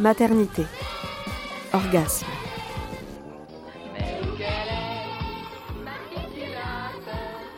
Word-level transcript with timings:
maternité, 0.00 0.64
orgasme. 1.72 2.26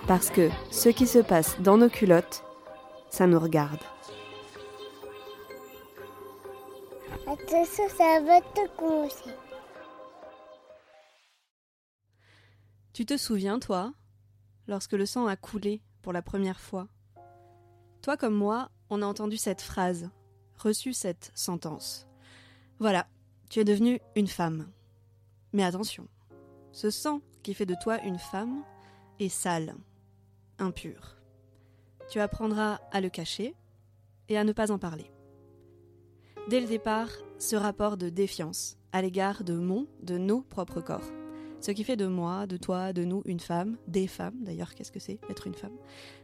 Parce 0.06 0.30
que 0.30 0.50
ce 0.70 0.88
qui 0.88 1.06
se 1.06 1.18
passe 1.18 1.60
dans 1.60 1.76
nos 1.76 1.90
culottes, 1.90 2.42
ça 3.10 3.26
nous 3.26 3.38
regarde. 3.38 3.80
Tu 12.92 13.06
te 13.06 13.16
souviens, 13.16 13.58
toi, 13.60 13.92
lorsque 14.66 14.92
le 14.92 15.06
sang 15.06 15.26
a 15.26 15.36
coulé 15.36 15.82
pour 16.02 16.12
la 16.12 16.22
première 16.22 16.58
fois? 16.58 16.88
Toi 18.02 18.16
comme 18.16 18.34
moi, 18.34 18.70
on 18.88 19.02
a 19.02 19.06
entendu 19.06 19.36
cette 19.36 19.60
phrase, 19.60 20.08
reçu 20.56 20.92
cette 20.94 21.30
sentence. 21.34 22.09
Voilà, 22.80 23.06
tu 23.50 23.60
es 23.60 23.64
devenue 23.64 24.00
une 24.16 24.26
femme. 24.26 24.70
Mais 25.52 25.64
attention, 25.64 26.08
ce 26.72 26.88
sang 26.88 27.20
qui 27.42 27.52
fait 27.52 27.66
de 27.66 27.76
toi 27.82 28.02
une 28.02 28.18
femme 28.18 28.64
est 29.18 29.28
sale, 29.28 29.74
impur. 30.58 31.18
Tu 32.08 32.20
apprendras 32.20 32.80
à 32.90 33.02
le 33.02 33.10
cacher 33.10 33.54
et 34.30 34.38
à 34.38 34.44
ne 34.44 34.52
pas 34.52 34.72
en 34.72 34.78
parler. 34.78 35.12
Dès 36.48 36.62
le 36.62 36.66
départ, 36.66 37.10
ce 37.38 37.54
rapport 37.54 37.98
de 37.98 38.08
défiance 38.08 38.78
à 38.92 39.02
l'égard 39.02 39.44
de 39.44 39.54
mon, 39.54 39.86
de 40.02 40.16
nos 40.16 40.40
propres 40.40 40.80
corps. 40.80 41.12
Ce 41.60 41.72
qui 41.72 41.84
fait 41.84 41.96
de 41.96 42.06
moi, 42.06 42.46
de 42.46 42.56
toi, 42.56 42.94
de 42.94 43.04
nous 43.04 43.20
une 43.26 43.40
femme, 43.40 43.76
des 43.88 44.06
femmes, 44.06 44.42
d'ailleurs 44.42 44.74
qu'est-ce 44.74 44.90
que 44.90 45.00
c'est 45.00 45.20
être 45.28 45.46
une 45.46 45.54
femme, 45.54 45.76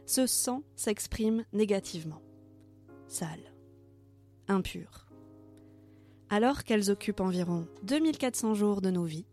ce 0.07 0.25
sang 0.25 0.63
s'exprime 0.75 1.45
négativement. 1.53 2.23
Sale. 3.07 3.53
Impur. 4.47 5.06
Alors 6.29 6.63
qu'elles 6.63 6.91
occupent 6.91 7.21
environ 7.21 7.67
2400 7.83 8.53
jours 8.53 8.81
de 8.81 8.91
nos 8.91 9.05
vies, 9.05 9.25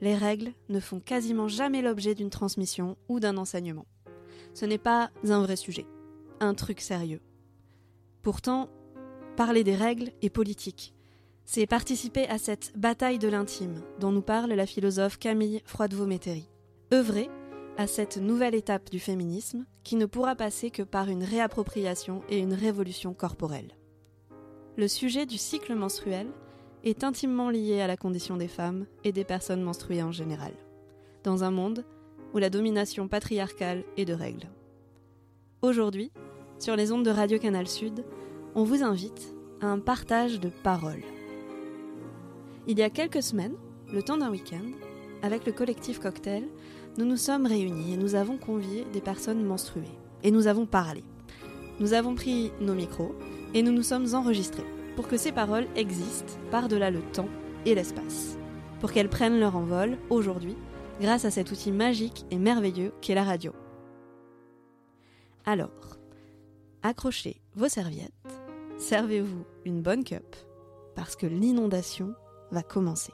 les 0.00 0.14
règles 0.14 0.52
ne 0.70 0.80
font 0.80 0.98
quasiment 0.98 1.48
jamais 1.48 1.82
l'objet 1.82 2.14
d'une 2.14 2.30
transmission 2.30 2.96
ou 3.08 3.20
d'un 3.20 3.36
enseignement. 3.36 3.86
Ce 4.54 4.64
n'est 4.64 4.78
pas 4.78 5.10
un 5.28 5.42
vrai 5.42 5.56
sujet, 5.56 5.86
un 6.40 6.54
truc 6.54 6.80
sérieux. 6.80 7.20
Pourtant, 8.22 8.70
parler 9.36 9.64
des 9.64 9.74
règles 9.74 10.12
est 10.22 10.30
politique. 10.30 10.94
C'est 11.44 11.66
participer 11.66 12.26
à 12.28 12.38
cette 12.38 12.72
bataille 12.78 13.18
de 13.18 13.28
l'intime 13.28 13.82
dont 13.98 14.12
nous 14.12 14.22
parle 14.22 14.52
la 14.52 14.66
philosophe 14.66 15.18
Camille 15.18 15.60
Froidevaux-Métairie. 15.66 16.48
Œuvrer 16.94 17.28
à 17.76 17.86
cette 17.86 18.16
nouvelle 18.16 18.54
étape 18.54 18.90
du 18.90 18.98
féminisme 18.98 19.66
qui 19.84 19.96
ne 19.96 20.06
pourra 20.06 20.36
passer 20.36 20.70
que 20.70 20.82
par 20.82 21.08
une 21.08 21.24
réappropriation 21.24 22.22
et 22.28 22.38
une 22.38 22.54
révolution 22.54 23.12
corporelle. 23.12 23.74
Le 24.76 24.86
sujet 24.86 25.26
du 25.26 25.36
cycle 25.36 25.74
menstruel 25.74 26.28
est 26.84 27.02
intimement 27.02 27.50
lié 27.50 27.80
à 27.80 27.88
la 27.88 27.96
condition 27.96 28.36
des 28.36 28.48
femmes 28.48 28.86
et 29.02 29.12
des 29.12 29.24
personnes 29.24 29.62
menstruées 29.62 30.02
en 30.02 30.12
général, 30.12 30.52
dans 31.24 31.42
un 31.42 31.50
monde 31.50 31.84
où 32.32 32.38
la 32.38 32.50
domination 32.50 33.08
patriarcale 33.08 33.84
est 33.96 34.04
de 34.04 34.14
règle. 34.14 34.48
Aujourd'hui, 35.62 36.12
sur 36.58 36.76
les 36.76 36.92
ondes 36.92 37.04
de 37.04 37.10
Radio 37.10 37.38
Canal 37.38 37.66
Sud, 37.66 38.04
on 38.54 38.62
vous 38.62 38.84
invite 38.84 39.34
à 39.60 39.66
un 39.66 39.80
partage 39.80 40.38
de 40.38 40.48
paroles. 40.48 41.02
Il 42.68 42.78
y 42.78 42.82
a 42.82 42.90
quelques 42.90 43.22
semaines, 43.22 43.56
le 43.92 44.02
temps 44.02 44.18
d'un 44.18 44.30
week-end, 44.30 44.70
avec 45.22 45.46
le 45.46 45.52
collectif 45.52 45.98
Cocktail, 45.98 46.44
nous 46.96 47.04
nous 47.04 47.16
sommes 47.16 47.46
réunis 47.46 47.94
et 47.94 47.96
nous 47.96 48.14
avons 48.14 48.36
convié 48.36 48.86
des 48.92 49.00
personnes 49.00 49.44
menstruées. 49.44 49.98
Et 50.22 50.30
nous 50.30 50.46
avons 50.46 50.66
parlé. 50.66 51.02
Nous 51.80 51.92
avons 51.92 52.14
pris 52.14 52.52
nos 52.60 52.74
micros 52.74 53.14
et 53.54 53.62
nous 53.62 53.72
nous 53.72 53.82
sommes 53.82 54.14
enregistrés 54.14 54.66
pour 54.96 55.08
que 55.08 55.16
ces 55.16 55.32
paroles 55.32 55.66
existent 55.76 56.34
par-delà 56.50 56.90
le 56.90 57.00
temps 57.00 57.28
et 57.64 57.74
l'espace. 57.74 58.36
Pour 58.80 58.92
qu'elles 58.92 59.08
prennent 59.08 59.40
leur 59.40 59.56
envol 59.56 59.98
aujourd'hui 60.08 60.56
grâce 61.00 61.24
à 61.24 61.30
cet 61.30 61.50
outil 61.50 61.72
magique 61.72 62.24
et 62.30 62.38
merveilleux 62.38 62.92
qu'est 63.00 63.14
la 63.14 63.24
radio. 63.24 63.52
Alors, 65.44 65.98
accrochez 66.82 67.40
vos 67.54 67.68
serviettes, 67.68 68.12
servez-vous 68.78 69.44
une 69.64 69.80
bonne 69.80 70.04
cup, 70.04 70.36
parce 70.94 71.16
que 71.16 71.26
l'inondation 71.26 72.14
va 72.50 72.62
commencer. 72.62 73.12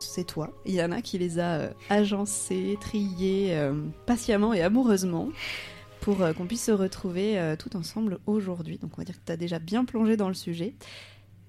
C'est 0.00 0.24
toi, 0.24 0.50
Yana, 0.66 1.02
qui 1.02 1.18
les 1.18 1.38
a 1.38 1.58
euh, 1.58 1.70
agencés, 1.88 2.76
triés 2.80 3.56
euh, 3.56 3.74
patiemment 4.06 4.52
et 4.52 4.60
amoureusement 4.60 5.28
pour 6.06 6.22
euh, 6.22 6.32
qu'on 6.32 6.46
puisse 6.46 6.62
se 6.62 6.70
retrouver 6.70 7.36
euh, 7.36 7.56
tout 7.56 7.76
ensemble 7.76 8.20
aujourd'hui. 8.26 8.78
Donc 8.78 8.92
on 8.94 8.98
va 8.98 9.04
dire 9.04 9.16
que 9.16 9.26
tu 9.26 9.32
as 9.32 9.36
déjà 9.36 9.58
bien 9.58 9.84
plongé 9.84 10.16
dans 10.16 10.28
le 10.28 10.34
sujet. 10.34 10.72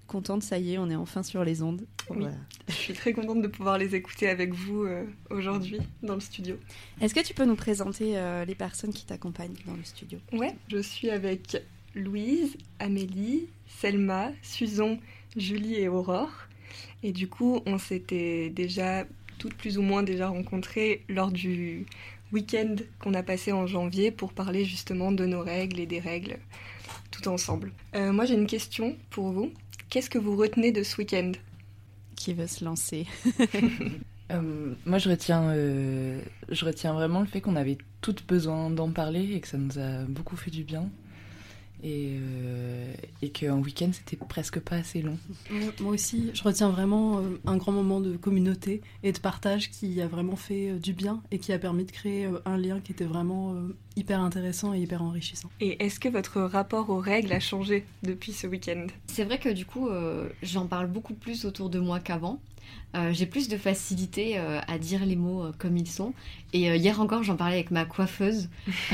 Contente, 0.07 0.41
ça 0.41 0.57
y 0.57 0.73
est, 0.73 0.77
on 0.79 0.89
est 0.89 0.95
enfin 0.95 1.21
sur 1.21 1.43
les 1.43 1.61
ondes. 1.61 1.85
Oui. 2.09 2.25
Je 2.67 2.73
suis 2.73 2.93
très 2.95 3.13
contente 3.13 3.43
de 3.43 3.47
pouvoir 3.47 3.77
les 3.77 3.93
écouter 3.93 4.27
avec 4.27 4.55
vous 4.55 4.81
euh, 4.81 5.05
aujourd'hui 5.29 5.77
dans 6.01 6.15
le 6.15 6.21
studio. 6.21 6.55
Est-ce 6.99 7.13
que 7.13 7.19
tu 7.19 7.35
peux 7.35 7.45
nous 7.45 7.55
présenter 7.55 8.19
les 8.47 8.55
personnes 8.55 8.93
qui 8.93 9.05
t'accompagnent 9.05 9.57
dans 9.67 9.75
le 9.75 9.83
studio? 9.83 10.17
Ouais, 10.33 10.55
je 10.69 10.79
suis 10.79 11.11
avec 11.11 11.61
Louise, 11.93 12.57
Amélie, 12.79 13.49
Selma, 13.67 14.31
Susan, 14.41 14.97
Julie 15.35 15.75
et 15.75 15.87
Aurore. 15.87 16.31
Et 17.03 17.11
du 17.11 17.27
coup, 17.27 17.61
on 17.67 17.77
s'était 17.77 18.49
déjà 18.49 19.05
toutes 19.37 19.53
plus 19.53 19.77
ou 19.77 19.83
moins 19.83 20.01
déjà 20.01 20.29
rencontrées 20.29 21.03
lors 21.09 21.29
du 21.29 21.85
week-end 22.31 22.75
qu'on 22.99 23.13
a 23.13 23.23
passé 23.23 23.51
en 23.51 23.67
janvier 23.67 24.11
pour 24.11 24.33
parler 24.33 24.65
justement 24.65 25.11
de 25.11 25.25
nos 25.25 25.41
règles 25.41 25.79
et 25.79 25.85
des 25.85 25.99
règles 25.99 26.37
tout 27.11 27.27
ensemble. 27.27 27.71
Euh, 27.95 28.11
moi, 28.11 28.25
j'ai 28.25 28.35
une 28.35 28.47
question 28.47 28.95
pour 29.09 29.31
vous. 29.31 29.51
Qu'est-ce 29.89 30.09
que 30.09 30.17
vous 30.17 30.35
retenez 30.35 30.71
de 30.71 30.83
ce 30.83 30.97
week-end? 30.97 31.31
Qui 32.15 32.33
veut 32.33 32.47
se 32.47 32.63
lancer? 32.63 33.05
Euh, 34.29 34.73
moi, 34.85 34.97
je 34.97 35.09
retiens, 35.09 35.51
euh, 35.51 36.19
je 36.49 36.65
retiens 36.65 36.91
vraiment 36.91 37.21
le 37.21 37.27
fait 37.27 37.39
qu'on 37.39 37.55
avait 37.55 37.77
toutes 38.01 38.27
besoin 38.27 38.69
d'en 38.69 38.91
parler 38.91 39.31
et 39.33 39.39
que 39.39 39.47
ça 39.47 39.57
nous 39.57 39.79
a 39.79 40.03
beaucoup 40.03 40.35
fait 40.35 40.51
du 40.51 40.65
bien. 40.65 40.89
Et, 41.83 42.17
euh, 42.19 42.93
et 43.21 43.29
qu'un 43.29 43.57
week-end, 43.57 43.91
c'était 43.93 44.17
presque 44.25 44.59
pas 44.59 44.77
assez 44.77 45.01
long. 45.01 45.17
Moi 45.79 45.93
aussi, 45.93 46.31
je 46.33 46.41
retiens 46.43 46.69
vraiment 46.69 47.19
euh, 47.19 47.39
un 47.45 47.57
grand 47.57 47.71
moment 47.71 47.99
de 48.01 48.17
communauté 48.17 48.81
et 49.03 49.11
de 49.11 49.19
partage 49.19 49.69
qui 49.69 50.01
a 50.01 50.07
vraiment 50.07 50.35
fait 50.35 50.71
euh, 50.71 50.79
du 50.79 50.93
bien 50.93 51.21
et 51.31 51.37
qui 51.37 51.53
a 51.53 51.59
permis 51.59 51.85
de 51.85 51.91
créer 51.91 52.25
euh, 52.25 52.39
un 52.45 52.57
lien 52.57 52.79
qui 52.79 52.91
était 52.93 53.05
vraiment 53.05 53.55
hyper 53.95 54.19
intéressant 54.21 54.73
et 54.73 54.79
hyper 54.79 55.01
enrichissant. 55.01 55.49
Et 55.59 55.83
est-ce 55.83 55.99
que 55.99 56.09
votre 56.09 56.41
rapport 56.41 56.89
aux 56.89 56.99
règles 56.99 57.33
a 57.33 57.39
changé 57.39 57.85
depuis 58.03 58.31
ce 58.31 58.47
week-end? 58.47 58.87
C'est 59.07 59.23
vrai 59.23 59.39
que 59.39 59.49
du 59.49 59.65
coup, 59.65 59.87
euh, 59.89 60.29
j'en 60.43 60.67
parle 60.67 60.87
beaucoup 60.87 61.13
plus 61.13 61.45
autour 61.45 61.69
de 61.69 61.79
moi 61.79 61.99
qu'avant. 61.99 62.39
Euh, 62.95 63.11
j'ai 63.13 63.25
plus 63.25 63.49
de 63.49 63.57
facilité 63.57 64.37
euh, 64.39 64.59
à 64.67 64.77
dire 64.77 65.05
les 65.05 65.17
mots 65.17 65.43
euh, 65.43 65.51
comme 65.57 65.75
ils 65.77 65.87
sont. 65.89 66.13
Et 66.53 66.73
hier 66.77 67.01
encore, 67.01 67.21
j'en 67.23 67.35
parlais 67.35 67.55
avec 67.55 67.69
ma 67.71 67.83
coiffeuse. 67.85 68.47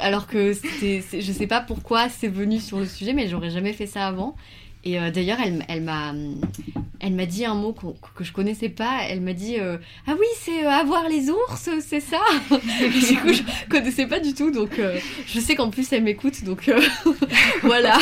Alors 0.00 0.26
que 0.26 0.52
c'était, 0.52 1.02
c'est- 1.06 1.20
je 1.22 1.32
sais 1.32 1.46
pas 1.46 1.60
pourquoi 1.60 2.08
c'est 2.08 2.28
venu 2.28 2.60
sur 2.60 2.78
le 2.78 2.86
sujet, 2.86 3.12
mais 3.14 3.28
j'aurais 3.28 3.50
jamais 3.50 3.72
fait 3.72 3.86
ça 3.86 4.06
avant. 4.06 4.36
Et 4.84 4.98
euh, 4.98 5.10
d'ailleurs, 5.10 5.38
elle, 5.40 5.82
m'a, 5.82 6.14
elle 7.00 7.14
m'a 7.14 7.26
dit 7.26 7.44
un 7.44 7.54
mot 7.54 7.74
que 8.14 8.24
je 8.24 8.32
connaissais 8.32 8.68
pas. 8.68 9.00
Elle 9.08 9.20
m'a 9.20 9.32
dit 9.32 9.58
euh, 9.58 9.76
ah 10.06 10.14
oui, 10.18 10.26
c'est 10.38 10.64
euh, 10.64 10.70
avoir 10.70 11.08
les 11.08 11.30
ours, 11.30 11.68
c'est 11.80 12.00
ça? 12.00 12.20
Du 12.50 13.16
coup, 13.18 13.32
je 13.32 13.42
connaissais 13.68 14.06
pas 14.06 14.20
du 14.20 14.34
tout, 14.34 14.50
donc 14.50 14.80
je 15.26 15.40
sais 15.40 15.54
qu'en 15.56 15.70
plus 15.70 15.92
elle 15.92 16.02
m'écoute, 16.04 16.44
donc 16.44 16.70
voilà. 17.62 17.98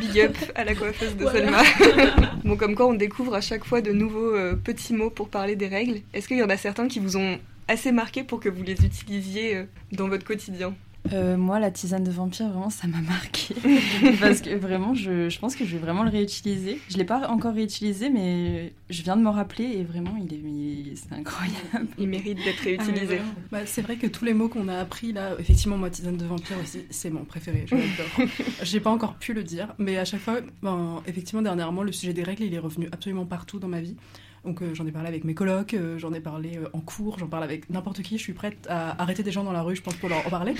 Big 0.00 0.20
up 0.20 0.36
à 0.54 0.64
la 0.64 0.74
coiffeuse 0.74 1.16
de 1.16 1.22
Voilà. 1.22 1.64
Selma. 1.64 2.14
bon, 2.44 2.56
comme 2.56 2.74
quoi 2.74 2.86
on 2.86 2.94
découvre 2.94 3.34
à 3.34 3.40
chaque 3.40 3.64
fois 3.64 3.80
de 3.80 3.92
nouveaux 3.92 4.32
petits 4.62 4.94
mots 4.94 5.10
pour 5.10 5.28
parler 5.28 5.56
des 5.56 5.68
règles. 5.68 6.00
Est-ce 6.12 6.28
qu'il 6.28 6.38
y 6.38 6.42
en 6.42 6.50
a 6.50 6.56
certains 6.56 6.88
qui 6.88 6.98
vous 6.98 7.16
ont 7.16 7.38
assez 7.68 7.92
marqué 7.92 8.22
pour 8.22 8.40
que 8.40 8.48
vous 8.48 8.62
les 8.62 8.84
utilisiez 8.84 9.64
dans 9.92 10.08
votre 10.08 10.24
quotidien? 10.24 10.74
Euh, 11.12 11.36
moi, 11.36 11.60
la 11.60 11.70
tisane 11.70 12.02
de 12.02 12.10
vampire, 12.10 12.48
vraiment, 12.48 12.70
ça 12.70 12.86
m'a 12.86 13.00
marqué. 13.00 13.54
Parce 14.20 14.40
que 14.40 14.54
vraiment, 14.54 14.94
je, 14.94 15.28
je, 15.28 15.38
pense 15.38 15.54
que 15.54 15.64
je 15.64 15.72
vais 15.72 15.78
vraiment 15.78 16.02
le 16.02 16.10
réutiliser. 16.10 16.80
Je 16.88 16.94
ne 16.94 16.98
l'ai 16.98 17.04
pas 17.04 17.28
encore 17.28 17.54
réutilisé, 17.54 18.08
mais 18.08 18.72
je 18.88 19.02
viens 19.02 19.16
de 19.16 19.22
me 19.22 19.28
rappeler 19.28 19.64
et 19.64 19.84
vraiment, 19.84 20.16
il 20.16 20.32
est, 20.32 20.96
c'est 20.96 21.12
incroyable. 21.12 21.88
Il 21.98 22.08
mérite 22.08 22.38
d'être 22.38 22.60
réutilisé. 22.60 23.18
Ah, 23.20 23.40
bah, 23.52 23.58
c'est 23.66 23.82
vrai 23.82 23.96
que 23.96 24.06
tous 24.06 24.24
les 24.24 24.32
mots 24.32 24.48
qu'on 24.48 24.68
a 24.68 24.78
appris 24.78 25.12
là, 25.12 25.32
effectivement, 25.38 25.76
moi, 25.76 25.90
tisane 25.90 26.16
de 26.16 26.24
vampire 26.24 26.56
aussi, 26.62 26.84
c'est 26.90 27.10
mon 27.10 27.24
préféré. 27.24 27.66
Je 27.66 27.74
l'adore. 27.74 28.30
J'ai 28.62 28.80
pas 28.80 28.90
encore 28.90 29.16
pu 29.16 29.34
le 29.34 29.42
dire, 29.42 29.74
mais 29.78 29.98
à 29.98 30.06
chaque 30.06 30.20
fois, 30.20 30.36
ben, 30.62 31.02
effectivement, 31.06 31.42
dernièrement, 31.42 31.82
le 31.82 31.92
sujet 31.92 32.14
des 32.14 32.22
règles, 32.22 32.44
il 32.44 32.54
est 32.54 32.58
revenu 32.58 32.88
absolument 32.92 33.26
partout 33.26 33.58
dans 33.58 33.68
ma 33.68 33.80
vie. 33.80 33.96
Donc 34.44 34.60
euh, 34.60 34.74
j'en 34.74 34.86
ai 34.86 34.92
parlé 34.92 35.08
avec 35.08 35.24
mes 35.24 35.34
colocs, 35.34 35.74
euh, 35.74 35.98
j'en 35.98 36.12
ai 36.12 36.20
parlé 36.20 36.58
euh, 36.58 36.68
en 36.74 36.80
cours, 36.80 37.18
j'en 37.18 37.28
parle 37.28 37.44
avec 37.44 37.70
n'importe 37.70 38.02
qui. 38.02 38.18
Je 38.18 38.22
suis 38.22 38.34
prête 38.34 38.66
à 38.68 39.00
arrêter 39.00 39.22
des 39.22 39.32
gens 39.32 39.42
dans 39.42 39.52
la 39.52 39.62
rue, 39.62 39.74
je 39.74 39.82
pense, 39.82 39.94
pour 39.94 40.08
leur 40.08 40.26
en 40.26 40.30
parler. 40.30 40.54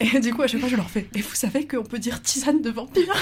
Et 0.00 0.20
du 0.20 0.34
coup, 0.34 0.42
à 0.42 0.46
chaque 0.46 0.60
fois, 0.60 0.68
je 0.68 0.76
leur 0.76 0.90
fais. 0.90 1.08
Et 1.14 1.22
vous 1.22 1.34
savez 1.34 1.66
qu'on 1.66 1.82
peut 1.82 1.98
dire 1.98 2.20
tisane 2.20 2.60
de 2.60 2.70
vampire? 2.70 3.14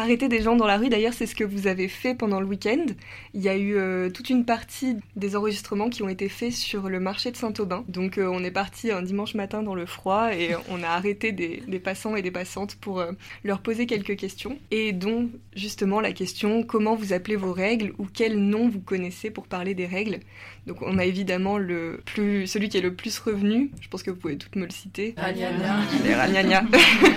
Arrêter 0.00 0.28
des 0.28 0.42
gens 0.42 0.54
dans 0.54 0.68
la 0.68 0.76
rue, 0.76 0.90
d'ailleurs, 0.90 1.12
c'est 1.12 1.26
ce 1.26 1.34
que 1.34 1.42
vous 1.42 1.66
avez 1.66 1.88
fait 1.88 2.14
pendant 2.14 2.38
le 2.38 2.46
week-end. 2.46 2.86
Il 3.34 3.40
y 3.40 3.48
a 3.48 3.56
eu 3.56 3.74
euh, 3.74 4.10
toute 4.10 4.30
une 4.30 4.44
partie 4.44 4.94
des 5.16 5.34
enregistrements 5.34 5.90
qui 5.90 6.04
ont 6.04 6.08
été 6.08 6.28
faits 6.28 6.52
sur 6.52 6.88
le 6.88 7.00
marché 7.00 7.32
de 7.32 7.36
Saint-Aubin. 7.36 7.84
Donc 7.88 8.16
euh, 8.16 8.30
on 8.32 8.44
est 8.44 8.52
parti 8.52 8.92
un 8.92 9.02
dimanche 9.02 9.34
matin 9.34 9.64
dans 9.64 9.74
le 9.74 9.86
froid 9.86 10.32
et 10.32 10.50
on 10.70 10.84
a 10.84 10.86
arrêté 10.86 11.32
des, 11.32 11.80
passants 11.80 12.14
et 12.14 12.22
des 12.22 12.30
passantes 12.30 12.76
pour 12.76 13.00
euh, 13.00 13.10
leur 13.42 13.58
poser 13.58 13.86
quelques 13.86 14.16
questions. 14.16 14.56
Et 14.70 14.92
dont 14.92 15.30
justement 15.56 16.00
la 16.00 16.12
question 16.12 16.62
comment 16.62 16.94
vous 16.94 17.12
appelez 17.12 17.34
vos 17.34 17.52
règles 17.52 17.92
ou 17.98 18.06
quel 18.06 18.38
nom 18.38 18.68
vous 18.68 18.80
connaissez 18.80 19.32
pour 19.32 19.48
parler 19.48 19.74
des 19.74 19.86
règles? 19.86 20.20
Donc 20.68 20.82
on 20.82 20.98
a 20.98 21.04
évidemment 21.06 21.56
le 21.56 22.02
plus, 22.04 22.46
celui 22.46 22.68
qui 22.68 22.76
est 22.76 22.82
le 22.82 22.92
plus 22.92 23.18
revenu, 23.18 23.70
je 23.80 23.88
pense 23.88 24.02
que 24.02 24.10
vous 24.10 24.18
pouvez 24.18 24.36
toutes 24.36 24.54
me 24.54 24.66
le 24.66 24.70
citer. 24.70 25.14
Ragnagna. 25.16 26.62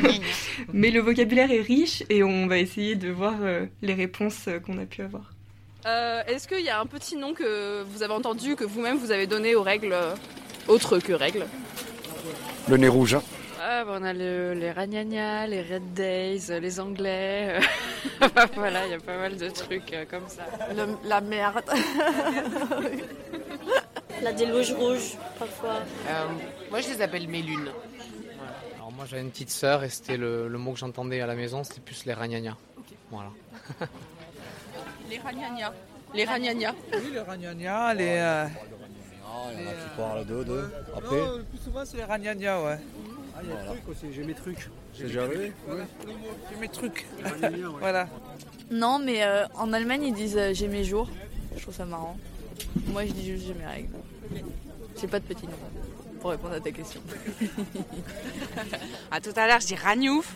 Mais 0.73 0.89
le 0.89 1.01
vocabulaire 1.01 1.51
est 1.51 1.59
riche 1.59 2.01
et 2.09 2.23
on 2.23 2.47
va 2.47 2.59
essayer 2.59 2.95
de 2.95 3.09
voir 3.09 3.35
euh, 3.41 3.65
les 3.81 3.93
réponses 3.93 4.45
euh, 4.47 4.59
qu'on 4.59 4.77
a 4.77 4.85
pu 4.85 5.01
avoir. 5.01 5.33
Euh, 5.85 6.21
est-ce 6.27 6.47
qu'il 6.47 6.63
y 6.63 6.69
a 6.69 6.79
un 6.79 6.85
petit 6.85 7.17
nom 7.17 7.33
que 7.33 7.83
vous 7.83 8.03
avez 8.03 8.13
entendu, 8.13 8.55
que 8.55 8.63
vous-même 8.63 8.97
vous 8.97 9.11
avez 9.11 9.27
donné 9.27 9.53
aux 9.53 9.63
règles 9.63 9.95
autres 10.69 10.99
que 10.99 11.11
règles? 11.11 11.45
Le 12.69 12.77
nez 12.77 12.87
rouge. 12.87 13.17
Ah, 13.63 13.85
bah, 13.85 13.97
on 13.99 14.03
a 14.03 14.11
les 14.11 14.71
Ragnagna, 14.71 15.45
les 15.45 15.61
Red 15.61 15.93
Days, 15.93 16.59
les 16.59 16.79
Anglais. 16.79 17.59
voilà, 18.55 18.87
il 18.87 18.91
y 18.91 18.95
a 18.95 18.99
pas 18.99 19.17
mal 19.17 19.37
de 19.37 19.49
trucs 19.49 19.95
comme 20.09 20.27
ça. 20.27 20.47
la 21.05 21.21
merde. 21.21 21.63
la 24.23 24.33
déluge 24.33 24.73
rouge, 24.73 25.15
parfois. 25.37 25.81
moi, 26.71 26.81
je 26.81 26.89
les 26.89 27.01
appelle 27.03 27.27
mes 27.27 27.43
lunes. 27.43 27.69
Moi 28.95 29.05
j'avais 29.09 29.21
une 29.21 29.31
petite 29.31 29.49
sœur 29.49 29.83
et 29.83 29.89
c'était 29.89 30.17
le, 30.17 30.49
mot 30.49 30.73
que 30.73 30.79
j'entendais 30.79 31.21
à 31.21 31.25
la 31.25 31.35
maison, 31.35 31.63
c'était 31.63 31.81
plus 31.81 32.05
les 32.05 32.13
ragnagnas. 32.13 32.57
Voilà. 33.09 33.29
les 35.09 35.17
ragnagnas. 35.17 35.73
Les 36.13 36.25
ragnagnas. 36.25 36.75
Oui, 36.93 37.11
les 37.13 37.19
ragnagnas, 37.21 37.93
les. 37.93 38.17
Euh... 38.17 38.47
Il 39.53 39.63
y 39.63 39.65
en 39.65 39.69
a 39.69 39.73
qui 39.73 39.97
parlent 39.97 40.25
d'eux, 40.25 40.43
d'eux. 40.43 40.71
Après. 40.95 41.15
Non, 41.15 41.37
le 41.37 41.43
plus 41.43 41.57
souvent 41.59 41.85
c'est 41.85 41.97
les 41.97 42.03
ragnagnas, 42.03 42.61
ouais. 42.63 42.79
Ah, 43.41 43.43
il 43.43 43.49
y 43.49 43.53
a 43.53 43.55
des 43.55 43.65
trucs 43.79 43.89
aussi, 43.89 44.13
j'ai 44.13 44.23
mes 44.23 44.33
trucs. 44.33 44.69
C'est 44.93 45.03
déjà 45.03 45.23
arrivé 45.23 45.51
Ouais. 45.67 45.83
J'ai 46.51 46.59
mes 46.59 46.67
trucs. 46.69 47.05
voilà. 47.79 48.07
Non, 48.69 48.99
mais 48.99 49.23
euh, 49.23 49.45
en 49.55 49.73
Allemagne 49.73 50.03
ils 50.03 50.13
disent 50.13 50.37
euh, 50.37 50.53
j'ai 50.53 50.67
mes 50.67 50.83
jours. 50.83 51.09
Je 51.55 51.61
trouve 51.61 51.73
ça 51.73 51.85
marrant. 51.85 52.17
Moi 52.87 53.05
je 53.05 53.11
dis 53.11 53.25
juste 53.25 53.47
j'ai 53.47 53.53
mes 53.53 53.65
règles. 53.65 53.89
J'ai 54.99 55.07
pas 55.07 55.19
de 55.19 55.25
petit 55.25 55.45
nom 55.45 55.53
pour 56.19 56.29
répondre 56.29 56.53
à 56.53 56.59
ta 56.59 56.71
question. 56.71 57.01
à 59.11 59.19
tout 59.19 59.33
à 59.35 59.47
l'heure, 59.47 59.59
je 59.59 59.67
dis 59.67 59.75
Ragnouf. 59.75 60.35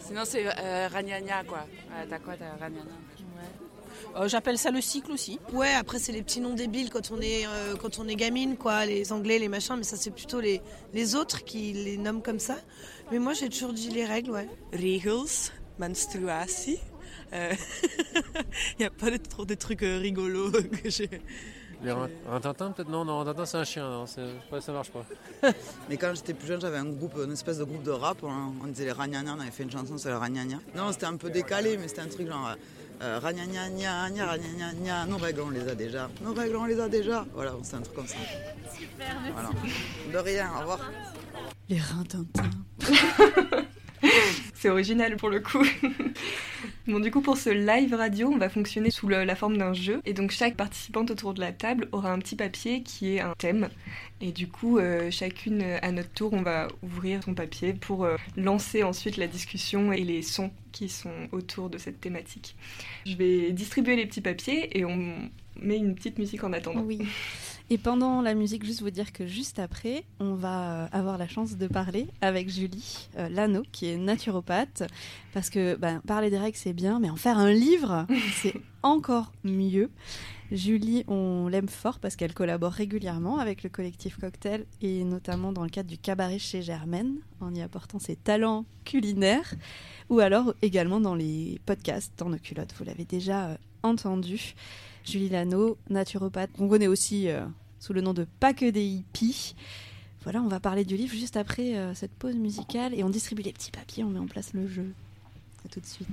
Sinon, 0.00 0.22
c'est 0.24 0.46
euh, 0.46 0.88
Ragnagna, 0.88 1.42
quoi. 1.42 1.66
t'as 2.08 2.18
quoi, 2.20 2.34
t'as 2.36 2.52
Ragnagna? 2.60 2.92
Euh, 4.18 4.28
J'appelle 4.28 4.58
ça 4.58 4.70
le 4.70 4.80
cycle 4.80 5.12
aussi. 5.12 5.38
Ouais, 5.52 5.72
après 5.74 5.98
c'est 5.98 6.12
les 6.12 6.22
petits 6.22 6.40
noms 6.40 6.54
débiles 6.54 6.90
quand 6.90 7.10
on 7.10 7.20
est 7.20 7.46
euh, 7.46 7.76
quand 7.76 7.98
on 7.98 8.08
est 8.08 8.16
gamine, 8.16 8.56
quoi, 8.56 8.86
les 8.86 9.12
Anglais, 9.12 9.38
les 9.38 9.48
machins, 9.48 9.76
mais 9.76 9.84
ça 9.84 9.96
c'est 9.96 10.10
plutôt 10.10 10.40
les, 10.40 10.60
les 10.94 11.14
autres 11.14 11.44
qui 11.44 11.72
les 11.72 11.96
nomment 11.96 12.22
comme 12.22 12.40
ça. 12.40 12.56
Mais 13.10 13.18
moi 13.18 13.32
j'ai 13.32 13.48
toujours 13.48 13.72
dit 13.72 13.90
les 13.90 14.04
règles, 14.04 14.30
ouais. 14.30 14.48
Regels, 14.72 15.52
menstruatie. 15.78 16.78
Il 17.32 17.38
n'y 18.80 18.86
a 18.86 18.90
pas 18.90 19.16
trop 19.18 19.44
de 19.44 19.54
trucs 19.54 19.80
rigolos 19.80 20.52
que 20.82 20.90
j'ai. 20.90 21.10
Les 21.82 21.92
Rintintin 21.92 22.72
peut-être? 22.72 22.88
Non, 22.88 23.04
non, 23.04 23.18
Rintintin 23.18 23.46
c'est 23.46 23.56
un 23.58 23.64
chien, 23.64 23.88
non, 23.88 24.06
ça 24.06 24.72
marche 24.72 24.90
pas. 24.90 25.04
Mais 25.88 25.96
quand 25.96 26.12
j'étais 26.14 26.34
plus 26.34 26.48
jeune, 26.48 26.60
j'avais 26.60 26.78
un 26.78 26.86
groupe, 26.86 27.16
une 27.24 27.32
espèce 27.32 27.58
de 27.58 27.64
groupe 27.64 27.84
de 27.84 27.92
rap, 27.92 28.18
on, 28.22 28.66
disait 28.66 28.86
les 28.86 28.92
Ragnagna, 28.92 29.34
on 29.36 29.40
avait 29.40 29.50
fait 29.52 29.62
une 29.62 29.70
chanson 29.70 29.96
sur 29.96 30.08
les 30.08 30.16
Ragnagna. 30.16 30.58
Non, 30.74 30.90
c'était 30.90 31.06
un 31.06 31.16
peu 31.16 31.30
décalé, 31.30 31.76
mais 31.76 31.86
c'était 31.86 32.00
un 32.00 32.08
truc 32.08 32.26
genre 32.26 32.54
euh, 33.00 33.18
Ragnagna, 33.20 33.68
gna, 33.68 34.10
gna, 34.10 34.26
Ragnagna, 34.26 34.72
gna, 34.74 35.06
nos 35.06 35.18
règles 35.18 35.40
on 35.40 35.50
les 35.50 35.68
a 35.68 35.74
déjà, 35.74 36.10
nos 36.22 36.34
règles 36.34 36.56
on 36.56 36.64
les 36.64 36.80
a 36.80 36.88
déjà. 36.88 37.24
Voilà, 37.32 37.54
c'est 37.62 37.76
un 37.76 37.82
truc 37.82 37.94
comme 37.94 38.06
ça. 38.06 38.16
Super, 38.76 39.16
merci. 39.22 39.32
Voilà. 39.32 39.50
De 40.12 40.18
rien, 40.18 40.50
au 40.56 40.60
revoir. 40.60 40.80
Les 41.68 41.78
Rintintin. 41.78 42.50
C'est 44.58 44.70
original 44.70 45.16
pour 45.16 45.28
le 45.28 45.38
coup. 45.38 45.64
bon, 46.88 46.98
du 46.98 47.12
coup, 47.12 47.20
pour 47.20 47.36
ce 47.36 47.48
live 47.48 47.94
radio, 47.94 48.28
on 48.28 48.38
va 48.38 48.48
fonctionner 48.48 48.90
sous 48.90 49.08
la 49.08 49.36
forme 49.36 49.56
d'un 49.56 49.72
jeu. 49.72 50.00
Et 50.04 50.14
donc, 50.14 50.32
chaque 50.32 50.56
participante 50.56 51.12
autour 51.12 51.32
de 51.32 51.38
la 51.38 51.52
table 51.52 51.88
aura 51.92 52.10
un 52.10 52.18
petit 52.18 52.34
papier 52.34 52.82
qui 52.82 53.14
est 53.14 53.20
un 53.20 53.34
thème. 53.38 53.68
Et 54.20 54.32
du 54.32 54.48
coup, 54.48 54.78
euh, 54.78 55.12
chacune 55.12 55.62
à 55.62 55.92
notre 55.92 56.10
tour, 56.10 56.32
on 56.32 56.42
va 56.42 56.66
ouvrir 56.82 57.22
son 57.22 57.34
papier 57.34 57.72
pour 57.72 58.04
euh, 58.04 58.16
lancer 58.36 58.82
ensuite 58.82 59.16
la 59.16 59.28
discussion 59.28 59.92
et 59.92 60.02
les 60.02 60.22
sons 60.22 60.50
qui 60.72 60.88
sont 60.88 61.28
autour 61.30 61.70
de 61.70 61.78
cette 61.78 62.00
thématique. 62.00 62.56
Je 63.06 63.14
vais 63.14 63.52
distribuer 63.52 63.94
les 63.94 64.06
petits 64.06 64.22
papiers 64.22 64.76
et 64.76 64.84
on 64.84 65.30
met 65.62 65.76
une 65.76 65.94
petite 65.94 66.18
musique 66.18 66.42
en 66.42 66.52
attendant. 66.52 66.80
Oui. 66.80 67.06
Et 67.70 67.76
pendant 67.76 68.22
la 68.22 68.32
musique, 68.32 68.64
juste 68.64 68.80
vous 68.80 68.90
dire 68.90 69.12
que 69.12 69.26
juste 69.26 69.58
après, 69.58 70.04
on 70.20 70.32
va 70.34 70.84
euh, 70.84 70.88
avoir 70.90 71.18
la 71.18 71.28
chance 71.28 71.58
de 71.58 71.66
parler 71.66 72.06
avec 72.22 72.48
Julie 72.48 73.08
euh, 73.18 73.28
Lano, 73.28 73.62
qui 73.72 73.88
est 73.90 73.98
naturopathe, 73.98 74.84
parce 75.34 75.50
que 75.50 75.74
ben, 75.74 76.00
parler 76.06 76.30
des 76.30 76.38
règles, 76.38 76.56
c'est 76.56 76.72
bien, 76.72 76.98
mais 76.98 77.10
en 77.10 77.16
faire 77.16 77.36
un 77.36 77.52
livre, 77.52 78.06
c'est 78.40 78.54
encore 78.82 79.32
mieux. 79.44 79.90
Julie, 80.50 81.04
on 81.08 81.48
l'aime 81.48 81.68
fort 81.68 81.98
parce 81.98 82.16
qu'elle 82.16 82.32
collabore 82.32 82.72
régulièrement 82.72 83.38
avec 83.38 83.62
le 83.62 83.68
collectif 83.68 84.16
Cocktail 84.16 84.64
et 84.80 85.04
notamment 85.04 85.52
dans 85.52 85.62
le 85.62 85.68
cadre 85.68 85.90
du 85.90 85.98
cabaret 85.98 86.38
chez 86.38 86.62
Germaine, 86.62 87.18
en 87.40 87.54
y 87.54 87.60
apportant 87.60 87.98
ses 87.98 88.16
talents 88.16 88.64
culinaires, 88.86 89.52
ou 90.08 90.20
alors 90.20 90.54
également 90.62 91.00
dans 91.00 91.14
les 91.14 91.60
podcasts 91.66 92.14
dans 92.16 92.30
nos 92.30 92.38
culottes, 92.38 92.72
vous 92.78 92.84
l'avez 92.84 93.04
déjà 93.04 93.48
euh, 93.48 93.56
entendu. 93.82 94.54
Julie 95.10 95.28
Lano, 95.28 95.78
naturopathe, 95.88 96.50
qu'on 96.52 96.68
connaît 96.68 96.86
aussi 96.86 97.28
euh, 97.28 97.44
sous 97.80 97.92
le 97.92 98.00
nom 98.00 98.12
de 98.12 98.26
Pas 98.40 98.52
que 98.52 98.68
des 98.68 98.84
hippies. 98.84 99.54
Voilà, 100.22 100.42
on 100.42 100.48
va 100.48 100.60
parler 100.60 100.84
du 100.84 100.96
livre 100.96 101.14
juste 101.14 101.36
après 101.36 101.76
euh, 101.76 101.94
cette 101.94 102.12
pause 102.12 102.36
musicale 102.36 102.92
et 102.94 103.02
on 103.02 103.08
distribue 103.08 103.42
les 103.42 103.52
petits 103.52 103.70
papiers, 103.70 104.04
on 104.04 104.10
met 104.10 104.18
en 104.18 104.26
place 104.26 104.52
le 104.52 104.68
jeu. 104.68 104.92
À 105.64 105.68
tout 105.68 105.80
de 105.80 105.86
suite. 105.86 106.08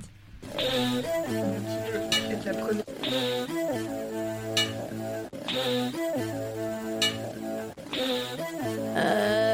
the 8.96 9.45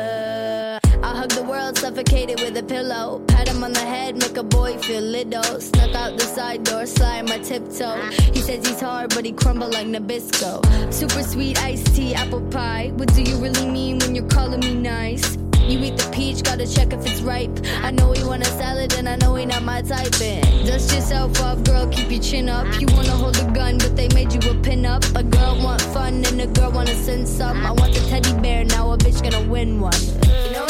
world, 1.53 1.77
suffocated 1.77 2.41
with 2.41 2.57
a 2.57 2.63
pillow. 2.63 3.21
Pat 3.29 3.47
him 3.47 3.63
on 3.63 3.73
the 3.75 3.87
head, 3.95 4.17
make 4.17 4.39
a 4.39 4.43
boy 4.43 4.79
feel 4.79 5.03
little. 5.03 5.61
Snuck 5.61 5.95
out 5.95 6.13
the 6.19 6.25
side 6.25 6.65
door, 6.65 6.87
slide 6.87 7.29
my 7.29 7.39
tiptoe. 7.39 8.01
He 8.33 8.41
says 8.41 8.67
he's 8.67 8.81
hard, 8.81 9.15
but 9.15 9.27
he 9.27 9.33
crumble 9.33 9.69
like 9.69 9.87
Nabisco. 9.87 10.53
Super 10.91 11.23
sweet 11.23 11.63
iced 11.63 11.95
tea, 11.95 12.15
apple 12.15 12.41
pie. 12.57 12.91
What 12.97 13.15
do 13.15 13.23
you 13.23 13.37
really 13.37 13.67
mean 13.69 13.99
when 13.99 14.15
you're 14.15 14.33
calling 14.37 14.61
me 14.61 14.75
nice? 14.75 15.37
You 15.71 15.79
eat 15.87 15.97
the 15.99 16.09
peach, 16.11 16.43
gotta 16.43 16.67
check 16.67 16.91
if 16.95 17.05
it's 17.07 17.21
ripe. 17.21 17.57
I 17.83 17.91
know 17.91 18.13
he 18.13 18.25
want 18.25 18.43
a 18.43 18.53
salad, 18.61 18.95
and 18.95 19.07
I 19.07 19.17
know 19.17 19.35
he 19.35 19.45
not 19.45 19.63
my 19.63 19.83
type. 19.83 20.21
And 20.23 20.67
dust 20.67 20.95
yourself 20.95 21.39
off, 21.43 21.63
girl, 21.65 21.87
keep 21.89 22.11
your 22.11 22.23
chin 22.23 22.49
up. 22.49 22.67
You 22.81 22.87
wanna 22.97 23.17
hold 23.23 23.37
a 23.37 23.45
gun, 23.53 23.77
but 23.77 23.95
they 23.95 24.09
made 24.09 24.33
you 24.33 24.43
a 24.51 24.55
pin 24.63 24.87
up. 24.87 25.05
A 25.15 25.23
girl 25.23 25.55
want 25.63 25.83
fun, 25.97 26.25
and 26.29 26.41
a 26.41 26.47
girl 26.47 26.73
wanna 26.73 26.97
send 27.07 27.29
some. 27.29 27.59
I 27.67 27.73
want 27.73 27.93
the 27.95 28.01
teddy 28.09 28.33
bear, 28.41 28.65
now 28.65 28.93
a 28.93 28.97
bitch 28.97 29.23
gonna 29.23 29.47
win 29.47 29.81
one. 29.81 30.03
You 30.47 30.53
know 30.53 30.67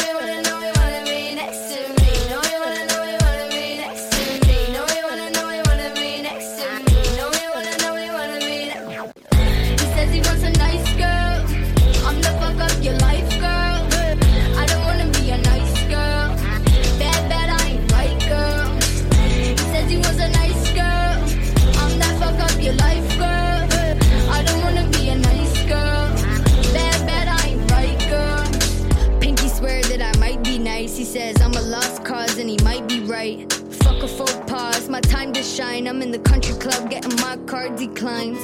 the 36.13 36.19
country 36.19 36.55
club 36.57 36.91
getting 36.91 37.17
my 37.17 37.39
card 37.47 37.75
declined. 37.77 38.37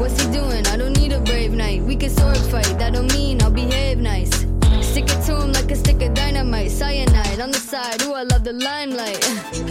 What's 0.00 0.20
he 0.20 0.32
doing? 0.32 0.66
I 0.66 0.76
don't 0.76 0.98
need 0.98 1.12
a 1.12 1.20
brave 1.20 1.52
knight. 1.52 1.82
We 1.82 1.94
can 1.94 2.10
sword 2.10 2.36
fight, 2.36 2.76
that 2.78 2.92
don't 2.92 3.12
mean 3.14 3.40
I'll 3.40 3.52
behave 3.52 3.98
nice. 3.98 4.30
Stick 4.82 5.04
it 5.04 5.22
to 5.26 5.40
him 5.40 5.52
like 5.52 5.70
a 5.70 5.76
stick 5.76 6.02
of 6.02 6.12
dynamite. 6.14 6.72
Cyanide 6.72 7.40
on 7.40 7.52
the 7.52 7.58
side, 7.58 8.02
ooh, 8.02 8.14
I 8.14 8.24
love 8.24 8.42
the 8.42 8.52
limelight. 8.52 9.24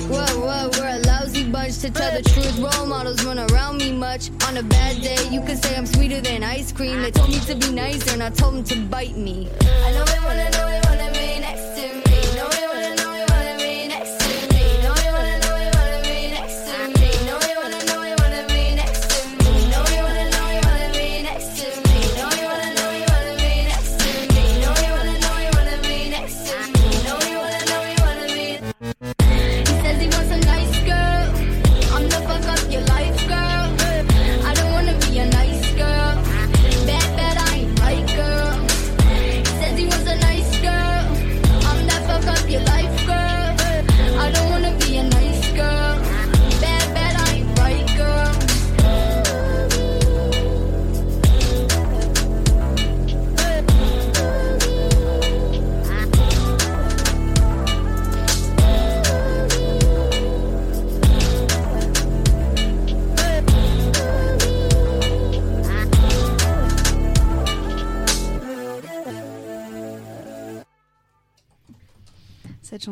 Whoa, 0.07 0.25
whoa, 0.39 0.69
we're 0.73 0.95
a 0.95 0.99
lousy 0.99 1.43
bunch 1.49 1.79
to 1.79 1.89
tell 1.89 2.13
the 2.13 2.23
truth. 2.23 2.57
Role 2.59 2.85
models 2.85 3.23
run 3.25 3.39
around 3.39 3.77
me 3.77 3.91
much. 3.91 4.29
On 4.47 4.55
a 4.55 4.63
bad 4.63 5.01
day, 5.01 5.27
you 5.29 5.41
could 5.41 5.61
say 5.61 5.75
I'm 5.75 5.85
sweeter 5.85 6.21
than 6.21 6.43
ice 6.43 6.71
cream. 6.71 7.01
They 7.01 7.11
told 7.11 7.29
me 7.29 7.39
to 7.41 7.55
be 7.55 7.71
nicer, 7.71 8.11
and 8.13 8.23
I 8.23 8.29
told 8.29 8.55
them 8.55 8.63
to 8.65 8.75
bite 8.85 9.17
me. 9.17 9.49
I 9.61 9.91
know 9.91 10.05
they 10.05 10.19
wanna 10.23 10.49
know, 10.51 10.65
they 10.69 10.81
wanna 10.87 11.12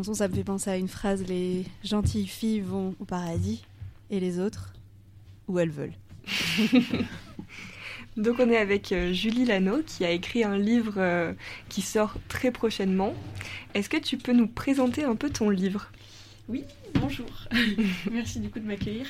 chanson, 0.01 0.15
ça 0.15 0.27
me 0.27 0.33
fait 0.33 0.43
penser 0.43 0.71
à 0.71 0.77
une 0.77 0.87
phrase 0.87 1.23
les 1.27 1.63
gentilles 1.83 2.25
filles 2.25 2.61
vont 2.61 2.95
au 2.99 3.05
paradis 3.05 3.63
et 4.09 4.19
les 4.19 4.39
autres 4.39 4.73
où 5.47 5.59
elles 5.59 5.69
veulent. 5.69 5.93
Donc 8.17 8.37
on 8.39 8.49
est 8.49 8.57
avec 8.57 8.91
euh, 8.93 9.13
Julie 9.13 9.45
Lano 9.45 9.83
qui 9.85 10.03
a 10.03 10.09
écrit 10.09 10.43
un 10.43 10.57
livre 10.57 10.95
euh, 10.97 11.33
qui 11.69 11.83
sort 11.83 12.15
très 12.29 12.49
prochainement. 12.49 13.13
Est-ce 13.75 13.89
que 13.89 13.97
tu 13.97 14.17
peux 14.17 14.33
nous 14.33 14.47
présenter 14.47 15.03
un 15.03 15.15
peu 15.15 15.29
ton 15.29 15.51
livre? 15.51 15.91
Oui, 16.49 16.63
bonjour. 16.95 17.47
Merci 18.11 18.39
du 18.39 18.49
coup 18.49 18.59
de 18.59 18.65
m'accueillir. 18.65 19.05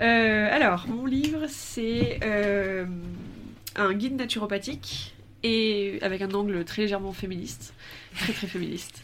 Euh, 0.00 0.48
alors, 0.48 0.86
mon 0.86 1.06
livre, 1.06 1.46
c'est 1.48 2.20
euh, 2.22 2.86
un 3.74 3.92
guide 3.94 4.14
naturopathique 4.14 5.16
et 5.42 5.98
avec 6.02 6.22
un 6.22 6.30
angle 6.30 6.64
très 6.64 6.82
légèrement 6.82 7.12
féministe, 7.12 7.74
très 8.16 8.32
très 8.32 8.46
féministe, 8.46 9.02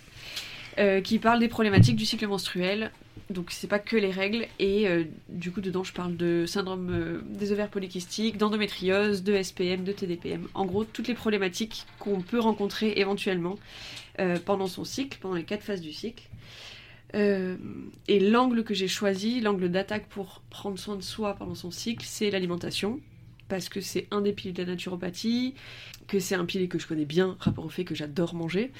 euh, 0.80 1.02
qui 1.02 1.18
parle 1.18 1.40
des 1.40 1.48
problématiques 1.48 1.96
du 1.96 2.06
cycle 2.06 2.26
menstruel. 2.26 2.90
Donc, 3.28 3.50
c'est 3.50 3.66
pas 3.66 3.78
que 3.78 3.96
les 3.96 4.10
règles. 4.10 4.46
Et 4.58 4.88
euh, 4.88 5.04
du 5.28 5.52
coup, 5.52 5.60
dedans, 5.60 5.84
je 5.84 5.92
parle 5.92 6.16
de 6.16 6.46
syndrome 6.46 6.88
euh, 6.90 7.20
des 7.28 7.52
ovaires 7.52 7.68
polykystiques, 7.68 8.38
d'endométriose, 8.38 9.22
de 9.22 9.40
SPM, 9.42 9.84
de 9.84 9.92
TDPM. 9.92 10.48
En 10.54 10.64
gros, 10.64 10.84
toutes 10.84 11.06
les 11.06 11.14
problématiques 11.14 11.84
qu'on 11.98 12.22
peut 12.22 12.40
rencontrer 12.40 12.94
éventuellement 12.96 13.56
pendant 14.44 14.66
son 14.66 14.84
cycle, 14.84 15.16
pendant 15.18 15.34
les 15.34 15.44
quatre 15.44 15.62
phases 15.62 15.80
du 15.80 15.94
cycle. 15.94 16.28
Et 17.14 18.20
l'angle 18.20 18.64
que 18.64 18.74
j'ai 18.74 18.86
choisi, 18.86 19.40
l'angle 19.40 19.70
d'attaque 19.70 20.08
pour 20.10 20.42
prendre 20.50 20.78
soin 20.78 20.96
de 20.96 21.02
soi 21.02 21.36
pendant 21.36 21.54
son 21.54 21.70
cycle, 21.70 22.04
c'est 22.06 22.28
l'alimentation. 22.30 23.00
Parce 23.50 23.68
que 23.68 23.80
c'est 23.80 24.06
un 24.12 24.20
des 24.20 24.32
piliers 24.32 24.52
de 24.52 24.62
la 24.62 24.68
naturopathie, 24.68 25.54
que 26.06 26.20
c'est 26.20 26.36
un 26.36 26.44
pilier 26.44 26.68
que 26.68 26.78
je 26.78 26.86
connais 26.86 27.04
bien, 27.04 27.36
rapport 27.40 27.64
au 27.64 27.68
fait 27.68 27.84
que 27.84 27.96
j'adore 27.96 28.34
manger 28.34 28.70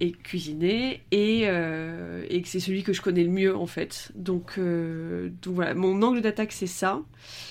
et 0.00 0.12
cuisiner, 0.12 1.02
et, 1.10 1.42
euh, 1.44 2.26
que 2.26 2.48
c'est 2.48 2.60
celui 2.60 2.82
que 2.82 2.94
je 2.94 3.02
connais 3.02 3.24
le 3.24 3.30
mieux 3.30 3.54
en 3.54 3.66
fait. 3.66 4.12
Donc, 4.14 4.54
euh, 4.56 5.28
donc 5.42 5.54
voilà, 5.54 5.74
mon 5.74 6.00
angle 6.02 6.22
d'attaque 6.22 6.52
c'est 6.52 6.66
ça. 6.66 7.02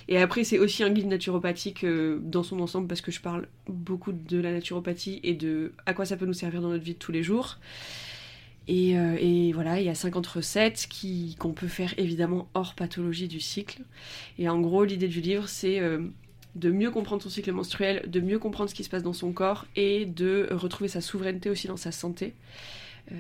Et 0.08 0.18
après, 0.18 0.44
c'est 0.44 0.58
aussi 0.58 0.84
un 0.84 0.90
guide 0.90 1.08
naturopathique 1.08 1.84
euh, 1.84 2.20
dans 2.24 2.44
son 2.44 2.60
ensemble 2.60 2.88
parce 2.88 3.02
que 3.02 3.12
je 3.12 3.22
parle 3.22 3.48
beaucoup 3.68 4.12
de 4.12 4.40
la 4.40 4.52
naturopathie 4.52 5.20
et 5.24 5.36
de 5.36 5.74
à 5.86 5.94
quoi 5.94 6.06
ça 6.06 6.18
peut 6.18 6.26
nous 6.26 6.34
servir 6.34 6.62
dans 6.62 6.70
notre 6.70 6.84
vie 6.84 6.94
de 6.94 7.00
tous 7.00 7.12
les 7.12 7.22
jours. 7.22 7.60
Et, 8.68 9.52
voilà, 9.54 9.80
il 9.80 9.86
y 9.86 9.90
a 9.90 9.96
50 9.96 10.26
recettes 10.26 10.90
qu'on 11.38 11.54
peut 11.54 11.68
faire 11.68 11.94
évidemment 11.98 12.48
hors 12.56 12.74
pathologie 12.74 13.28
du 13.28 13.40
cycle. 13.40 13.84
Et 14.40 14.50
en 14.50 14.60
gros, 14.60 14.84
l'idée 14.86 15.08
du 15.08 15.22
livre, 15.22 15.48
c'est 15.48 15.80
de 16.56 16.72
mieux 16.72 16.90
comprendre 16.90 17.22
son 17.22 17.30
cycle 17.30 17.52
menstruel, 17.52 18.10
de 18.10 18.20
mieux 18.20 18.40
comprendre 18.40 18.70
ce 18.70 18.76
qui 18.76 18.84
se 18.84 18.90
passe 18.90 19.04
dans 19.04 19.14
son 19.14 19.32
corps 19.34 19.66
et 19.76 20.06
de 20.06 20.48
retrouver 20.52 20.88
sa 20.88 21.02
souveraineté 21.02 21.50
aussi 21.50 21.68
dans 21.68 21.78
sa 21.78 21.92
santé. 21.92 22.34
Euh, 23.12 23.16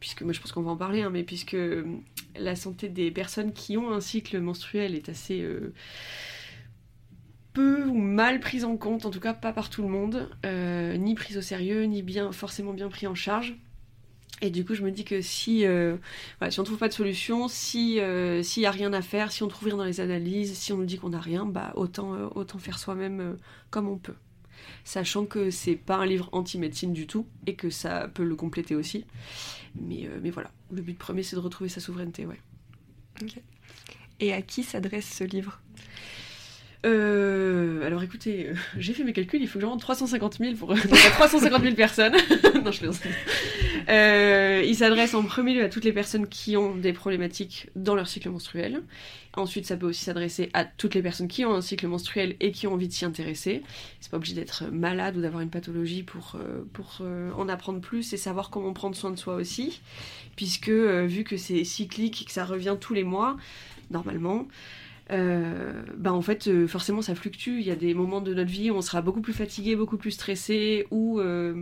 puisque 0.00 0.22
moi 0.22 0.32
je 0.32 0.40
pense 0.40 0.50
qu'on 0.50 0.62
va 0.62 0.72
en 0.72 0.76
parler, 0.76 1.02
hein, 1.02 1.10
mais 1.10 1.22
puisque 1.22 1.54
euh, 1.54 1.84
la 2.36 2.56
santé 2.56 2.88
des 2.88 3.10
personnes 3.10 3.52
qui 3.52 3.76
ont 3.76 3.92
un 3.92 4.00
cycle 4.00 4.40
menstruel 4.40 4.96
est 4.96 5.08
assez 5.08 5.40
euh, 5.42 5.72
peu 7.52 7.84
ou 7.84 7.94
mal 7.94 8.40
prise 8.40 8.64
en 8.64 8.76
compte, 8.76 9.06
en 9.06 9.10
tout 9.10 9.20
cas 9.20 9.34
pas 9.34 9.52
par 9.52 9.70
tout 9.70 9.82
le 9.82 9.88
monde, 9.88 10.28
ni 10.98 11.14
prise 11.14 11.36
au 11.38 11.42
sérieux, 11.42 11.84
ni 11.84 12.02
bien 12.02 12.32
forcément 12.32 12.72
bien 12.72 12.88
pris 12.88 13.06
en 13.06 13.14
charge. 13.14 13.56
Et 14.40 14.50
du 14.50 14.64
coup, 14.64 14.74
je 14.74 14.82
me 14.82 14.90
dis 14.90 15.04
que 15.04 15.20
si, 15.20 15.66
euh, 15.66 15.96
voilà, 16.38 16.50
si 16.50 16.60
on 16.60 16.64
trouve 16.64 16.78
pas 16.78 16.88
de 16.88 16.92
solution, 16.92 17.48
si 17.48 18.00
euh, 18.00 18.42
s'il 18.42 18.62
y 18.62 18.66
a 18.66 18.70
rien 18.70 18.92
à 18.92 19.02
faire, 19.02 19.32
si 19.32 19.42
on 19.42 19.48
trouve 19.48 19.68
rien 19.68 19.76
dans 19.76 19.84
les 19.84 20.00
analyses, 20.00 20.54
si 20.56 20.72
on 20.72 20.78
nous 20.78 20.84
dit 20.84 20.98
qu'on 20.98 21.10
n'a 21.10 21.20
rien, 21.20 21.44
bah 21.44 21.72
autant 21.74 22.14
euh, 22.14 22.28
autant 22.34 22.58
faire 22.58 22.78
soi-même 22.78 23.36
comme 23.70 23.88
on 23.88 23.98
peut. 23.98 24.14
Sachant 24.84 25.24
que 25.24 25.50
c'est 25.50 25.76
pas 25.76 25.96
un 25.96 26.06
livre 26.06 26.28
anti-médecine 26.32 26.92
du 26.92 27.06
tout 27.06 27.26
et 27.46 27.54
que 27.54 27.70
ça 27.70 28.08
peut 28.08 28.24
le 28.24 28.36
compléter 28.36 28.74
aussi. 28.74 29.04
Mais, 29.74 30.08
mais 30.22 30.30
voilà, 30.30 30.50
le 30.70 30.82
but 30.82 30.96
premier 30.96 31.22
c'est 31.22 31.36
de 31.36 31.40
retrouver 31.40 31.68
sa 31.68 31.80
souveraineté, 31.80 32.26
ouais. 32.26 32.40
Ok. 33.22 33.40
Et 34.20 34.32
à 34.32 34.42
qui 34.42 34.62
s'adresse 34.62 35.08
ce 35.08 35.24
livre? 35.24 35.60
Euh, 36.86 37.84
alors 37.84 38.04
écoutez, 38.04 38.48
euh, 38.48 38.54
j'ai 38.78 38.92
fait 38.92 39.02
mes 39.02 39.12
calculs, 39.12 39.42
il 39.42 39.48
faut 39.48 39.58
que 39.58 39.64
je 39.64 39.66
rende 39.66 39.80
350 39.80 40.38
000 40.38 40.54
pour... 40.54 40.68
Donc, 40.74 40.84
il 40.84 40.90
y 40.90 41.06
a 41.06 41.10
350 41.10 41.62
000 41.62 41.74
personnes. 41.74 42.12
non, 42.64 42.70
je 42.70 42.78
plaisante. 42.78 43.00
Euh, 43.88 44.62
il 44.64 44.76
s'adresse 44.76 45.14
en 45.14 45.24
premier 45.24 45.54
lieu 45.54 45.64
à 45.64 45.68
toutes 45.68 45.84
les 45.84 45.92
personnes 45.92 46.28
qui 46.28 46.56
ont 46.56 46.76
des 46.76 46.92
problématiques 46.92 47.68
dans 47.74 47.94
leur 47.94 48.06
cycle 48.06 48.30
menstruel. 48.30 48.82
Ensuite, 49.34 49.66
ça 49.66 49.76
peut 49.76 49.86
aussi 49.86 50.04
s'adresser 50.04 50.50
à 50.52 50.64
toutes 50.64 50.94
les 50.94 51.02
personnes 51.02 51.28
qui 51.28 51.44
ont 51.44 51.54
un 51.54 51.60
cycle 51.60 51.86
menstruel 51.86 52.36
et 52.40 52.52
qui 52.52 52.66
ont 52.66 52.74
envie 52.74 52.88
de 52.88 52.92
s'y 52.92 53.04
intéresser. 53.04 53.62
C'est 54.00 54.10
pas 54.10 54.16
obligé 54.16 54.34
d'être 54.34 54.64
malade 54.70 55.16
ou 55.16 55.22
d'avoir 55.22 55.42
une 55.42 55.50
pathologie 55.50 56.02
pour, 56.02 56.36
euh, 56.36 56.62
pour 56.72 57.02
en 57.36 57.48
apprendre 57.48 57.80
plus 57.80 58.12
et 58.12 58.16
savoir 58.16 58.50
comment 58.50 58.72
prendre 58.72 58.96
soin 58.96 59.10
de 59.10 59.16
soi 59.16 59.34
aussi. 59.34 59.80
Puisque, 60.36 60.70
vu 60.70 61.24
que 61.24 61.36
c'est 61.36 61.64
cyclique 61.64 62.22
et 62.22 62.24
que 62.24 62.32
ça 62.32 62.44
revient 62.44 62.76
tous 62.80 62.94
les 62.94 63.04
mois, 63.04 63.36
normalement, 63.90 64.46
euh, 65.10 65.72
bah 65.96 66.12
en 66.12 66.20
fait 66.20 66.48
euh, 66.48 66.66
forcément 66.66 67.00
ça 67.02 67.14
fluctue. 67.14 67.60
Il 67.60 67.66
y 67.66 67.70
a 67.70 67.76
des 67.76 67.94
moments 67.94 68.20
de 68.20 68.34
notre 68.34 68.50
vie 68.50 68.70
où 68.70 68.74
on 68.74 68.82
sera 68.82 69.00
beaucoup 69.00 69.20
plus 69.22 69.32
fatigué 69.32 69.74
beaucoup 69.74 69.96
plus 69.96 70.10
stressé 70.10 70.86
ou 70.90 71.18
euh, 71.18 71.54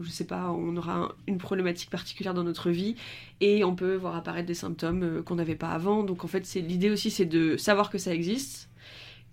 je 0.00 0.10
sais 0.10 0.26
pas 0.26 0.50
on 0.52 0.76
aura 0.76 0.94
un- 0.96 1.12
une 1.26 1.38
problématique 1.38 1.88
particulière 1.90 2.34
dans 2.34 2.44
notre 2.44 2.70
vie 2.70 2.94
et 3.40 3.64
on 3.64 3.74
peut 3.74 3.94
voir 3.94 4.14
apparaître 4.16 4.46
des 4.46 4.54
symptômes 4.54 5.02
euh, 5.02 5.22
qu'on 5.22 5.36
n'avait 5.36 5.54
pas 5.56 5.70
avant. 5.70 6.02
Donc 6.02 6.24
en 6.24 6.28
fait 6.28 6.44
c'est 6.44 6.60
l'idée 6.60 6.90
aussi 6.90 7.10
c'est 7.10 7.24
de 7.26 7.56
savoir 7.56 7.88
que 7.90 7.98
ça 7.98 8.12
existe 8.14 8.68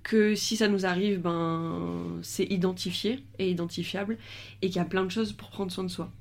que 0.03 0.35
si 0.35 0.57
ça 0.57 0.67
nous 0.67 0.85
arrive 0.85 1.19
ben 1.21 2.19
c'est 2.21 2.45
identifié 2.45 3.23
et 3.39 3.49
identifiable 3.49 4.17
et 4.61 4.67
qu'il 4.67 4.77
y 4.77 4.79
a 4.79 4.85
plein 4.85 5.03
de 5.05 5.11
choses 5.11 5.33
pour 5.33 5.49
prendre 5.49 5.71
soin 5.71 5.83
de 5.83 5.89
soi. 5.89 6.11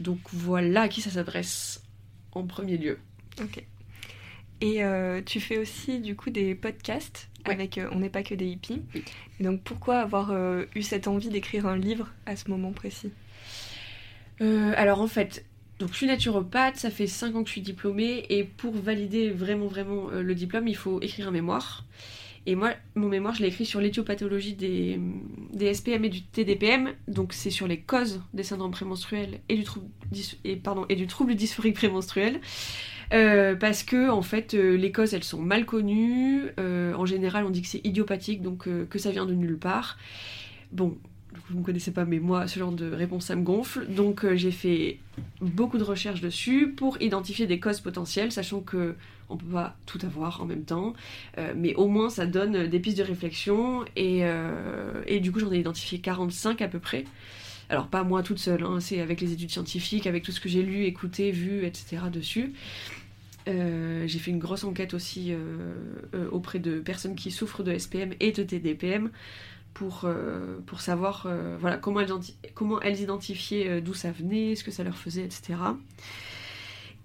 Donc 0.00 0.18
voilà 0.32 0.82
à 0.82 0.88
qui 0.88 1.00
ça 1.00 1.10
s'adresse 1.10 1.82
en 2.32 2.44
premier 2.44 2.76
lieu. 2.78 2.98
Ok. 3.40 3.64
Et 4.60 4.82
euh, 4.82 5.20
tu 5.24 5.40
fais 5.40 5.58
aussi 5.58 6.00
du 6.00 6.16
coup 6.16 6.30
des 6.30 6.54
podcasts 6.54 7.28
avec 7.44 7.78
euh, 7.78 7.88
On 7.92 8.00
n'est 8.00 8.10
pas 8.10 8.22
que 8.22 8.34
des 8.34 8.46
hippies. 8.46 8.82
Et 9.40 9.44
donc 9.44 9.62
pourquoi 9.62 9.98
avoir 9.98 10.30
euh, 10.30 10.64
eu 10.74 10.82
cette 10.82 11.06
envie 11.06 11.28
d'écrire 11.28 11.66
un 11.66 11.76
livre 11.76 12.08
à 12.26 12.36
ce 12.36 12.50
moment 12.50 12.72
précis? 12.72 13.10
Alors 14.40 15.00
en 15.00 15.08
fait, 15.08 15.44
donc 15.80 15.90
je 15.90 15.96
suis 15.96 16.06
naturopathe, 16.06 16.76
ça 16.76 16.90
fait 16.90 17.08
5 17.08 17.34
ans 17.34 17.42
que 17.42 17.48
je 17.48 17.54
suis 17.54 17.60
diplômée 17.60 18.24
et 18.28 18.44
pour 18.44 18.72
valider 18.72 19.30
vraiment 19.30 19.66
vraiment 19.66 20.10
le 20.10 20.34
diplôme, 20.36 20.68
il 20.68 20.76
faut 20.76 21.00
écrire 21.00 21.26
un 21.26 21.32
mémoire. 21.32 21.84
Et 22.46 22.54
moi, 22.54 22.72
mon 22.94 23.08
mémoire, 23.08 23.34
je 23.34 23.42
l'ai 23.42 23.48
écrit 23.48 23.66
sur 23.66 23.78
l'éthiopathologie 23.78 24.54
des, 24.54 24.98
des 25.52 25.74
SPM 25.74 26.04
et 26.06 26.08
du 26.08 26.22
TDPM. 26.22 26.94
Donc, 27.06 27.34
c'est 27.34 27.50
sur 27.50 27.68
les 27.68 27.80
causes 27.80 28.22
des 28.32 28.42
syndromes 28.42 28.70
prémenstruels 28.70 29.40
et 29.50 29.56
du 29.56 29.64
trouble, 29.64 29.88
et, 30.44 30.56
pardon, 30.56 30.86
et 30.88 30.96
du 30.96 31.06
trouble 31.06 31.34
dysphorique 31.34 31.74
prémenstruel. 31.74 32.40
Euh, 33.14 33.54
parce 33.54 33.82
que 33.82 34.10
en 34.10 34.20
fait 34.20 34.52
euh, 34.52 34.76
les 34.76 34.92
causes 34.92 35.14
elles 35.14 35.24
sont 35.24 35.40
mal 35.40 35.64
connues. 35.64 36.42
Euh, 36.58 36.94
en 36.94 37.06
général 37.06 37.44
on 37.44 37.50
dit 37.50 37.62
que 37.62 37.68
c'est 37.68 37.84
idiopathique 37.84 38.42
donc 38.42 38.68
que 38.88 38.98
ça 38.98 39.10
vient 39.10 39.26
de 39.26 39.34
nulle 39.34 39.58
part. 39.58 39.98
Bon, 40.72 40.98
vous 41.48 41.54
ne 41.54 41.60
me 41.60 41.64
connaissez 41.64 41.92
pas 41.92 42.04
mais 42.04 42.18
moi 42.18 42.46
ce 42.46 42.58
genre 42.58 42.72
de 42.72 42.90
réponse 42.90 43.26
ça 43.26 43.36
me 43.36 43.42
gonfle. 43.42 43.86
Donc 43.86 44.26
j'ai 44.34 44.50
fait 44.50 44.98
beaucoup 45.40 45.78
de 45.78 45.84
recherches 45.84 46.20
dessus 46.20 46.68
pour 46.68 47.00
identifier 47.00 47.46
des 47.46 47.60
causes 47.60 47.80
potentielles, 47.80 48.32
sachant 48.32 48.60
que 48.60 48.94
on 49.30 49.36
peut 49.36 49.46
pas 49.46 49.76
tout 49.84 49.98
avoir 50.04 50.40
en 50.40 50.46
même 50.46 50.64
temps, 50.64 50.94
mais 51.54 51.74
au 51.74 51.86
moins 51.86 52.08
ça 52.08 52.24
donne 52.26 52.66
des 52.66 52.80
pistes 52.80 52.96
de 52.96 53.02
réflexion 53.02 53.84
et 53.94 54.22
du 55.20 55.32
coup 55.32 55.40
j'en 55.40 55.52
ai 55.52 55.58
identifié 55.58 55.98
45 55.98 56.62
à 56.62 56.68
peu 56.68 56.78
près. 56.78 57.04
Alors 57.70 57.88
pas 57.88 58.02
moi 58.02 58.22
toute 58.22 58.38
seule, 58.38 58.62
hein, 58.62 58.80
c'est 58.80 59.00
avec 59.00 59.20
les 59.20 59.32
études 59.32 59.50
scientifiques, 59.50 60.06
avec 60.06 60.22
tout 60.22 60.32
ce 60.32 60.40
que 60.40 60.48
j'ai 60.48 60.62
lu, 60.62 60.84
écouté, 60.84 61.30
vu, 61.30 61.66
etc. 61.66 61.98
dessus. 62.10 62.54
Euh, 63.48 64.04
j'ai 64.06 64.18
fait 64.18 64.30
une 64.30 64.38
grosse 64.38 64.64
enquête 64.64 64.94
aussi 64.94 65.32
euh, 65.32 65.74
euh, 66.14 66.28
auprès 66.30 66.58
de 66.58 66.80
personnes 66.80 67.14
qui 67.14 67.30
souffrent 67.30 67.62
de 67.62 67.76
SPM 67.76 68.12
et 68.20 68.32
de 68.32 68.42
TDPM 68.42 69.10
pour, 69.74 70.06
savoir 70.78 71.28
comment, 71.80 72.00
elles, 72.00 72.12
comment 72.54 72.80
elles 72.80 73.00
identifiaient 73.00 73.80
d'où 73.80 73.94
ça 73.94 74.10
venait, 74.10 74.56
ce 74.56 74.64
que 74.64 74.72
ça 74.72 74.82
leur 74.82 74.98
faisait, 74.98 75.22
etc. 75.22 75.54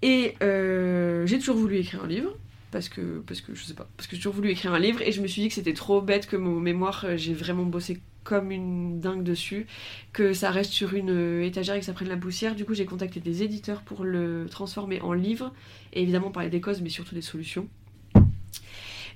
Et 0.02 0.34
j'ai 0.42 1.38
toujours 1.38 1.58
voulu 1.58 1.78
écrire 1.78 2.04
un 2.04 2.08
livre. 2.08 2.36
Parce 2.72 2.90
que, 2.90 3.22
parce 3.28 3.42
que 3.42 3.54
je 3.54 3.64
sais 3.64 3.76
pas, 3.76 3.88
parce 3.96 4.08
que 4.08 4.16
j'ai 4.16 4.22
toujours 4.24 4.34
voulu 4.34 4.50
écrire 4.50 4.74
un 4.74 4.80
livre 4.80 5.04
et 5.04 5.12
je 5.12 5.22
me 5.22 5.28
suis 5.28 5.44
dit 5.44 5.50
que 5.50 5.54
c'était 5.54 5.76
trop 5.76 6.02
bête 6.02 6.26
que 6.26 6.36
mon 6.36 6.60
mémoire, 6.60 7.06
j'ai 7.18 7.36
vraiment 7.36 7.66
bossé 7.66 8.02
comme 8.24 8.52
une 8.52 9.00
dingue 9.00 9.24
dessus, 9.24 9.68
que 10.14 10.34
ça 10.34 10.52
reste 10.52 10.72
sur 10.72 10.94
une 10.94 11.42
étagère 11.42 11.76
et 11.76 11.80
que 11.80 11.86
ça 11.86 11.94
prenne 11.94 12.10
la 12.10 12.18
poussière. 12.18 12.56
Du 12.56 12.66
coup, 12.66 12.74
j'ai 12.74 12.86
contacté 12.86 13.20
des 13.20 13.44
éditeurs 13.44 13.82
pour 13.82 14.04
le 14.04 14.48
transformer 14.50 15.02
en 15.02 15.14
livre 15.14 15.54
et 15.94 16.02
évidemment 16.02 16.32
parler 16.32 16.50
des 16.50 16.62
causes, 16.62 16.82
mais 16.82 16.90
surtout 16.90 17.16
des 17.16 17.22
solutions. 17.22 17.68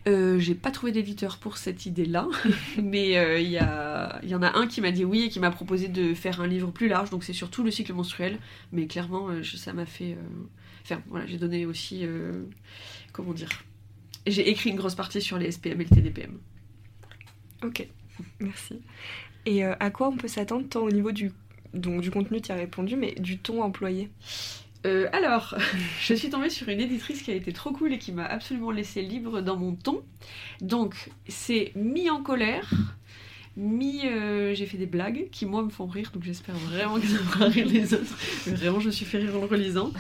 Euh, 0.07 0.39
j'ai 0.39 0.55
pas 0.55 0.71
trouvé 0.71 0.93
d'éditeur 0.93 1.37
pour 1.37 1.57
cette 1.57 1.85
idée-là, 1.85 2.27
mais 2.81 3.17
euh, 3.17 3.39
il 3.39 3.49
y, 3.49 3.57
a- 3.57 4.21
y 4.23 4.35
en 4.35 4.41
a 4.41 4.57
un 4.57 4.65
qui 4.67 4.79
m'a 4.79 4.91
dit 4.91 5.03
oui 5.03 5.23
et 5.23 5.29
qui 5.29 5.39
m'a 5.41 5.51
proposé 5.51 5.89
de 5.89 6.13
faire 6.13 6.39
un 6.39 6.47
livre 6.47 6.71
plus 6.71 6.87
large, 6.87 7.09
donc 7.09 7.25
c'est 7.25 7.33
sur 7.33 7.49
tout 7.49 7.61
le 7.63 7.71
cycle 7.71 7.91
menstruel, 7.93 8.39
mais 8.71 8.87
clairement 8.87 9.29
euh, 9.29 9.43
ça 9.43 9.73
m'a 9.73 9.85
fait... 9.85 10.17
Enfin 10.83 11.01
voilà, 11.09 11.25
j'ai 11.25 11.37
donné 11.37 11.65
aussi... 11.65 12.05
Comment 13.11 13.33
dire 13.33 13.49
J'ai 14.27 14.49
écrit 14.49 14.69
une 14.69 14.77
grosse 14.77 14.95
partie 14.95 15.21
sur 15.21 15.37
les 15.37 15.51
SPM 15.51 15.81
et 15.81 15.83
le 15.83 15.89
TDPM. 15.89 16.37
Ok, 17.65 17.85
merci. 18.39 18.81
Et 19.45 19.65
euh, 19.65 19.75
à 19.79 19.89
quoi 19.89 20.09
on 20.09 20.17
peut 20.17 20.27
s'attendre 20.27 20.67
tant 20.69 20.81
au 20.81 20.91
niveau 20.91 21.11
du, 21.11 21.31
donc, 21.73 22.01
du 22.01 22.11
contenu, 22.11 22.41
tu 22.41 22.51
as 22.51 22.55
répondu, 22.55 22.95
mais 22.95 23.13
du 23.13 23.37
ton 23.37 23.61
employé? 23.61 24.09
Euh, 24.85 25.07
alors, 25.11 25.55
je 26.01 26.13
suis 26.13 26.29
tombée 26.29 26.49
sur 26.49 26.69
une 26.69 26.79
éditrice 26.79 27.21
qui 27.21 27.31
a 27.31 27.35
été 27.35 27.51
trop 27.53 27.71
cool 27.71 27.93
et 27.93 27.97
qui 27.97 28.11
m'a 28.11 28.25
absolument 28.25 28.71
laissé 28.71 29.01
libre 29.01 29.41
dans 29.41 29.57
mon 29.57 29.73
ton. 29.73 30.03
Donc, 30.61 31.09
c'est 31.27 31.71
mi 31.75 32.09
en 32.09 32.21
colère, 32.21 32.69
mi 33.57 34.01
euh, 34.05 34.53
j'ai 34.53 34.67
fait 34.67 34.77
des 34.77 34.85
blagues 34.85 35.27
qui 35.31 35.45
moi 35.45 35.63
me 35.63 35.69
font 35.69 35.87
rire, 35.87 36.11
donc 36.13 36.23
j'espère 36.23 36.55
vraiment 36.55 36.99
que 36.99 37.07
ça 37.07 37.17
fera 37.17 37.47
rire 37.47 37.67
les 37.67 37.93
autres. 37.93 38.15
Vraiment, 38.45 38.79
je 38.79 38.87
me 38.87 38.91
suis 38.91 39.05
fait 39.05 39.17
rire 39.17 39.35
en 39.35 39.41
le 39.41 39.45
relisant. 39.47 39.91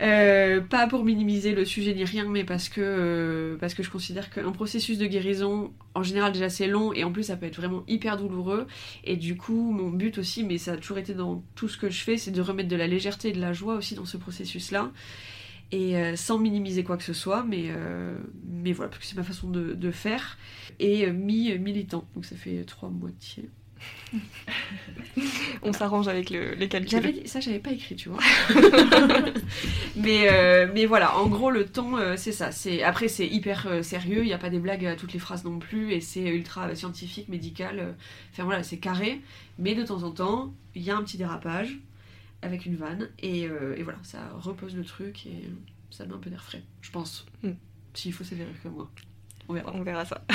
Euh, 0.00 0.60
pas 0.60 0.88
pour 0.88 1.04
minimiser 1.04 1.52
le 1.52 1.64
sujet 1.64 1.94
ni 1.94 2.04
rien, 2.04 2.24
mais 2.24 2.44
parce 2.44 2.68
que, 2.68 2.80
euh, 2.80 3.56
parce 3.58 3.74
que 3.74 3.82
je 3.82 3.90
considère 3.90 4.30
qu'un 4.30 4.50
processus 4.50 4.98
de 4.98 5.06
guérison, 5.06 5.70
en 5.94 6.02
général 6.02 6.32
déjà 6.32 6.48
c'est 6.48 6.66
long 6.66 6.92
et 6.92 7.04
en 7.04 7.12
plus 7.12 7.24
ça 7.24 7.36
peut 7.36 7.46
être 7.46 7.56
vraiment 7.56 7.84
hyper 7.86 8.16
douloureux. 8.16 8.66
Et 9.04 9.16
du 9.16 9.36
coup, 9.36 9.70
mon 9.70 9.90
but 9.90 10.18
aussi, 10.18 10.42
mais 10.42 10.58
ça 10.58 10.72
a 10.72 10.76
toujours 10.76 10.98
été 10.98 11.14
dans 11.14 11.44
tout 11.54 11.68
ce 11.68 11.76
que 11.76 11.90
je 11.90 12.02
fais, 12.02 12.16
c'est 12.16 12.32
de 12.32 12.40
remettre 12.40 12.70
de 12.70 12.76
la 12.76 12.86
légèreté 12.86 13.28
et 13.28 13.32
de 13.32 13.40
la 13.40 13.52
joie 13.52 13.74
aussi 13.74 13.94
dans 13.94 14.06
ce 14.06 14.16
processus-là. 14.16 14.90
Et 15.72 15.96
euh, 15.96 16.16
sans 16.16 16.38
minimiser 16.38 16.84
quoi 16.84 16.96
que 16.98 17.02
ce 17.02 17.14
soit, 17.14 17.44
mais, 17.44 17.66
euh, 17.70 18.16
mais 18.46 18.72
voilà, 18.72 18.90
parce 18.90 19.00
que 19.00 19.06
c'est 19.06 19.16
ma 19.16 19.22
façon 19.24 19.48
de, 19.48 19.72
de 19.72 19.90
faire. 19.90 20.36
Et 20.78 21.06
euh, 21.06 21.12
mi-militant, 21.12 22.04
donc 22.14 22.26
ça 22.26 22.36
fait 22.36 22.62
trois 22.64 22.90
moitiés. 22.90 23.48
On 25.62 25.72
s'arrange 25.72 26.08
avec 26.08 26.30
le- 26.30 26.54
les 26.54 26.68
calculs. 26.68 27.22
Ça, 27.24 27.40
j'avais 27.40 27.58
pas 27.58 27.72
écrit, 27.72 27.96
tu 27.96 28.10
vois. 28.10 28.18
mais, 29.96 30.28
euh, 30.30 30.68
mais 30.72 30.86
voilà, 30.86 31.16
en 31.18 31.26
gros, 31.28 31.50
le 31.50 31.66
euh, 31.94 32.16
c'est 32.16 32.32
ça. 32.32 32.52
C'est 32.52 32.82
Après, 32.82 33.08
c'est 33.08 33.26
hyper 33.26 33.66
euh, 33.66 33.82
sérieux, 33.82 34.20
il 34.22 34.26
n'y 34.26 34.32
a 34.32 34.38
pas 34.38 34.50
des 34.50 34.58
blagues 34.58 34.86
à 34.86 34.96
toutes 34.96 35.12
les 35.12 35.18
phrases 35.18 35.44
non 35.44 35.58
plus, 35.58 35.92
et 35.92 36.00
c'est 36.00 36.22
ultra 36.28 36.74
scientifique, 36.74 37.28
médical. 37.28 37.94
Enfin 38.32 38.44
voilà, 38.44 38.62
c'est 38.62 38.78
carré. 38.78 39.20
Mais 39.58 39.74
de 39.74 39.82
temps 39.84 40.02
en 40.02 40.10
temps, 40.10 40.52
il 40.74 40.82
y 40.82 40.90
a 40.90 40.96
un 40.96 41.02
petit 41.02 41.16
dérapage 41.16 41.78
avec 42.42 42.66
une 42.66 42.76
vanne, 42.76 43.08
et, 43.20 43.46
euh, 43.46 43.74
et 43.76 43.82
voilà, 43.82 43.98
ça 44.02 44.18
repose 44.34 44.74
le 44.76 44.84
truc, 44.84 45.26
et 45.26 45.48
ça 45.90 46.04
met 46.06 46.12
un 46.14 46.18
peu 46.18 46.30
d'air 46.30 46.42
frais, 46.44 46.62
je 46.80 46.90
pense. 46.90 47.26
S'il 47.94 48.12
faut 48.12 48.24
s'avérer 48.24 48.50
que 48.62 48.68
moi. 48.68 48.90
On 49.48 49.54
verra. 49.54 49.72
On 49.74 49.82
verra 49.82 50.04
ça. 50.04 50.24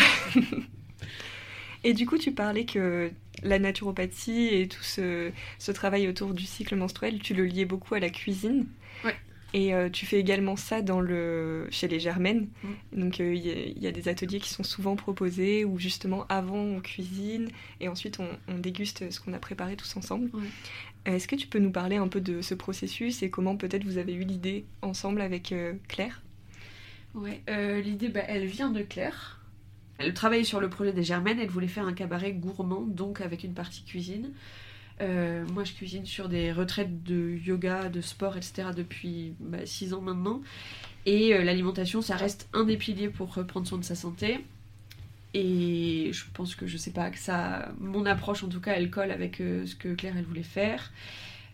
Et 1.83 1.93
du 1.93 2.05
coup, 2.05 2.17
tu 2.17 2.31
parlais 2.31 2.65
que 2.65 3.11
la 3.43 3.59
naturopathie 3.59 4.47
et 4.47 4.67
tout 4.67 4.81
ce, 4.81 5.31
ce 5.59 5.71
travail 5.71 6.07
autour 6.07 6.33
du 6.33 6.43
cycle 6.45 6.75
menstruel, 6.75 7.19
tu 7.19 7.33
le 7.33 7.45
liais 7.45 7.65
beaucoup 7.65 7.93
à 7.93 7.99
la 7.99 8.09
cuisine. 8.09 8.65
Ouais. 9.05 9.15
Et 9.53 9.73
euh, 9.73 9.89
tu 9.89 10.05
fais 10.05 10.19
également 10.19 10.55
ça 10.55 10.81
dans 10.81 10.99
le, 10.99 11.67
chez 11.69 11.87
les 11.87 11.99
Germaines. 11.99 12.47
Mm. 12.93 12.99
Donc 12.99 13.19
euh, 13.21 13.33
il 13.33 13.45
y, 13.45 13.51
a- 13.51 13.65
il 13.67 13.81
y 13.81 13.87
a 13.87 13.91
des 13.91 14.09
ateliers 14.09 14.39
qui 14.39 14.49
sont 14.49 14.63
souvent 14.63 14.95
proposés 14.95 15.63
où 15.65 15.77
justement 15.79 16.25
avant 16.29 16.57
on 16.57 16.81
cuisine 16.81 17.47
et 17.79 17.87
ensuite 17.87 18.19
on, 18.19 18.27
on 18.49 18.57
déguste 18.57 19.09
ce 19.11 19.19
qu'on 19.21 19.33
a 19.33 19.39
préparé 19.39 19.75
tous 19.77 19.95
ensemble. 19.95 20.29
Est-ce 21.07 21.27
que 21.27 21.35
tu 21.35 21.47
peux 21.47 21.59
nous 21.59 21.71
parler 21.71 21.95
un 21.95 22.07
peu 22.07 22.19
de 22.19 22.41
ce 22.41 22.53
processus 22.53 23.23
et 23.23 23.29
comment 23.29 23.55
peut-être 23.55 23.85
vous 23.85 23.97
avez 23.97 24.13
eu 24.13 24.23
l'idée 24.23 24.65
ensemble 24.81 25.21
avec 25.21 25.51
euh, 25.51 25.73
Claire? 25.87 26.21
Ouais, 27.15 27.41
euh, 27.49 27.81
l'idée, 27.81 28.09
bah, 28.09 28.21
elle 28.27 28.45
vient 28.45 28.69
de 28.69 28.81
Claire. 28.81 29.41
Elle 29.97 30.13
travaillait 30.13 30.43
sur 30.43 30.59
le 30.59 30.69
projet 30.69 30.93
des 30.93 31.03
Germaines, 31.03 31.39
elle 31.39 31.49
voulait 31.49 31.67
faire 31.67 31.87
un 31.87 31.93
cabaret 31.93 32.33
gourmand, 32.33 32.81
donc 32.81 33.21
avec 33.21 33.43
une 33.43 33.53
partie 33.53 33.83
cuisine. 33.83 34.31
Euh, 34.99 35.45
moi, 35.53 35.63
je 35.63 35.73
cuisine 35.73 36.05
sur 36.05 36.27
des 36.27 36.51
retraites 36.51 37.03
de 37.03 37.37
yoga, 37.43 37.89
de 37.89 38.01
sport, 38.01 38.35
etc. 38.37 38.69
depuis 38.75 39.33
6 39.65 39.93
ans 39.93 40.01
maintenant. 40.01 40.41
Et 41.05 41.33
euh, 41.33 41.43
l'alimentation, 41.43 42.01
ça 42.01 42.15
reste 42.15 42.49
un 42.53 42.65
des 42.65 42.77
piliers 42.77 43.09
pour 43.09 43.29
prendre 43.45 43.65
soin 43.65 43.77
de 43.77 43.83
sa 43.83 43.95
santé. 43.95 44.39
Et 45.39 46.09
je 46.13 46.23
pense 46.33 46.55
que 46.55 46.65
je 46.65 46.77
sais 46.77 46.89
pas 46.89 47.11
que 47.11 47.19
ça, 47.19 47.71
mon 47.79 48.07
approche 48.07 48.43
en 48.43 48.47
tout 48.47 48.59
cas, 48.59 48.71
elle 48.71 48.89
colle 48.89 49.11
avec 49.11 49.39
euh, 49.39 49.67
ce 49.67 49.75
que 49.75 49.93
Claire 49.93 50.15
elle 50.17 50.25
voulait 50.25 50.41
faire. 50.41 50.91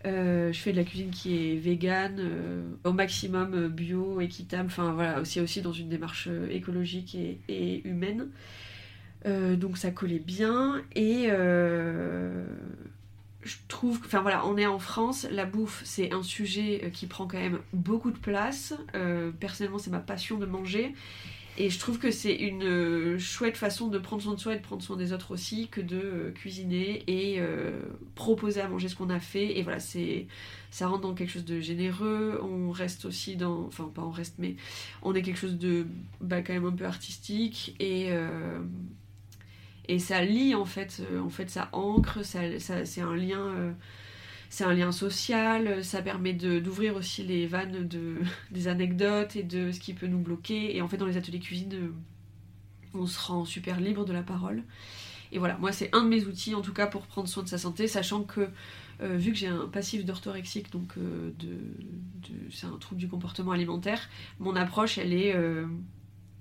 Euh, 0.06 0.54
je 0.54 0.58
fais 0.58 0.72
de 0.72 0.78
la 0.78 0.84
cuisine 0.84 1.10
qui 1.10 1.36
est 1.36 1.56
végane, 1.56 2.16
euh, 2.18 2.62
au 2.84 2.94
maximum 2.94 3.68
bio, 3.68 4.22
équitable, 4.22 4.68
enfin 4.68 4.92
voilà, 4.92 5.20
aussi 5.20 5.38
aussi 5.38 5.60
dans 5.60 5.74
une 5.74 5.90
démarche 5.90 6.30
écologique 6.50 7.14
et, 7.14 7.40
et 7.48 7.86
humaine. 7.86 8.28
Donc 9.26 9.76
ça 9.76 9.90
collait 9.90 10.18
bien 10.18 10.82
et 10.94 11.28
je 11.28 12.46
trouve, 13.68 14.00
enfin 14.04 14.22
voilà, 14.22 14.46
on 14.46 14.56
est 14.56 14.66
en 14.66 14.78
France, 14.78 15.26
la 15.30 15.44
bouffe 15.44 15.82
c'est 15.84 16.14
un 16.14 16.22
sujet 16.22 16.90
qui 16.92 17.06
prend 17.06 17.26
quand 17.26 17.38
même 17.38 17.58
beaucoup 17.74 18.10
de 18.10 18.18
place. 18.18 18.74
Personnellement, 19.40 19.78
c'est 19.78 19.90
ma 19.90 20.00
passion 20.00 20.38
de 20.38 20.46
manger. 20.46 20.94
Et 21.56 21.70
je 21.70 21.78
trouve 21.78 21.98
que 21.98 22.10
c'est 22.10 22.34
une 22.34 22.64
euh, 22.64 23.18
chouette 23.18 23.56
façon 23.56 23.86
de 23.86 23.98
prendre 23.98 24.20
soin 24.20 24.34
de 24.34 24.40
soi 24.40 24.54
et 24.54 24.56
de 24.56 24.62
prendre 24.62 24.82
soin 24.82 24.96
des 24.96 25.12
autres 25.12 25.30
aussi 25.30 25.68
que 25.68 25.80
de 25.80 25.96
euh, 25.96 26.30
cuisiner 26.32 27.04
et 27.06 27.36
euh, 27.38 27.80
proposer 28.16 28.60
à 28.60 28.68
manger 28.68 28.88
ce 28.88 28.96
qu'on 28.96 29.08
a 29.10 29.20
fait. 29.20 29.56
Et 29.56 29.62
voilà, 29.62 29.78
c'est 29.78 30.26
ça 30.72 30.88
rentre 30.88 31.02
dans 31.02 31.14
quelque 31.14 31.30
chose 31.30 31.44
de 31.44 31.60
généreux. 31.60 32.40
On 32.42 32.72
reste 32.72 33.04
aussi 33.04 33.36
dans, 33.36 33.66
enfin 33.66 33.88
pas 33.94 34.02
on 34.02 34.10
reste, 34.10 34.34
mais 34.38 34.56
on 35.02 35.14
est 35.14 35.22
quelque 35.22 35.38
chose 35.38 35.56
de 35.56 35.86
bah, 36.20 36.42
quand 36.42 36.54
même 36.54 36.66
un 36.66 36.72
peu 36.72 36.86
artistique 36.86 37.76
et 37.78 38.10
et 39.86 39.98
ça 39.98 40.24
lie 40.24 40.54
en 40.54 40.64
fait, 40.64 41.02
en 41.22 41.28
fait 41.28 41.50
ça 41.50 41.68
ancre, 41.72 42.24
ça, 42.24 42.40
c'est 42.84 43.00
un 43.00 43.14
lien. 43.14 43.74
C'est 44.54 44.64
un 44.64 44.74
lien 44.74 44.92
social, 44.92 45.84
ça 45.84 46.02
permet 46.02 46.32
d'ouvrir 46.34 46.96
aussi 46.96 47.22
les 47.24 47.46
vannes 47.46 47.88
de, 47.88 48.18
des 48.52 48.68
anecdotes 48.68 49.36
et 49.36 49.42
de 49.42 49.72
ce 49.72 49.80
qui 49.80 49.94
peut 49.94 50.06
nous 50.06 50.20
bloquer. 50.20 50.76
Et 50.76 50.82
en 50.82 50.88
fait, 50.88 50.96
dans 50.98 51.06
les 51.06 51.16
ateliers 51.16 51.40
cuisine, 51.40 51.74
euh, 51.74 51.92
on 52.94 53.06
se 53.06 53.18
rend 53.20 53.44
super 53.44 53.80
libre 53.80 54.04
de 54.04 54.12
la 54.12 54.22
parole. 54.22 54.62
Et 55.32 55.38
voilà, 55.38 55.58
moi, 55.58 55.72
c'est 55.72 55.94
un 55.94 56.04
de 56.04 56.08
mes 56.08 56.24
outils, 56.26 56.54
en 56.54 56.62
tout 56.62 56.74
cas, 56.74 56.86
pour 56.86 57.06
prendre 57.06 57.28
soin 57.28 57.42
de 57.42 57.48
sa 57.48 57.58
santé, 57.58 57.88
sachant 57.88 58.24
que, 58.24 58.48
euh, 59.02 59.16
vu 59.16 59.32
que 59.32 59.38
j'ai 59.38 59.48
un 59.48 59.68
passif 59.68 60.04
d'orthorexique, 60.04 60.72
donc 60.72 60.94
euh, 60.98 61.32
de, 61.38 61.58
c'est 62.50 62.66
un 62.66 62.78
trouble 62.78 63.00
du 63.00 63.08
comportement 63.08 63.52
alimentaire, 63.52 64.08
mon 64.40 64.56
approche, 64.56 64.98
elle 64.98 65.12
est. 65.12 65.34
euh, 65.36 65.66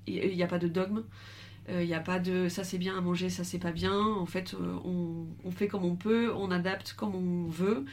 Il 0.07 0.35
n'y 0.35 0.43
a 0.43 0.47
pas 0.47 0.59
de 0.59 0.67
dogme. 0.67 1.03
Il 1.69 1.85
n'y 1.85 1.93
a 1.93 2.01
pas 2.01 2.19
de 2.19 2.49
ça 2.49 2.63
c'est 2.63 2.77
bien 2.77 2.97
à 2.97 3.01
manger, 3.01 3.29
ça 3.29 3.43
c'est 3.43 3.59
pas 3.59 3.71
bien. 3.71 3.97
En 3.97 4.25
fait, 4.25 4.53
euh, 4.53 4.75
on, 4.83 5.27
on 5.45 5.51
fait 5.51 5.67
comme 5.67 5.85
on 5.85 5.95
peut, 5.95 6.33
on 6.35 6.51
adapte 6.51 6.93
comme 6.93 7.15
on 7.15 7.47
veut 7.47 7.85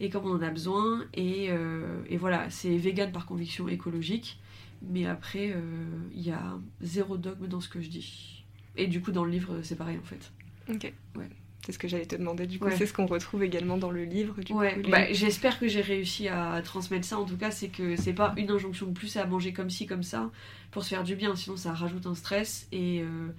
et 0.00 0.10
comme 0.10 0.26
on 0.26 0.34
en 0.34 0.42
a 0.42 0.50
besoin. 0.50 1.04
Et, 1.14 1.46
euh, 1.50 2.02
et 2.08 2.18
voilà, 2.18 2.50
c'est 2.50 2.76
vegan 2.76 3.12
par 3.12 3.24
conviction 3.24 3.68
écologique. 3.68 4.38
Mais 4.82 5.06
après, 5.06 5.52
euh, 5.54 5.86
il 6.12 6.20
y 6.20 6.30
a 6.30 6.58
zéro 6.82 7.16
dogme 7.16 7.46
dans 7.46 7.60
ce 7.60 7.70
que 7.70 7.80
je 7.80 7.88
dis. 7.88 8.44
Et 8.76 8.86
du 8.86 9.00
coup, 9.00 9.12
dans 9.12 9.24
le 9.24 9.30
livre, 9.30 9.60
c'est 9.62 9.76
pareil 9.76 9.98
en 9.98 10.04
fait. 10.04 10.30
Ok. 10.68 10.92
Ouais. 11.16 11.30
C'est 11.66 11.72
ce 11.72 11.78
que 11.80 11.88
j'allais 11.88 12.06
te 12.06 12.14
demander. 12.14 12.46
Du 12.46 12.60
coup, 12.60 12.66
Ouais. 12.66 12.76
c'est 12.76 12.86
ce 12.86 12.92
qu'on 12.92 13.06
retrouve 13.06 13.42
également 13.42 13.76
dans 13.76 13.90
le 13.90 14.04
livre. 14.04 14.40
Du 14.40 14.52
Ouais, 14.52 14.74
coup, 14.74 14.82
les- 14.82 14.88
bah, 14.90 15.12
j'espère 15.12 15.58
que 15.58 15.66
j'ai 15.66 15.80
réussi 15.80 16.28
à 16.28 16.62
transmettre 16.62 17.04
ça. 17.04 17.18
En 17.18 17.24
tout 17.24 17.36
cas, 17.36 17.50
c'est 17.50 17.70
que 17.70 17.96
c'est 17.96 18.12
pas 18.12 18.32
une 18.36 18.48
injonction 18.52 18.86
de 18.86 18.92
plus 18.92 19.16
à 19.16 19.26
manger 19.26 19.52
comme 19.52 19.68
ci, 19.68 19.84
comme 19.84 20.04
ça, 20.04 20.30
pour 20.70 20.84
se 20.84 20.90
faire 20.90 21.02
du 21.02 21.16
bien. 21.16 21.34
Sinon, 21.34 21.56
ça 21.56 21.72
rajoute 21.74 22.06
un 22.06 22.14
stress 22.14 22.68
et, 22.70 23.00
euh, 23.00 23.30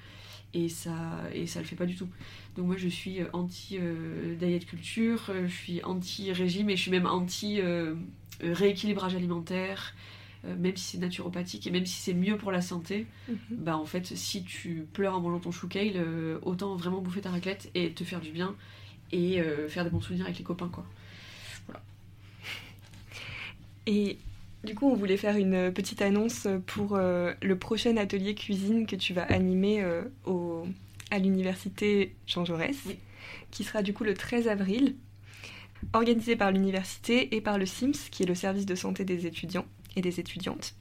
et, 0.53 0.67
ça, 0.67 0.91
et 1.33 1.47
ça 1.47 1.61
le 1.61 1.65
fait 1.65 1.77
pas 1.77 1.85
du 1.85 1.95
tout. 1.95 2.09
Donc, 2.57 2.65
moi, 2.67 2.75
je 2.77 2.89
suis 2.89 3.21
euh, 3.21 3.27
anti-diet 3.31 4.65
culture, 4.65 5.27
euh, 5.29 5.47
je 5.47 5.53
suis 5.53 5.81
anti-régime 5.85 6.69
et 6.69 6.75
je 6.75 6.81
suis 6.81 6.91
même 6.91 7.05
anti-rééquilibrage 7.07 9.15
alimentaire. 9.15 9.95
Euh, 10.45 10.55
même 10.57 10.75
si 10.75 10.91
c'est 10.91 10.97
naturopathique 10.97 11.67
et 11.67 11.71
même 11.71 11.85
si 11.85 11.99
c'est 11.99 12.13
mieux 12.13 12.37
pour 12.37 12.51
la 12.51 12.61
santé, 12.61 13.07
bah 13.49 13.77
en 13.77 13.85
fait, 13.85 14.05
si 14.05 14.43
tu 14.43 14.87
pleures 14.93 15.15
en 15.15 15.21
mangeant 15.21 15.39
ton 15.39 15.51
chou 15.51 15.67
kale, 15.67 15.93
euh, 15.95 16.39
autant 16.43 16.75
vraiment 16.75 17.01
bouffer 17.01 17.21
ta 17.21 17.31
raclette 17.31 17.69
et 17.75 17.91
te 17.91 18.03
faire 18.03 18.21
du 18.21 18.31
bien 18.31 18.55
et 19.11 19.39
euh, 19.41 19.67
faire 19.67 19.83
des 19.83 19.89
bons 19.89 20.01
souvenirs 20.01 20.25
avec 20.25 20.37
les 20.37 20.43
copains, 20.43 20.69
quoi. 20.69 20.85
Et 23.89 24.17
du 24.65 24.75
coup, 24.75 24.89
on 24.89 24.95
voulait 24.95 25.15
faire 25.15 25.37
une 25.37 25.71
petite 25.71 26.01
annonce 26.01 26.45
pour 26.65 26.97
le 26.97 27.53
prochain 27.55 27.95
atelier 27.95 28.35
cuisine 28.35 28.85
que 28.85 28.97
tu 28.97 29.13
vas 29.13 29.23
animer 29.23 29.81
au, 30.25 30.67
à 31.09 31.19
l'université 31.19 32.13
Jean 32.25 32.43
Jaurès, 32.43 32.77
qui 33.49 33.63
sera 33.63 33.81
du 33.83 33.93
coup 33.93 34.03
le 34.03 34.13
13 34.13 34.49
avril, 34.49 34.95
organisé 35.93 36.35
par 36.35 36.51
l'université 36.51 37.35
et 37.35 37.41
par 37.41 37.57
le 37.57 37.65
SIMS, 37.65 38.09
qui 38.11 38.23
est 38.23 38.25
le 38.25 38.35
service 38.35 38.65
de 38.65 38.75
santé 38.75 39.05
des 39.05 39.25
étudiants 39.25 39.65
et 39.97 40.01
des 40.01 40.21
étudiantes. 40.21 40.73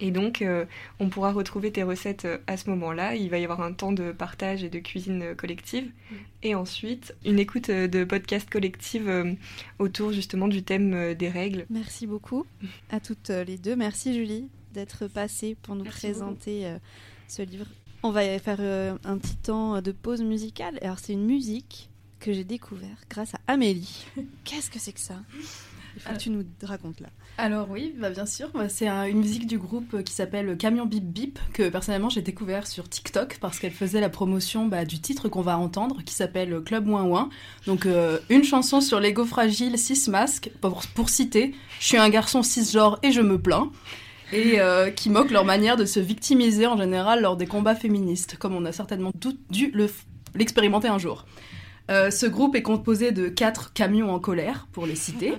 Et 0.00 0.10
donc, 0.10 0.40
euh, 0.42 0.64
on 0.98 1.08
pourra 1.08 1.32
retrouver 1.32 1.70
tes 1.70 1.82
recettes 1.82 2.24
euh, 2.24 2.38
à 2.46 2.56
ce 2.56 2.70
moment-là. 2.70 3.14
Il 3.14 3.28
va 3.28 3.38
y 3.38 3.44
avoir 3.44 3.60
un 3.60 3.72
temps 3.72 3.92
de 3.92 4.12
partage 4.12 4.64
et 4.64 4.70
de 4.70 4.78
cuisine 4.78 5.22
euh, 5.22 5.34
collective. 5.34 5.90
Et 6.42 6.54
ensuite, 6.54 7.14
une 7.24 7.38
écoute 7.38 7.70
de 7.70 8.04
podcast 8.04 8.48
collective 8.48 9.36
autour 9.78 10.12
justement 10.12 10.48
du 10.48 10.62
thème 10.62 11.14
des 11.14 11.28
règles. 11.28 11.66
Merci 11.68 12.06
beaucoup 12.06 12.46
à 12.88 12.98
toutes 12.98 13.28
les 13.28 13.58
deux. 13.58 13.76
Merci 13.76 14.14
Julie 14.14 14.48
d'être 14.72 15.06
passée 15.06 15.54
pour 15.60 15.74
nous 15.74 15.84
Merci 15.84 16.06
présenter 16.06 16.74
ce 17.28 17.42
livre. 17.42 17.66
On 18.02 18.10
va 18.10 18.38
faire 18.38 18.60
un 19.04 19.18
petit 19.18 19.36
temps 19.36 19.82
de 19.82 19.92
pause 19.92 20.22
musicale. 20.22 20.78
Alors 20.80 20.98
c'est 20.98 21.12
une 21.12 21.26
musique 21.26 21.90
que 22.20 22.32
j'ai 22.32 22.44
découvert 22.44 22.96
grâce 23.10 23.34
à 23.34 23.40
Amélie. 23.46 24.06
Qu'est-ce 24.44 24.70
que 24.70 24.78
c'est 24.78 24.92
que 24.92 25.00
ça? 25.00 25.20
Il 25.96 26.02
que 26.12 26.18
tu 26.18 26.30
nous 26.30 26.44
racontes 26.62 27.00
là. 27.00 27.08
Alors 27.38 27.68
oui, 27.70 27.94
bah 27.98 28.10
bien 28.10 28.26
sûr, 28.26 28.50
Bah, 28.54 28.68
c'est 28.68 28.86
un- 28.88 29.06
une 29.06 29.18
musique 29.18 29.46
du 29.46 29.58
groupe 29.58 30.02
qui 30.02 30.12
s'appelle 30.12 30.56
Camion 30.58 30.84
Bip 30.86 31.04
Bip, 31.04 31.38
que 31.52 31.68
personnellement 31.68 32.08
j'ai 32.10 32.22
découvert 32.22 32.66
sur 32.66 32.88
TikTok 32.88 33.38
parce 33.40 33.58
qu'elle 33.58 33.72
faisait 33.72 34.00
la 34.00 34.08
promotion 34.10 34.66
bah, 34.66 34.84
du 34.84 35.00
titre 35.00 35.28
qu'on 35.28 35.40
va 35.42 35.56
entendre, 35.58 36.02
qui 36.04 36.14
s'appelle 36.14 36.60
Club 36.64 36.88
Ouin 36.88 37.04
Ouin. 37.04 37.30
Donc 37.66 37.86
euh, 37.86 38.18
une 38.28 38.44
chanson 38.44 38.80
sur 38.80 39.00
l'ego 39.00 39.24
fragile, 39.24 39.78
cis 39.78 40.10
masque, 40.10 40.50
pour, 40.60 40.82
pour 40.94 41.08
citer, 41.08 41.54
je 41.78 41.86
suis 41.86 41.96
un 41.96 42.08
garçon 42.10 42.42
cisgenre 42.42 42.98
et 43.02 43.12
je 43.12 43.20
me 43.22 43.38
plains. 43.40 43.70
Et 44.32 44.60
euh, 44.60 44.90
qui 44.90 45.10
moque 45.10 45.32
leur 45.32 45.44
manière 45.44 45.76
de 45.76 45.84
se 45.84 45.98
victimiser 45.98 46.64
en 46.66 46.76
général 46.76 47.20
lors 47.22 47.36
des 47.36 47.46
combats 47.46 47.74
féministes, 47.74 48.36
comme 48.38 48.54
on 48.54 48.64
a 48.64 48.70
certainement 48.70 49.10
dû 49.50 49.72
l'expérimenter 50.36 50.86
un 50.88 50.98
jour. 50.98 51.26
Euh, 51.90 52.10
ce 52.12 52.26
groupe 52.26 52.54
est 52.54 52.62
composé 52.62 53.10
de 53.10 53.28
quatre 53.28 53.72
camions 53.72 54.14
en 54.14 54.20
colère, 54.20 54.68
pour 54.70 54.86
les 54.86 54.94
citer. 54.94 55.34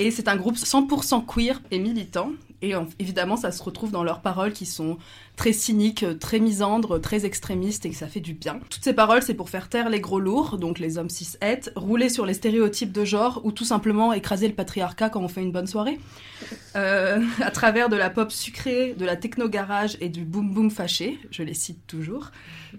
Et 0.00 0.10
c'est 0.10 0.28
un 0.28 0.36
groupe 0.36 0.56
100% 0.56 1.26
queer 1.26 1.60
et 1.70 1.78
militant. 1.78 2.32
Et 2.62 2.72
évidemment, 2.98 3.36
ça 3.36 3.52
se 3.52 3.62
retrouve 3.62 3.90
dans 3.90 4.02
leurs 4.02 4.20
paroles 4.20 4.52
qui 4.52 4.64
sont 4.64 4.96
très 5.36 5.52
cyniques, 5.52 6.06
très 6.18 6.40
misandres, 6.40 7.00
très 7.00 7.26
extrémistes 7.26 7.84
et 7.84 7.92
ça 7.92 8.06
fait 8.06 8.20
du 8.20 8.32
bien. 8.32 8.60
Toutes 8.70 8.82
ces 8.82 8.94
paroles, 8.94 9.22
c'est 9.22 9.34
pour 9.34 9.50
faire 9.50 9.68
taire 9.68 9.90
les 9.90 10.00
gros 10.00 10.18
lourds, 10.18 10.56
donc 10.56 10.78
les 10.78 10.96
hommes 10.96 11.10
cis 11.10 11.36
het, 11.42 11.70
rouler 11.76 12.08
sur 12.08 12.24
les 12.24 12.34
stéréotypes 12.34 12.92
de 12.92 13.04
genre 13.04 13.42
ou 13.44 13.52
tout 13.52 13.64
simplement 13.64 14.14
écraser 14.14 14.48
le 14.48 14.54
patriarcat 14.54 15.10
quand 15.10 15.20
on 15.20 15.28
fait 15.28 15.42
une 15.42 15.52
bonne 15.52 15.66
soirée. 15.66 15.98
Euh, 16.76 17.22
à 17.42 17.50
travers 17.50 17.90
de 17.90 17.96
la 17.96 18.08
pop 18.08 18.32
sucrée, 18.32 18.94
de 18.94 19.04
la 19.04 19.16
techno-garage 19.16 19.98
et 20.00 20.08
du 20.08 20.24
boom 20.24 20.52
boom 20.52 20.70
fâché, 20.70 21.18
je 21.30 21.42
les 21.42 21.54
cite 21.54 21.86
toujours. 21.86 22.30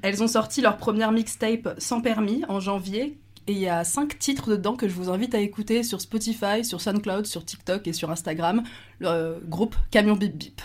Elles 0.01 0.23
ont 0.23 0.27
sorti 0.27 0.61
leur 0.61 0.77
première 0.77 1.11
mixtape 1.11 1.75
sans 1.77 2.01
permis 2.01 2.43
en 2.49 2.59
janvier 2.59 3.17
et 3.47 3.53
il 3.53 3.59
y 3.59 3.67
a 3.67 3.83
cinq 3.83 4.19
titres 4.19 4.49
dedans 4.51 4.75
que 4.75 4.87
je 4.87 4.93
vous 4.93 5.09
invite 5.09 5.33
à 5.33 5.39
écouter 5.39 5.83
sur 5.83 5.99
Spotify, 5.99 6.63
sur 6.63 6.79
SoundCloud, 6.79 7.25
sur 7.25 7.43
TikTok 7.43 7.87
et 7.87 7.93
sur 7.93 8.11
Instagram. 8.11 8.63
Le 8.99 9.41
groupe 9.47 9.75
Camion 9.89 10.15
Bip 10.15 10.37
Bip. 10.37 10.61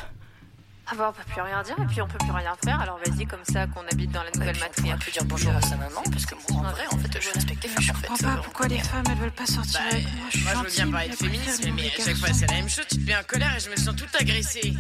Ah 0.88 0.94
bah 0.96 1.10
on 1.10 1.12
peut 1.12 1.28
plus 1.32 1.40
rien 1.40 1.62
dire 1.62 1.74
et 1.80 1.86
puis 1.86 2.00
on 2.00 2.06
peut 2.06 2.18
plus 2.18 2.30
rien 2.30 2.54
faire 2.64 2.80
alors 2.80 2.98
vas-y 3.04 3.26
comme 3.26 3.44
ça 3.44 3.66
qu'on 3.66 3.84
habite 3.90 4.12
dans 4.12 4.22
la 4.22 4.30
nouvelle 4.30 4.58
matriarche. 4.58 5.04
peux 5.04 5.10
dire 5.10 5.24
bonjour 5.24 5.52
à 5.54 5.60
sa 5.60 5.76
maman 5.76 6.02
parce 6.12 6.26
que 6.26 6.34
moi 6.34 6.60
en 6.60 6.70
vrai 6.70 6.84
en 6.92 6.98
fait 6.98 7.20
je 7.20 7.30
respecte 7.32 7.62
les 7.64 7.68
femmes. 7.68 7.96
comprends 8.08 8.16
pas 8.16 8.42
pourquoi 8.42 8.68
les 8.68 8.78
femmes 8.78 9.04
elles 9.10 9.18
veulent 9.18 9.30
pas 9.32 9.46
sortir 9.46 9.80
avec 9.90 10.04
moi. 10.04 10.26
Je 10.30 10.38
suis 10.38 10.44
Moi, 10.44 10.52
je 10.54 10.68
veux 10.68 10.84
bien 10.84 10.90
parler 10.92 11.08
de 11.08 11.16
féminisme, 11.16 11.70
mais 11.74 11.86
à 11.86 12.04
chaque 12.04 12.16
fois, 12.16 12.28
c'est 12.32 12.46
la 12.46 12.54
même 12.54 12.68
chose. 12.68 12.84
Tu 12.88 12.98
te 12.98 13.06
mets 13.06 13.16
en 13.16 13.22
colère 13.26 13.56
et 13.56 13.60
je 13.60 13.70
me 13.70 13.76
sens 13.76 13.96
tout 13.96 14.06
agressée. 14.18 14.74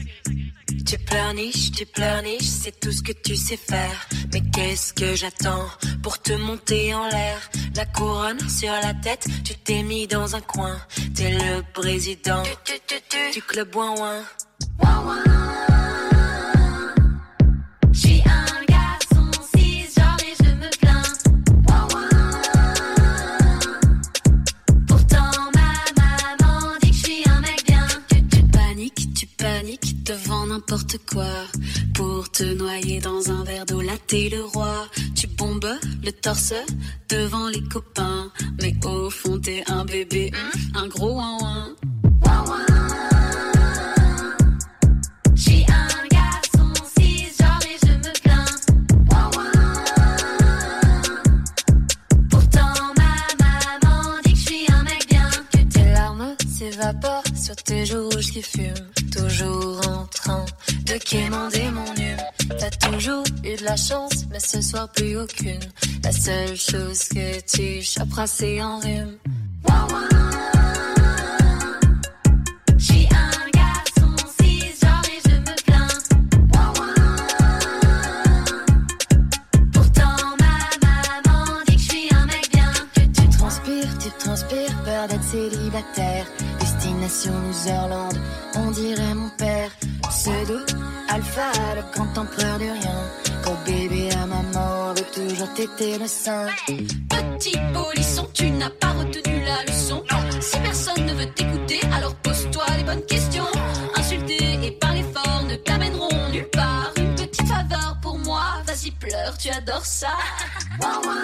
Tu 0.86 0.98
pleurniches, 0.98 1.72
tu 1.72 1.86
pleurniches, 1.86 2.42
c'est 2.42 2.78
tout 2.78 2.92
ce 2.92 3.02
que 3.02 3.12
tu 3.12 3.34
sais 3.34 3.56
faire. 3.56 4.06
Mais 4.32 4.42
qu'est-ce 4.52 4.92
que 4.92 5.16
j'attends 5.16 5.66
pour 6.02 6.20
te 6.22 6.32
monter 6.32 6.94
en 6.94 7.08
l'air? 7.08 7.38
La 7.74 7.86
couronne 7.86 8.40
sur 8.48 8.72
la 8.72 8.94
tête, 8.94 9.26
tu 9.44 9.54
t'es 9.56 9.82
mis 9.82 10.06
dans 10.06 10.36
un 10.36 10.40
coin. 10.40 10.78
T'es 11.14 11.32
le 11.32 11.62
président 11.72 12.42
du 13.32 13.42
club 13.42 13.74
ouin 13.74 13.94
ouin. 13.96 14.22
Pour 31.94 32.30
te 32.30 32.44
noyer 32.44 33.00
dans 33.00 33.30
un 33.30 33.42
verre 33.44 33.64
d'eau, 33.64 33.80
là 33.80 33.94
t'es 34.06 34.28
le 34.30 34.44
roi. 34.44 34.86
Tu 35.14 35.26
bombes 35.26 35.78
le 36.04 36.12
torse 36.12 36.54
devant 37.08 37.48
les 37.48 37.62
copains. 37.62 38.30
Mais 38.60 38.74
au 38.84 39.08
fond 39.08 39.38
t'es 39.38 39.64
un 39.66 39.84
bébé, 39.84 40.30
un 40.74 40.86
gros 40.88 41.18
ouin 41.18 41.74
sur 57.34 57.56
tes 57.56 57.86
joues 57.86 58.08
rouges 58.10 58.30
qui 58.32 58.42
fument. 58.42 58.74
Toujours 59.10 59.80
en 59.88 60.06
train 60.06 60.44
de 60.84 60.98
quémander 60.98 61.70
mon 61.70 61.94
hume. 61.94 62.18
T'as 62.58 62.70
toujours 62.70 63.24
eu 63.44 63.56
de 63.56 63.64
la 63.64 63.76
chance, 63.76 64.26
mais 64.30 64.40
ce 64.40 64.60
soir 64.60 64.90
plus 64.92 65.16
aucune. 65.16 65.60
La 66.04 66.12
seule 66.12 66.56
chose 66.56 67.04
que 67.08 67.40
tu 67.40 67.82
choperas, 67.82 68.26
c'est 68.26 68.60
en 68.62 68.78
rhume. 68.80 69.16
J'suis 72.76 73.08
un 73.10 73.50
garçon 73.54 74.14
cisgenre 74.38 75.02
et 75.14 75.28
je 75.28 75.36
me 75.36 75.56
plains. 75.64 76.00
Pourtant 79.72 80.16
ma 80.40 80.58
maman 80.86 81.62
dit 81.66 81.76
que 81.76 81.82
j'suis 81.82 82.08
un 82.14 82.26
mec 82.26 82.50
bien. 82.52 82.72
Tu 83.14 83.28
transpires, 83.38 83.98
tu 83.98 84.10
transpires, 84.18 84.82
peur 84.84 85.08
d'être 85.08 85.24
célibataire. 85.24 86.26
Destination 86.76 87.32
Loserland, 87.46 88.14
on 88.54 88.70
dirait 88.70 89.14
mon 89.14 89.30
père. 89.30 89.70
Pseudo, 90.10 90.58
alpha, 91.08 91.50
le 91.74 91.82
grand 91.92 92.18
empereur 92.18 92.58
du 92.58 92.70
rien. 92.70 92.98
Quand 93.42 93.56
bébé 93.64 94.10
à 94.12 94.26
maman 94.26 94.92
veut 94.94 95.06
toujours 95.14 95.52
téter 95.54 95.98
le 95.98 96.06
sein. 96.06 96.46
Petit 96.66 97.56
polisson, 97.72 98.28
tu 98.34 98.50
n'as 98.50 98.70
pas 98.70 98.90
retenu 98.90 99.42
la 99.44 99.64
leçon. 99.72 100.02
Si 100.40 100.58
personne 100.58 101.06
ne 101.06 101.14
veut 101.14 101.30
t'écouter, 101.32 101.80
alors 101.94 102.14
pose-toi 102.16 102.64
les 102.76 102.84
bonnes 102.84 103.06
questions. 103.06 103.46
Insulter 103.96 104.66
et 104.66 104.70
parler 104.72 105.04
fort 105.14 105.44
ne 105.48 105.56
t'amèneront 105.56 106.30
nulle 106.30 106.50
part. 106.50 106.92
Une 106.98 107.14
petite 107.14 107.48
faveur 107.48 107.96
pour 108.02 108.18
moi, 108.18 108.42
vas-y 108.66 108.90
pleure, 108.90 109.36
tu 109.38 109.48
adores 109.48 109.86
ça. 109.86 110.12
Ouin, 110.82 111.22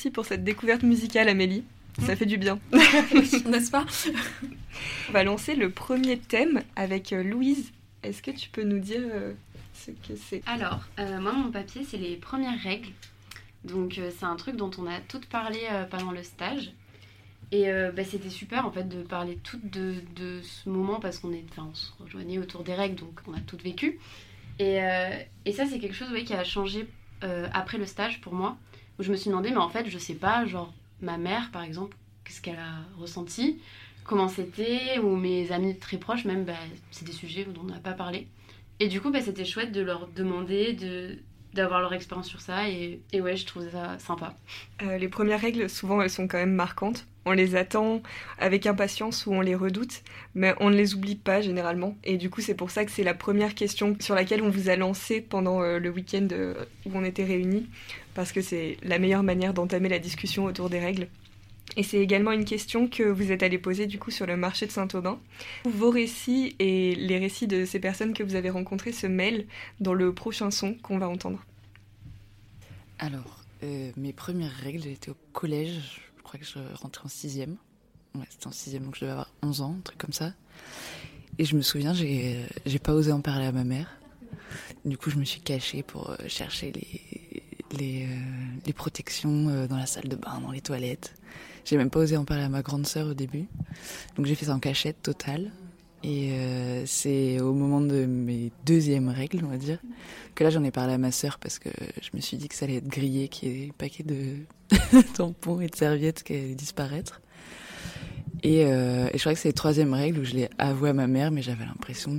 Merci 0.00 0.12
pour 0.12 0.24
cette 0.24 0.44
découverte 0.44 0.82
musicale, 0.82 1.28
Amélie. 1.28 1.62
Ça 1.98 2.16
fait 2.16 2.24
du 2.24 2.38
bien. 2.38 2.58
N'est-ce 2.72 3.70
pas? 3.70 3.84
On 5.10 5.12
va 5.12 5.24
lancer 5.24 5.54
le 5.54 5.68
premier 5.68 6.18
thème 6.18 6.62
avec 6.74 7.12
euh, 7.12 7.22
Louise. 7.22 7.70
Est-ce 8.02 8.22
que 8.22 8.30
tu 8.30 8.48
peux 8.48 8.62
nous 8.62 8.78
dire 8.78 9.02
euh, 9.02 9.34
ce 9.74 9.90
que 9.90 10.16
c'est? 10.16 10.40
Alors, 10.46 10.84
euh, 10.98 11.20
moi, 11.20 11.34
mon 11.34 11.50
papier, 11.50 11.84
c'est 11.84 11.98
les 11.98 12.16
premières 12.16 12.58
règles. 12.58 12.88
Donc, 13.64 13.98
euh, 13.98 14.10
c'est 14.18 14.24
un 14.24 14.36
truc 14.36 14.56
dont 14.56 14.70
on 14.78 14.86
a 14.86 15.00
toutes 15.00 15.26
parlé 15.26 15.58
euh, 15.70 15.84
pendant 15.84 16.12
le 16.12 16.22
stage. 16.22 16.72
Et 17.52 17.68
euh, 17.68 17.92
bah, 17.92 18.02
c'était 18.02 18.30
super, 18.30 18.64
en 18.64 18.72
fait, 18.72 18.88
de 18.88 19.02
parler 19.02 19.36
toutes 19.44 19.68
de, 19.68 19.96
de 20.16 20.40
ce 20.40 20.70
moment 20.70 20.98
parce 20.98 21.18
qu'on 21.18 21.34
est, 21.34 21.44
enfin, 21.50 21.68
on 21.70 21.74
se 21.74 21.92
rejoignait 22.02 22.38
autour 22.38 22.62
des 22.62 22.72
règles, 22.72 22.94
donc 22.94 23.20
on 23.26 23.34
a 23.34 23.40
toutes 23.40 23.62
vécu. 23.62 23.98
Et, 24.58 24.82
euh, 24.82 25.10
et 25.44 25.52
ça, 25.52 25.66
c'est 25.66 25.78
quelque 25.78 25.94
chose 25.94 26.10
ouais, 26.10 26.24
qui 26.24 26.32
a 26.32 26.42
changé 26.42 26.88
euh, 27.22 27.48
après 27.52 27.76
le 27.76 27.84
stage 27.84 28.22
pour 28.22 28.32
moi, 28.32 28.56
où 29.00 29.02
je 29.02 29.10
me 29.10 29.16
suis 29.16 29.30
demandé, 29.30 29.50
mais 29.50 29.56
en 29.56 29.70
fait, 29.70 29.88
je 29.88 29.98
sais 29.98 30.14
pas, 30.14 30.44
genre, 30.46 30.72
ma 31.00 31.16
mère, 31.16 31.50
par 31.52 31.62
exemple, 31.64 31.96
qu'est-ce 32.24 32.40
qu'elle 32.42 32.58
a 32.58 32.84
ressenti, 33.00 33.58
comment 34.04 34.28
c'était, 34.28 34.98
ou 35.02 35.16
mes 35.16 35.50
amis 35.52 35.76
très 35.78 35.96
proches, 35.96 36.26
même, 36.26 36.44
bah, 36.44 36.52
c'est 36.90 37.06
des 37.06 37.12
sujets 37.12 37.44
dont 37.44 37.62
on 37.62 37.64
n'a 37.64 37.78
pas 37.80 37.92
parlé. 37.94 38.28
Et 38.78 38.88
du 38.88 39.00
coup, 39.00 39.10
bah, 39.10 39.20
c'était 39.22 39.44
chouette 39.46 39.72
de 39.72 39.80
leur 39.80 40.06
demander 40.14 40.74
de 40.74 41.18
d'avoir 41.52 41.80
leur 41.80 41.92
expérience 41.92 42.28
sur 42.28 42.40
ça 42.40 42.68
et, 42.68 43.00
et 43.12 43.20
ouais 43.20 43.34
je 43.36 43.44
trouve 43.44 43.68
ça 43.72 43.98
sympa 43.98 44.36
Euh, 44.82 44.98
Les 44.98 45.08
premières 45.08 45.40
règles, 45.40 45.68
souvent, 45.68 46.00
elles 46.00 46.08
sont 46.08 46.28
quand 46.28 46.38
même 46.38 46.54
marquantes. 46.54 47.08
On 47.26 47.32
les 47.32 47.56
attend 47.56 48.02
avec 48.38 48.66
impatience 48.66 49.26
ou 49.26 49.32
on 49.32 49.40
les 49.40 49.56
redoute, 49.56 50.02
mais 50.36 50.54
on 50.60 50.70
ne 50.70 50.76
les 50.76 50.94
oublie 50.94 51.16
pas 51.16 51.40
généralement. 51.40 51.96
Et 52.04 52.18
du 52.18 52.30
coup, 52.30 52.40
c'est 52.40 52.54
pour 52.54 52.70
ça 52.70 52.84
que 52.84 52.92
c'est 52.92 53.02
la 53.02 53.14
première 53.14 53.56
question 53.56 53.96
sur 53.98 54.14
laquelle 54.14 54.42
on 54.42 54.48
vous 54.48 54.68
a 54.68 54.76
lancé 54.76 55.20
pendant 55.20 55.60
euh, 55.60 55.80
le 55.80 55.90
week-end 55.90 56.28
euh, 56.30 56.54
où 56.86 56.90
on 56.94 57.02
était 57.02 57.24
réunis, 57.24 57.68
parce 58.14 58.32
que 58.32 58.40
c'est 58.40 58.76
la 58.82 58.98
meilleure 58.98 59.22
manière 59.22 59.54
d'entamer 59.54 59.88
la 59.88 59.98
discussion 59.98 60.44
autour 60.44 60.70
des 60.70 60.80
règles. 60.80 61.08
Et 61.76 61.82
c'est 61.82 61.98
également 61.98 62.32
une 62.32 62.44
question 62.44 62.88
que 62.88 63.04
vous 63.04 63.30
êtes 63.30 63.42
allé 63.42 63.58
poser 63.58 63.86
du 63.86 63.98
coup 63.98 64.10
sur 64.10 64.26
le 64.26 64.36
marché 64.36 64.66
de 64.66 64.72
Saint-Aubin. 64.72 65.20
Vos 65.64 65.90
récits 65.90 66.56
et 66.58 66.96
les 66.96 67.18
récits 67.18 67.46
de 67.46 67.64
ces 67.64 67.78
personnes 67.78 68.12
que 68.12 68.22
vous 68.22 68.34
avez 68.34 68.50
rencontrées 68.50 68.92
se 68.92 69.06
mêlent 69.06 69.46
dans 69.78 69.94
le 69.94 70.12
prochain 70.12 70.50
son 70.50 70.74
qu'on 70.74 70.98
va 70.98 71.08
entendre. 71.08 71.44
Alors, 72.98 73.44
euh, 73.62 73.92
mes 73.96 74.12
premières 74.12 74.52
règles, 74.52 74.82
j'étais 74.82 75.10
au 75.10 75.16
collège, 75.32 76.02
je 76.16 76.22
crois 76.22 76.40
que 76.40 76.46
je 76.46 76.58
rentrais 76.74 77.06
en 77.06 77.08
sixième. 77.08 77.56
Ouais, 78.14 78.26
c'était 78.28 78.48
en 78.48 78.52
sixième, 78.52 78.84
donc 78.84 78.96
je 78.96 79.02
devais 79.02 79.12
avoir 79.12 79.32
11 79.42 79.60
ans, 79.60 79.76
un 79.78 79.82
truc 79.82 79.98
comme 79.98 80.12
ça. 80.12 80.32
Et 81.38 81.44
je 81.44 81.54
me 81.56 81.62
souviens, 81.62 81.94
j'ai 81.94 82.44
j'ai 82.66 82.78
pas 82.80 82.92
osé 82.92 83.12
en 83.12 83.20
parler 83.20 83.46
à 83.46 83.52
ma 83.52 83.64
mère. 83.64 84.00
Du 84.84 84.98
coup, 84.98 85.10
je 85.10 85.16
me 85.16 85.24
suis 85.24 85.40
cachée 85.40 85.82
pour 85.82 86.10
euh, 86.10 86.16
chercher 86.26 86.72
les, 86.72 87.00
les, 87.72 88.04
euh, 88.04 88.06
les 88.66 88.72
protections 88.72 89.48
euh, 89.48 89.66
dans 89.66 89.76
la 89.76 89.86
salle 89.86 90.08
de 90.08 90.16
bain, 90.16 90.40
dans 90.42 90.52
les 90.52 90.60
toilettes. 90.60 91.14
J'ai 91.64 91.76
même 91.76 91.90
pas 91.90 92.00
osé 92.00 92.16
en 92.16 92.24
parler 92.24 92.44
à 92.44 92.48
ma 92.48 92.62
grande 92.62 92.86
sœur 92.86 93.08
au 93.08 93.14
début. 93.14 93.46
Donc 94.16 94.26
j'ai 94.26 94.34
fait 94.34 94.46
ça 94.46 94.54
en 94.54 94.58
cachette 94.58 95.02
totale. 95.02 95.50
Et 96.02 96.32
euh, 96.32 96.84
c'est 96.86 97.40
au 97.40 97.52
moment 97.52 97.82
de 97.82 98.06
mes 98.06 98.50
deuxièmes 98.64 99.10
règles, 99.10 99.44
on 99.44 99.48
va 99.48 99.58
dire, 99.58 99.78
que 100.34 100.44
là 100.44 100.48
j'en 100.48 100.64
ai 100.64 100.70
parlé 100.70 100.94
à 100.94 100.98
ma 100.98 101.12
sœur 101.12 101.38
parce 101.38 101.58
que 101.58 101.68
je 102.00 102.08
me 102.14 102.22
suis 102.22 102.38
dit 102.38 102.48
que 102.48 102.54
ça 102.54 102.64
allait 102.64 102.76
être 102.76 102.88
grillé, 102.88 103.28
qu'il 103.28 103.48
y 103.48 103.52
ait 103.52 103.66
des 103.66 103.72
paquets 103.72 104.04
de 104.04 104.36
tampons 105.14 105.60
et 105.60 105.66
de 105.66 105.76
serviettes 105.76 106.22
qui 106.22 106.32
allaient 106.32 106.54
disparaître. 106.54 107.20
Et, 108.42 108.62
je 108.62 109.18
crois 109.18 109.34
que 109.34 109.38
c'est 109.38 109.50
les 109.50 109.52
troisième 109.52 109.92
règles 109.92 110.20
où 110.20 110.24
je 110.24 110.32
l'ai 110.32 110.48
avoué 110.56 110.88
à 110.88 110.92
ma 110.94 111.06
mère, 111.06 111.30
mais 111.30 111.42
j'avais 111.42 111.66
l'impression 111.66 112.16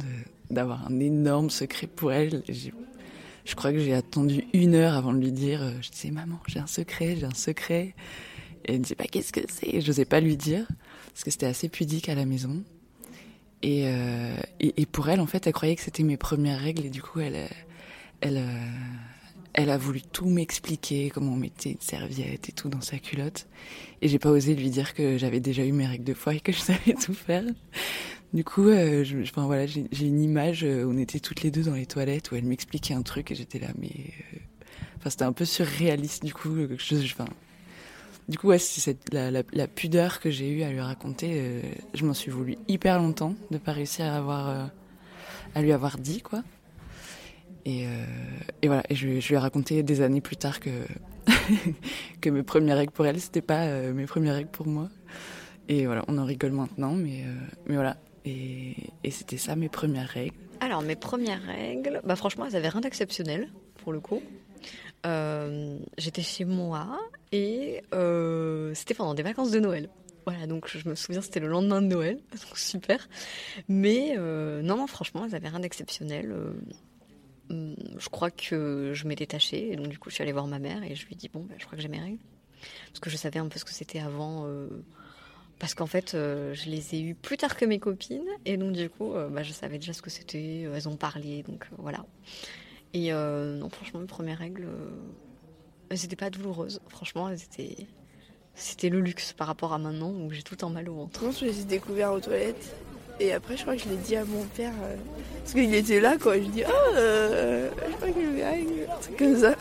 d'avoir 0.51 0.85
un 0.85 0.99
énorme 0.99 1.49
secret 1.49 1.87
pour 1.87 2.11
elle. 2.11 2.43
Je 3.45 3.55
crois 3.55 3.71
que 3.71 3.79
j'ai 3.79 3.93
attendu 3.93 4.45
une 4.53 4.75
heure 4.75 4.95
avant 4.95 5.13
de 5.13 5.19
lui 5.19 5.31
dire. 5.31 5.61
euh, 5.61 5.71
Je 5.81 5.89
disais, 5.89 6.11
maman, 6.11 6.39
j'ai 6.47 6.59
un 6.59 6.67
secret, 6.67 7.15
j'ai 7.19 7.25
un 7.25 7.33
secret. 7.33 7.93
Et 8.65 8.73
elle 8.73 8.79
me 8.79 8.83
disait, 8.83 8.95
bah, 8.97 9.05
qu'est-ce 9.11 9.31
que 9.33 9.41
c'est? 9.49 9.81
Je 9.81 9.87
n'osais 9.87 10.05
pas 10.05 10.19
lui 10.19 10.37
dire, 10.37 10.67
parce 11.13 11.23
que 11.23 11.31
c'était 11.31 11.47
assez 11.47 11.69
pudique 11.69 12.09
à 12.09 12.15
la 12.15 12.25
maison. 12.25 12.63
Et, 13.63 13.83
euh, 13.85 14.35
et, 14.59 14.85
pour 14.85 15.09
elle, 15.09 15.19
en 15.19 15.27
fait, 15.27 15.45
elle 15.47 15.53
croyait 15.53 15.75
que 15.75 15.81
c'était 15.83 16.03
mes 16.03 16.17
premières 16.17 16.59
règles, 16.59 16.85
et 16.85 16.89
du 16.89 17.01
coup, 17.01 17.19
elle, 17.19 17.35
euh, 17.35 17.47
elle, 18.21 18.43
elle 19.53 19.69
a 19.69 19.77
voulu 19.77 20.01
tout 20.01 20.27
m'expliquer, 20.29 21.11
comment 21.13 21.33
on 21.33 21.37
mettait 21.37 21.71
une 21.71 21.81
serviette 21.81 22.49
et 22.49 22.51
tout 22.53 22.69
dans 22.69 22.81
sa 22.81 22.97
culotte. 22.97 23.47
Et 24.01 24.07
j'ai 24.07 24.17
pas 24.19 24.29
osé 24.31 24.55
lui 24.55 24.69
dire 24.69 24.93
que 24.93 25.17
j'avais 25.17 25.39
déjà 25.39 25.63
eu 25.65 25.73
mes 25.73 25.85
règles 25.85 26.05
de 26.05 26.13
fois 26.13 26.33
et 26.33 26.39
que 26.39 26.51
je 26.51 26.59
savais 26.59 26.93
tout 27.05 27.13
faire. 27.13 27.43
Du 28.33 28.43
coup, 28.45 28.67
euh, 28.69 29.03
j'ai 29.03 30.05
une 30.05 30.21
image 30.21 30.63
euh, 30.63 30.85
où 30.85 30.91
on 30.93 30.97
était 30.97 31.19
toutes 31.19 31.41
les 31.43 31.51
deux 31.51 31.63
dans 31.63 31.73
les 31.73 31.85
toilettes 31.85 32.31
où 32.31 32.35
elle 32.35 32.45
m'expliquait 32.45 32.93
un 32.93 33.01
truc 33.01 33.31
et 33.31 33.35
j'étais 33.35 33.59
là, 33.59 33.67
mais. 33.79 33.89
euh, 34.33 34.37
Enfin, 34.97 35.09
c'était 35.09 35.23
un 35.25 35.33
peu 35.33 35.45
surréaliste, 35.45 36.23
du 36.23 36.31
coup. 36.33 36.55
euh, 36.55 36.75
je- 36.77 36.95
enfin, 36.95 37.25
du 38.29 38.37
coup, 38.37 38.47
ouais, 38.49 38.59
c'est 38.59 38.97
la, 39.13 39.31
la- 39.31 39.67
pudeur 39.67 40.19
que 40.19 40.29
j'ai 40.29 40.47
eue 40.49 40.61
à 40.63 40.69
lui 40.71 40.79
raconter. 40.79 41.31
euh, 41.33 41.61
je 41.95 42.05
m'en 42.05 42.13
suis 42.13 42.29
voulu 42.31 42.55
hyper 42.67 42.99
longtemps 42.99 43.33
de 43.49 43.57
pas 43.57 43.71
réussir 43.73 44.05
à, 44.05 44.15
avoir, 44.17 44.49
euh, 44.49 44.65
à 45.55 45.61
lui 45.63 45.71
avoir 45.73 45.97
dit, 45.97 46.21
quoi. 46.21 46.43
Et, 47.65 47.85
euh, 47.87 47.89
voilà, 48.63 48.83
et 48.89 48.95
je, 48.95 49.19
je 49.19 49.27
lui 49.27 49.35
ai 49.35 49.37
raconté 49.39 49.81
des 49.83 50.01
années 50.01 50.21
plus 50.21 50.37
tard 50.37 50.59
que, 50.59 50.69
que 52.21 52.29
mes 52.29 52.43
premières 52.43 52.77
règles 52.77 52.91
pour 52.93 53.05
elle, 53.07 53.19
c'était 53.19 53.41
pas 53.41 53.63
euh, 53.65 53.91
mes 53.93 54.05
premières 54.05 54.35
règles 54.35 54.49
pour 54.51 54.67
moi. 54.67 54.87
Et 55.67 55.85
voilà, 55.87 56.05
on 56.07 56.17
en 56.19 56.25
rigole 56.25 56.51
maintenant, 56.51 56.93
mais, 56.93 57.23
euh, 57.25 57.33
mais 57.67 57.75
voilà. 57.75 57.97
Et, 58.25 58.75
c'était 59.09 59.37
ça 59.37 59.55
mes 59.55 59.69
premières 59.69 60.07
règles. 60.07 60.35
Alors, 60.59 60.81
mes 60.81 60.95
premières 60.95 61.41
règles, 61.41 62.01
bah 62.03 62.15
franchement, 62.15 62.45
elles 62.45 62.55
avaient 62.55 62.69
rien 62.69 62.81
d'exceptionnel, 62.81 63.49
pour 63.83 63.91
le 63.91 63.99
coup. 63.99 64.21
Euh, 65.05 65.79
J'étais 65.97 66.21
chez 66.21 66.45
moi 66.45 66.99
et 67.31 67.81
euh, 67.93 68.73
c'était 68.75 68.93
pendant 68.93 69.15
des 69.15 69.23
vacances 69.23 69.51
de 69.51 69.59
Noël. 69.59 69.89
Voilà, 70.27 70.45
donc 70.45 70.67
je 70.67 70.87
me 70.87 70.93
souviens, 70.93 71.21
c'était 71.21 71.39
le 71.39 71.47
lendemain 71.47 71.81
de 71.81 71.87
Noël, 71.87 72.17
donc 72.31 72.57
super. 72.57 73.09
Mais 73.67 74.13
euh, 74.17 74.61
non, 74.61 74.77
non, 74.77 74.85
franchement, 74.85 75.25
elles 75.25 75.33
avaient 75.33 75.49
rien 75.49 75.59
d'exceptionnel. 75.59 76.35
Je 77.49 78.09
crois 78.09 78.31
que 78.31 78.91
je 78.93 79.07
m'étais 79.07 79.25
tachée, 79.25 79.73
et 79.73 79.75
donc 79.75 79.87
du 79.87 79.97
coup, 79.97 80.09
je 80.09 80.15
suis 80.15 80.21
allée 80.21 80.31
voir 80.31 80.47
ma 80.47 80.59
mère 80.59 80.83
et 80.83 80.95
je 80.95 81.05
lui 81.05 81.15
ai 81.15 81.17
dit, 81.17 81.27
bon, 81.27 81.43
bah, 81.43 81.55
je 81.57 81.65
crois 81.65 81.75
que 81.75 81.81
j'ai 81.81 81.89
mes 81.89 81.99
règles. 81.99 82.19
Parce 82.87 82.99
que 82.99 83.09
je 83.09 83.17
savais 83.17 83.39
un 83.39 83.47
peu 83.47 83.57
ce 83.57 83.65
que 83.65 83.73
c'était 83.73 83.99
avant. 83.99 84.47
Parce 85.61 85.75
qu'en 85.75 85.85
fait, 85.85 86.15
euh, 86.15 86.55
je 86.55 86.71
les 86.71 86.95
ai 86.95 87.01
eues 87.01 87.13
plus 87.13 87.37
tard 87.37 87.55
que 87.55 87.65
mes 87.65 87.77
copines, 87.77 88.25
et 88.45 88.57
donc 88.57 88.71
du 88.71 88.89
coup, 88.89 89.13
euh, 89.13 89.29
bah, 89.29 89.43
je 89.43 89.53
savais 89.53 89.77
déjà 89.77 89.93
ce 89.93 90.01
que 90.01 90.09
c'était, 90.09 90.63
euh, 90.65 90.73
elles 90.75 90.89
ont 90.89 90.95
parlé, 90.95 91.43
donc 91.43 91.67
voilà. 91.77 92.03
Et 92.95 93.11
non, 93.11 93.69
franchement, 93.69 93.99
mes 93.99 94.07
premières 94.07 94.39
règles, 94.39 94.67
elles 95.89 95.99
n'étaient 96.01 96.15
pas 96.17 96.31
douloureuses. 96.31 96.81
Franchement, 96.89 97.29
elles 97.29 97.43
étaient... 97.43 97.85
c'était 98.55 98.89
le 98.89 98.99
luxe 98.99 99.33
par 99.33 99.47
rapport 99.47 99.71
à 99.71 99.77
maintenant 99.77 100.11
où 100.11 100.31
j'ai 100.31 100.41
tout 100.41 100.57
temps 100.57 100.71
mal 100.71 100.89
au 100.89 100.95
ventre. 100.95 101.31
Je 101.39 101.45
les 101.45 101.61
ai 101.61 101.63
découverts 101.63 102.11
aux 102.11 102.19
toilettes. 102.19 102.75
Et 103.21 103.31
après, 103.31 103.55
je 103.55 103.61
crois 103.61 103.75
que 103.75 103.83
je 103.83 103.87
l'ai 103.87 103.97
dit 103.97 104.15
à 104.15 104.25
mon 104.25 104.43
père. 104.43 104.73
parce 105.39 105.53
qu'il 105.53 105.73
était 105.73 106.01
là, 106.01 106.17
quoi. 106.17 106.37
Je 106.37 106.45
dis, 106.45 106.63
oh, 106.67 106.95
euh, 106.95 107.69
je 107.87 107.95
crois 107.95 108.09
que 108.09 108.19
eu 108.19 108.43
règles. 108.43 108.87
Un 108.91 108.99
truc 108.99 109.17
comme 109.17 109.37
ça. 109.37 109.55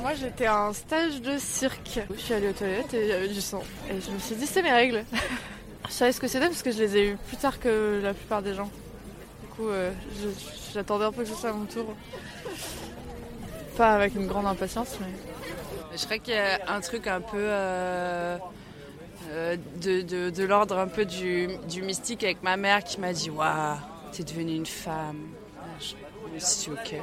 Moi 0.00 0.14
j'étais 0.14 0.46
à 0.46 0.58
un 0.66 0.72
stage 0.72 1.20
de 1.20 1.38
cirque. 1.38 2.00
Je 2.14 2.20
suis 2.20 2.34
allée 2.34 2.48
aux 2.48 2.52
toilettes 2.52 2.94
et 2.94 3.02
il 3.02 3.08
y 3.08 3.12
avait 3.12 3.28
du 3.28 3.40
sang. 3.40 3.62
Et 3.90 4.00
je 4.00 4.10
me 4.10 4.18
suis 4.18 4.36
dit 4.36 4.46
c'est 4.46 4.62
mes 4.62 4.72
règles. 4.72 5.04
je 5.88 5.92
savais 5.92 6.12
ce 6.12 6.20
que 6.20 6.28
c'était 6.28 6.46
parce 6.46 6.62
que 6.62 6.70
je 6.70 6.78
les 6.78 6.96
ai 6.96 7.08
eues 7.10 7.16
plus 7.28 7.36
tard 7.36 7.58
que 7.58 8.00
la 8.02 8.14
plupart 8.14 8.42
des 8.42 8.54
gens. 8.54 8.70
Du 9.42 9.48
coup 9.56 9.68
euh, 9.68 9.90
j'attendais 10.72 11.04
un 11.06 11.12
peu 11.12 11.22
que 11.24 11.28
ce 11.28 11.34
soit 11.34 11.50
à 11.50 11.52
mon 11.52 11.64
tour. 11.66 11.94
Pas 13.76 13.94
avec 13.94 14.14
une 14.14 14.26
grande 14.26 14.46
impatience 14.46 14.96
mais... 15.00 15.06
Je 15.96 16.04
crois 16.04 16.18
qu'il 16.18 16.34
y 16.34 16.38
a 16.38 16.60
un 16.72 16.80
truc 16.80 17.06
un 17.06 17.20
peu 17.20 17.36
euh, 17.38 18.36
euh, 19.30 19.56
de, 19.80 20.30
de- 20.30 20.44
l'ordre 20.44 20.78
un 20.78 20.86
peu 20.86 21.04
du, 21.04 21.48
du 21.68 21.82
mystique 21.82 22.22
avec 22.22 22.42
ma 22.42 22.56
mère 22.56 22.84
qui 22.84 23.00
m'a 23.00 23.12
dit 23.12 23.30
Waouh, 23.30 23.76
t'es 24.12 24.22
devenue 24.22 24.54
une 24.54 24.66
femme. 24.66 25.18
Je 25.80 25.94
me 26.34 26.38
suis 26.38 26.70
dit 26.70 26.76
Ok. 26.78 27.00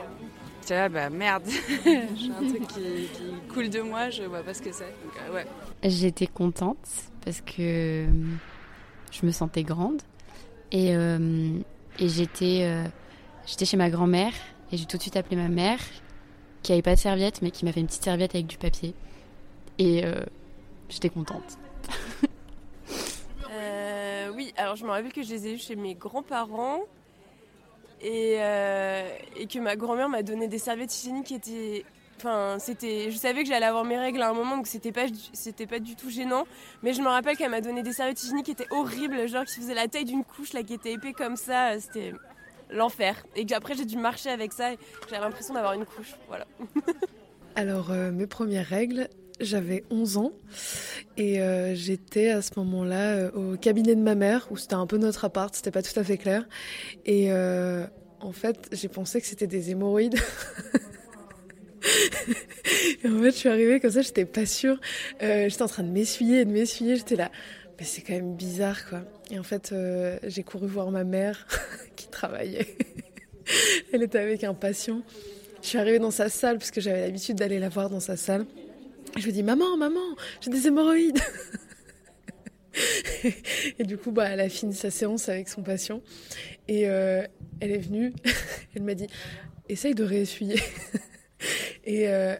J'étais 0.65 0.77
là, 0.77 0.89
bah 0.89 1.11
merde, 1.11 1.43
j'ai 1.85 2.31
un 2.31 2.49
truc 2.49 2.65
qui, 2.69 3.07
qui 3.13 3.53
coule 3.53 3.69
de 3.69 3.81
moi, 3.81 4.09
je 4.09 4.23
vois 4.23 4.41
pas 4.41 4.55
ce 4.55 4.63
que 4.63 4.71
c'est. 4.71 4.85
Donc, 4.85 5.13
euh, 5.29 5.35
ouais. 5.35 5.45
J'étais 5.83 6.25
contente 6.25 6.89
parce 7.23 7.39
que 7.41 8.07
je 9.11 9.25
me 9.27 9.31
sentais 9.31 9.61
grande 9.61 10.01
et, 10.71 10.95
euh, 10.95 11.59
et 11.99 12.09
j'étais 12.09 12.61
euh, 12.63 12.83
j'étais 13.45 13.65
chez 13.65 13.77
ma 13.77 13.91
grand-mère 13.91 14.33
et 14.71 14.77
j'ai 14.77 14.85
tout 14.85 14.97
de 14.97 15.03
suite 15.03 15.17
appelé 15.17 15.35
ma 15.35 15.49
mère 15.49 15.77
qui 16.63 16.71
avait 16.71 16.81
pas 16.81 16.95
de 16.95 16.99
serviette 16.99 17.43
mais 17.43 17.51
qui 17.51 17.63
m'a 17.63 17.71
fait 17.71 17.81
une 17.81 17.85
petite 17.85 18.03
serviette 18.03 18.33
avec 18.33 18.47
du 18.47 18.57
papier 18.57 18.95
et 19.77 20.03
euh, 20.03 20.23
j'étais 20.89 21.09
contente. 21.09 21.59
Euh, 23.51 24.31
oui, 24.35 24.51
alors 24.57 24.75
je 24.75 24.83
me 24.83 24.89
rappelle 24.89 25.13
que 25.13 25.21
je 25.21 25.29
les 25.29 25.47
ai 25.47 25.53
eus 25.53 25.59
chez 25.59 25.75
mes 25.75 25.93
grands-parents 25.93 26.79
et, 28.01 28.35
euh, 28.39 29.07
et 29.37 29.47
que 29.47 29.59
ma 29.59 29.75
grand-mère 29.75 30.09
m'a 30.09 30.23
donné 30.23 30.47
des 30.47 30.57
serviettes 30.59 30.95
hygiéniques 30.97 31.27
qui 31.27 31.35
étaient. 31.35 31.85
Enfin, 32.17 32.57
c'était. 32.59 33.11
Je 33.11 33.17
savais 33.17 33.43
que 33.43 33.49
j'allais 33.49 33.65
avoir 33.65 33.83
mes 33.83 33.97
règles 33.97 34.21
à 34.21 34.29
un 34.29 34.33
moment, 34.33 34.57
donc 34.57 34.67
c'était 34.67 34.91
pas, 34.93 35.05
c'était 35.33 35.67
pas 35.67 35.79
du 35.79 35.95
tout 35.95 36.09
gênant. 36.09 36.45
Mais 36.81 36.93
je 36.93 37.01
me 37.01 37.07
rappelle 37.07 37.35
qu'elle 37.35 37.51
m'a 37.51 37.61
donné 37.61 37.83
des 37.83 37.91
serviettes 37.93 38.23
hygiéniques 38.23 38.45
qui 38.45 38.51
étaient 38.51 38.71
horribles, 38.71 39.27
genre 39.27 39.43
qui 39.45 39.55
faisaient 39.59 39.73
la 39.73 39.87
taille 39.87 40.05
d'une 40.05 40.23
couche, 40.23 40.53
là, 40.53 40.63
qui 40.63 40.73
était 40.73 40.93
épais 40.93 41.11
comme 41.13 41.35
ça. 41.35 41.71
euh, 41.73 41.77
C'était 41.79 42.13
l'enfer. 42.69 43.25
Et 43.35 43.45
qu'après 43.45 43.75
j'ai 43.75 43.85
dû 43.85 43.97
marcher 43.97 44.29
avec 44.29 44.53
ça 44.53 44.73
et 44.73 44.77
j'avais 45.09 45.21
l'impression 45.21 45.53
d'avoir 45.53 45.73
une 45.73 45.85
couche. 45.85 46.15
Voilà. 46.29 46.45
Alors, 47.55 47.91
euh, 47.91 48.11
mes 48.11 48.27
premières 48.27 48.65
règles, 48.67 49.07
j'avais 49.39 49.83
11 49.89 50.17
ans 50.17 50.31
et 51.17 51.41
euh, 51.41 51.75
j'étais 51.75 52.29
à 52.29 52.41
ce 52.41 52.51
moment-là 52.57 53.15
euh, 53.15 53.31
au 53.31 53.57
cabinet 53.57 53.95
de 53.95 54.01
ma 54.01 54.15
mère 54.15 54.47
où 54.51 54.57
c'était 54.57 54.75
un 54.75 54.87
peu 54.87 54.97
notre 54.97 55.25
appart, 55.25 55.53
c'était 55.53 55.71
pas 55.71 55.81
tout 55.81 55.97
à 55.99 56.03
fait 56.03 56.17
clair. 56.17 56.47
Et 57.05 57.31
euh, 57.31 57.85
en 58.19 58.31
fait, 58.31 58.69
j'ai 58.71 58.87
pensé 58.87 59.19
que 59.21 59.27
c'était 59.27 59.47
des 59.47 59.71
hémorroïdes. 59.71 60.15
et 63.03 63.07
en 63.07 63.19
fait, 63.19 63.31
je 63.31 63.37
suis 63.37 63.49
arrivée 63.49 63.79
comme 63.79 63.91
ça, 63.91 64.01
j'étais 64.01 64.25
pas 64.25 64.45
sûre. 64.45 64.79
j'étais 65.21 65.61
en 65.61 65.67
train 65.67 65.83
de 65.83 65.91
m'essuyer 65.91 66.41
et 66.41 66.45
de 66.45 66.51
m'essuyer, 66.51 66.95
j'étais 66.95 67.15
là. 67.15 67.31
Mais 67.79 67.85
c'est 67.85 68.01
quand 68.01 68.13
même 68.13 68.35
bizarre 68.35 68.87
quoi. 68.87 69.01
Et 69.31 69.39
en 69.39 69.43
fait, 69.43 69.73
j'ai 70.23 70.43
couru 70.43 70.67
voir 70.67 70.91
ma 70.91 71.03
mère 71.03 71.45
qui 71.95 72.07
travaillait. 72.07 72.77
Elle 73.93 74.03
était 74.03 74.19
avec 74.19 74.43
un 74.43 74.53
patient. 74.53 75.01
Je 75.61 75.67
suis 75.69 75.77
arrivée 75.77 75.99
dans 75.99 76.11
sa 76.11 76.29
salle 76.29 76.57
parce 76.57 76.71
que 76.71 76.79
j'avais 76.79 77.01
l'habitude 77.01 77.37
d'aller 77.37 77.59
la 77.59 77.69
voir 77.69 77.89
dans 77.89 77.99
sa 77.99 78.15
salle. 78.15 78.45
Je 79.15 79.23
lui 79.23 79.31
dis 79.31 79.43
Maman, 79.43 79.77
maman, 79.77 80.01
j'ai 80.41 80.51
des 80.51 80.67
hémorroïdes. 80.67 81.19
et 83.79 83.83
du 83.83 83.97
coup, 83.97 84.11
bah, 84.11 84.27
elle 84.29 84.41
a 84.41 84.49
fini 84.49 84.73
sa 84.73 84.91
séance 84.91 85.29
avec 85.29 85.47
son 85.47 85.63
patient. 85.63 86.01
Et 86.67 86.89
euh, 86.89 87.25
elle 87.61 87.71
est 87.71 87.79
venue. 87.79 88.13
elle 88.75 88.83
m'a 88.83 88.93
dit 88.93 89.07
Essaye 89.69 89.95
de 89.95 90.03
réessuyer. 90.03 90.59
et 91.85 92.09
euh, 92.09 92.35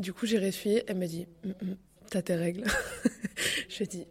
du 0.00 0.12
coup, 0.12 0.26
j'ai 0.26 0.38
réessuyé. 0.38 0.82
Elle 0.88 0.98
m'a 0.98 1.06
dit 1.06 1.28
mm, 1.44 1.50
mm, 1.50 1.76
T'as 2.10 2.22
tes 2.22 2.34
règles. 2.34 2.64
je 3.68 3.76
lui 3.76 3.84
ai 3.84 3.88
dit 3.88 4.06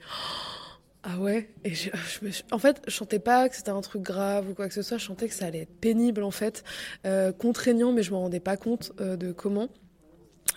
ah 1.07 1.19
ouais 1.19 1.49
Et 1.63 1.69
me 1.69 2.31
En 2.51 2.57
fait, 2.57 2.81
je 2.87 2.91
chantais 2.91 3.19
pas 3.19 3.47
que 3.47 3.55
c'était 3.55 3.69
un 3.69 3.81
truc 3.81 4.01
grave 4.01 4.49
ou 4.49 4.55
quoi 4.55 4.67
que 4.67 4.73
ce 4.73 4.81
soit. 4.81 4.97
Je 4.97 5.03
chantais 5.03 5.27
que 5.27 5.35
ça 5.35 5.45
allait 5.45 5.63
être 5.63 5.79
pénible 5.79 6.23
en 6.23 6.31
fait, 6.31 6.63
euh, 7.05 7.31
contraignant, 7.31 7.91
mais 7.91 8.01
je 8.01 8.09
me 8.09 8.15
rendais 8.15 8.39
pas 8.39 8.57
compte 8.57 8.91
de 8.97 9.31
comment. 9.31 9.69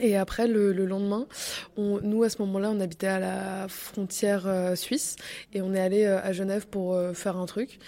Et 0.00 0.16
après, 0.16 0.46
le, 0.46 0.72
lendemain, 0.72 1.26
nous, 1.76 2.22
à 2.22 2.28
ce 2.28 2.40
moment-là, 2.42 2.70
on 2.70 2.80
habitait 2.80 3.06
à 3.06 3.20
la 3.20 3.68
frontière 3.68 4.46
euh, 4.46 4.74
suisse 4.74 5.16
et 5.52 5.62
on 5.62 5.74
est 5.74 5.80
allé 5.80 6.06
à 6.06 6.32
Genève 6.32 6.66
pour 6.66 6.98
faire 7.14 7.36
un 7.36 7.46
truc. 7.46 7.78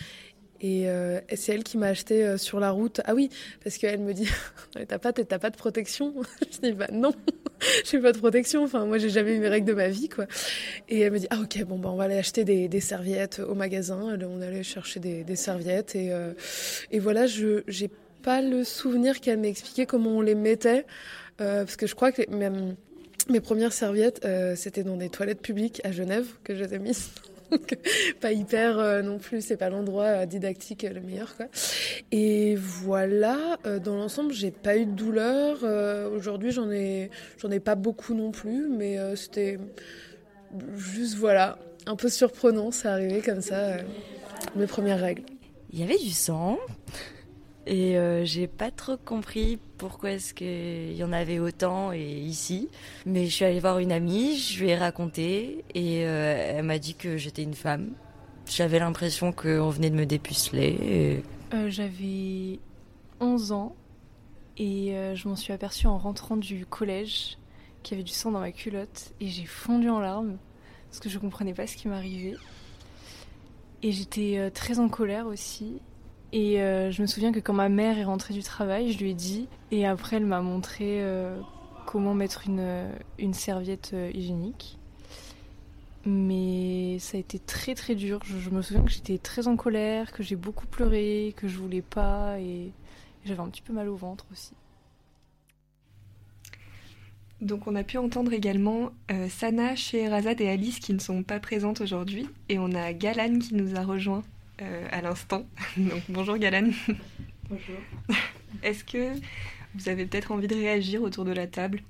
Et, 0.61 0.87
c'est 1.35 1.55
elle 1.55 1.65
qui 1.65 1.79
m'a 1.79 1.87
acheté 1.87 2.37
sur 2.37 2.61
la 2.61 2.71
route. 2.71 3.01
Ah 3.05 3.15
oui, 3.15 3.31
parce 3.63 3.79
qu'elle 3.79 4.01
me 4.01 4.13
dit 4.13 4.29
T'as 4.89 4.99
pas, 4.99 5.13
pas 5.13 5.51
de 5.51 5.57
protection? 5.57 6.15
Je 6.53 6.59
dis 6.59 6.73
Bah 6.73 6.89
non 6.93 7.15
j'ai 7.85 7.99
pas 7.99 8.13
de 8.13 8.19
protection. 8.19 8.65
Enfin, 8.65 8.85
moi, 8.87 8.99
j'ai 8.99 9.11
jamais 9.11 9.35
eu 9.35 9.39
mes 9.39 9.49
règles 9.49 9.67
de 9.67 9.75
ma 9.75 9.89
vie, 9.89 10.09
quoi. 10.09 10.27
Et 10.89 11.01
elle 11.01 11.13
me 11.13 11.19
dit, 11.19 11.27
ah 11.31 11.39
ok, 11.43 11.65
bon, 11.65 11.79
bah, 11.79 11.91
on 11.93 11.97
va 11.97 12.05
aller 12.05 12.19
acheter 12.19 12.45
des, 12.45 12.81
serviettes 12.81 13.41
au 13.41 13.55
magasin. 13.55 14.19
On 14.23 14.41
allait 14.41 14.63
chercher 14.63 15.01
des, 15.01 15.37
serviettes 15.37 15.95
et, 15.95 16.13
euh, 16.13 16.33
voilà, 16.99 17.27
je 17.27 17.63
j'ai 17.69 17.91
pas 18.23 18.43
le 18.43 18.65
souvenir 18.65 19.21
qu'elle 19.21 19.39
m'expliquait 19.39 19.87
comment 19.87 20.11
on 20.11 20.21
les 20.21 20.35
mettait, 20.35 20.81
euh, 20.81 20.83
parce 21.41 21.77
que 21.77 21.87
je 21.87 21.95
crois 21.95 22.13
que 22.13 22.23
mes 23.29 23.41
premières 23.41 23.73
serviettes, 23.73 24.25
euh, 24.25 24.55
c'était 24.57 24.83
dans 24.83 24.97
des 24.97 25.09
toilettes 25.09 25.43
publiques 25.43 25.81
à 25.85 25.93
Genève 25.93 26.27
que 26.45 26.55
je 26.55 26.65
les 26.65 26.75
ai 26.75 26.79
mises. 26.79 27.11
pas 28.21 28.33
hyper 28.33 28.79
euh, 28.79 29.03
non 29.03 29.19
plus, 29.19 29.45
c'est 29.45 29.57
pas 29.57 29.71
l'endroit 29.71 30.05
euh, 30.05 30.27
didactique 30.27 30.83
le 30.83 31.01
meilleur 31.01 31.37
quoi. 31.37 31.47
Et 32.13 32.55
voilà, 32.57 33.59
euh, 33.67 33.79
dans 33.79 33.97
l'ensemble, 33.97 34.33
j'ai 34.33 34.51
pas 34.51 34.77
eu 34.77 34.87
de 34.87 34.93
douleur. 34.93 35.59
Aujourd'hui, 36.13 36.51
j'en 36.53 36.71
ai, 36.71 37.11
ai 37.51 37.61
pas 37.61 37.75
beaucoup 37.75 38.15
non 38.15 38.31
plus, 38.31 38.69
mais 38.69 38.99
c'était 39.17 39.59
juste 40.77 41.17
voilà, 41.17 41.59
un 41.87 41.97
peu 41.97 42.09
surprenant, 42.09 42.71
ça 42.71 42.93
arrivait 42.93 43.21
comme 43.21 43.41
ça, 43.41 43.77
mes 44.57 44.67
premières 44.67 45.01
règles. 45.01 45.23
Il 45.73 45.79
y 45.79 45.83
avait 45.83 45.99
du 45.99 46.11
sang. 46.11 46.59
Et 47.67 47.99
euh, 47.99 48.25
j'ai 48.25 48.47
pas 48.47 48.71
trop 48.71 48.97
compris 48.97 49.59
pourquoi 49.77 50.13
est-ce 50.13 50.33
qu'il 50.33 50.97
y 50.97 51.05
en 51.05 51.13
avait 51.13 51.39
autant 51.39 51.93
et 51.93 52.01
ici. 52.01 52.69
Mais 53.07 53.27
je 53.27 53.31
suis 53.31 53.45
allée 53.45 53.61
voir 53.61 53.79
une 53.79 53.93
amie, 53.93 54.37
je 54.37 54.61
lui 54.61 54.71
ai 54.71 54.77
raconté 54.77 55.65
et 55.75 56.07
euh, 56.07 56.55
elle 56.57 56.65
m'a 56.65 56.79
dit 56.79 56.95
que 56.95 57.17
j'étais 57.17 57.43
une 57.43 57.55
femme. 57.55 57.93
J'avais 58.47 58.79
l'impression 58.79 59.33
qu'on 59.33 59.69
venait 59.69 59.91
de 59.91 59.95
me 59.95 60.07
dépuceler. 60.07 61.23
Euh, 61.53 61.69
j'avais 61.69 62.59
11 63.21 63.53
ans 63.53 63.77
et 64.57 64.95
je 65.15 65.29
m'en 65.29 65.37
suis 65.37 65.53
aperçue 65.53 65.87
en 65.87 65.97
rentrant 65.97 66.37
du 66.37 66.67
collège 66.67 67.39
qu'il 67.83 67.97
y 67.97 68.01
avait 68.01 68.05
du 68.05 68.13
sang 68.13 68.31
dans 68.31 68.41
ma 68.41 68.53
culotte 68.53 69.13
et 69.21 69.29
j'ai 69.29 69.47
fondu 69.47 69.89
en 69.89 70.01
larmes 70.01 70.37
parce 70.91 71.01
que 71.01 71.09
je 71.09 71.19
comprenais 71.19 71.55
pas 71.55 71.67
ce 71.67 71.77
qui 71.77 71.89
m'arrivait. 71.89 72.37
Et 73.83 73.93
j'étais 73.93 74.51
très 74.53 74.79
en 74.79 74.89
colère 74.89 75.27
aussi 75.27 75.81
et 76.33 76.61
euh, 76.61 76.93
je 76.93 77.03
me 77.03 77.07
souviens 77.07 77.33
que 77.33 77.41
quand 77.41 77.53
ma 77.53 77.69
mère 77.69 77.99
est 77.99 78.05
rentrée 78.05 78.35
du 78.35 78.43
travail, 78.43 78.93
je 78.93 78.99
lui 78.99 79.11
ai 79.11 79.15
dit. 79.15 79.49
Et 79.71 79.87
après, 79.87 80.17
elle 80.17 80.27
m'a 80.27 80.41
montré 80.41 81.03
euh, 81.03 81.41
comment 81.87 82.15
mettre 82.15 82.47
une, 82.47 82.61
euh, 82.61 82.93
serviette 83.33 83.95
hygiénique. 84.15 84.79
Mais 86.07 86.99
ça 86.99 87.17
a 87.17 87.21
été 87.21 87.39
très 87.39 87.75
très 87.75 87.95
dur. 87.95 88.21
Je, 88.25 88.49
me 88.51 88.63
souviens 88.63 88.83
que 88.83 88.91
j'étais 88.91 89.19
très 89.19 89.49
en 89.49 89.57
colère, 89.57 90.13
que 90.13 90.23
j'ai 90.23 90.37
beaucoup 90.37 90.67
pleuré, 90.67 91.35
que 91.37 91.49
je 91.49 91.59
voulais 91.59 91.83
pas. 91.83 92.39
Et 92.39 92.71
j'avais 93.25 93.41
un 93.41 93.49
petit 93.49 93.63
peu 93.63 93.73
mal 93.73 93.89
au 93.89 93.97
ventre 93.97 94.25
aussi. 94.33 94.53
Donc 97.41 97.67
on 97.67 97.75
a 97.75 97.83
pu 97.83 97.97
entendre 97.97 98.35
également 98.35 98.91
Sana, 99.31 99.75
Scheherazade 99.75 100.43
et 100.43 100.49
Alice 100.49 100.79
qui 100.79 100.93
ne 100.93 100.99
sont 100.99 101.23
pas 101.23 101.41
présentes 101.41 101.81
aujourd'hui. 101.81 102.29
Et 102.49 102.59
on 102.59 102.73
a 102.73 102.93
Galan 102.93 103.39
qui 103.39 103.55
nous 103.55 103.77
a 103.77 103.83
rejoint 103.83 104.23
euh, 104.61 104.87
à 104.91 105.01
l'instant. 105.01 105.47
Donc 105.77 106.03
bonjour 106.09 106.37
Galane. 106.39 106.73
Bonjour. 107.49 107.77
Est-ce 108.63 108.85
que 108.85 109.15
vous 109.75 109.89
avez 109.89 110.07
peut-être 110.07 110.33
envie 110.33 110.49
de 110.49 110.55
réagir 110.55 111.03
autour 111.03 111.25
de 111.25 111.33
la 111.33 111.47
table 111.47 111.83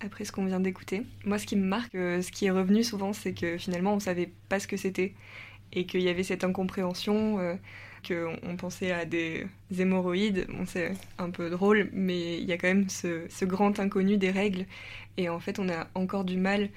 après 0.00 0.24
ce 0.24 0.32
qu'on 0.32 0.44
vient 0.44 0.60
d'écouter? 0.60 1.02
Moi, 1.24 1.38
ce 1.38 1.46
qui 1.46 1.56
me 1.56 1.64
marque, 1.64 1.94
euh, 1.94 2.22
ce 2.22 2.30
qui 2.30 2.46
est 2.46 2.50
revenu 2.50 2.84
souvent, 2.84 3.12
c'est 3.12 3.32
que 3.32 3.56
finalement, 3.58 3.94
on 3.94 4.00
savait 4.00 4.30
pas 4.48 4.60
ce 4.60 4.66
que 4.66 4.76
c'était 4.76 5.14
et 5.72 5.86
qu'il 5.86 6.02
y 6.02 6.08
avait 6.08 6.22
cette 6.22 6.44
incompréhension, 6.44 7.38
euh, 7.38 7.54
qu'on 8.06 8.56
pensait 8.56 8.92
à 8.92 9.04
des 9.04 9.46
hémorroïdes. 9.76 10.46
Bon, 10.48 10.66
c'est 10.66 10.92
un 11.18 11.30
peu 11.30 11.50
drôle, 11.50 11.88
mais 11.92 12.38
il 12.38 12.44
y 12.44 12.52
a 12.52 12.58
quand 12.58 12.68
même 12.68 12.88
ce, 12.88 13.22
ce, 13.28 13.44
grand 13.44 13.80
inconnu 13.80 14.16
des 14.16 14.30
règles. 14.30 14.66
Et 15.16 15.28
en 15.28 15.40
fait, 15.40 15.58
on 15.58 15.68
a 15.68 15.88
encore 15.94 16.24
du 16.24 16.36
mal 16.36 16.68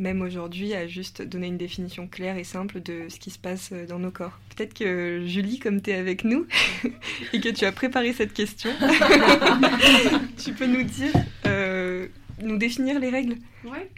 même 0.00 0.22
aujourd'hui, 0.22 0.74
à 0.74 0.86
juste 0.86 1.22
donner 1.22 1.48
une 1.48 1.58
définition 1.58 2.08
claire 2.08 2.36
et 2.38 2.44
simple 2.44 2.80
de 2.80 3.08
ce 3.08 3.18
qui 3.20 3.30
se 3.30 3.38
passe 3.38 3.72
dans 3.88 3.98
nos 3.98 4.10
corps. 4.10 4.38
Peut-être 4.56 4.74
que 4.74 5.22
Julie, 5.26 5.58
comme 5.58 5.82
tu 5.82 5.90
es 5.90 5.94
avec 5.94 6.24
nous 6.24 6.46
et 7.32 7.40
que 7.40 7.50
tu 7.50 7.64
as 7.66 7.72
préparé 7.72 8.12
cette 8.12 8.32
question, 8.32 8.70
tu 10.42 10.52
peux 10.54 10.66
nous 10.66 10.82
dire, 10.82 11.12
euh, 11.46 12.08
nous 12.42 12.56
définir 12.56 12.98
les 12.98 13.10
règles 13.10 13.36
Ouais. 13.64 13.90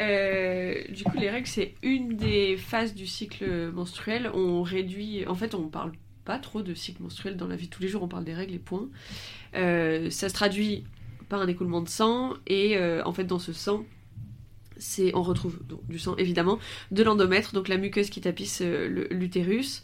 Euh, 0.00 0.82
du 0.90 1.04
coup, 1.04 1.16
les 1.18 1.30
règles, 1.30 1.46
c'est 1.46 1.74
une 1.82 2.16
des 2.16 2.56
phases 2.56 2.94
du 2.94 3.06
cycle 3.06 3.70
menstruel. 3.72 4.30
On 4.34 4.62
réduit, 4.62 5.26
en 5.26 5.34
fait, 5.34 5.54
on 5.54 5.68
parle 5.68 5.92
pas 6.24 6.38
trop 6.38 6.62
de 6.62 6.74
cycle 6.74 7.02
menstruel 7.02 7.36
dans 7.36 7.46
la 7.46 7.56
vie 7.56 7.66
de 7.66 7.70
tous 7.70 7.82
les 7.82 7.88
jours, 7.88 8.02
on 8.02 8.08
parle 8.08 8.24
des 8.24 8.34
règles 8.34 8.54
et 8.54 8.58
points. 8.58 8.88
Euh, 9.54 10.10
ça 10.10 10.28
se 10.28 10.34
traduit 10.34 10.84
par 11.28 11.40
un 11.40 11.46
écoulement 11.46 11.82
de 11.82 11.88
sang 11.88 12.34
et 12.46 12.78
en 13.04 13.12
fait, 13.12 13.24
dans 13.24 13.38
ce 13.38 13.52
sang, 13.52 13.84
c'est 14.78 15.14
on 15.14 15.22
retrouve 15.22 15.58
du 15.88 15.98
sang 15.98 16.16
évidemment, 16.16 16.58
de 16.90 17.02
l'endomètre, 17.02 17.52
donc 17.52 17.68
la 17.68 17.76
muqueuse 17.76 18.10
qui 18.10 18.20
tapisse 18.20 18.60
euh, 18.62 19.06
l'utérus. 19.10 19.82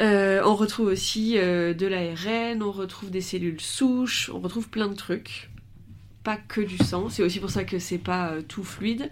Euh, 0.00 0.42
on 0.44 0.54
retrouve 0.54 0.86
aussi 0.86 1.34
euh, 1.36 1.74
de 1.74 1.86
l'ARN, 1.86 2.62
on 2.62 2.72
retrouve 2.72 3.10
des 3.10 3.20
cellules 3.20 3.60
souches, 3.60 4.30
on 4.32 4.40
retrouve 4.40 4.68
plein 4.68 4.88
de 4.88 4.94
trucs. 4.94 5.50
Pas 6.24 6.36
que 6.36 6.60
du 6.60 6.78
sang, 6.78 7.08
c'est 7.08 7.24
aussi 7.24 7.40
pour 7.40 7.50
ça 7.50 7.64
que 7.64 7.80
c'est 7.80 7.98
pas 7.98 8.34
tout 8.46 8.62
fluide. 8.62 9.10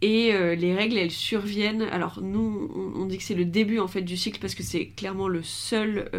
Et 0.00 0.32
les 0.56 0.74
règles, 0.74 0.96
elles 0.96 1.10
surviennent. 1.10 1.82
Alors 1.82 2.22
nous, 2.22 2.94
on, 2.96 3.04
dit 3.04 3.18
que 3.18 3.24
c'est 3.24 3.34
le 3.34 3.44
début 3.44 3.78
en 3.78 3.88
fait 3.88 4.00
du 4.00 4.16
cycle 4.16 4.40
parce 4.40 4.54
que 4.54 4.62
c'est 4.62 4.86
clairement 4.86 5.28
le 5.28 5.42
seul 5.42 6.10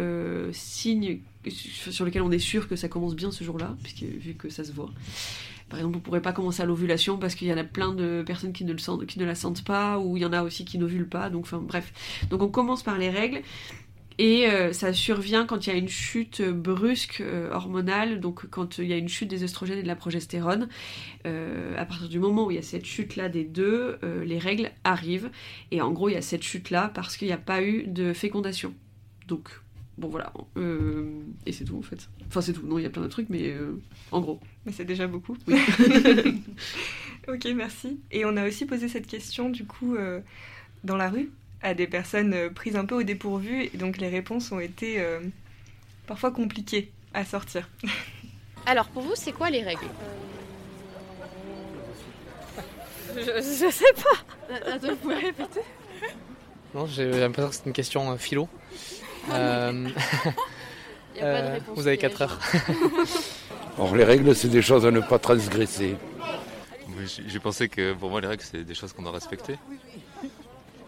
signe 0.52 1.18
sur 1.50 2.04
lequel 2.04 2.22
on 2.22 2.30
est 2.30 2.38
sûr 2.38 2.68
que 2.68 2.76
ça 2.76 2.88
commence 2.88 3.16
bien 3.16 3.32
ce 3.32 3.42
jour-là, 3.42 3.76
puisque 3.82 4.04
vu 4.04 4.34
que 4.34 4.48
ça 4.48 4.62
se 4.62 4.70
voit. 4.70 4.92
Par 5.68 5.78
exemple, 5.78 5.98
on 5.98 6.00
pourrait 6.00 6.22
pas 6.22 6.32
commencer 6.32 6.62
à 6.62 6.66
l'ovulation 6.66 7.18
parce 7.18 7.34
qu'il 7.34 7.48
y 7.48 7.52
en 7.52 7.58
a 7.58 7.64
plein 7.64 7.92
de 7.92 8.22
personnes 8.26 8.52
qui 8.52 8.64
ne, 8.64 8.72
ne 8.72 9.24
la 9.24 9.34
sentent 9.34 9.64
pas, 9.64 9.98
ou 9.98 10.16
il 10.16 10.22
y 10.22 10.26
en 10.26 10.32
a 10.32 10.42
aussi 10.42 10.64
qui 10.64 10.78
n'ovulent 10.78 11.08
pas. 11.08 11.30
Donc, 11.30 11.46
on 12.32 12.48
commence 12.48 12.82
par 12.82 12.98
les 12.98 13.10
règles. 13.10 13.42
Et 14.20 14.48
euh, 14.48 14.72
ça 14.72 14.92
survient 14.92 15.46
quand 15.46 15.66
il 15.66 15.70
y 15.70 15.72
a 15.72 15.76
une 15.76 15.88
chute 15.88 16.42
brusque 16.42 17.20
euh, 17.20 17.52
hormonale, 17.52 18.18
donc 18.18 18.48
quand 18.50 18.78
il 18.78 18.86
y 18.88 18.92
a 18.92 18.96
une 18.96 19.08
chute 19.08 19.28
des 19.28 19.44
oestrogènes 19.44 19.78
et 19.78 19.82
de 19.82 19.86
la 19.86 19.94
progestérone. 19.94 20.68
Euh, 21.24 21.76
à 21.78 21.84
partir 21.84 22.08
du 22.08 22.18
moment 22.18 22.46
où 22.46 22.50
il 22.50 22.56
y 22.56 22.58
a 22.58 22.62
cette 22.62 22.84
chute-là 22.84 23.28
des 23.28 23.44
deux, 23.44 23.98
les 24.24 24.38
règles 24.38 24.72
arrivent. 24.82 25.30
Et 25.70 25.80
en 25.80 25.92
gros, 25.92 26.08
il 26.08 26.14
y 26.14 26.16
a 26.16 26.22
cette 26.22 26.42
chute-là 26.42 26.90
parce 26.92 27.16
qu'il 27.16 27.28
n'y 27.28 27.34
a 27.34 27.38
pas 27.38 27.62
eu 27.62 27.86
de 27.86 28.12
fécondation. 28.12 28.74
Donc, 29.28 29.50
bon 29.98 30.08
voilà. 30.08 30.32
et 31.46 31.52
c'est 31.52 31.64
tout 31.64 31.76
en 31.76 31.82
fait. 31.82 32.08
Enfin, 32.28 32.40
c'est 32.40 32.52
tout. 32.52 32.66
Non, 32.66 32.78
il 32.78 32.82
y 32.82 32.86
a 32.86 32.90
plein 32.90 33.02
de 33.02 33.08
trucs, 33.08 33.28
mais 33.28 33.54
en 34.12 34.20
gros. 34.20 34.40
Mais 34.64 34.72
c'est 34.72 34.84
déjà 34.84 35.06
beaucoup. 35.06 35.36
ok, 37.28 37.44
merci. 37.54 38.00
Et 38.10 38.24
on 38.24 38.36
a 38.36 38.46
aussi 38.46 38.66
posé 38.66 38.88
cette 38.88 39.06
question, 39.06 39.50
du 39.50 39.64
coup, 39.64 39.96
euh, 39.96 40.20
dans 40.84 40.96
la 40.96 41.10
rue, 41.10 41.30
à 41.62 41.74
des 41.74 41.86
personnes 41.86 42.34
euh, 42.34 42.50
prises 42.50 42.76
un 42.76 42.84
peu 42.84 42.96
au 42.96 43.02
dépourvu. 43.02 43.64
Et 43.64 43.76
donc, 43.76 43.98
les 43.98 44.08
réponses 44.08 44.52
ont 44.52 44.60
été 44.60 45.00
euh, 45.00 45.20
parfois 46.06 46.30
compliquées 46.30 46.90
à 47.14 47.24
sortir. 47.24 47.68
Alors, 48.66 48.88
pour 48.88 49.02
vous, 49.02 49.14
c'est 49.14 49.32
quoi 49.32 49.50
les 49.50 49.62
règles? 49.62 49.80
Je, 53.16 53.22
je 53.22 53.70
sais 53.72 53.92
pas. 53.96 54.54
Attends, 54.70 54.88
vous 54.90 54.96
pouvez 54.96 55.14
répéter 55.14 55.60
Non, 56.74 56.86
j'ai 56.86 57.10
l'impression 57.10 57.50
que 57.50 57.56
c'est 57.56 57.66
une 57.66 57.72
question 57.72 58.12
euh, 58.12 58.16
philo. 58.16 58.48
Euh, 59.32 59.88
Y 61.16 61.20
a 61.20 61.24
pas 61.24 61.40
de 61.42 61.46
euh, 61.46 61.52
réponse 61.54 61.76
vous 61.76 61.86
avez 61.86 61.96
piège. 61.96 62.12
4 62.12 62.22
heures. 62.22 62.38
Or, 63.78 63.94
les 63.96 64.04
règles, 64.04 64.34
c'est 64.34 64.48
des 64.48 64.62
choses 64.62 64.86
à 64.86 64.90
ne 64.90 65.00
pas 65.00 65.18
transgresser. 65.18 65.96
Oui, 66.88 67.06
j'ai- 67.06 67.24
J'ai 67.28 67.38
pensé 67.40 67.68
que 67.68 67.92
pour 67.92 68.10
moi 68.10 68.20
les 68.20 68.26
règles 68.28 68.42
c'est 68.44 68.64
des 68.64 68.74
choses 68.74 68.92
qu'on 68.92 69.02
doit 69.02 69.12
respecter. 69.12 69.56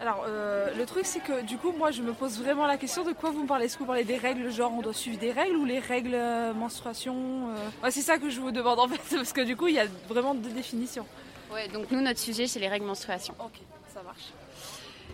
Alors, 0.01 0.25
euh, 0.27 0.69
le 0.75 0.85
truc, 0.87 1.05
c'est 1.05 1.19
que 1.19 1.43
du 1.45 1.57
coup, 1.57 1.71
moi, 1.77 1.91
je 1.91 2.01
me 2.01 2.11
pose 2.13 2.39
vraiment 2.41 2.65
la 2.65 2.77
question 2.77 3.03
de 3.03 3.11
quoi 3.13 3.29
vous 3.29 3.43
me 3.43 3.47
parlez. 3.47 3.65
Est-ce 3.65 3.75
que 3.75 3.81
vous 3.83 3.85
parlez 3.85 4.03
des 4.03 4.17
règles, 4.17 4.51
genre 4.51 4.71
on 4.75 4.81
doit 4.81 4.95
suivre 4.95 5.19
des 5.19 5.31
règles 5.31 5.55
ou 5.57 5.63
les 5.63 5.77
règles 5.77 6.15
euh, 6.15 6.53
menstruation 6.55 7.13
euh? 7.51 7.83
Ouais, 7.83 7.91
c'est 7.91 8.01
ça 8.01 8.17
que 8.17 8.27
je 8.31 8.39
vous 8.41 8.49
demande 8.51 8.79
en 8.79 8.87
fait, 8.87 8.99
parce 9.15 9.31
que 9.31 9.41
du 9.41 9.55
coup, 9.55 9.67
il 9.67 9.75
y 9.75 9.79
a 9.79 9.85
vraiment 10.09 10.33
deux 10.33 10.49
définitions. 10.49 11.05
Ouais, 11.53 11.67
donc 11.67 11.91
nous, 11.91 12.01
notre 12.01 12.19
sujet, 12.19 12.47
c'est 12.47 12.59
les 12.59 12.67
règles 12.67 12.85
menstruation. 12.87 13.35
Ok, 13.39 13.59
ça 13.93 14.01
marche. 14.01 14.31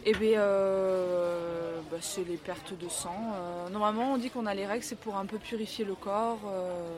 Eh 0.09 0.13
bien, 0.13 0.39
euh, 0.39 1.81
bah, 1.91 1.97
c'est 1.99 2.25
les 2.25 2.37
pertes 2.37 2.73
de 2.79 2.87
sang. 2.87 3.33
Euh, 3.35 3.69
normalement, 3.69 4.13
on 4.13 4.17
dit 4.17 4.29
qu'on 4.29 4.45
a 4.45 4.53
les 4.53 4.65
règles, 4.65 4.85
c'est 4.85 4.97
pour 4.97 5.17
un 5.17 5.25
peu 5.25 5.37
purifier 5.37 5.83
le 5.83 5.95
corps. 5.95 6.39
euh, 6.47 6.95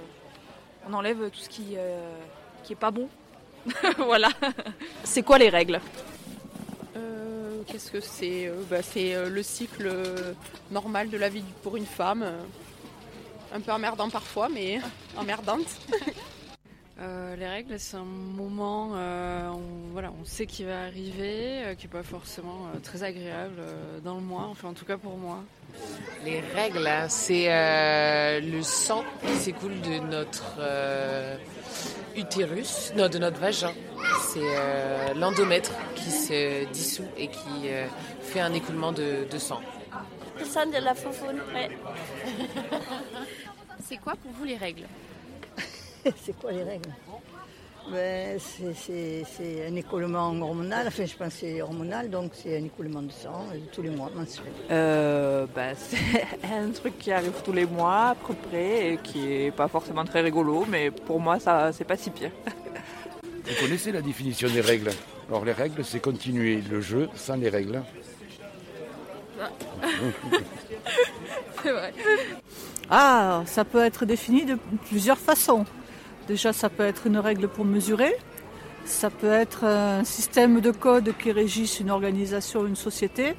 on 0.87 0.93
enlève 0.93 1.31
tout 1.31 1.39
ce 1.39 1.49
qui, 1.49 1.75
qui 2.63 2.73
est 2.73 2.75
pas 2.75 2.91
bon. 2.91 3.09
voilà. 3.97 4.29
C'est 5.03 5.23
quoi 5.23 5.39
les 5.39 5.49
règles? 5.49 5.81
Qu'est-ce 7.67 7.91
que 7.91 7.99
c'est? 7.99 8.51
Bah, 8.69 8.81
C'est 8.83 9.27
le 9.27 9.43
cycle 9.43 9.91
normal 10.71 11.09
de 11.09 11.17
la 11.17 11.29
vie 11.29 11.43
pour 11.63 11.77
une 11.77 11.85
femme. 11.85 12.23
un 13.53 13.59
peu 13.59 13.71
emmerdant 13.71 14.09
parfois, 14.09 14.49
mais 14.49 14.79
emmerdante. 15.17 15.67
Euh, 17.01 17.35
les 17.37 17.47
règles, 17.47 17.79
c'est 17.79 17.95
un 17.95 18.03
moment, 18.03 18.91
euh, 18.93 19.47
on, 19.51 19.93
voilà, 19.93 20.11
on 20.21 20.25
sait 20.25 20.45
qu'il 20.45 20.65
va 20.65 20.81
arriver, 20.81 21.63
euh, 21.63 21.75
qui 21.75 21.85
n'est 21.85 21.91
pas 21.93 22.03
forcément 22.03 22.67
euh, 22.75 22.79
très 22.79 23.03
agréable 23.03 23.55
euh, 23.59 23.99
dans 24.03 24.15
le 24.15 24.21
mois, 24.21 24.47
enfin 24.51 24.67
en 24.67 24.73
tout 24.73 24.83
cas 24.83 24.97
pour 24.97 25.15
moi. 25.15 25.39
Les 26.25 26.41
règles, 26.41 26.85
hein, 26.85 27.07
c'est 27.07 27.45
euh, 27.47 28.41
le 28.41 28.61
sang 28.61 29.05
qui 29.25 29.33
s'écoule 29.35 29.79
de 29.79 29.99
notre 29.99 30.57
euh, 30.59 31.37
utérus, 32.17 32.91
non, 32.97 33.07
de 33.07 33.17
notre 33.17 33.39
vagin. 33.39 33.71
C'est 34.33 34.41
euh, 34.43 35.13
l'endomètre 35.13 35.71
qui 35.95 36.11
se 36.11 36.65
dissout 36.73 37.07
et 37.17 37.29
qui 37.29 37.67
euh, 37.69 37.87
fait 38.21 38.41
un 38.41 38.53
écoulement 38.53 38.91
de, 38.91 39.25
de 39.31 39.37
sang. 39.37 39.61
Le 40.37 40.43
sang 40.43 40.65
de 40.65 40.83
la 40.83 40.95
foufoune, 40.95 41.39
ouais. 41.53 41.69
C'est 43.85 43.97
quoi 43.97 44.15
pour 44.21 44.31
vous 44.33 44.43
les 44.43 44.57
règles? 44.57 44.85
c'est 46.23 46.39
quoi 46.39 46.51
les 46.51 46.63
règles? 46.63 46.89
Ben, 47.91 48.37
c'est- 48.39 48.73
c'est 48.75 49.23
c'est 49.35 49.67
un 49.67 49.75
écoulement 49.75 50.29
hormonal, 50.41 50.87
enfin 50.87 51.05
je 51.05 51.15
pense 51.15 51.33
que 51.33 51.39
c'est 51.39 51.61
hormonal, 51.61 52.09
donc 52.09 52.33
c'est 52.35 52.57
un 52.57 52.63
écoulement 52.65 53.01
de 53.01 53.11
sang 53.11 53.45
euh, 53.51 53.57
tous 53.73 53.81
les 53.81 53.89
mois 53.89 54.11
mensuel. 54.15 54.45
Euh, 54.69 55.47
bah, 55.55 55.73
c'est 55.75 55.97
un 56.53 56.69
truc 56.71 56.99
qui 56.99 57.11
arrive 57.11 57.33
tous 57.43 57.53
les 57.53 57.65
mois 57.65 58.09
à 58.09 58.15
peu 58.15 58.35
près 58.35 58.93
et 58.93 58.97
qui 58.97 59.31
est 59.33 59.51
pas 59.51 59.67
forcément 59.67 60.05
très 60.05 60.21
rigolo, 60.21 60.65
mais 60.69 60.91
pour 60.91 61.19
moi 61.19 61.39
ça 61.39 61.71
c'est 61.73 61.85
pas 61.85 61.97
si 61.97 62.11
pire. 62.11 62.31
Vous 63.23 63.55
connaissez 63.65 63.91
la 63.91 64.01
définition 64.03 64.47
des 64.49 64.61
règles? 64.61 64.91
Alors 65.27 65.43
les 65.43 65.53
règles, 65.53 65.83
c'est 65.83 65.99
continuer 65.99 66.61
le 66.69 66.81
jeu 66.81 67.09
sans 67.15 67.35
les 67.37 67.49
règles. 67.49 67.81
C'est 71.63 71.71
vrai. 71.71 71.93
Ah, 72.89 73.41
ça 73.47 73.65
peut 73.65 73.83
être 73.83 74.05
défini 74.05 74.45
de 74.45 74.57
plusieurs 74.87 75.17
façons. 75.17 75.65
Déjà, 76.29 76.53
ça 76.53 76.69
peut 76.69 76.85
être 76.85 77.07
une 77.07 77.17
règle 77.17 77.47
pour 77.47 77.65
mesurer. 77.65 78.15
Ça 78.85 79.09
peut 79.09 79.33
être 79.33 79.63
un 79.65 80.03
système 80.03 80.61
de 80.61 80.69
code 80.69 81.11
qui 81.17 81.31
régisse 81.31 81.79
une 81.79 81.89
organisation, 81.89 82.67
une 82.67 82.75
société. 82.75 83.33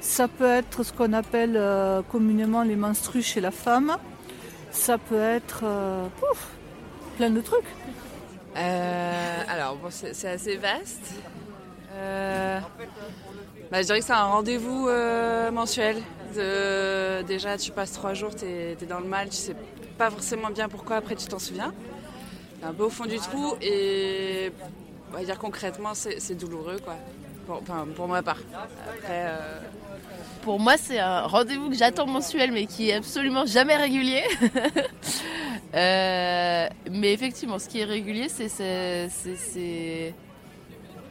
Ça 0.00 0.26
peut 0.26 0.50
être 0.50 0.82
ce 0.82 0.92
qu'on 0.92 1.12
appelle 1.12 1.56
euh, 1.56 2.02
communément 2.02 2.64
les 2.64 2.74
menstrues 2.74 3.22
chez 3.22 3.40
la 3.40 3.52
femme. 3.52 3.96
Ça 4.72 4.98
peut 4.98 5.20
être 5.20 5.60
euh, 5.62 6.08
pouf, 6.18 6.48
plein 7.16 7.30
de 7.30 7.40
trucs. 7.40 7.72
Euh, 8.56 9.42
alors, 9.48 9.76
bon, 9.76 9.88
c'est 9.90 10.28
assez 10.28 10.56
vaste. 10.56 11.14
Euh, 11.94 12.58
bah, 13.70 13.80
je 13.80 13.86
dirais 13.86 14.00
que 14.00 14.04
c'est 14.04 14.12
un 14.12 14.24
rendez-vous 14.24 14.88
euh, 14.88 15.52
mensuel. 15.52 15.98
Déjà, 16.34 17.56
tu 17.58 17.70
passes 17.70 17.92
trois 17.92 18.14
jours, 18.14 18.34
tu 18.34 18.44
es, 18.44 18.76
dans 18.88 18.98
le 18.98 19.06
mal, 19.06 19.28
tu 19.28 19.36
sais 19.36 19.56
pas 19.96 20.10
forcément 20.10 20.50
bien 20.50 20.68
pourquoi, 20.68 20.96
après 20.96 21.14
tu 21.14 21.26
t'en 21.28 21.38
souviens. 21.38 21.72
Un 22.62 22.72
peu 22.72 22.84
au 22.84 22.90
fond 22.90 23.06
du 23.06 23.18
trou 23.18 23.54
et 23.60 24.50
on 25.10 25.16
va 25.16 25.24
dire 25.24 25.38
concrètement, 25.38 25.94
c'est 25.94 26.34
douloureux, 26.34 26.78
quoi. 26.82 26.96
Pour, 27.46 27.62
enfin, 27.62 27.86
pour 27.96 28.08
ma 28.08 28.22
part. 28.22 28.38
Après, 28.54 29.26
euh, 29.26 29.60
Pour 30.42 30.60
moi, 30.60 30.76
c'est 30.76 30.98
un 30.98 31.22
rendez-vous 31.22 31.70
que 31.70 31.76
j'attends 31.76 32.06
mensuel, 32.06 32.52
mais 32.52 32.66
qui 32.66 32.90
est 32.90 32.94
absolument 32.94 33.46
jamais 33.46 33.76
régulier. 33.76 34.22
Euh, 35.74 36.66
mais 36.90 37.12
effectivement, 37.12 37.58
ce 37.58 37.68
qui 37.68 37.80
est 37.80 37.84
régulier, 37.84 38.28
c'est 38.30 40.14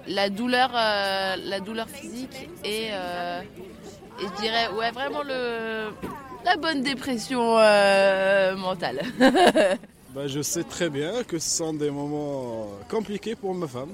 la 0.08 0.30
douleur, 0.32 0.72
euh, 0.74 1.36
la 1.46 1.60
douleur 1.60 1.88
physique 1.88 2.50
et, 2.64 2.86
et 2.88 2.92
je 4.20 4.42
dirais, 4.42 4.70
ouais, 4.76 4.90
vraiment 4.90 5.22
le, 5.22 5.90
la 6.44 6.56
bonne 6.58 6.82
dépression 6.82 7.58
mentale. 8.58 9.02
Bah, 10.18 10.26
je 10.26 10.42
sais 10.42 10.64
très 10.64 10.90
bien 10.90 11.24
que 11.24 11.38
ce 11.38 11.48
sont 11.48 11.74
des 11.74 11.92
moments 11.92 12.72
compliqués 12.90 13.36
pour 13.36 13.54
ma 13.54 13.68
femme. 13.68 13.94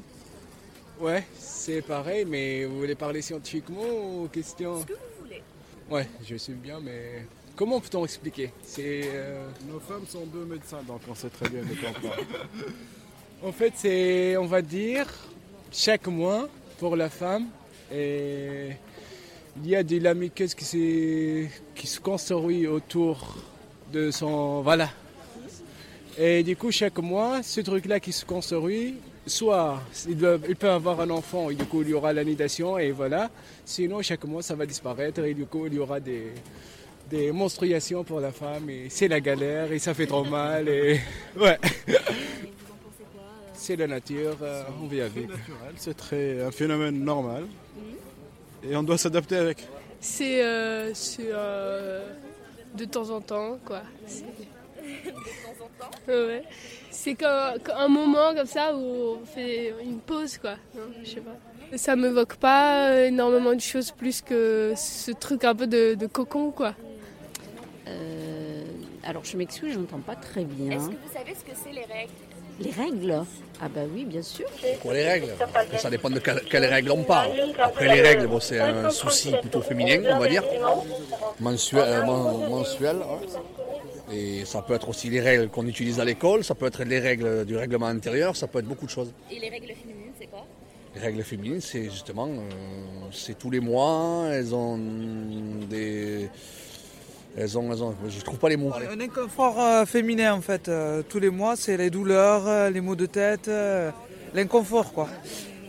Ouais, 0.98 1.26
c'est 1.38 1.82
pareil, 1.82 2.24
mais 2.24 2.64
vous 2.64 2.78
voulez 2.78 2.96
parler 2.96 3.22
scientifiquement 3.22 3.84
ou 3.84 4.30
question? 4.32 4.80
Ce 4.80 4.86
que 4.86 4.94
vous 4.94 5.26
voulez. 5.26 5.42
Ouais, 5.92 6.08
je 6.26 6.38
suis 6.38 6.54
bien, 6.54 6.80
mais 6.80 7.28
comment 7.58 7.82
peut-on 7.82 8.06
expliquer? 8.06 8.54
C'est 8.62 9.02
euh, 9.04 9.50
Nos 9.70 9.82
femmes 9.82 10.06
sont 10.08 10.26
deux 10.28 10.46
médecins, 10.46 10.82
donc 10.88 11.02
on 11.10 11.14
sait 11.14 11.28
très 11.28 11.50
bien 11.50 11.62
de 11.62 11.76
quoi 11.76 11.90
on 11.90 12.08
parle. 12.08 12.26
en 13.44 13.52
fait, 13.52 13.74
c'est 13.76 14.38
on 14.38 14.46
va 14.46 14.62
dire 14.62 15.08
chaque 15.74 16.08
mois 16.08 16.48
pour 16.80 16.96
la 16.96 17.10
femme 17.10 17.48
et 17.94 18.70
il 19.58 19.68
y 19.68 19.76
a 19.76 19.84
des 19.84 20.00
lamicus 20.00 20.56
qui 20.56 20.64
se 20.64 21.48
qui 21.76 21.86
se 21.86 22.00
construit 22.00 22.66
autour 22.66 23.36
de 23.92 24.10
son 24.10 24.62
voilà. 24.62 24.90
Et 26.18 26.44
du 26.44 26.56
coup, 26.56 26.72
chaque 26.72 27.00
mois, 27.00 27.42
ce 27.44 27.62
truc-là 27.62 28.00
qui 28.00 28.12
se 28.12 28.24
construit, 28.26 28.96
soit 29.26 29.82
il, 30.08 30.18
doit- 30.18 30.38
il 30.48 30.56
peut 30.56 30.70
avoir 30.70 31.00
un 31.02 31.10
enfant 31.10 31.50
et 31.50 31.56
du 31.56 31.66
coup 31.66 31.82
il 31.82 31.90
y 31.90 31.94
aura 31.94 32.14
l'anidation 32.14 32.78
et 32.78 32.92
voilà. 32.92 33.32
Sinon, 33.66 34.02
chaque 34.02 34.24
mois, 34.26 34.42
ça 34.44 34.54
va 34.56 34.66
disparaître 34.66 35.22
et 35.24 35.34
du 35.34 35.46
coup 35.46 35.66
il 35.66 35.74
y 35.76 35.80
aura 35.80 36.00
des, 36.00 36.28
des 37.10 37.32
menstruations 37.32 38.04
pour 38.04 38.20
la 38.20 38.32
femme 38.32 38.70
et 38.70 38.88
c'est 38.90 39.08
la 39.08 39.20
galère 39.22 39.72
et 39.72 39.80
ça 39.80 39.94
fait 39.94 40.06
trop 40.08 40.24
mal 40.24 40.68
et 40.70 41.00
ouais. 41.40 41.58
C'est 43.54 43.78
la 43.78 43.88
nature, 43.88 44.36
euh, 44.42 44.64
on 44.84 44.88
vit 44.88 45.02
avec. 45.02 45.28
c'est 45.78 45.96
très 45.96 46.42
un 46.44 46.52
phénomène 46.52 47.02
normal 47.04 47.46
et 48.70 48.76
on 48.76 48.84
doit 48.84 48.98
s'adapter 48.98 49.38
avec. 49.38 49.66
C'est 50.02 50.44
euh, 50.44 50.94
c'est, 50.94 51.30
euh, 51.32 52.06
de 52.76 52.84
temps 52.86 53.10
en 53.10 53.22
temps, 53.22 53.58
quoi. 53.66 53.82
C'est- 56.08 56.14
Ouais. 56.26 56.44
C'est 56.92 57.16
quand, 57.16 57.54
quand 57.64 57.76
un 57.76 57.88
moment 57.88 58.34
comme 58.36 58.46
ça 58.46 58.76
où 58.76 59.18
on 59.22 59.26
fait 59.26 59.74
une 59.84 60.00
pause, 60.00 60.38
quoi. 60.38 60.56
Non, 60.76 60.84
je 61.04 61.10
sais 61.10 61.22
pas. 61.22 61.78
Ça 61.78 61.96
m'évoque 61.96 62.36
pas 62.36 63.02
énormément 63.06 63.54
de 63.56 63.60
choses 63.62 63.90
plus 63.92 64.22
que 64.22 64.74
ce 64.76 65.12
truc 65.12 65.44
un 65.44 65.56
peu 65.56 65.66
de, 65.68 65.96
de 65.96 66.06
cocon, 66.08 66.52
quoi. 66.52 66.76
Euh, 67.88 68.64
alors 69.04 69.26
je 69.26 69.36
m'excuse, 69.38 69.74
je 69.74 69.80
n'entends 69.80 70.00
pas 70.00 70.16
très 70.16 70.44
bien. 70.46 70.72
Est-ce 70.78 70.86
que 70.88 70.92
vous 70.92 71.14
savez 71.14 71.34
ce 71.34 71.44
que 71.44 71.58
c'est 71.62 71.72
les 71.74 71.82
règles? 71.86 72.12
Les 72.60 72.70
règles? 72.72 73.26
Ah 73.60 73.68
bah 73.74 73.82
oui, 73.94 74.06
bien 74.06 74.22
sûr. 74.22 74.46
Pour 74.82 74.92
les 74.92 75.04
règles, 75.08 75.30
ça 75.78 75.90
dépend 75.90 76.10
de 76.12 76.20
quelle- 76.20 76.44
quelles 76.50 76.66
règles 76.66 76.92
on 76.92 77.04
parle. 77.04 77.32
Après 77.60 77.88
les 77.94 78.02
règles, 78.02 78.28
bon, 78.28 78.40
c'est 78.40 78.60
un 78.60 78.90
souci 78.92 79.34
plutôt 79.42 79.62
féminin, 79.62 80.00
on 80.16 80.20
va 80.20 80.28
dire, 80.28 80.44
mensuel. 81.40 81.84
euh, 81.86 82.02
men- 82.06 82.50
mensuel, 82.50 82.98
ouais. 82.98 83.28
Et 84.12 84.44
ça 84.46 84.62
peut 84.62 84.74
être 84.74 84.90
aussi 84.90 85.10
les 85.10 85.22
règles 85.22 85.50
qu'on 85.50 85.66
utilise 85.66 86.00
à 86.00 86.06
l'école, 86.06 86.44
ça 86.44 86.56
peut 86.56 86.66
être 86.66 86.84
les 86.84 87.00
règles 87.00 87.46
du 87.46 87.56
règlement 87.56 87.88
intérieur, 87.88 88.36
ça 88.36 88.48
peut 88.48 88.60
être 88.60 88.68
beaucoup 88.68 88.86
de 88.86 88.92
choses. 88.92 89.14
Et 89.32 89.40
les 89.40 89.50
règles 89.50 89.68
féminines, 89.68 90.12
c'est 90.20 90.28
quoi? 90.28 90.46
Les 90.96 91.02
règles 91.02 91.24
féminines, 91.24 91.62
c'est 91.62 91.86
justement, 91.86 92.28
euh, 92.28 92.40
c'est 93.12 93.38
tous 93.38 93.50
les 93.50 93.60
mois, 93.60 94.28
elles 94.32 94.54
ont 94.54 94.78
des... 95.70 96.30
Elles 97.36 97.58
ont, 97.58 97.72
elles 97.72 97.82
ont, 97.82 97.96
je 98.08 98.22
trouve 98.22 98.38
pas 98.38 98.50
les 98.50 98.58
mots. 98.58 98.72
Un 98.74 99.00
inconfort 99.00 99.60
euh, 99.60 99.86
féminin 99.86 100.36
en 100.36 100.42
fait. 100.42 100.68
Euh, 100.70 101.02
tous 101.02 101.18
les 101.18 101.32
mois, 101.32 101.56
c'est 101.56 101.78
les 101.78 101.90
douleurs, 101.90 102.70
les 102.70 102.80
maux 102.80 102.96
de 102.96 103.08
tête, 103.08 103.50
l'inconfort 104.36 104.94
quoi. 104.94 105.08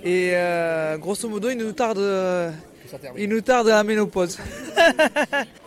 Et 0.02 0.32
euh, 0.34 0.98
grosso 0.98 1.26
modo, 1.26 1.48
il 1.48 1.56
nous 1.56 1.72
tarde, 1.72 2.52
il 3.16 3.28
nous 3.30 3.40
tarde 3.40 3.68
la 3.68 3.82
ménopause. 3.82 4.38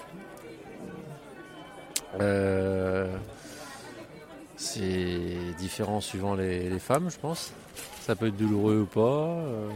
Euh, 2.20 3.16
c'est 4.56 5.54
différent 5.58 6.02
suivant 6.02 6.36
les, 6.36 6.80
femmes, 6.80 7.10
je 7.10 7.18
pense. 7.18 7.54
Ça 8.02 8.16
peut 8.16 8.28
être 8.28 8.38
douloureux 8.38 8.82
ou 8.82 8.86
pas. 8.86 9.02
euh. 9.02 9.70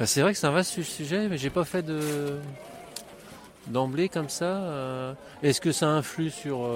Euh, 0.00 0.06
C'est 0.06 0.22
vrai 0.22 0.32
que 0.32 0.38
c'est 0.38 0.46
un 0.46 0.52
vaste 0.52 0.80
sujet, 0.82 1.28
mais 1.28 1.38
j'ai 1.38 1.50
pas 1.50 1.64
fait 1.64 1.82
de 1.82 2.38
d'emblée 3.66 4.08
comme 4.08 4.28
ça. 4.28 5.16
Est-ce 5.42 5.60
que 5.60 5.72
ça 5.72 5.88
influe 5.88 6.30
sur 6.30 6.68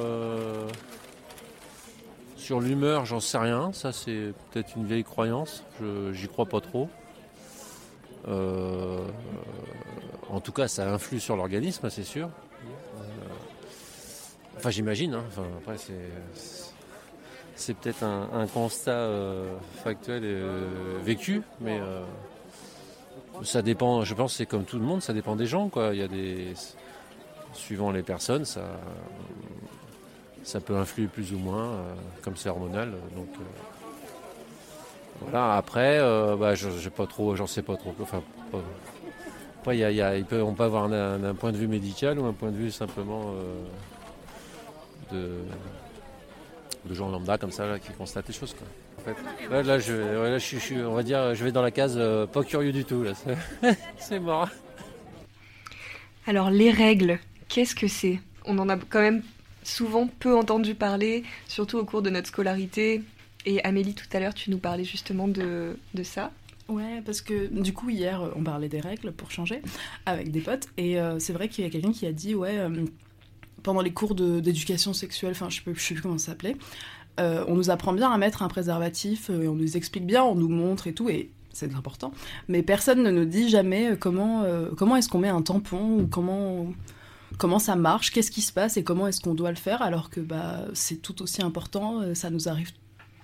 l'humeur? 2.61 3.07
J'en 3.07 3.21
sais 3.21 3.39
rien. 3.39 3.73
Ça, 3.73 3.93
c'est 3.93 4.33
peut-être 4.51 4.75
une 4.77 4.87
vieille 4.87 5.05
croyance. 5.05 5.63
J'y 6.13 6.27
crois 6.27 6.47
pas 6.47 6.61
trop. 6.61 6.89
En 8.27 9.05
tout 10.43 10.53
cas, 10.53 10.67
ça 10.67 10.93
influe 10.93 11.21
sur 11.21 11.37
l'organisme, 11.37 11.89
c'est 11.91 12.03
sûr. 12.03 12.29
Enfin, 14.61 14.69
j'imagine. 14.69 15.15
hein. 15.15 15.25
Enfin, 15.29 15.47
après, 15.59 15.79
c'est 15.79 15.95
c'est 17.55 17.75
peut-être 17.75 18.03
un, 18.05 18.47
constat 18.47 18.91
euh, 18.91 19.55
factuel 19.83 20.25
et 20.25 20.29
euh, 20.29 20.99
vécu, 21.03 21.43
mais 21.61 21.79
euh, 21.81 22.03
ça 23.43 23.63
dépend. 23.63 24.05
Je 24.05 24.15
pense 24.15 24.35
c'est 24.35 24.45
comme 24.45 24.65
tout 24.65 24.79
le 24.79 24.85
monde, 24.85 25.01
ça 25.01 25.15
dépend 25.15 25.35
des 25.35 25.47
gens, 25.47 25.69
quoi. 25.71 25.91
Il 25.95 26.01
y 26.01 26.03
a 26.03 26.09
des 26.09 26.53
suivant 27.55 27.91
les 27.91 28.03
personnes, 28.03 28.45
ça 28.45 28.63
ça 30.43 30.61
peut 30.61 30.77
influer 30.77 31.07
plus 31.07 31.33
ou 31.33 31.39
moins, 31.39 31.79
comme 32.23 32.37
c'est 32.37 32.51
hormonal. 32.51 32.93
Donc 33.17 33.29
voilà. 35.23 35.57
Après, 35.57 35.99
bah, 36.39 36.55
j'ai 36.55 36.91
pas 36.91 37.07
trop, 37.07 37.35
j'en 37.35 37.47
sais 37.47 37.63
pas 37.63 37.77
trop. 37.77 37.95
Enfin, 38.01 38.23
après, 39.61 39.79
il 39.79 40.25
peut- 40.27 40.43
on 40.43 40.53
peut 40.53 40.65
avoir 40.65 40.85
un, 40.85 41.35
point 41.35 41.53
de 41.53 41.57
vue 41.57 41.69
médical 41.69 42.19
ou 42.19 42.27
un 42.27 42.35
point 42.35 42.51
de 42.51 42.57
vue 42.57 42.71
simplement 42.71 43.35
de, 45.13 45.31
de 46.87 46.95
gens 46.95 47.09
lambda 47.11 47.39
comme 47.39 47.51
ça 47.53 47.67
là, 47.67 47.79
qui 47.79 47.93
constatent 47.93 48.29
les 48.29 48.35
choses. 48.35 48.55
Quoi. 48.55 48.67
En 48.99 49.03
fait, 49.03 49.49
là, 49.51 49.63
là, 49.63 49.79
je, 49.79 49.93
ouais, 49.95 50.31
là, 50.31 50.39
je, 50.39 50.45
suis- 50.45 50.61
je 50.61 50.75
on 50.85 50.95
va 50.95 51.03
dire, 51.03 51.35
je 51.35 51.45
vais 51.45 51.53
dans 51.53 51.63
la 51.63 51.71
case 51.71 51.95
euh, 51.97 52.27
pas 52.27 52.43
curieux 52.45 52.73
du 52.73 52.85
tout. 52.85 53.03
Là. 53.03 53.13
C'est 53.99 54.21
mort. 54.21 54.49
Alors 56.27 56.51
les 56.51 56.71
règles, 56.71 57.19
qu'est-ce 57.49 57.75
que 57.75 57.89
c'est? 57.89 58.21
On 58.45 58.59
en 58.59 58.69
a 58.69 58.77
quand 58.77 59.01
même 59.01 59.23
souvent 59.63 60.07
peu 60.07 60.37
entendu 60.37 60.75
parler, 60.75 61.25
surtout 61.49 61.79
au 61.79 61.85
cours 61.85 62.03
de 62.03 62.11
notre 62.11 62.29
scolarité. 62.29 63.03
Et 63.47 63.63
Amélie, 63.65 63.95
tout 63.95 64.05
à 64.13 64.21
l'heure, 64.21 64.35
tu 64.35 64.51
nous 64.51 64.59
parlais 64.59 64.85
justement 64.85 65.27
de, 65.29 65.77
de 65.95 66.03
ça. 66.03 66.31
Ouais, 66.69 67.03
parce 67.05 67.21
que 67.23 67.47
du 67.49 67.73
coup, 67.73 67.89
hier, 67.91 68.23
on 68.37 68.43
parlait 68.45 68.69
des 68.69 68.81
règles 68.81 69.13
pour 69.13 69.31
changer 69.31 69.63
avec 70.07 70.31
des 70.31 70.41
potes. 70.41 70.69
Et 70.77 71.01
euh, 71.01 71.19
c'est 71.19 71.33
vrai 71.33 71.49
qu'il 71.49 71.65
y 71.65 71.67
a 71.67 71.71
quelqu'un 71.71 71.93
qui 71.93 72.07
a 72.07 72.13
dit, 72.13 72.35
ouais, 72.35 72.59
euh, 72.59 72.85
pendant 73.63 73.81
les 73.81 73.93
cours 73.93 74.15
d'éducation 74.15 74.93
sexuelle, 74.93 75.33
enfin, 75.33 75.49
je 75.49 75.61
je 75.67 75.81
sais 75.81 75.95
plus 75.95 76.03
comment 76.03 76.19
ça 76.19 76.27
s'appelait, 76.33 76.57
euh, 77.19 77.45
on 77.49 77.55
nous 77.55 77.71
apprend 77.71 77.93
bien 77.93 78.11
à 78.11 78.19
mettre 78.19 78.43
un 78.43 78.49
préservatif, 78.49 79.31
euh, 79.31 79.47
on 79.49 79.55
nous 79.55 79.77
explique 79.77 80.07
bien, 80.07 80.23
on 80.23 80.35
nous 80.35 80.49
montre 80.49 80.87
et 80.87 80.95
tout, 80.95 81.09
et 81.09 81.31
c'est 81.53 81.75
important. 81.75 82.13
Mais 82.49 82.63
personne 82.63 83.03
ne 83.03 83.11
nous 83.11 83.25
dit 83.25 83.49
jamais 83.49 83.91
euh, 83.91 83.97
comment, 83.97 84.45
comment 84.77 84.97
est-ce 84.97 85.09
qu'on 85.09 85.19
met 85.19 85.29
un 85.29 85.43
tampon 85.43 86.01
ou 86.01 86.07
comment, 86.07 86.67
comment 87.39 87.59
ça 87.59 87.77
marche, 87.77 88.11
qu'est-ce 88.11 88.31
qui 88.31 88.43
se 88.43 88.53
passe 88.53 88.77
et 88.77 88.85
comment 88.85 89.07
est-ce 89.07 89.21
qu'on 89.21 89.35
doit 89.35 89.51
le 89.51 89.57
faire, 89.57 89.83
alors 89.83 90.11
que 90.11 90.21
bah, 90.21 90.65
c'est 90.75 91.03
tout 91.03 91.23
aussi 91.23 91.43
important, 91.43 92.15
ça 92.15 92.31
nous 92.31 92.49
arrive 92.49 92.73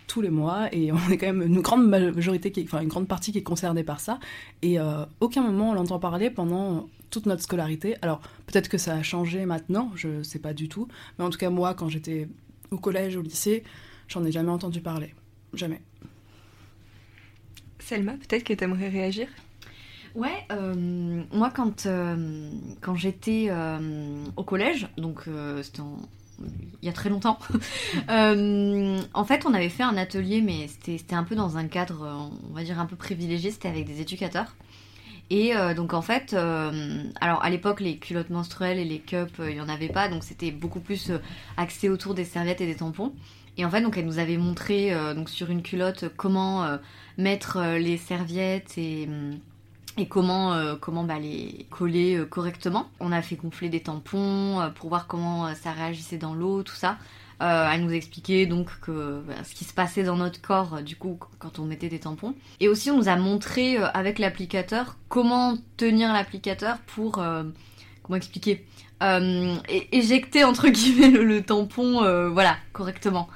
tous 0.07 0.21
les 0.21 0.31
mois 0.31 0.69
et 0.73 0.93
on 0.93 1.11
est 1.11 1.19
quand 1.19 1.27
même 1.27 1.43
une 1.43 1.61
grande 1.61 1.87
majorité, 1.87 2.53
enfin 2.65 2.81
une 2.81 2.89
grande 2.89 3.09
partie 3.09 3.33
qui 3.33 3.39
est 3.39 3.43
concernée 3.43 3.85
par 3.85 4.01
ça. 4.01 4.19
Et 4.63 4.79
euh, 4.79 5.05
aucun 5.21 5.43
moment 5.43 5.71
on 5.71 5.75
l'entend 5.75 5.99
parler 5.99 6.31
pendant 6.31 6.89
toute 7.11 7.27
notre 7.27 7.43
scolarité. 7.43 7.97
Alors 8.03 8.21
peut-être 8.47 8.69
que 8.69 8.79
ça 8.79 8.95
a 8.95 9.03
changé 9.03 9.47
maintenant, 9.47 9.91
je 9.95 10.23
sais 10.23 10.39
pas 10.39 10.53
du 10.55 10.69
tout. 10.69 10.89
Mais 11.19 11.25
en 11.25 11.31
tout 11.31 11.39
cas 11.39 11.51
moi, 11.51 11.75
quand 11.75 11.89
j'étais 11.89 12.29
au 12.71 12.79
collège, 12.79 13.17
au 13.17 13.23
lycée, 13.23 13.63
j'en 14.09 14.25
ai 14.25 14.33
jamais 14.33 14.51
entendu 14.51 14.81
parler. 14.81 15.15
Jamais. 15.55 15.81
Selma, 17.79 18.13
peut-être 18.15 18.45
que 18.45 18.53
tu 18.53 18.65
aimerais 18.65 18.89
réagir? 18.89 19.29
Ouais, 20.15 20.45
euh, 20.51 21.23
moi 21.33 21.51
quand, 21.55 21.87
euh, 21.87 22.51
quand 22.81 22.95
j'étais 22.97 23.47
euh, 23.51 24.25
au 24.37 24.45
collège, 24.45 24.89
donc 24.97 25.25
euh, 25.29 25.63
c'était 25.63 25.81
en- 25.81 25.99
il 26.83 26.87
y 26.87 26.89
a 26.89 26.93
très 26.93 27.09
longtemps, 27.11 27.39
euh, 28.11 29.01
en 29.15 29.25
fait 29.25 29.45
on 29.47 29.55
avait 29.55 29.69
fait 29.69 29.83
un 29.83 29.97
atelier, 29.97 30.41
mais 30.43 30.69
c'était 30.69 30.99
c'était 30.99 31.15
un 31.15 31.25
peu 31.25 31.35
dans 31.35 31.57
un 31.59 31.67
cadre, 31.67 32.31
on 32.51 32.55
va 32.55 32.63
dire 32.65 32.81
un 32.81 32.87
peu 32.87 32.97
privilégié, 32.97 33.51
c'était 33.51 33.69
avec 33.69 33.87
des 33.87 34.01
éducateurs. 34.01 34.55
Et 35.31 35.57
euh, 35.57 35.75
donc 35.75 35.93
en 35.93 36.03
fait, 36.03 36.35
euh, 36.35 37.03
alors 37.21 37.43
à 37.43 37.51
l'époque 37.51 37.81
les 37.81 37.97
culottes 37.97 38.31
menstruelles 38.31 38.79
et 38.79 38.85
les 38.85 39.01
cups, 39.01 39.41
euh, 39.41 39.51
il 39.51 39.57
y 39.57 39.61
en 39.61 39.69
avait 39.69 39.89
pas, 39.89 40.09
donc 40.09 40.23
c'était 40.23 40.53
beaucoup 40.53 40.79
plus 40.79 41.11
axé 41.57 41.89
autour 41.89 42.15
des 42.15 42.25
serviettes 42.25 42.61
et 42.61 42.67
des 42.67 42.77
tampons. 42.77 43.13
Et 43.59 43.65
en 43.65 43.71
fait, 43.71 43.81
donc 43.81 43.97
elle 43.97 44.05
nous 44.05 44.19
avait 44.19 44.37
montré 44.37 44.93
donc 45.15 45.31
sur 45.31 45.49
une 45.49 45.63
culotte 45.63 46.05
comment 46.15 46.79
mettre 47.17 47.79
les 47.79 47.97
serviettes 47.97 48.77
et 48.77 49.09
comment, 50.11 50.77
comment 50.79 51.05
bah, 51.05 51.19
les 51.19 51.67
coller 51.71 52.23
correctement. 52.29 52.91
On 53.01 53.13
a 53.13 53.23
fait 53.23 53.37
gonfler 53.37 53.71
des 53.71 53.81
tampons 53.81 54.71
pour 54.75 54.91
voir 54.91 55.07
comment 55.07 55.55
ça 55.55 55.73
réagissait 55.73 56.19
dans 56.19 56.35
l'eau, 56.35 56.63
tout 56.65 56.75
ça. 56.75 56.99
Euh, 57.43 57.71
elle 57.71 57.85
nous 57.85 57.93
expliquait 57.93 58.47
donc 58.47 58.69
bah, 58.89 59.35
ce 59.45 59.55
qui 59.55 59.65
se 59.65 59.75
passait 59.75 60.03
dans 60.03 60.17
notre 60.17 60.41
corps 60.41 60.77
euh, 60.77 60.81
du 60.81 60.97
coup 60.97 61.19
quand 61.39 61.59
on 61.59 61.65
mettait 61.65 61.91
des 61.91 61.99
tampons. 61.99 62.35
Et 62.61 62.69
aussi 62.69 62.91
on 62.91 62.97
nous 62.97 63.09
a 63.09 63.17
montré 63.17 63.77
euh, 63.77 63.87
avec 63.93 64.19
l'applicateur 64.19 64.97
comment 65.11 65.59
tenir 65.77 66.15
l'applicateur 66.15 66.79
pour 66.87 67.19
euh, 67.19 67.45
comment 68.03 68.17
expliquer 68.17 68.65
éjecter 69.93 70.45
entre 70.45 70.69
guillemets 70.69 71.11
le, 71.11 71.43
tampon 71.43 72.01
voilà 72.31 72.57
correctement. 72.73 73.29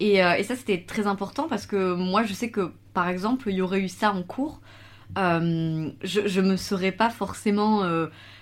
Et, 0.00 0.16
et 0.16 0.42
ça 0.42 0.54
c'était 0.54 0.84
très 0.86 1.06
important 1.06 1.48
parce 1.48 1.64
que 1.64 1.94
moi 1.94 2.24
je 2.24 2.34
sais 2.34 2.50
que 2.50 2.72
par 2.92 3.08
exemple 3.08 3.48
il 3.48 3.56
y 3.56 3.62
aurait 3.62 3.80
eu 3.80 3.88
ça 3.88 4.12
en 4.12 4.22
cours 4.22 4.60
je, 5.16 5.90
je 6.04 6.40
me 6.42 6.58
serais 6.58 6.92
pas 6.92 7.08
forcément. 7.08 7.82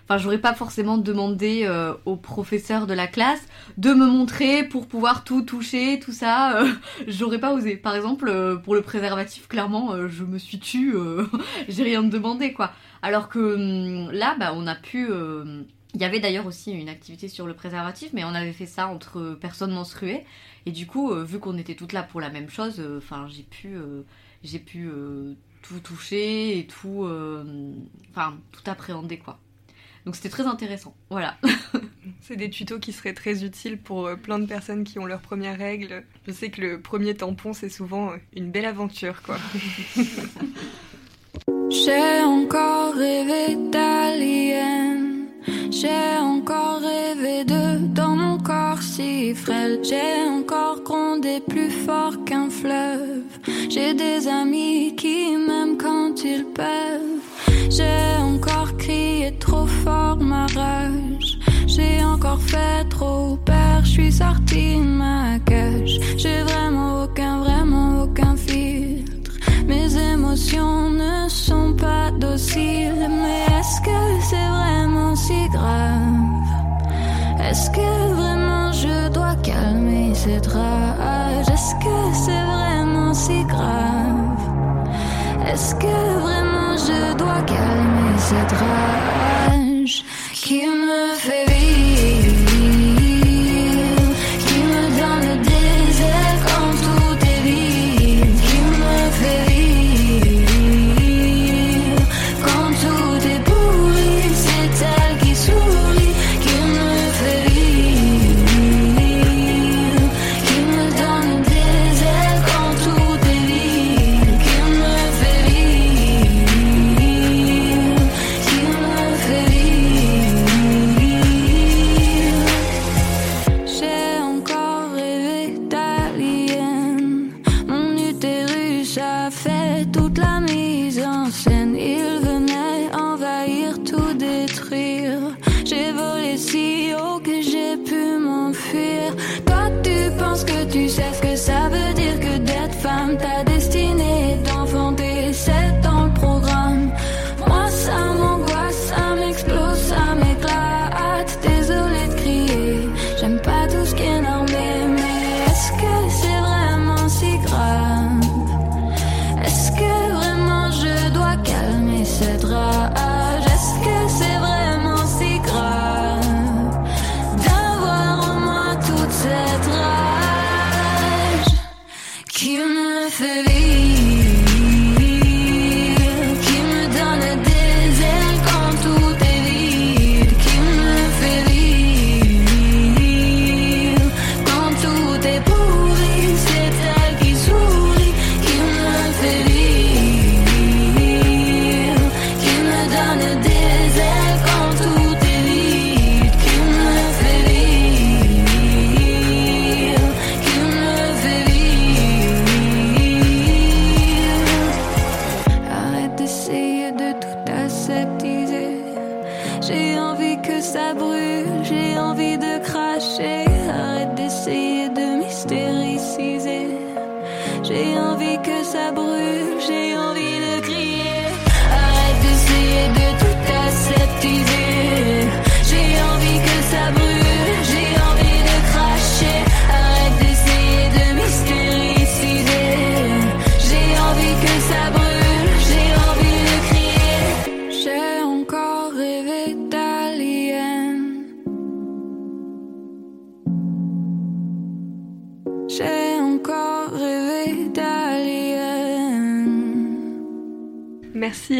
Enfin, 0.08 0.18
j'aurais 0.18 0.38
pas 0.40 0.54
forcément 0.54 0.98
demandé 0.98 1.62
euh, 1.64 1.94
au 2.04 2.16
professeur 2.16 2.86
de 2.86 2.94
la 2.94 3.08
classe 3.08 3.40
de 3.76 3.92
me 3.92 4.06
montrer 4.06 4.62
pour 4.64 4.86
pouvoir 4.86 5.24
tout 5.24 5.42
toucher, 5.42 5.98
tout 5.98 6.12
ça. 6.12 6.60
euh, 6.62 6.72
j'aurais 7.08 7.40
pas 7.40 7.52
osé. 7.52 7.76
Par 7.76 7.94
exemple, 7.96 8.28
euh, 8.28 8.56
pour 8.56 8.74
le 8.76 8.82
préservatif, 8.82 9.48
clairement, 9.48 9.92
euh, 9.92 10.08
je 10.08 10.22
me 10.24 10.38
suis 10.38 10.60
tue. 10.60 10.94
euh, 10.96 11.26
J'ai 11.68 11.82
rien 11.82 12.02
demandé, 12.04 12.52
quoi. 12.52 12.72
Alors 13.02 13.28
que 13.28 13.38
hum, 13.56 14.10
là, 14.12 14.36
bah, 14.38 14.52
on 14.54 14.66
a 14.66 14.74
pu. 14.76 15.08
Il 15.94 16.00
y 16.00 16.04
avait 16.04 16.20
d'ailleurs 16.20 16.46
aussi 16.46 16.72
une 16.72 16.88
activité 16.90 17.28
sur 17.28 17.46
le 17.46 17.54
préservatif, 17.54 18.10
mais 18.12 18.24
on 18.24 18.34
avait 18.34 18.52
fait 18.52 18.66
ça 18.66 18.86
entre 18.88 19.36
personnes 19.40 19.72
menstruées. 19.72 20.24
Et 20.66 20.70
du 20.72 20.86
coup, 20.86 21.12
vu 21.24 21.38
qu'on 21.38 21.56
était 21.58 21.74
toutes 21.74 21.92
là 21.92 22.02
pour 22.02 22.20
la 22.20 22.28
même 22.30 22.50
chose, 22.50 22.82
enfin, 22.98 23.26
j'ai 23.28 23.42
pu, 23.44 23.76
j'ai 24.44 24.58
pu 24.58 24.90
tout 25.62 25.80
toucher 25.80 26.58
et 26.58 26.66
tout, 26.66 27.08
enfin, 28.10 28.36
tout 28.52 28.70
appréhender, 28.70 29.18
quoi. 29.18 29.38
Donc 30.06 30.14
c'était 30.14 30.30
très 30.30 30.46
intéressant. 30.46 30.94
Voilà. 31.10 31.36
C'est 32.20 32.36
des 32.36 32.48
tutos 32.48 32.78
qui 32.78 32.92
seraient 32.92 33.12
très 33.12 33.44
utiles 33.44 33.76
pour 33.76 34.06
euh, 34.06 34.14
plein 34.14 34.38
de 34.38 34.46
personnes 34.46 34.84
qui 34.84 35.00
ont 35.00 35.04
leurs 35.04 35.20
premières 35.20 35.58
règles. 35.58 36.04
Je 36.26 36.32
sais 36.32 36.48
que 36.48 36.60
le 36.60 36.80
premier 36.80 37.14
tampon, 37.14 37.52
c'est 37.52 37.68
souvent 37.68 38.10
euh, 38.10 38.16
une 38.34 38.50
belle 38.50 38.64
aventure, 38.64 39.20
quoi. 39.22 39.36
J'ai 41.70 42.22
encore 42.22 42.94
rêvé 42.94 43.56
d'alien. 43.70 45.26
J'ai 45.70 46.18
encore 46.18 46.80
rêvé 46.80 47.44
de 47.44 47.86
dans 47.88 48.16
mon 48.16 48.38
corps 48.38 48.82
si 48.82 49.34
frêle. 49.34 49.80
J'ai 49.82 50.28
encore 50.28 50.82
grondé 50.82 51.40
plus 51.48 51.70
fort 51.70 52.24
qu'un 52.24 52.48
fleuve. 52.48 53.24
J'ai 53.68 53.92
des 53.94 54.28
amis 54.28 54.94
qui 54.96 55.36
m'aiment 55.36 55.76
quand 55.76 56.22
ils 56.24 56.44
peuvent. 56.44 57.25
J'ai 57.76 58.22
encore 58.22 58.74
crié 58.78 59.36
trop 59.38 59.66
fort 59.66 60.16
ma 60.18 60.46
rage. 60.46 61.38
J'ai 61.66 62.02
encore 62.02 62.40
fait 62.40 62.88
trop 62.88 63.36
peur. 63.44 63.80
Je 63.84 63.90
suis 63.90 64.12
sortie 64.12 64.76
de 64.76 64.84
ma 65.02 65.38
cage. 65.44 66.00
J'ai 66.16 66.40
vraiment 66.40 67.02
aucun, 67.04 67.40
vraiment 67.40 68.04
aucun 68.04 68.34
filtre. 68.34 69.32
Mes 69.66 69.94
émotions 70.12 70.88
ne 70.88 71.28
sont 71.28 71.74
pas 71.74 72.10
dociles, 72.12 73.10
mais 73.10 73.44
est-ce 73.58 73.78
que 73.82 74.00
c'est 74.22 74.48
vraiment 74.58 75.14
si 75.14 75.46
grave? 75.50 76.48
Est-ce 77.46 77.68
que 77.68 78.14
vraiment 78.14 78.72
je 78.72 79.10
dois 79.10 79.36
calmer 79.42 80.14
cette 80.14 80.46
rage? 80.46 81.48
Est-ce 81.52 81.74
que 81.74 82.14
c'est 82.24 82.44
vraiment 82.54 83.12
si 83.12 83.44
grave? 83.44 84.25
Est-ce 85.48 85.74
que 85.76 86.18
vraiment 86.18 86.76
je 86.76 87.16
dois 87.16 87.40
calmer 87.42 88.18
cette 88.18 88.52
rage 88.52 90.04
qui 90.32 90.66
me 90.66 91.14
fait 91.14 91.46
vivre, 91.46 91.85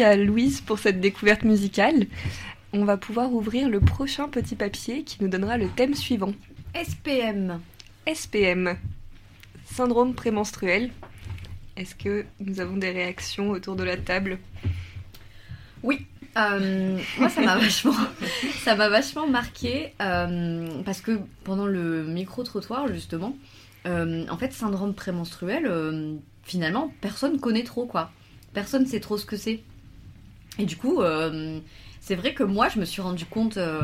à 0.07 0.15
Louise 0.15 0.61
pour 0.61 0.79
cette 0.79 1.01
découverte 1.01 1.43
musicale. 1.43 2.07
On 2.71 2.85
va 2.85 2.95
pouvoir 2.95 3.33
ouvrir 3.33 3.67
le 3.67 3.81
prochain 3.81 4.29
petit 4.29 4.55
papier 4.55 5.03
qui 5.03 5.17
nous 5.21 5.27
donnera 5.27 5.57
le 5.57 5.67
thème 5.67 5.93
suivant. 5.95 6.33
SPM. 6.73 7.59
SPM. 8.11 8.77
Syndrome 9.65 10.13
prémenstruel. 10.13 10.91
Est-ce 11.75 11.93
que 11.93 12.25
nous 12.39 12.61
avons 12.61 12.77
des 12.77 12.89
réactions 12.89 13.49
autour 13.49 13.75
de 13.75 13.83
la 13.83 13.97
table? 13.97 14.39
Oui. 15.83 16.05
Euh, 16.37 16.97
moi, 17.19 17.27
ça 17.27 17.41
m'a 17.41 17.57
vachement, 17.59 17.95
ça 18.63 18.75
m'a 18.75 18.87
vachement 18.87 19.27
marqué 19.27 19.93
euh, 20.01 20.69
parce 20.85 21.01
que 21.01 21.19
pendant 21.43 21.65
le 21.65 22.05
micro 22.05 22.43
trottoir 22.43 22.87
justement, 22.87 23.35
euh, 23.85 24.25
en 24.29 24.37
fait, 24.37 24.53
syndrome 24.53 24.93
prémenstruel, 24.93 25.69
finalement, 26.43 26.93
personne 27.01 27.41
connaît 27.41 27.63
trop 27.63 27.85
quoi. 27.85 28.11
Personne 28.53 28.85
sait 28.85 29.01
trop 29.01 29.17
ce 29.17 29.25
que 29.25 29.35
c'est. 29.35 29.59
Et 30.59 30.65
du 30.65 30.77
coup, 30.77 31.01
euh, 31.01 31.59
c'est 32.07 32.15
vrai 32.15 32.33
que 32.33 32.43
moi, 32.43 32.69
je 32.69 32.79
me 32.79 32.85
suis 32.85 33.01
rendu 33.01 33.25
compte 33.25 33.57
euh, 33.57 33.81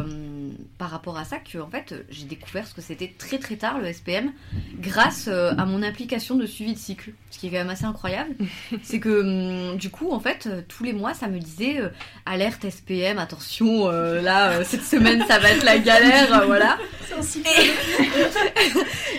par 0.78 0.90
rapport 0.90 1.18
à 1.18 1.26
ça 1.26 1.40
que 1.40 1.58
en 1.58 1.68
fait, 1.68 1.94
j'ai 2.10 2.24
découvert 2.24 2.66
ce 2.66 2.74
que 2.74 2.82
c'était 2.82 3.14
très 3.18 3.38
très 3.38 3.58
tard 3.58 3.80
le 3.80 3.92
SPM 3.92 4.32
grâce 4.80 5.28
euh, 5.28 5.52
à 5.58 5.66
mon 5.66 5.84
application 5.84 6.36
de 6.36 6.46
suivi 6.46 6.74
de 6.74 6.80
cycle, 6.80 7.12
ce 7.32 7.40
qui 7.40 7.48
est 7.48 7.50
quand 7.50 7.58
même 7.58 7.70
assez 7.70 7.84
incroyable. 7.84 8.34
c'est 8.82 9.02
que 9.02 9.72
hum, 9.72 9.78
du 9.78 9.90
coup, 9.90 10.12
en 10.12 10.22
fait, 10.22 10.48
tous 10.70 10.86
les 10.86 10.94
mois, 10.94 11.14
ça 11.14 11.28
me 11.28 11.38
disait 11.38 11.82
euh, 11.82 11.90
alerte 12.26 12.66
SPM, 12.70 13.20
attention, 13.20 13.90
euh, 13.90 14.22
là, 14.22 14.52
euh, 14.52 14.64
cette 14.66 14.84
semaine, 14.84 15.26
ça 15.28 15.40
va 15.40 15.50
être 15.50 15.66
la 15.66 15.80
galère, 15.80 16.46
voilà. 16.48 16.78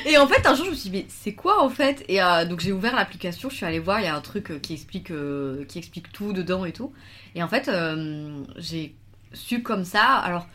Et 0.06 0.18
en 0.18 0.26
fait, 0.26 0.46
un 0.46 0.54
jour, 0.54 0.66
je 0.66 0.70
me 0.70 0.76
suis 0.76 0.90
dit, 0.90 0.98
mais 0.98 1.06
c'est 1.08 1.32
quoi 1.32 1.62
en 1.62 1.70
fait? 1.70 2.04
Et 2.08 2.22
euh, 2.22 2.44
donc, 2.44 2.60
j'ai 2.60 2.72
ouvert 2.72 2.94
l'application, 2.94 3.48
je 3.48 3.56
suis 3.56 3.66
allée 3.66 3.78
voir, 3.78 4.00
il 4.00 4.04
y 4.04 4.08
a 4.08 4.14
un 4.14 4.20
truc 4.20 4.50
euh, 4.50 4.58
qui 4.58 4.74
explique, 4.74 5.10
euh, 5.10 5.64
qui 5.64 5.78
explique 5.78 6.12
tout 6.12 6.32
dedans 6.32 6.64
et 6.64 6.72
tout. 6.72 6.92
Et 7.34 7.42
en 7.42 7.48
fait, 7.48 7.68
euh, 7.68 8.44
j'ai 8.56 8.94
su 9.32 9.62
comme 9.62 9.84
ça. 9.84 10.04
Alors, 10.04 10.46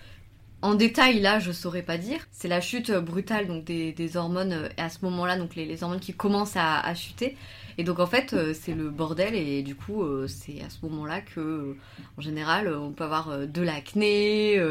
en 0.62 0.76
détail, 0.76 1.20
là, 1.20 1.40
je 1.40 1.52
saurais 1.52 1.82
pas 1.82 1.98
dire. 1.98 2.28
C'est 2.32 2.48
la 2.48 2.62
chute 2.62 2.92
brutale 2.92 3.48
donc 3.48 3.66
des, 3.66 4.18
hormones 4.18 4.54
euh, 4.54 4.70
à 4.78 4.90
ce 4.90 5.00
moment-là, 5.04 5.38
donc 5.38 5.56
les, 5.56 5.84
hormones 5.84 6.00
qui 6.00 6.14
commencent 6.14 6.58
à, 6.58 6.94
chuter. 6.96 7.36
Et 7.78 7.84
donc, 7.84 8.00
en 8.00 8.08
fait, 8.08 8.34
euh, 8.34 8.54
c'est 8.54 8.74
le 8.74 8.90
bordel. 8.90 9.36
Et 9.36 9.62
du 9.62 9.76
coup, 9.76 10.04
c'est 10.28 10.62
à 10.62 10.70
ce 10.70 10.78
moment-là 10.84 11.22
que, 11.22 11.76
en 12.18 12.22
général, 12.22 12.74
on 12.74 12.92
peut 12.92 13.04
avoir 13.04 13.48
de 13.48 13.62
l'acné, 13.62 14.62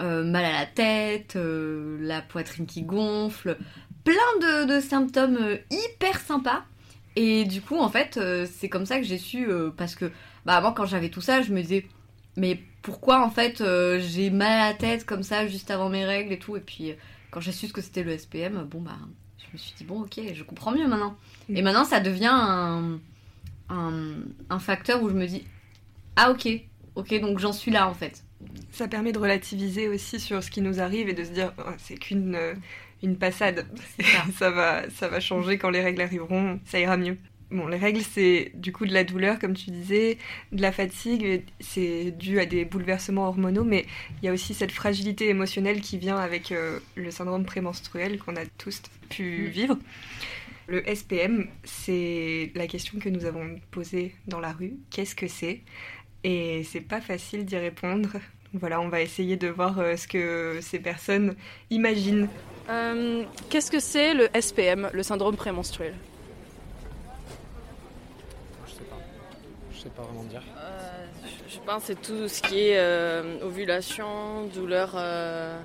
mal 0.00 0.44
à 0.44 0.52
la 0.52 0.66
tête, 0.66 1.36
la 1.36 2.22
poitrine 2.22 2.66
qui 2.66 2.82
gonfle, 2.82 3.56
plein 4.04 4.14
de, 4.40 4.74
de 4.74 4.80
symptômes 4.80 5.58
hyper 5.70 6.18
sympas. 6.18 6.64
Et 7.14 7.44
du 7.44 7.60
coup, 7.60 7.76
en 7.76 7.90
fait, 7.90 8.18
c'est 8.46 8.70
comme 8.70 8.86
ça 8.86 8.98
que 8.98 9.04
j'ai 9.04 9.18
su, 9.18 9.48
parce 9.76 9.94
que 9.94 10.10
bah, 10.46 10.56
avant, 10.56 10.72
quand 10.72 10.86
j'avais 10.86 11.08
tout 11.08 11.20
ça, 11.20 11.42
je 11.42 11.52
me 11.52 11.62
disais, 11.62 11.86
mais 12.36 12.60
pourquoi 12.82 13.24
en 13.24 13.30
fait 13.30 13.60
euh, 13.60 14.00
j'ai 14.00 14.30
mal 14.30 14.50
à 14.50 14.70
la 14.70 14.74
tête 14.74 15.04
comme 15.04 15.22
ça 15.22 15.46
juste 15.46 15.70
avant 15.70 15.88
mes 15.88 16.04
règles 16.04 16.32
et 16.32 16.38
tout. 16.38 16.56
Et 16.56 16.60
puis, 16.60 16.94
quand 17.30 17.40
j'ai 17.40 17.52
su 17.52 17.68
ce 17.68 17.72
que 17.72 17.80
c'était 17.80 18.02
le 18.02 18.16
SPM, 18.16 18.64
bon, 18.64 18.80
bah, 18.80 18.98
je 19.38 19.46
me 19.52 19.58
suis 19.58 19.74
dit, 19.74 19.84
bon, 19.84 20.02
ok, 20.02 20.20
je 20.34 20.42
comprends 20.42 20.72
mieux 20.72 20.86
maintenant. 20.86 21.16
Et 21.48 21.62
maintenant, 21.62 21.84
ça 21.84 22.00
devient 22.00 22.30
un, 22.32 22.98
un, 23.68 24.14
un 24.50 24.58
facteur 24.58 25.02
où 25.02 25.08
je 25.08 25.14
me 25.14 25.26
dis, 25.26 25.44
ah, 26.16 26.30
ok, 26.30 26.48
ok, 26.94 27.20
donc 27.20 27.38
j'en 27.38 27.52
suis 27.52 27.70
là 27.70 27.88
en 27.88 27.94
fait. 27.94 28.24
Ça 28.70 28.88
permet 28.88 29.12
de 29.12 29.18
relativiser 29.18 29.88
aussi 29.88 30.18
sur 30.18 30.42
ce 30.42 30.50
qui 30.50 30.62
nous 30.62 30.80
arrive 30.80 31.08
et 31.08 31.14
de 31.14 31.24
se 31.24 31.30
dire 31.30 31.52
Oh, 31.58 31.70
c'est 31.78 31.96
qu'une 31.96 32.34
euh, 32.34 32.54
une 33.02 33.16
passade. 33.16 33.66
ça. 34.38 34.50
va, 34.50 34.88
ça 34.90 35.08
va 35.08 35.20
changer 35.20 35.58
quand 35.58 35.70
les 35.70 35.80
règles 35.80 36.02
arriveront, 36.02 36.60
ça 36.64 36.80
ira 36.80 36.96
mieux. 36.96 37.16
Bon, 37.52 37.66
les 37.68 37.76
règles, 37.76 38.00
c'est 38.00 38.50
du 38.54 38.72
coup 38.72 38.86
de 38.86 38.94
la 38.94 39.04
douleur, 39.04 39.38
comme 39.38 39.52
tu 39.54 39.70
disais, 39.70 40.16
de 40.52 40.62
la 40.62 40.72
fatigue, 40.72 41.42
c'est 41.60 42.10
dû 42.10 42.40
à 42.40 42.46
des 42.46 42.64
bouleversements 42.64 43.28
hormonaux, 43.28 43.62
mais 43.64 43.84
il 44.22 44.26
y 44.26 44.28
a 44.28 44.32
aussi 44.32 44.54
cette 44.54 44.72
fragilité 44.72 45.28
émotionnelle 45.28 45.82
qui 45.82 45.98
vient 45.98 46.16
avec 46.16 46.50
euh, 46.50 46.78
le 46.94 47.10
syndrome 47.10 47.44
prémenstruel 47.44 48.18
qu'on 48.18 48.36
a 48.36 48.46
tous 48.58 48.80
pu 49.10 49.44
Mm. 49.48 49.50
vivre. 49.50 49.78
Le 50.66 50.82
SPM, 50.88 51.48
c'est 51.64 52.52
la 52.54 52.66
question 52.66 52.98
que 52.98 53.10
nous 53.10 53.26
avons 53.26 53.60
posée 53.70 54.14
dans 54.26 54.40
la 54.40 54.52
rue. 54.52 54.74
Qu'est-ce 54.90 55.14
que 55.14 55.28
c'est? 55.28 55.60
Et 56.24 56.64
c'est 56.64 56.80
pas 56.80 57.00
facile 57.02 57.44
d'y 57.44 57.56
répondre. 57.56 58.10
Voilà, 58.54 58.80
on 58.80 58.88
va 58.88 59.00
essayer 59.02 59.36
de 59.36 59.48
voir 59.48 59.78
euh, 59.78 59.96
ce 59.96 60.06
que 60.08 60.58
ces 60.62 60.78
personnes 60.78 61.34
imaginent. 61.70 62.28
Euh, 62.70 63.24
Qu'est-ce 63.50 63.70
que 63.70 63.80
c'est 63.80 64.14
le 64.14 64.28
SPM, 64.40 64.88
le 64.92 65.02
syndrome 65.02 65.36
prémenstruel? 65.36 65.94
Sais 69.82 69.88
pas 69.90 70.02
vraiment 70.02 70.24
dire. 70.24 70.42
Euh, 70.56 71.28
je 71.48 71.58
pense 71.66 71.82
que 71.82 71.86
c'est 71.88 72.02
tout 72.02 72.28
ce 72.28 72.42
qui 72.42 72.68
est 72.68 72.78
euh, 72.78 73.44
ovulation, 73.44 74.46
douleur, 74.54 74.92
euh, 74.96 75.58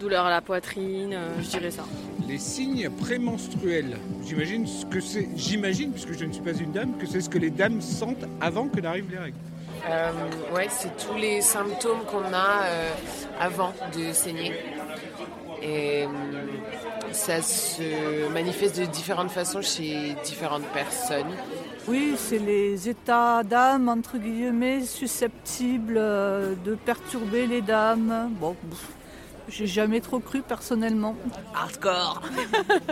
douleur 0.00 0.26
à 0.26 0.30
la 0.30 0.40
poitrine, 0.40 1.14
euh, 1.14 1.42
je 1.42 1.48
dirais 1.48 1.70
ça. 1.70 1.84
Les 2.28 2.38
signes 2.38 2.88
prémenstruels. 2.90 3.96
J'imagine 4.24 4.66
ce 4.66 4.86
que 4.86 5.00
c'est. 5.00 5.28
J'imagine, 5.36 5.92
puisque 5.92 6.12
je 6.18 6.24
ne 6.24 6.32
suis 6.32 6.42
pas 6.42 6.52
une 6.52 6.72
dame, 6.72 6.96
que 6.98 7.06
c'est 7.06 7.20
ce 7.20 7.28
que 7.28 7.38
les 7.38 7.50
dames 7.50 7.80
sentent 7.80 8.24
avant 8.40 8.68
que 8.68 8.80
n'arrivent 8.80 9.10
les 9.10 9.18
règles. 9.18 9.38
Euh, 9.88 10.10
ouais, 10.54 10.66
c'est 10.70 10.96
tous 10.96 11.16
les 11.16 11.40
symptômes 11.40 12.04
qu'on 12.10 12.32
a 12.32 12.62
euh, 12.64 12.90
avant 13.40 13.72
de 13.96 14.12
saigner. 14.12 14.52
Et 15.62 16.04
ça 17.12 17.40
se 17.40 18.28
manifeste 18.28 18.78
de 18.78 18.84
différentes 18.84 19.30
façons 19.30 19.62
chez 19.62 20.14
différentes 20.24 20.66
personnes. 20.66 21.32
Oui, 21.88 22.14
c'est 22.16 22.38
les 22.38 22.88
états 22.88 23.42
d'âme, 23.44 23.88
entre 23.88 24.18
guillemets, 24.18 24.84
susceptibles 24.84 25.96
euh, 25.98 26.54
de 26.64 26.74
perturber 26.74 27.46
les 27.46 27.60
dames. 27.62 28.30
Bon, 28.40 28.56
j'ai 29.48 29.68
jamais 29.68 30.00
trop 30.00 30.18
cru 30.18 30.42
personnellement. 30.42 31.14
Hardcore 31.54 32.22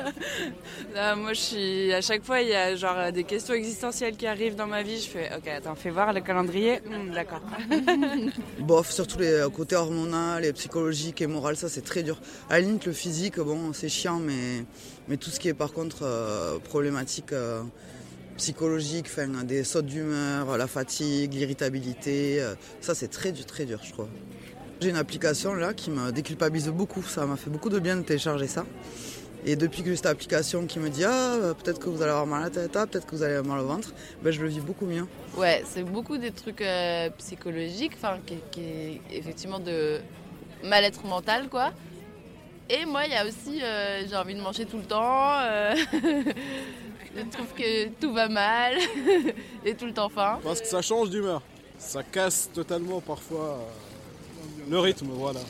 Là, 0.94 1.16
Moi, 1.16 1.32
je 1.32 1.40
suis. 1.40 1.92
À 1.92 2.00
chaque 2.00 2.24
fois, 2.24 2.40
il 2.40 2.48
y 2.50 2.54
a 2.54 2.76
genre 2.76 3.10
des 3.12 3.24
questions 3.24 3.54
existentielles 3.54 4.16
qui 4.16 4.28
arrivent 4.28 4.54
dans 4.54 4.68
ma 4.68 4.84
vie. 4.84 5.00
Je 5.00 5.08
fais 5.08 5.28
Ok, 5.36 5.48
attends, 5.48 5.74
fais 5.74 5.90
voir 5.90 6.12
le 6.12 6.20
calendrier. 6.20 6.80
Hmm, 6.86 7.10
D'accord. 7.12 7.40
Bof, 8.60 8.92
surtout 8.92 9.18
les 9.18 9.32
euh, 9.32 9.48
côtés 9.50 9.74
hormonal 9.74 10.44
et 10.44 10.52
psychologique 10.52 11.20
et 11.20 11.26
moral, 11.26 11.56
ça 11.56 11.68
c'est 11.68 11.82
très 11.82 12.04
dur. 12.04 12.20
À 12.48 12.54
la 12.54 12.60
limite, 12.60 12.86
le 12.86 12.92
physique, 12.92 13.40
bon, 13.40 13.72
c'est 13.72 13.88
chiant, 13.88 14.20
mais, 14.20 14.64
mais 15.08 15.16
tout 15.16 15.30
ce 15.30 15.40
qui 15.40 15.48
est 15.48 15.54
par 15.54 15.72
contre 15.72 16.02
euh, 16.04 16.60
problématique 16.60 17.32
euh, 17.32 17.62
psychologique, 18.36 19.06
enfin, 19.08 19.44
des 19.44 19.64
sautes 19.64 19.86
d'humeur, 19.86 20.56
la 20.56 20.66
fatigue, 20.66 21.34
l'irritabilité, 21.34 22.40
euh, 22.40 22.54
ça 22.80 22.94
c'est 22.94 23.08
très 23.08 23.32
dur, 23.32 23.46
très 23.46 23.64
dur, 23.64 23.80
je 23.82 23.92
crois. 23.92 24.08
J'ai 24.80 24.90
une 24.90 24.96
application 24.96 25.54
là 25.54 25.72
qui 25.72 25.90
me 25.90 26.10
déculpabilise 26.10 26.68
beaucoup, 26.68 27.02
ça 27.02 27.26
m'a 27.26 27.36
fait 27.36 27.50
beaucoup 27.50 27.70
de 27.70 27.78
bien 27.78 27.96
de 27.96 28.02
télécharger 28.02 28.48
ça. 28.48 28.64
Et 29.46 29.56
depuis 29.56 29.82
que 29.82 29.90
j'ai 29.90 29.96
cette 29.96 30.06
application 30.06 30.66
qui 30.66 30.78
me 30.78 30.88
dit 30.88 31.04
ah 31.04 31.52
peut-être 31.62 31.78
que 31.78 31.90
vous 31.90 32.00
allez 32.00 32.10
avoir 32.10 32.26
mal 32.26 32.40
à 32.40 32.44
la 32.44 32.50
tête, 32.50 32.76
ah, 32.76 32.86
peut-être 32.86 33.06
que 33.06 33.14
vous 33.14 33.22
allez 33.22 33.34
avoir 33.34 33.56
mal 33.56 33.64
au 33.64 33.68
ventre, 33.68 33.92
ben, 34.22 34.30
je 34.30 34.40
le 34.40 34.48
vis 34.48 34.60
beaucoup 34.60 34.86
mieux. 34.86 35.06
Ouais, 35.36 35.62
c'est 35.66 35.82
beaucoup 35.82 36.16
des 36.16 36.30
trucs 36.30 36.62
euh, 36.62 37.10
psychologiques, 37.18 37.92
enfin, 37.96 38.18
qui, 38.50 39.00
effectivement 39.12 39.58
de 39.58 40.00
mal-être 40.62 41.04
mental, 41.04 41.48
quoi. 41.48 41.72
Et 42.70 42.86
moi, 42.86 43.04
il 43.04 43.12
y 43.12 43.16
a 43.16 43.26
aussi, 43.26 43.62
euh, 43.62 44.02
j'ai 44.08 44.16
envie 44.16 44.34
de 44.34 44.40
manger 44.40 44.64
tout 44.64 44.78
le 44.78 44.84
temps. 44.84 45.40
je 47.16 47.22
trouve 47.30 47.52
que 47.56 47.88
tout 48.00 48.12
va 48.12 48.28
mal 48.28 48.74
et 49.64 49.74
tout 49.74 49.86
le 49.86 49.92
temps 49.92 50.08
faim. 50.08 50.38
Parce 50.42 50.60
que 50.60 50.66
ça 50.66 50.82
change 50.82 51.10
d'humeur. 51.10 51.42
Ça 51.78 52.02
casse 52.02 52.50
totalement 52.54 53.00
parfois 53.00 53.58
euh, 53.60 54.70
le 54.70 54.78
rythme, 54.78 55.08
voilà. 55.10 55.40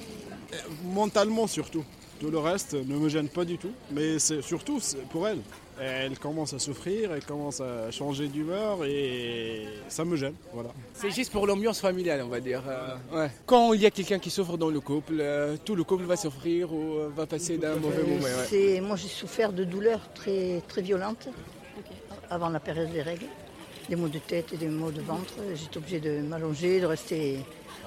Et 0.53 0.57
mentalement 0.87 1.47
surtout. 1.47 1.85
Tout 2.21 2.31
le 2.31 2.39
reste 2.39 2.75
ne 2.75 2.97
me 2.97 3.09
gêne 3.09 3.29
pas 3.29 3.45
du 3.45 3.59
tout. 3.59 3.73
Mais 3.91 4.19
c'est 4.19 4.41
surtout 4.43 4.81
pour 5.11 5.27
elle. 5.29 5.41
Elle 5.81 6.17
commence 6.21 6.55
à 6.55 6.61
souffrir, 6.61 7.13
elle 7.13 7.25
commence 7.25 7.61
à 7.61 7.91
changer 7.91 8.29
d'humeur 8.29 8.85
et 8.85 9.67
ça 9.89 10.05
me 10.05 10.15
gêne, 10.15 10.35
voilà. 10.53 10.71
C'est 10.95 11.11
juste 11.11 11.33
pour 11.33 11.49
l'ambiance 11.49 11.81
familiale, 11.81 12.23
on 12.25 12.29
va 12.29 12.39
dire. 12.39 12.63
euh, 12.69 12.95
ouais. 13.25 13.31
Quand 13.45 13.73
il 13.73 13.81
y 13.81 13.87
a 13.87 13.91
quelqu'un 13.91 14.21
qui 14.21 14.31
souffre 14.31 14.57
dans 14.57 14.71
le 14.71 14.79
couple, 14.79 15.15
euh, 15.19 15.57
tout 15.65 15.75
le 15.75 15.83
couple 15.83 16.05
va 16.05 16.15
souffrir 16.17 16.73
ou 16.73 16.99
va 17.17 17.27
passer 17.27 17.59
d'un 17.59 17.75
mauvais 17.75 18.05
moment. 18.05 18.23
ouais. 18.23 18.31
C'est- 18.49 18.81
Moi, 18.81 18.95
j'ai 18.95 19.09
souffert 19.09 19.53
de 19.53 19.65
douleurs 19.65 20.13
très, 20.15 20.63
très 20.69 20.81
violentes 20.81 21.27
avant 22.31 22.49
la 22.49 22.61
période 22.61 22.91
des 22.93 23.03
règles. 23.03 23.27
Des 23.89 23.97
maux 23.97 24.09
de 24.09 24.19
tête 24.19 24.53
et 24.53 24.57
des 24.57 24.69
maux 24.69 24.91
de 24.91 25.03
ventre. 25.03 25.35
J'étais 25.55 25.77
obligée 25.77 26.01
de 26.01 26.21
m'allonger, 26.23 26.81
de 26.81 26.87
rester 26.87 27.41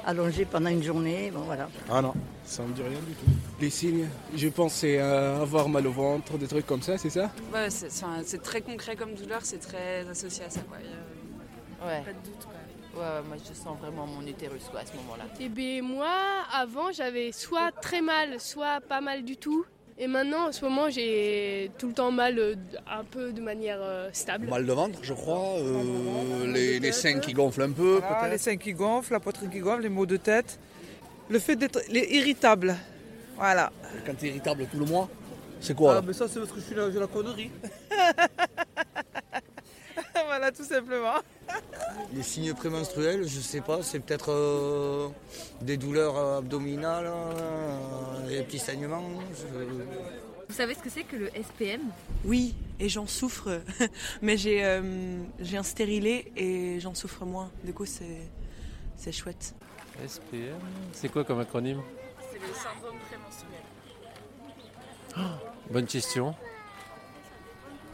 allongée 0.06 0.46
pendant 0.46 0.70
une 0.70 0.84
journée. 0.84 1.32
Bon, 1.32 1.40
voilà. 1.42 1.70
Ah 1.90 2.02
non, 2.02 2.14
ça 2.46 2.62
me 2.64 2.74
dit 2.74 2.84
rien 2.84 3.00
du 3.00 3.14
tout. 3.16 3.26
Les 3.60 3.70
signes, 3.72 4.08
je 4.36 4.48
pense, 4.50 4.74
c'est 4.74 5.00
euh, 5.00 5.42
avoir 5.42 5.68
mal 5.70 5.88
au 5.88 5.92
ventre, 5.92 6.38
des 6.38 6.48
trucs 6.48 6.68
comme 6.68 6.84
ça, 6.84 6.98
c'est 7.00 7.10
ça? 7.10 7.32
Ouais, 7.52 7.70
c'est 7.72 7.88
enfin, 7.88 8.22
c'est 8.24 8.44
très 8.44 8.62
concret 8.62 8.96
comme 8.96 9.16
douleur, 9.16 9.40
c'est 9.44 9.58
très 9.58 10.08
associé 10.08 10.46
à 10.46 10.50
ça. 10.52 10.60
Quoi. 10.62 10.78
Il 10.84 10.90
y 10.90 10.94
a 10.94 11.88
Ouais. 11.88 12.02
Pas 12.04 12.12
de 12.14 12.26
doute. 12.26 12.46
Quoi. 12.46 13.02
Ouais, 13.04 13.22
moi 13.28 13.38
je 13.38 13.54
sens 13.54 13.78
vraiment 13.80 14.08
mon 14.08 14.26
utérus 14.26 14.64
quoi, 14.72 14.80
à 14.80 14.86
ce 14.86 14.94
moment-là. 14.96 15.26
Et 15.40 15.50
bien 15.50 15.82
moi, 15.84 16.10
avant, 16.52 16.92
j'avais 16.92 17.32
soit 17.32 17.72
très 17.72 18.02
mal, 18.02 18.40
soit 18.40 18.82
pas 18.82 19.02
mal 19.02 19.24
du 19.24 19.38
tout. 19.38 19.66
Et 20.00 20.06
maintenant, 20.08 20.50
en 20.50 20.52
ce 20.52 20.64
moment, 20.64 20.90
j'ai 20.92 21.72
tout 21.80 21.88
le 21.88 21.94
temps 21.94 22.12
mal, 22.12 22.38
euh, 22.38 22.56
un 22.88 23.04
peu 23.04 23.32
de 23.32 23.42
manière 23.42 23.80
euh, 23.82 24.10
stable. 24.14 24.48
Mal 24.48 24.66
de 24.66 24.72
ventre, 24.72 25.00
je 25.02 25.14
crois, 25.14 25.58
euh, 25.58 26.46
les, 26.54 26.80
les 26.80 26.92
seins 26.92 27.20
qui 27.20 27.34
gonflent 27.34 27.64
un 27.64 27.72
peu, 27.72 27.98
Voilà, 28.00 28.16
peut-être. 28.20 28.32
les 28.32 28.38
seins 28.38 28.58
qui 28.58 28.74
gonflent, 28.74 29.14
la 29.14 29.20
poitrine 29.20 29.50
qui 29.50 29.60
gonfle, 29.60 29.82
les 29.82 29.90
maux 29.90 30.06
de 30.06 30.18
tête. 30.18 30.60
Le 31.30 31.40
fait 31.40 31.56
d'être 31.56 31.80
irritable. 31.92 32.76
Voilà. 33.38 33.72
Quand 34.06 34.14
t'es 34.16 34.28
irritable 34.28 34.68
tout 34.72 34.78
le 34.80 34.86
mois, 34.86 35.10
c'est 35.60 35.76
quoi 35.76 35.98
Ah, 35.98 36.02
mais 36.06 36.14
ça, 36.14 36.28
c'est 36.28 36.40
parce 36.40 36.52
que 36.52 36.60
je 36.60 36.66
suis 36.66 36.76
la, 36.76 36.92
j'ai 36.92 37.00
la 37.00 37.08
connerie. 37.08 37.50
voilà, 40.48 40.52
tout 40.52 40.64
simplement. 40.64 41.16
Les 42.14 42.24
signes 42.24 42.54
prémenstruels, 42.54 43.28
je 43.28 43.40
sais 43.40 43.62
pas, 43.62 43.82
c'est 43.84 44.00
peut-être 44.00 44.32
euh, 44.32 45.10
des 45.62 45.78
douleurs 45.78 46.18
euh, 46.18 46.38
abdominales, 46.40 47.08
euh, 47.08 48.28
des 48.28 48.44
petits 48.44 48.60
saignements. 48.60 49.04
je- 49.34 49.46
Vous 50.50 50.54
savez 50.56 50.74
ce 50.76 50.80
que 50.80 50.90
c'est 50.90 51.04
que 51.04 51.16
le 51.18 51.30
SPM 51.36 51.82
Oui, 52.26 52.56
et 52.80 52.88
j'en 52.90 53.08
souffre. 53.08 53.62
Mais 54.22 54.38
j'ai 54.38 54.64
euh, 54.64 55.22
j'ai 55.40 55.58
un 55.58 55.64
stérilet 55.64 56.32
et 56.38 56.80
j'en 56.80 56.96
souffre 56.96 57.26
moins. 57.26 57.50
Du 57.64 57.74
coup, 57.74 57.86
c'est 57.86 58.22
c'est 58.96 59.12
chouette. 59.12 59.54
SPM, 60.08 60.56
c'est 60.94 61.10
quoi 61.10 61.24
comme 61.24 61.40
acronyme? 61.40 61.82
C'est 62.32 62.40
le 62.40 62.54
syndrome 62.54 62.98
prémenstruel. 63.10 63.62
Bonne 65.72 65.86
question. 65.88 66.36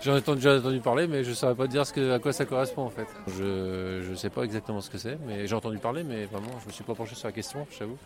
J'en 0.04 0.16
ai 0.16 0.20
entendu- 0.20 0.82
parler, 0.82 1.08
mais 1.08 1.24
je 1.24 1.30
ne 1.30 1.36
saurais 1.36 1.56
pas 1.56 1.68
dire 1.68 1.84
à 2.12 2.20
quoi 2.20 2.34
ça 2.34 2.46
correspond 2.46 2.84
en 2.84 2.90
fait. 2.90 3.08
Je 3.28 4.10
ne 4.10 4.16
sais 4.16 4.30
pas 4.30 4.44
exactement 4.44 4.82
ce 4.82 4.90
que 4.90 4.98
c'est, 4.98 5.18
mais 5.26 5.48
j'ai 5.48 5.56
entendu 5.56 5.78
parler, 5.78 6.04
mais 6.04 6.26
vraiment, 6.26 6.52
je 6.62 6.68
me 6.68 6.72
suis 6.74 6.84
pas 6.84 6.94
penché 6.94 7.16
sur 7.16 7.28
la 7.28 7.32
question, 7.32 7.66
je 7.72 7.80
t'avoue. 7.80 7.98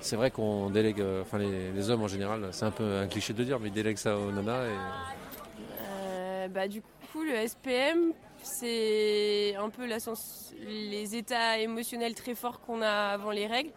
C'est 0.00 0.16
vrai 0.16 0.30
qu'on 0.30 0.68
délègue, 0.70 1.00
euh, 1.00 1.22
enfin 1.22 1.38
les, 1.38 1.90
hommes 1.90 2.02
en 2.02 2.08
général, 2.08 2.48
c'est 2.52 2.64
un 2.64 2.70
peu 2.70 2.98
un 2.98 3.06
cliché 3.06 3.32
de 3.32 3.42
dire, 3.42 3.58
mais 3.58 3.68
ils 3.68 3.74
délèguent 3.74 3.96
ça 3.96 4.16
aux 4.18 4.30
nanas. 4.30 4.66
Et... 4.66 4.76
Euh, 5.80 6.48
bah, 6.48 6.68
du 6.68 6.82
coup, 6.82 7.22
le 7.22 7.34
SPM, 7.48 8.12
c'est 8.42 9.56
un 9.56 9.70
peu 9.70 9.88
les 10.66 11.16
états 11.16 11.58
émotionnels 11.58 12.14
très 12.14 12.34
forts 12.34 12.60
qu'on 12.60 12.82
a 12.82 13.12
avant 13.14 13.30
les 13.30 13.46
règles. 13.46 13.72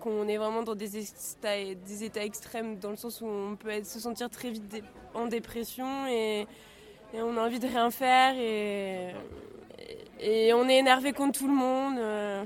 Qu'on 0.00 0.28
est 0.28 0.36
vraiment 0.36 0.62
dans 0.62 0.74
des 0.74 0.98
états, 0.98 2.24
extrêmes, 2.24 2.78
dans 2.78 2.90
le 2.90 2.96
sens 2.96 3.20
où 3.20 3.26
on 3.26 3.56
peut 3.56 3.82
se 3.84 4.00
sentir 4.00 4.28
très 4.30 4.50
vite 4.50 4.82
en 5.14 5.26
dépression 5.26 6.06
et, 6.06 6.46
on 7.14 7.36
a 7.38 7.46
envie 7.46 7.58
de 7.58 7.66
rien 7.66 7.90
faire 7.90 8.34
et, 8.36 9.14
on 10.52 10.68
est 10.68 10.76
énervé 10.78 11.12
contre 11.12 11.38
tout 11.38 11.48
le 11.48 11.54
monde. 11.54 11.98
euh, 11.98 12.44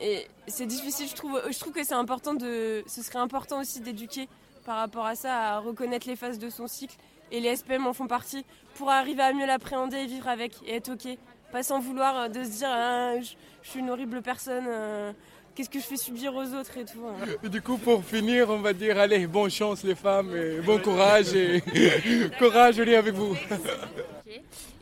et 0.00 0.26
c'est 0.46 0.66
difficile, 0.66 1.08
je 1.08 1.14
trouve. 1.14 1.40
Je 1.50 1.58
trouve 1.58 1.72
que 1.72 1.84
c'est 1.84 1.94
important 1.94 2.34
de. 2.34 2.82
Ce 2.86 3.02
serait 3.02 3.18
important 3.18 3.60
aussi 3.60 3.80
d'éduquer 3.80 4.28
par 4.64 4.76
rapport 4.78 5.06
à 5.06 5.14
ça, 5.14 5.54
à 5.54 5.58
reconnaître 5.58 6.08
les 6.08 6.16
phases 6.16 6.38
de 6.38 6.50
son 6.50 6.66
cycle. 6.66 6.96
Et 7.32 7.40
les 7.40 7.56
SPM 7.56 7.86
en 7.86 7.92
font 7.92 8.06
partie 8.06 8.44
pour 8.74 8.90
arriver 8.90 9.22
à 9.22 9.32
mieux 9.32 9.46
l'appréhender 9.46 9.96
et 9.96 10.06
vivre 10.06 10.28
avec 10.28 10.52
et 10.66 10.76
être 10.76 10.92
ok. 10.92 11.18
Pas 11.52 11.62
sans 11.62 11.80
vouloir 11.80 12.16
euh, 12.16 12.28
de 12.28 12.44
se 12.44 12.58
dire 12.58 12.68
Ah, 12.70 13.20
je, 13.20 13.34
je 13.62 13.70
suis 13.70 13.80
une 13.80 13.90
horrible 13.90 14.22
personne, 14.22 14.66
euh, 14.68 15.12
qu'est-ce 15.56 15.70
que 15.70 15.80
je 15.80 15.84
fais 15.84 15.96
subir 15.96 16.34
aux 16.34 16.44
autres 16.54 16.76
et 16.76 16.84
tout. 16.84 17.04
hein. 17.08 17.26
Et 17.42 17.48
du 17.48 17.62
coup, 17.62 17.78
pour 17.78 18.04
finir, 18.04 18.50
on 18.50 18.58
va 18.58 18.72
dire, 18.72 18.98
allez, 18.98 19.26
bonne 19.26 19.50
chance 19.50 19.82
les 19.82 19.94
femmes, 19.94 20.36
et 20.36 20.60
bon 20.60 20.78
courage, 20.78 21.34
et 21.34 21.62
courage, 22.38 22.78
est 22.78 22.94
avec 22.94 23.14
vous. 23.14 23.36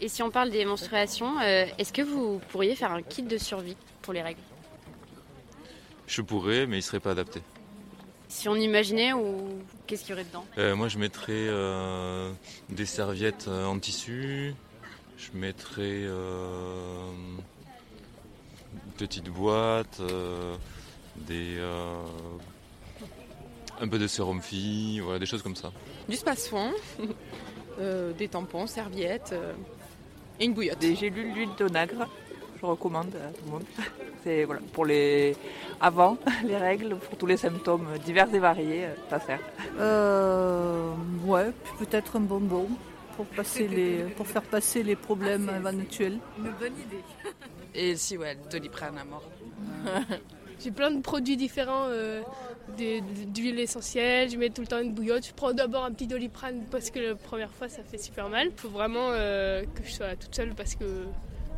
Et 0.01 0.09
si 0.09 0.23
on 0.23 0.31
parle 0.31 0.51
des 0.51 0.65
menstruations, 0.65 1.39
euh, 1.41 1.67
est-ce 1.79 1.93
que 1.93 2.03
vous 2.03 2.41
pourriez 2.51 2.75
faire 2.75 2.93
un 2.93 3.03
kit 3.03 3.23
de 3.23 3.39
survie 3.39 3.77
pour 4.03 4.13
les 4.13 4.23
règles? 4.23 4.41
Je 6.07 6.21
pourrais, 6.21 6.67
mais 6.67 6.79
il 6.79 6.83
serait 6.83 7.01
pas 7.01 7.13
adapté. 7.13 7.41
Si 8.29 8.49
on 8.49 8.57
imaginait 8.57 9.13
ou 9.13 9.61
qu'est-ce 9.87 10.03
qu'il 10.03 10.11
y 10.11 10.13
aurait 10.15 10.25
dedans? 10.25 10.45
Euh, 10.59 10.75
moi, 10.75 10.89
je 10.89 10.99
mettrais 10.99 11.33
euh, 11.33 12.33
des 12.69 12.85
serviettes 12.85 13.47
en 13.49 13.79
tissu. 13.79 14.55
Je 15.17 15.39
mettrais 15.39 16.03
euh, 18.95 19.01
une 19.01 19.07
petite 19.07 19.29
boîte, 19.29 20.01
euh, 20.01 20.57
des, 21.17 21.57
euh, 21.59 21.95
un 23.81 23.89
peu 23.89 23.99
de 23.99 24.07
sérum 24.07 24.41
fille, 24.41 25.01
voilà, 25.01 25.19
des 25.19 25.27
choses 25.27 25.43
comme 25.43 25.57
ça. 25.57 25.73
Du 26.09 26.17
space-soin, 26.17 26.71
euh, 27.81 28.13
des 28.13 28.29
tampons, 28.29 28.67
serviettes 28.67 29.31
euh, 29.33 29.53
et 30.41 30.45
une 30.47 30.55
bouillotte. 30.55 30.79
Des 30.79 30.95
gélules 30.95 31.33
d'huile 31.33 31.51
d'onagre, 31.59 32.09
je 32.61 32.67
recommande 32.67 33.15
à 33.17 33.33
tout 33.33 33.45
le 33.47 33.51
monde. 33.53 33.65
C'est 34.25 34.45
voilà, 34.45 34.63
pour 34.73 34.87
les 34.87 35.37
avant 35.81 36.17
les 36.45 36.57
règles, 36.57 36.97
pour 36.97 37.19
tous 37.19 37.27
les 37.27 37.37
symptômes 37.37 37.89
divers 38.05 38.33
et 38.35 38.39
variés, 38.39 38.87
ça 39.11 39.21
sert. 39.21 39.41
Euh, 39.79 40.93
ouais, 41.25 41.51
puis 41.65 41.87
peut-être 41.87 42.17
un 42.17 42.21
bonbon 42.21 42.69
pour, 43.17 43.27
passer 43.27 43.69
les, 43.69 44.05
pour 44.17 44.27
faire 44.27 44.43
passer 44.43 44.83
les 44.83 44.97
problèmes 44.97 45.51
éventuels. 45.55 46.19
Une 46.39 46.53
bonne 46.53 46.73
idée. 46.73 47.03
Et 47.75 47.97
si, 47.97 48.17
ouais, 48.17 48.37
doliprane 48.51 48.99
à 48.99 49.05
mort. 49.05 49.29
J'ai 50.63 50.71
plein 50.71 50.91
de 50.91 51.01
produits 51.01 51.37
différents, 51.37 51.89
euh, 51.89 52.23
d'huile 52.79 53.59
essentielle, 53.59 54.31
je 54.31 54.37
mets 54.37 54.51
tout 54.51 54.61
le 54.61 54.67
temps 54.67 54.79
une 54.79 54.93
bouillotte. 54.95 55.27
Je 55.27 55.33
prends 55.33 55.53
d'abord 55.53 55.85
un 55.85 55.93
petit 55.93 56.07
doliprane 56.07 56.65
parce 56.71 56.91
que 56.91 57.01
la 57.01 57.15
première 57.17 57.53
fois 57.53 57.69
ça 57.69 57.83
fait 57.83 57.99
super 57.99 58.29
mal. 58.29 58.49
Il 58.51 58.57
faut 58.61 58.69
vraiment 58.69 59.11
euh, 59.11 59.63
que 59.75 59.83
je 59.85 59.91
sois 59.91 60.15
toute 60.17 60.35
seule 60.35 60.55
parce 60.55 60.77
que 60.77 60.85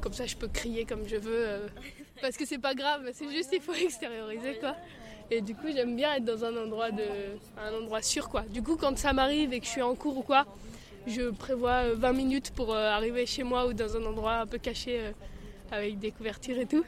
comme 0.00 0.14
ça 0.14 0.26
je 0.26 0.36
peux 0.36 0.48
crier 0.48 0.86
comme 0.86 1.06
je 1.06 1.16
veux. 1.16 1.46
euh, 1.46 1.68
parce 2.22 2.36
que 2.36 2.46
c'est 2.46 2.58
pas 2.58 2.74
grave, 2.74 3.02
c'est 3.12 3.30
juste 3.30 3.50
il 3.52 3.60
faut 3.60 3.74
extérioriser 3.80 4.56
quoi. 4.58 4.74
Et 5.30 5.42
du 5.42 5.54
coup 5.54 5.66
j'aime 5.72 5.94
bien 5.94 6.14
être 6.14 6.24
dans 6.24 6.44
un 6.44 6.56
endroit, 6.56 6.90
de, 6.90 7.04
un 7.58 7.74
endroit 7.82 8.00
sûr 8.00 8.28
quoi. 8.30 8.42
Du 8.50 8.62
coup 8.62 8.76
quand 8.76 8.96
ça 8.96 9.12
m'arrive 9.12 9.52
et 9.52 9.60
que 9.60 9.66
je 9.66 9.70
suis 9.70 9.82
en 9.82 9.94
cours 9.94 10.16
ou 10.16 10.22
quoi, 10.22 10.46
je 11.06 11.30
prévois 11.30 11.92
20 11.92 12.12
minutes 12.14 12.50
pour 12.52 12.74
arriver 12.74 13.26
chez 13.26 13.42
moi 13.42 13.66
ou 13.66 13.74
dans 13.74 13.94
un 13.96 14.04
endroit 14.06 14.36
un 14.38 14.46
peu 14.46 14.58
caché 14.58 15.12
avec 15.70 15.98
des 15.98 16.10
couvertures 16.12 16.58
et 16.58 16.66
tout. 16.66 16.84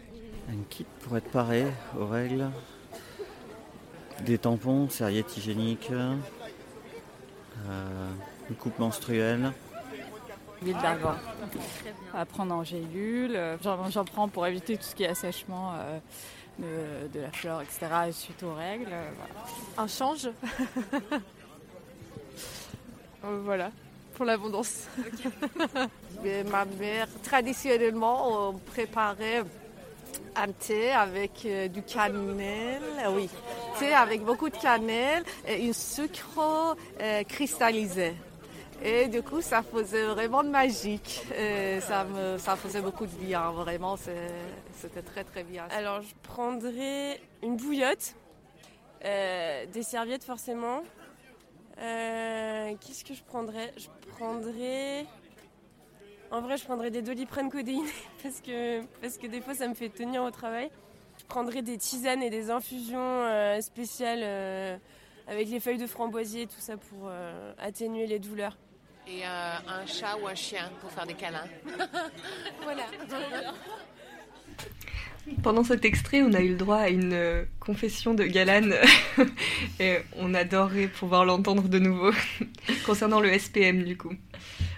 Un 0.51 0.63
kit 0.71 0.87
pour 1.03 1.17
être 1.17 1.31
paré 1.31 1.67
aux 1.99 2.07
règles. 2.07 2.51
Des 4.25 4.39
tampons, 4.39 4.89
serviettes 4.89 5.37
hygiéniques, 5.37 5.91
euh, 5.93 6.17
une 8.51 8.57
coupe 8.57 8.79
menstruelle. 8.79 9.53
L'huile 10.63 10.77
d'argan. 10.83 11.15
À 12.15 12.25
prendre 12.25 12.55
en 12.55 12.65
gélule. 12.65 13.37
euh, 13.37 13.57
J'en 13.63 13.89
j'en 13.91 14.05
prends 14.05 14.27
pour 14.29 14.45
éviter 14.47 14.77
tout 14.77 14.83
ce 14.83 14.95
qui 14.95 15.05
est 15.05 15.09
assèchement 15.09 15.73
euh, 15.75 15.99
de, 16.59 17.09
de 17.17 17.21
la 17.21 17.31
fleur, 17.31 17.61
etc. 17.63 17.87
suite 18.11 18.43
aux 18.43 18.55
règles. 18.55 18.89
euh, 18.91 19.09
voilà. 19.17 19.85
Un 19.85 19.87
change. 19.87 20.29
Euh, 23.25 23.41
voilà, 23.43 23.73
pour 24.19 24.27
l'abondance. 24.27 24.89
Ma 26.51 26.65
mère, 26.65 27.07
traditionnellement, 27.23 28.49
on 28.49 28.53
préparait 28.55 29.45
un 30.35 30.49
thé 30.49 30.91
avec 30.91 31.47
euh, 31.47 31.69
du 31.69 31.83
cannelle, 31.83 32.83
euh, 33.05 33.13
oui, 33.15 33.29
thé 33.79 33.93
avec 33.93 34.25
beaucoup 34.25 34.49
de 34.51 34.57
cannelle 34.57 35.23
et 35.47 35.65
une 35.65 35.73
sucre 35.73 36.77
euh, 37.01 37.23
cristallisé. 37.23 38.15
Et 38.83 39.07
du 39.07 39.23
coup, 39.23 39.41
ça 39.41 39.63
faisait 39.63 40.07
vraiment 40.07 40.43
de 40.43 40.49
magique. 40.49 41.25
Et 41.37 41.81
ça, 41.81 42.05
me, 42.05 42.39
ça 42.39 42.57
faisait 42.57 42.81
beaucoup 42.81 43.07
de 43.07 43.15
bien, 43.25 43.51
vraiment, 43.53 43.97
c'était 43.97 45.03
très 45.03 45.23
très 45.23 45.45
bien. 45.45 45.65
Alors, 45.71 46.03
je 46.03 46.15
prendrais 46.23 47.21
une 47.43 47.57
bouillotte, 47.57 48.15
euh, 49.05 49.67
des 49.67 49.85
serviettes 49.85 50.25
forcément. 50.25 50.83
Euh, 51.81 52.75
Qu'est-ce 52.81 53.05
que 53.05 53.15
je 53.15 53.23
prendrais? 53.23 53.73
Je 53.77 53.89
prendrais. 54.13 55.07
En 56.31 56.41
vrai, 56.41 56.57
je 56.57 56.65
prendrais 56.65 56.91
des 56.91 57.03
doliprane 57.03 57.51
codéinées 57.51 57.89
parce 58.23 58.41
que, 58.41 58.83
parce 59.01 59.17
que 59.17 59.27
des 59.27 59.41
fois, 59.41 59.55
ça 59.55 59.69
me 59.69 59.75
fait 59.75 59.89
tenir 59.89 60.23
au 60.23 60.31
travail. 60.31 60.71
Je 61.19 61.25
prendrais 61.25 61.63
des 61.63 61.79
tisanes 61.79 62.23
et 62.23 62.31
des 62.31 62.51
infusions 62.51 62.99
euh, 63.01 63.61
spéciales 63.61 64.21
euh, 64.23 64.77
avec 65.27 65.49
les 65.49 65.61
feuilles 65.61 65.79
de 65.79 65.87
framboisier, 65.87 66.47
tout 66.47 66.61
ça 66.61 66.77
pour 66.77 67.11
atténuer 67.59 68.07
les 68.07 68.19
douleurs. 68.19 68.57
Et 69.07 69.25
un 69.25 69.87
chat 69.87 70.17
ou 70.23 70.27
un 70.27 70.35
chien 70.35 70.71
pour 70.81 70.91
faire 70.91 71.07
des 71.07 71.15
câlins? 71.15 71.49
voilà. 72.63 72.85
Pendant 75.43 75.65
cet 75.65 75.85
extrait, 75.85 76.23
on 76.23 76.33
a 76.33 76.41
eu 76.41 76.51
le 76.51 76.57
droit 76.57 76.77
à 76.77 76.89
une 76.89 77.13
euh, 77.13 77.45
confession 77.61 78.15
de 78.15 78.25
Galane 78.25 78.75
et 79.81 79.97
on 80.17 80.35
adorerait 80.35 80.89
pouvoir 80.89 81.25
l'entendre 81.25 81.69
de 81.69 81.79
nouveau 81.79 82.11
concernant 82.87 83.21
le 83.21 83.37
SPM 83.39 83.85
du 83.85 83.97
coup. 83.97 84.13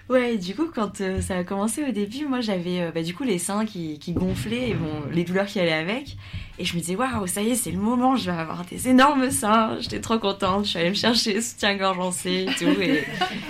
Ouais, 0.09 0.37
du 0.39 0.57
coup, 0.57 0.67
quand 0.75 1.01
euh, 1.01 1.21
ça 1.21 1.37
a 1.37 1.45
commencé 1.45 1.85
au 1.85 1.93
début, 1.93 2.27
moi 2.27 2.41
j'avais 2.41 2.81
euh, 2.81 2.91
bah, 2.93 3.03
du 3.03 3.15
coup 3.15 3.23
les 3.23 3.39
seins 3.39 3.65
qui, 3.65 3.99
qui 4.01 4.13
gonflaient 4.13 4.71
et 4.71 4.75
bon, 4.75 5.05
les 5.13 5.23
douleurs 5.25 5.47
qui 5.47 5.61
allaient 5.61 5.73
avec. 5.73 6.17
Et 6.61 6.65
je 6.67 6.75
me 6.75 6.81
disais, 6.81 6.95
waouh, 6.95 7.27
ça 7.27 7.41
y 7.41 7.53
est, 7.53 7.55
c'est 7.55 7.71
le 7.71 7.79
moment, 7.79 8.17
je 8.17 8.31
vais 8.31 8.37
avoir 8.37 8.67
des 8.67 8.87
énormes 8.87 9.31
seins. 9.31 9.79
J'étais 9.81 10.03
trop 10.03 10.19
contente, 10.19 10.67
je 10.67 10.71
suis 10.71 10.79
allée 10.79 10.91
me 10.91 10.95
chercher 10.95 11.41
soutien-gorge 11.41 11.99
en 11.99 12.13
C 12.13 12.47
et 12.47 12.55
tout. 12.55 12.79
Et 12.83 13.03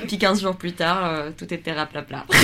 puis 0.06 0.16
15 0.16 0.42
jours 0.42 0.54
plus 0.54 0.74
tard, 0.74 1.04
euh, 1.04 1.32
tout 1.36 1.52
était 1.52 1.72
raplapla. 1.72 2.24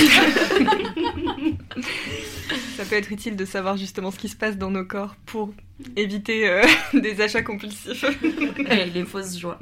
Ça 2.75 2.83
peut 2.83 2.95
être 2.95 3.13
utile 3.13 3.37
de 3.37 3.45
savoir 3.45 3.77
justement 3.77 4.11
ce 4.11 4.19
qui 4.19 4.27
se 4.27 4.35
passe 4.35 4.57
dans 4.57 4.69
nos 4.69 4.83
corps 4.83 5.15
pour 5.25 5.53
éviter 5.95 6.49
euh, 6.49 6.61
des 6.93 7.21
achats 7.21 7.43
compulsifs. 7.43 8.03
Et 8.69 8.87
les 8.87 9.05
fausses 9.05 9.39
joies. 9.39 9.59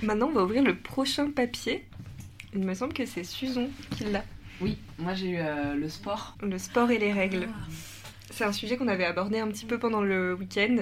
Maintenant, 0.00 0.28
on 0.28 0.32
va 0.32 0.44
ouvrir 0.44 0.62
le 0.62 0.76
prochain 0.78 1.30
papier. 1.30 1.84
Il 2.54 2.60
me 2.60 2.72
semble 2.72 2.94
que 2.94 3.04
c'est 3.04 3.22
Suzon 3.22 3.68
qui 3.90 4.04
l'a. 4.04 4.24
Oui, 4.62 4.78
moi 4.98 5.12
j'ai 5.12 5.28
eu 5.28 5.38
euh, 5.40 5.74
le 5.74 5.90
sport. 5.90 6.38
Le 6.40 6.56
sport 6.56 6.90
et 6.90 6.96
les 6.98 7.12
règles. 7.12 7.48
C'est 8.30 8.44
un 8.44 8.52
sujet 8.52 8.76
qu'on 8.76 8.88
avait 8.88 9.04
abordé 9.04 9.38
un 9.38 9.48
petit 9.48 9.64
peu 9.64 9.78
pendant 9.78 10.02
le 10.02 10.34
week-end, 10.34 10.76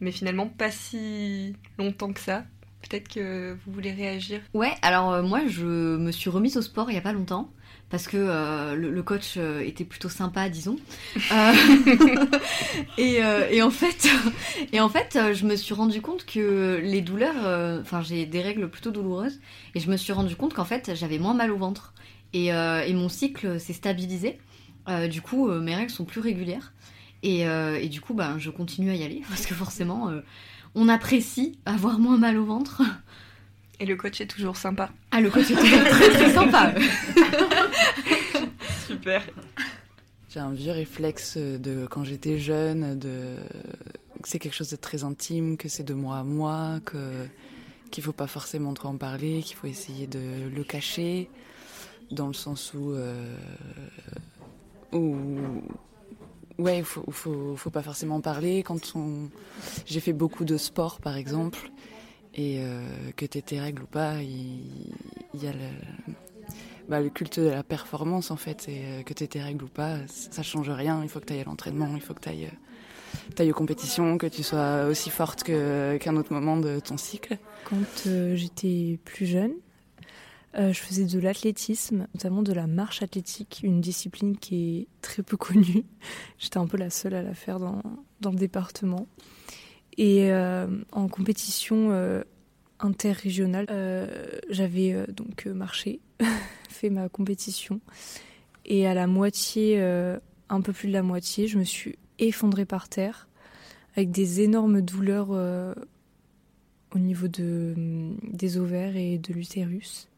mais 0.00 0.12
finalement 0.12 0.46
pas 0.46 0.70
si 0.70 1.54
longtemps 1.78 2.12
que 2.12 2.20
ça. 2.20 2.44
Peut-être 2.88 3.08
que 3.08 3.56
vous 3.64 3.72
voulez 3.72 3.92
réagir. 3.92 4.40
Ouais, 4.54 4.72
alors 4.82 5.12
euh, 5.12 5.22
moi 5.22 5.42
je 5.46 5.96
me 5.96 6.10
suis 6.10 6.30
remise 6.30 6.56
au 6.56 6.62
sport 6.62 6.90
il 6.90 6.94
y 6.94 6.98
a 6.98 7.02
pas 7.02 7.12
longtemps 7.12 7.50
parce 7.90 8.08
que 8.08 8.16
euh, 8.16 8.74
le, 8.74 9.02
coach 9.02 9.34
euh, 9.36 9.60
était 9.60 9.84
plutôt 9.84 10.08
sympa, 10.08 10.48
disons. 10.48 10.78
Et, 12.98 13.20
et 13.50 13.62
en 13.62 13.70
fait, 13.70 14.08
et 14.72 14.80
en 14.80 14.88
fait, 14.88 15.18
je 15.34 15.44
me 15.44 15.56
suis 15.56 15.74
rendu 15.74 16.00
compte 16.00 16.24
que 16.24 16.80
les 16.82 17.02
douleurs, 17.02 17.80
enfin 17.80 18.00
j'ai 18.00 18.24
des 18.24 18.40
règles 18.40 18.70
plutôt 18.70 18.90
douloureuses, 18.90 19.40
et 19.74 19.80
je 19.80 19.90
me 19.90 19.96
suis 19.96 20.14
rendu 20.14 20.36
compte 20.36 20.54
qu'en 20.54 20.64
fait 20.64 20.92
j'avais 20.94 21.18
moins 21.18 21.34
mal 21.34 21.50
au 21.50 21.58
ventre 21.58 21.92
et, 22.32 22.46
et 22.46 22.94
mon 22.94 23.10
cycle 23.10 23.60
s'est 23.60 23.74
stabilisé. 23.74 24.38
Du 25.10 25.20
coup, 25.20 25.50
mes 25.50 25.74
règles 25.74 25.90
sont 25.90 26.06
plus 26.06 26.20
régulières. 26.20 26.72
Et, 27.22 27.46
euh, 27.46 27.78
et 27.80 27.88
du 27.88 28.00
coup, 28.00 28.14
ben, 28.14 28.38
je 28.38 28.50
continue 28.50 28.90
à 28.90 28.94
y 28.94 29.04
aller 29.04 29.22
parce 29.28 29.46
que 29.46 29.54
forcément, 29.54 30.08
euh, 30.08 30.20
on 30.74 30.88
apprécie 30.88 31.58
avoir 31.66 31.98
moins 31.98 32.18
mal 32.18 32.38
au 32.38 32.44
ventre. 32.44 32.82
Et 33.80 33.86
le 33.86 33.96
coach 33.96 34.20
est 34.20 34.26
toujours 34.26 34.56
sympa. 34.56 34.90
Ah, 35.10 35.20
le 35.20 35.30
coach 35.30 35.50
est 35.50 35.54
toujours 35.54 35.84
très 35.84 36.10
très 36.10 36.32
sympa. 36.32 36.72
Super. 38.86 39.22
J'ai 40.28 40.40
un 40.40 40.52
vieux 40.52 40.72
réflexe 40.72 41.36
de 41.36 41.86
quand 41.90 42.04
j'étais 42.04 42.38
jeune, 42.38 42.98
de 42.98 43.36
que 44.22 44.28
c'est 44.28 44.38
quelque 44.38 44.54
chose 44.54 44.70
de 44.70 44.76
très 44.76 45.04
intime, 45.04 45.56
que 45.56 45.68
c'est 45.68 45.82
de 45.82 45.94
moi 45.94 46.18
à 46.18 46.22
moi, 46.22 46.80
que 46.86 47.26
qu'il 47.90 48.02
faut 48.02 48.12
pas 48.12 48.26
forcément 48.26 48.72
trop 48.72 48.88
en 48.88 48.96
parler, 48.96 49.42
qu'il 49.42 49.56
faut 49.56 49.66
essayer 49.66 50.06
de 50.06 50.48
le 50.48 50.64
cacher, 50.64 51.28
dans 52.10 52.28
le 52.28 52.32
sens 52.32 52.72
où 52.72 52.92
euh, 52.92 53.36
où 54.92 55.36
ouais, 56.62 56.78
il 56.78 56.84
faut, 56.84 57.04
faut 57.10 57.70
pas 57.70 57.82
forcément 57.82 58.16
en 58.16 58.20
parler 58.20 58.62
quand 58.62 58.92
on 58.94 59.28
j'ai 59.86 60.00
fait 60.00 60.12
beaucoup 60.12 60.44
de 60.44 60.56
sport 60.56 61.00
par 61.00 61.16
exemple 61.16 61.70
et 62.34 62.60
euh, 62.60 62.82
que 63.16 63.26
t'aies 63.26 63.42
tes 63.42 63.60
règles 63.60 63.82
ou 63.82 63.86
pas, 63.86 64.22
il, 64.22 65.42
y 65.42 65.46
a 65.46 65.52
le 65.52 65.58
bah, 66.88 67.00
le 67.00 67.10
culte 67.10 67.40
de 67.40 67.48
la 67.48 67.62
performance 67.62 68.30
en 68.30 68.36
fait, 68.36 68.68
et 68.68 68.82
euh, 68.84 69.02
que 69.02 69.12
tes 69.12 69.40
règles 69.40 69.64
ou 69.64 69.68
pas, 69.68 69.98
ça 70.06 70.42
change 70.42 70.70
rien. 70.70 71.00
Il 71.02 71.08
faut 71.08 71.20
que 71.20 71.26
tu 71.26 71.34
ailles 71.34 71.40
à 71.40 71.44
l'entraînement, 71.44 71.90
il 71.94 72.00
faut 72.00 72.14
que 72.14 72.20
tu 72.20 72.28
ailles, 72.28 72.50
aux 73.50 73.54
compétitions, 73.54 74.18
que 74.18 74.26
tu 74.26 74.42
sois 74.42 74.86
aussi 74.86 75.10
forte 75.10 75.44
qu'un 75.44 76.16
autre 76.16 76.32
moment 76.32 76.56
de 76.56 76.80
ton 76.80 76.96
cycle. 76.96 77.38
Quand 77.64 78.06
euh, 78.06 78.34
j'étais 78.34 78.98
plus 79.04 79.26
jeune, 79.26 79.52
euh, 80.58 80.72
je 80.72 80.80
faisais 80.80 81.06
de 81.06 81.18
l'athlétisme, 81.18 82.06
notamment 82.14 82.42
de 82.42 82.52
la 82.52 82.66
marche 82.66 83.02
athlétique, 83.02 83.60
une 83.62 83.80
discipline 83.80 84.36
qui 84.36 84.78
est 84.78 84.86
très 85.00 85.22
peu 85.22 85.36
connue. 85.36 85.84
J'étais 86.38 86.58
un 86.58 86.66
peu 86.66 86.76
la 86.76 86.90
seule 86.90 87.14
à 87.14 87.22
la 87.22 87.34
faire 87.34 87.58
dans, 87.58 87.82
dans 88.20 88.30
le 88.30 88.36
département. 88.36 89.06
Et 89.96 90.30
euh, 90.30 90.66
en 90.92 91.08
compétition 91.08 91.88
euh, 91.90 92.22
interrégionale, 92.80 93.66
j'avais 94.50 95.06
donc 95.08 95.46
marché, 95.46 96.00
fait 96.68 96.90
ma 96.90 97.08
compétition. 97.08 97.80
Et 98.64 98.86
à 98.86 98.94
la 98.94 99.06
moitié, 99.06 99.80
un 99.80 100.60
peu 100.60 100.72
plus 100.72 100.88
de 100.88 100.92
la 100.92 101.02
moitié, 101.02 101.46
je 101.46 101.58
me 101.58 101.64
suis 101.64 101.96
effondrée 102.18 102.64
par 102.64 102.88
terre 102.88 103.28
avec 103.94 104.10
des 104.10 104.40
énormes 104.40 104.80
douleurs 104.80 105.30
au 106.94 106.98
niveau 106.98 107.28
de, 107.28 107.74
des 108.22 108.58
ovaires 108.58 108.96
et 108.96 109.18
de 109.18 109.32
l'utérus. 109.32 110.08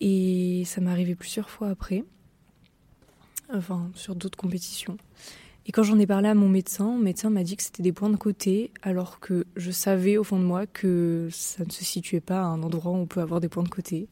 Et 0.00 0.62
ça 0.66 0.80
m'est 0.80 0.90
arrivé 0.90 1.14
plusieurs 1.14 1.50
fois 1.50 1.68
après, 1.68 2.04
enfin 3.52 3.90
sur 3.94 4.14
d'autres 4.14 4.38
compétitions. 4.38 4.98
Et 5.68 5.72
quand 5.72 5.82
j'en 5.82 5.98
ai 5.98 6.06
parlé 6.06 6.28
à 6.28 6.34
mon 6.34 6.48
médecin, 6.48 6.84
mon 6.84 6.98
médecin 6.98 7.28
m'a 7.28 7.42
dit 7.42 7.56
que 7.56 7.62
c'était 7.62 7.82
des 7.82 7.92
points 7.92 8.10
de 8.10 8.16
côté, 8.16 8.70
alors 8.82 9.18
que 9.18 9.46
je 9.56 9.72
savais 9.72 10.16
au 10.16 10.22
fond 10.22 10.38
de 10.38 10.44
moi 10.44 10.66
que 10.66 11.28
ça 11.32 11.64
ne 11.64 11.70
se 11.70 11.84
situait 11.84 12.20
pas 12.20 12.40
à 12.40 12.44
un 12.44 12.62
endroit 12.62 12.92
où 12.92 12.96
on 12.96 13.06
peut 13.06 13.20
avoir 13.20 13.40
des 13.40 13.48
points 13.48 13.64
de 13.64 13.68
côté. 13.68 14.08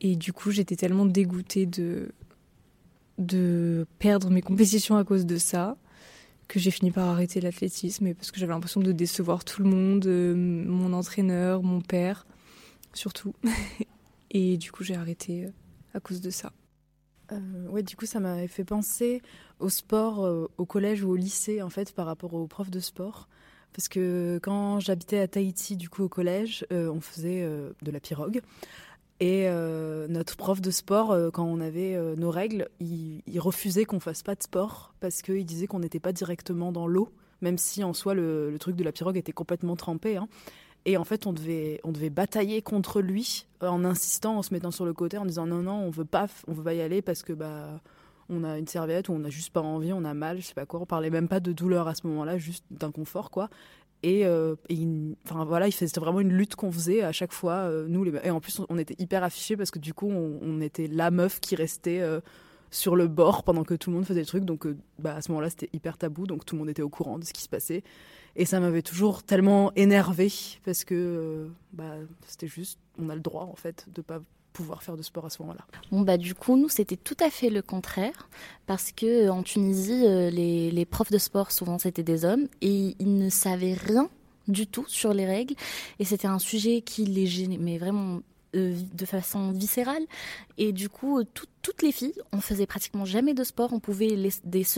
Et 0.00 0.16
du 0.16 0.32
coup, 0.32 0.50
j'étais 0.50 0.76
tellement 0.76 1.04
dégoûtée 1.04 1.66
de, 1.66 2.12
de 3.18 3.86
perdre 3.98 4.30
mes 4.30 4.40
compétitions 4.40 4.96
à 4.96 5.04
cause 5.04 5.26
de 5.26 5.36
ça 5.36 5.76
que 6.48 6.58
j'ai 6.58 6.70
fini 6.70 6.90
par 6.90 7.08
arrêter 7.08 7.40
l'athlétisme 7.40 8.14
parce 8.14 8.30
que 8.30 8.38
j'avais 8.38 8.52
l'impression 8.52 8.80
de 8.80 8.92
décevoir 8.92 9.44
tout 9.44 9.62
le 9.62 9.68
monde, 9.68 10.06
euh, 10.06 10.34
mon 10.34 10.92
entraîneur, 10.92 11.62
mon 11.62 11.80
père, 11.80 12.26
surtout. 12.94 13.34
et 14.34 14.58
du 14.58 14.70
coup, 14.70 14.84
j'ai 14.84 14.96
arrêté 14.96 15.46
euh, 15.46 15.50
à 15.94 16.00
cause 16.00 16.20
de 16.20 16.30
ça. 16.30 16.52
Euh, 17.32 17.68
ouais, 17.68 17.82
du 17.82 17.96
coup, 17.96 18.06
ça 18.06 18.20
m'avait 18.20 18.48
fait 18.48 18.64
penser 18.64 19.22
au 19.60 19.68
sport 19.68 20.24
euh, 20.24 20.50
au 20.58 20.66
collège 20.66 21.02
ou 21.04 21.10
au 21.10 21.16
lycée, 21.16 21.62
en 21.62 21.70
fait, 21.70 21.92
par 21.94 22.06
rapport 22.06 22.34
aux 22.34 22.46
profs 22.46 22.70
de 22.70 22.80
sport. 22.80 23.28
Parce 23.72 23.88
que 23.88 24.38
quand 24.42 24.78
j'habitais 24.80 25.18
à 25.18 25.28
Tahiti, 25.28 25.76
du 25.76 25.88
coup, 25.88 26.04
au 26.04 26.08
collège, 26.08 26.66
euh, 26.72 26.88
on 26.90 27.00
faisait 27.00 27.42
de 27.82 27.90
la 27.90 28.00
pirogue. 28.00 28.40
Et 29.20 29.48
notre 30.08 30.36
prof 30.36 30.60
de 30.60 30.70
sport, 30.70 31.16
quand 31.32 31.44
on 31.44 31.60
avait 31.60 31.96
nos 32.16 32.30
règles, 32.30 32.68
il, 32.78 33.22
refusait 33.38 33.84
qu'on 33.84 34.00
fasse 34.00 34.22
pas 34.22 34.34
de 34.34 34.42
sport 34.42 34.92
parce 35.00 35.22
qu'il 35.22 35.46
disait 35.46 35.66
qu'on 35.66 35.78
n'était 35.78 36.00
pas 36.00 36.12
directement 36.12 36.72
dans 36.72 36.86
l'eau, 36.86 37.10
même 37.40 37.56
si 37.56 37.82
en 37.84 37.92
soi 37.94 38.14
le, 38.14 38.50
le 38.50 38.58
truc 38.58 38.76
de 38.76 38.84
la 38.84 38.92
pirogue 38.92 39.16
était 39.16 39.32
complètement 39.32 39.76
trempé. 39.76 40.16
hein. 40.16 40.28
Et 40.86 40.96
en 40.96 41.04
fait, 41.04 41.26
on 41.26 41.32
devait, 41.32 41.80
on 41.84 41.92
devait 41.92 42.10
batailler 42.10 42.60
contre 42.60 43.00
lui 43.00 43.46
en 43.60 43.84
insistant, 43.84 44.38
en 44.38 44.42
se 44.42 44.52
mettant 44.52 44.70
sur 44.70 44.84
le 44.84 44.92
côté, 44.92 45.16
en 45.16 45.24
disant 45.24 45.46
non, 45.46 45.62
non, 45.62 45.76
on 45.76 45.90
veut 45.90 46.04
pas, 46.04 46.26
on 46.46 46.52
veut 46.52 46.62
pas 46.62 46.74
y 46.74 46.82
aller 46.82 47.00
parce 47.00 47.22
que 47.22 47.32
bah, 47.32 47.80
on 48.28 48.44
a 48.44 48.58
une 48.58 48.66
serviette 48.66 49.08
ou 49.08 49.12
on 49.12 49.18
n'a 49.18 49.30
juste 49.30 49.50
pas 49.50 49.62
envie, 49.62 49.92
on 49.92 50.04
a 50.04 50.14
mal, 50.14 50.40
je 50.40 50.46
sais 50.46 50.54
pas 50.54 50.66
quoi. 50.66 50.80
On 50.80 50.86
parlait 50.86 51.10
même 51.10 51.28
pas 51.28 51.40
de 51.40 51.52
douleur 51.52 51.88
à 51.88 51.94
ce 51.94 52.06
moment-là, 52.06 52.38
juste 52.38 52.64
d'inconfort, 52.70 53.30
quoi. 53.30 53.48
Et, 54.02 54.26
euh, 54.26 54.54
enfin 55.24 55.46
voilà, 55.46 55.70
c'était 55.70 55.98
vraiment 55.98 56.20
une 56.20 56.32
lutte 56.32 56.56
qu'on 56.56 56.70
faisait 56.70 57.00
à 57.02 57.12
chaque 57.12 57.32
fois. 57.32 57.54
Euh, 57.54 57.86
nous, 57.88 58.04
les, 58.04 58.12
et 58.22 58.30
en 58.30 58.38
plus, 58.38 58.60
on, 58.68 58.76
était 58.76 58.96
hyper 58.98 59.24
affichés 59.24 59.56
parce 59.56 59.70
que 59.70 59.78
du 59.78 59.94
coup, 59.94 60.10
on, 60.10 60.60
était 60.60 60.88
la 60.88 61.10
meuf 61.10 61.40
qui 61.40 61.56
restait 61.56 62.00
euh, 62.02 62.20
sur 62.74 62.96
le 62.96 63.06
bord 63.06 63.44
pendant 63.44 63.64
que 63.64 63.74
tout 63.74 63.90
le 63.90 63.96
monde 63.96 64.04
faisait 64.04 64.20
des 64.20 64.26
trucs. 64.26 64.44
Donc, 64.44 64.66
bah, 64.98 65.16
à 65.16 65.22
ce 65.22 65.30
moment-là, 65.30 65.50
c'était 65.50 65.70
hyper 65.72 65.96
tabou, 65.96 66.26
donc 66.26 66.44
tout 66.44 66.56
le 66.56 66.60
monde 66.60 66.70
était 66.70 66.82
au 66.82 66.88
courant 66.88 67.18
de 67.18 67.24
ce 67.24 67.32
qui 67.32 67.42
se 67.42 67.48
passait. 67.48 67.82
Et 68.36 68.44
ça 68.46 68.58
m'avait 68.58 68.82
toujours 68.82 69.22
tellement 69.22 69.72
énervé 69.76 70.32
parce 70.64 70.84
que 70.84 71.48
bah, 71.72 71.94
c'était 72.26 72.48
juste, 72.48 72.78
on 72.98 73.08
a 73.08 73.14
le 73.14 73.20
droit 73.20 73.44
en 73.44 73.54
fait 73.54 73.86
de 73.94 74.02
pas 74.02 74.20
pouvoir 74.52 74.82
faire 74.82 74.96
de 74.96 75.02
sport 75.02 75.26
à 75.26 75.30
ce 75.30 75.42
moment-là. 75.42 75.64
Bon 75.90 76.02
bah 76.02 76.16
du 76.16 76.34
coup 76.34 76.56
nous 76.56 76.68
c'était 76.68 76.96
tout 76.96 77.16
à 77.18 77.28
fait 77.28 77.50
le 77.50 77.60
contraire 77.60 78.28
parce 78.66 78.92
que 78.92 79.28
en 79.28 79.42
Tunisie 79.42 80.06
euh, 80.06 80.30
les, 80.30 80.70
les 80.70 80.84
profs 80.84 81.10
de 81.10 81.18
sport 81.18 81.50
souvent 81.50 81.78
c'était 81.78 82.04
des 82.04 82.24
hommes 82.24 82.46
et 82.60 82.94
ils 83.00 83.18
ne 83.18 83.30
savaient 83.30 83.74
rien 83.74 84.08
du 84.46 84.68
tout 84.68 84.84
sur 84.86 85.12
les 85.12 85.26
règles 85.26 85.54
et 85.98 86.04
c'était 86.04 86.28
un 86.28 86.38
sujet 86.38 86.82
qui 86.82 87.04
les 87.04 87.26
gênait 87.26 87.58
mais 87.58 87.78
vraiment 87.78 88.16
euh, 88.16 88.20
de 88.54 89.06
façon 89.06 89.50
viscérale. 89.50 90.04
Et 90.58 90.72
du 90.72 90.88
coup 90.88 91.22
toutes 91.62 91.82
les 91.82 91.92
filles 91.92 92.14
on 92.32 92.40
faisait 92.40 92.66
pratiquement 92.66 93.04
jamais 93.04 93.34
de 93.34 93.44
sport. 93.44 93.72
On 93.72 93.80
pouvait 93.80 94.16
les, 94.16 94.32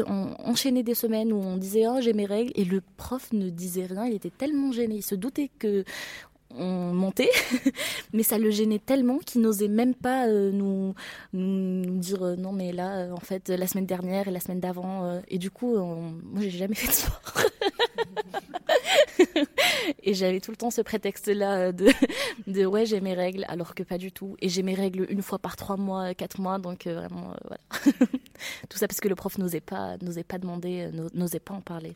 enchaîner 0.06 0.82
des 0.82 0.94
semaines 0.94 1.32
où 1.32 1.36
on 1.36 1.56
disait 1.56 1.86
oh 1.86 2.00
j'ai 2.00 2.12
mes 2.12 2.26
règles. 2.26 2.52
Et 2.54 2.64
le 2.64 2.82
prof 2.96 3.32
ne 3.32 3.50
disait 3.50 3.86
rien. 3.86 4.06
Il 4.06 4.14
était 4.14 4.30
tellement 4.30 4.72
gêné. 4.72 4.96
Il 4.96 5.02
se 5.02 5.14
doutait 5.14 5.50
que 5.58 5.84
on 6.50 6.94
montait, 6.94 7.30
mais 8.12 8.22
ça 8.22 8.38
le 8.38 8.50
gênait 8.50 8.78
tellement 8.78 9.18
qu'il 9.18 9.40
n'osait 9.40 9.68
même 9.68 9.94
pas 9.94 10.26
euh, 10.26 10.52
nous, 10.52 10.94
dire 11.98 12.22
euh, 12.22 12.36
non 12.36 12.52
mais 12.52 12.72
là 12.72 12.98
euh, 12.98 13.12
en 13.12 13.20
fait 13.20 13.48
la 13.48 13.66
semaine 13.66 13.86
dernière 13.86 14.28
et 14.28 14.30
la 14.30 14.40
semaine 14.40 14.60
d'avant 14.60 15.20
et 15.28 15.38
du 15.38 15.50
coup 15.50 15.76
moi 15.76 16.40
j'ai 16.40 16.50
jamais 16.50 16.74
fait 16.74 16.88
de 16.88 16.92
sport. 16.92 17.20
Et 20.02 20.14
j'avais 20.14 20.40
tout 20.40 20.50
le 20.50 20.56
temps 20.56 20.70
ce 20.70 20.80
prétexte 20.80 21.28
là 21.28 21.72
de, 21.72 21.88
de 22.46 22.66
ouais 22.66 22.86
j'ai 22.86 23.00
mes 23.00 23.14
règles 23.14 23.44
alors 23.48 23.74
que 23.74 23.82
pas 23.82 23.98
du 23.98 24.12
tout. 24.12 24.36
Et 24.40 24.48
j'ai 24.48 24.62
mes 24.62 24.74
règles 24.74 25.06
une 25.10 25.22
fois 25.22 25.38
par 25.38 25.56
trois 25.56 25.76
mois 25.76 26.14
quatre 26.14 26.40
mois 26.40 26.58
donc 26.58 26.86
vraiment 26.86 27.34
voilà. 27.44 27.60
Tout 28.68 28.78
ça 28.78 28.88
parce 28.88 29.00
que 29.00 29.08
le 29.08 29.14
prof 29.14 29.38
n'osait 29.38 29.60
pas 29.60 29.96
n'osait 29.98 30.24
pas 30.24 30.38
demander 30.38 30.90
n'osait 31.14 31.40
pas 31.40 31.54
en 31.54 31.60
parler 31.60 31.94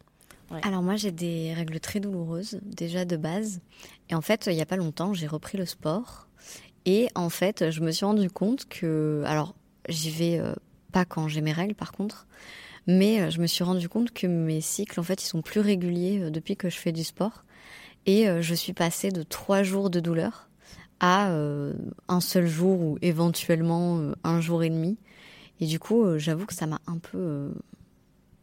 alors 0.63 0.83
moi 0.83 0.97
j'ai 0.97 1.13
des 1.13 1.55
règles 1.55 1.81
très 1.81 2.01
douloureuses 2.01 2.61
déjà 2.63 3.05
de 3.05 3.17
base. 3.17 3.61
Et 4.09 4.15
en 4.15 4.21
fait 4.21 4.47
il 4.47 4.55
n'y 4.55 4.63
a 4.63 4.67
pas 4.67 4.77
longtemps 4.77 5.15
j'ai 5.15 5.27
repris 5.27 5.59
le 5.59 5.67
sport. 5.67 6.29
Et 6.87 7.09
en 7.15 7.31
fait 7.31 7.71
je 7.71 7.81
me 7.81 7.91
suis 7.91 8.05
rendu 8.05 8.31
compte 8.31 8.67
que 8.69 9.23
alors 9.27 9.55
j'y 9.89 10.11
vais 10.11 10.39
euh, 10.39 10.55
pas 10.93 11.05
quand 11.05 11.29
j'ai 11.29 11.41
mes 11.41 11.53
règles 11.53 11.75
par 11.75 11.93
contre 11.93 12.27
mais 12.87 13.21
euh, 13.21 13.31
je 13.31 13.41
me 13.41 13.47
suis 13.47 13.63
rendu 13.63 13.89
compte 13.89 14.13
que 14.13 14.27
mes 14.27 14.61
cycles 14.61 14.99
en 14.99 15.03
fait 15.03 15.23
ils 15.23 15.27
sont 15.27 15.43
plus 15.43 15.61
réguliers 15.61 16.21
euh, 16.21 16.31
depuis 16.31 16.57
que 16.57 16.69
je 16.69 16.77
fais 16.77 16.93
du 16.93 17.05
sport. 17.05 17.45
Et 18.07 18.27
je 18.41 18.55
suis 18.55 18.73
passée 18.73 19.11
de 19.11 19.23
trois 19.23 19.63
jours 19.63 19.91
de 19.91 20.01
douleur 20.01 20.49
à 21.01 21.31
un 22.09 22.21
seul 22.21 22.47
jour 22.47 22.81
ou 22.81 22.99
éventuellement 23.03 24.01
un 24.25 24.41
jour 24.41 24.63
et 24.63 24.71
demi. 24.71 24.97
Et 25.61 25.67
du 25.67 25.79
coup 25.79 26.17
j'avoue 26.17 26.47
que 26.47 26.55
ça 26.55 26.67
m'a 26.67 26.81
un 26.87 26.97
peu 26.97 27.53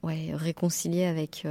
ouais 0.03 0.30
réconcilié 0.36 1.05
avec 1.05 1.43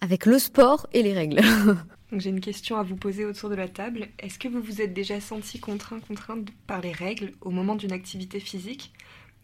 avec 0.00 0.26
le 0.26 0.38
sport 0.38 0.86
et 0.92 1.02
les 1.02 1.12
règles. 1.12 1.40
J'ai 2.12 2.30
une 2.30 2.40
question 2.40 2.76
à 2.76 2.82
vous 2.82 2.96
poser 2.96 3.24
autour 3.24 3.50
de 3.50 3.54
la 3.56 3.68
table. 3.68 4.08
Est-ce 4.18 4.38
que 4.38 4.48
vous 4.48 4.60
vous 4.60 4.80
êtes 4.80 4.94
déjà 4.94 5.20
senti 5.20 5.58
contraint, 5.58 5.98
contrainte 6.00 6.48
par 6.66 6.80
les 6.80 6.92
règles 6.92 7.32
au 7.40 7.50
moment 7.50 7.74
d'une 7.74 7.92
activité 7.92 8.38
physique, 8.38 8.92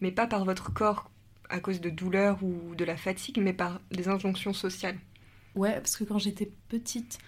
mais 0.01 0.13
pas 0.13 0.27
par 0.27 0.45
votre 0.45 0.73
corps 0.73 1.11
à 1.49 1.61
cause 1.61 1.81
de 1.81 1.91
douleurs 1.91 2.39
ou 2.43 2.75
de 2.77 2.85
la 2.85 2.97
fatigue, 2.97 3.39
mais 3.39 3.53
par 3.53 3.81
des 3.91 4.09
injonctions 4.09 4.53
sociales? 4.53 4.99
Ouais, 5.55 5.75
parce 5.75 5.97
que 5.97 6.05
quand 6.05 6.19
j'étais 6.19 6.51
petite, 6.69 7.19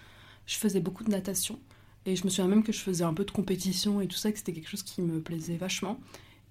je 0.45 0.55
faisais 0.55 0.79
beaucoup 0.79 1.03
de 1.03 1.11
natation. 1.11 1.59
Et 2.05 2.15
je 2.15 2.23
me 2.23 2.29
souviens 2.29 2.47
même 2.47 2.63
que 2.63 2.71
je 2.71 2.79
faisais 2.79 3.03
un 3.03 3.13
peu 3.13 3.25
de 3.25 3.31
compétition 3.31 3.99
et 3.99 4.07
tout 4.07 4.15
ça, 4.15 4.31
que 4.31 4.37
c'était 4.37 4.53
quelque 4.53 4.69
chose 4.69 4.83
qui 4.83 5.01
me 5.01 5.19
plaisait 5.19 5.57
vachement. 5.57 5.99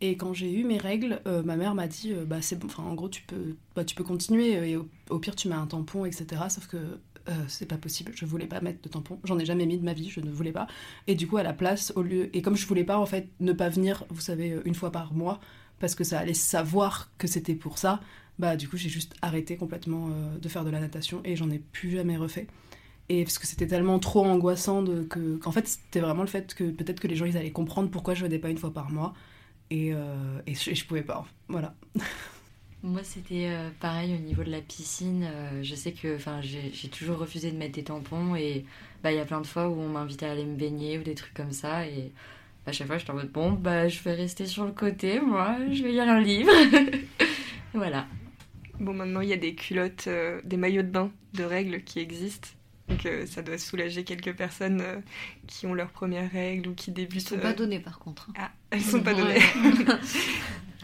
Et 0.00 0.16
quand 0.16 0.32
j'ai 0.34 0.52
eu 0.52 0.64
mes 0.64 0.78
règles, 0.78 1.20
euh, 1.26 1.42
ma 1.42 1.56
mère 1.56 1.74
m'a 1.74 1.86
dit, 1.86 2.12
euh, 2.12 2.24
bah 2.24 2.42
c'est 2.42 2.62
enfin 2.64 2.82
en 2.82 2.94
gros 2.94 3.08
tu 3.08 3.22
peux, 3.22 3.56
bah, 3.74 3.84
tu 3.84 3.94
peux 3.94 4.04
continuer 4.04 4.56
euh, 4.56 4.66
et 4.66 4.76
au, 5.10 5.18
pire 5.18 5.36
tu 5.36 5.48
mets 5.48 5.54
un 5.54 5.66
tampon, 5.66 6.04
etc. 6.04 6.42
Sauf 6.48 6.66
que 6.66 6.78
c'est 7.48 7.64
pas 7.64 7.78
possible, 7.78 8.12
je 8.14 8.26
voulais 8.26 8.46
pas 8.46 8.60
mettre 8.60 8.82
de 8.82 8.88
tampon, 8.90 9.18
j'en 9.24 9.38
ai 9.38 9.46
jamais 9.46 9.64
mis 9.64 9.78
de 9.78 9.84
ma 9.84 9.94
vie, 9.94 10.10
je 10.10 10.20
ne 10.20 10.30
voulais 10.30 10.52
pas. 10.52 10.66
Et 11.06 11.14
du 11.14 11.26
coup 11.26 11.38
à 11.38 11.42
la 11.42 11.54
place, 11.54 11.90
au 11.96 12.02
lieu, 12.02 12.28
et 12.36 12.42
comme 12.42 12.54
je 12.54 12.66
voulais 12.66 12.84
pas 12.84 12.98
en 12.98 13.06
fait 13.06 13.30
ne 13.40 13.54
pas 13.54 13.70
venir, 13.70 14.04
vous 14.10 14.20
savez, 14.20 14.60
une 14.66 14.74
fois 14.74 14.92
par 14.92 15.14
mois, 15.14 15.40
parce 15.80 15.94
que 15.94 16.04
ça 16.04 16.18
allait 16.18 16.34
savoir 16.34 17.10
que 17.16 17.26
c'était 17.26 17.54
pour 17.54 17.78
ça, 17.78 18.00
bah 18.38 18.56
du 18.56 18.68
coup 18.68 18.76
j'ai 18.76 18.90
juste 18.90 19.14
arrêté 19.22 19.56
complètement 19.56 20.10
de 20.38 20.48
faire 20.50 20.66
de 20.66 20.70
la 20.70 20.80
natation 20.80 21.22
et 21.24 21.34
j'en 21.34 21.50
ai 21.50 21.60
plus 21.60 21.92
jamais 21.92 22.18
refait. 22.18 22.46
Et 23.08 23.24
parce 23.24 23.38
que 23.38 23.46
c'était 23.46 23.66
tellement 23.66 23.98
trop 23.98 24.26
angoissant 24.26 24.84
que, 25.08 25.36
qu'en 25.36 25.52
fait 25.52 25.66
c'était 25.66 26.00
vraiment 26.00 26.22
le 26.22 26.28
fait 26.28 26.54
que 26.54 26.64
peut-être 26.64 27.00
que 27.00 27.08
les 27.08 27.16
gens 27.16 27.24
ils 27.24 27.38
allaient 27.38 27.52
comprendre 27.52 27.88
pourquoi 27.88 28.12
je 28.12 28.22
venais 28.22 28.38
pas 28.38 28.50
une 28.50 28.58
fois 28.58 28.72
par 28.72 28.90
mois 28.90 29.14
et, 29.70 29.92
euh, 29.92 30.40
et, 30.46 30.54
je, 30.54 30.84
pouvais 30.84 31.02
pas. 31.02 31.26
Voilà. 31.48 31.74
Moi, 32.82 33.02
c'était 33.02 33.48
euh, 33.48 33.70
pareil 33.80 34.14
au 34.14 34.18
niveau 34.18 34.44
de 34.44 34.50
la 34.50 34.60
piscine. 34.60 35.24
Euh, 35.24 35.62
je 35.62 35.74
sais 35.74 35.92
que 35.92 36.18
j'ai 36.42 36.88
toujours 36.88 37.18
refusé 37.18 37.50
de 37.50 37.56
mettre 37.56 37.72
des 37.72 37.84
tampons 37.84 38.36
et 38.36 38.64
bah, 39.02 39.10
il 39.10 39.16
y 39.16 39.20
a 39.20 39.24
plein 39.24 39.40
de 39.40 39.46
fois 39.46 39.68
où 39.68 39.80
on 39.80 39.88
m'invitait 39.88 40.26
à 40.26 40.32
aller 40.32 40.44
me 40.44 40.56
baigner 40.56 40.98
ou 40.98 41.02
des 41.02 41.14
trucs 41.14 41.34
comme 41.34 41.52
ça. 41.52 41.86
Et 41.86 42.12
bah, 42.64 42.70
à 42.70 42.72
chaque 42.72 42.86
fois, 42.86 42.98
j'étais 42.98 43.10
en 43.10 43.14
mode 43.14 43.32
bon, 43.32 43.52
bah, 43.52 43.88
je 43.88 44.02
vais 44.02 44.14
rester 44.14 44.46
sur 44.46 44.64
le 44.64 44.72
côté, 44.72 45.18
moi, 45.20 45.56
je 45.72 45.82
vais 45.82 45.92
lire 45.92 46.08
un 46.08 46.20
livre. 46.20 46.52
voilà. 47.74 48.06
Bon, 48.80 48.92
maintenant, 48.92 49.20
il 49.20 49.30
y 49.30 49.32
a 49.32 49.38
des 49.38 49.54
culottes, 49.54 50.08
des 50.44 50.56
maillots 50.56 50.82
de 50.82 50.88
bain 50.88 51.10
de 51.32 51.44
règles 51.44 51.82
qui 51.84 52.00
existent. 52.00 52.48
Donc 52.88 53.06
euh, 53.06 53.26
ça 53.26 53.42
doit 53.42 53.58
soulager 53.58 54.04
quelques 54.04 54.34
personnes 54.36 54.80
euh, 54.82 55.00
qui 55.46 55.66
ont 55.66 55.74
leurs 55.74 55.90
premières 55.90 56.30
règles 56.30 56.68
ou 56.70 56.74
qui 56.74 56.90
débutent. 56.90 57.32
Elles 57.32 57.38
sont 57.38 57.42
pas 57.42 57.54
données 57.54 57.80
par 57.80 57.98
contre. 57.98 58.28
Ah, 58.36 58.50
elles 58.74 58.82
sont 58.82 59.00
pas 59.00 59.14
données. 59.14 59.40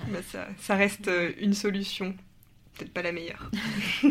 bah, 0.09 0.19
ça, 0.31 0.47
ça 0.61 0.75
reste 0.77 1.11
une 1.39 1.55
solution, 1.55 2.15
peut-être 2.77 2.93
pas 2.93 3.03
la 3.03 3.13
meilleure. 3.13 3.51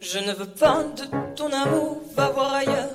Je 0.00 0.18
ne 0.18 0.32
veux 0.32 0.46
pas 0.46 0.82
de 0.82 1.34
ton 1.36 1.52
amour, 1.52 2.02
va 2.16 2.30
voir 2.30 2.52
ailleurs. 2.54 2.90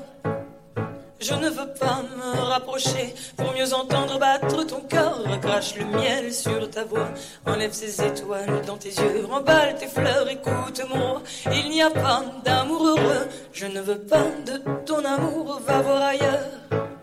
Je 1.19 1.33
ne 1.33 1.49
veux 1.49 1.73
pas 1.79 2.03
me 2.15 2.41
rapprocher 2.41 3.13
pour 3.37 3.53
mieux 3.53 3.73
entendre 3.73 4.19
battre 4.19 4.65
ton 4.65 4.81
cœur. 4.81 5.23
Crache 5.41 5.75
le 5.75 5.85
miel 5.85 6.33
sur 6.33 6.69
ta 6.69 6.83
voix, 6.83 7.09
enlève 7.45 7.71
ces 7.71 8.03
étoiles 8.03 8.61
dans 8.67 8.77
tes 8.77 8.89
yeux, 8.89 9.25
remballe 9.25 9.77
tes 9.77 9.87
fleurs, 9.87 10.27
écoute 10.29 10.81
mon 10.93 11.21
Il 11.53 11.69
n'y 11.69 11.81
a 11.81 11.89
pas 11.89 12.23
d'amour 12.43 12.85
heureux, 12.85 13.27
je 13.53 13.65
ne 13.65 13.79
veux 13.79 13.99
pas 13.99 14.27
de 14.45 14.61
ton 14.85 15.03
amour, 15.05 15.61
va 15.65 15.81
voir 15.81 16.01
ailleurs. 16.01 16.96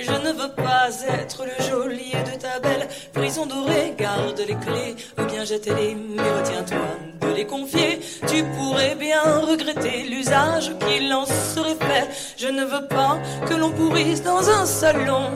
Je 0.00 0.12
ne 0.12 0.32
veux 0.32 0.52
pas 0.54 0.88
être 1.08 1.44
le 1.44 1.64
geôlier 1.64 2.14
de 2.24 2.38
ta 2.38 2.60
belle 2.60 2.86
prison 3.12 3.46
dorée. 3.46 3.94
Garde 3.98 4.38
les 4.38 4.54
clés 4.54 4.94
ou 5.18 5.24
bien 5.24 5.44
jette-les, 5.44 5.96
mais 5.96 6.22
retiens-toi 6.22 6.86
de 7.20 7.34
les 7.34 7.44
confier. 7.44 7.98
Tu 8.28 8.44
pourrais 8.44 8.94
bien 8.94 9.22
regretter 9.40 10.04
l'usage 10.08 10.70
qu'il 10.78 11.12
en 11.12 11.26
serait 11.26 11.74
fait. 11.74 12.08
Je 12.36 12.46
ne 12.46 12.64
veux 12.64 12.86
pas 12.86 13.18
que 13.48 13.54
l'on 13.54 13.72
pourrisse 13.72 14.22
dans 14.22 14.48
un 14.48 14.66
salon 14.66 15.30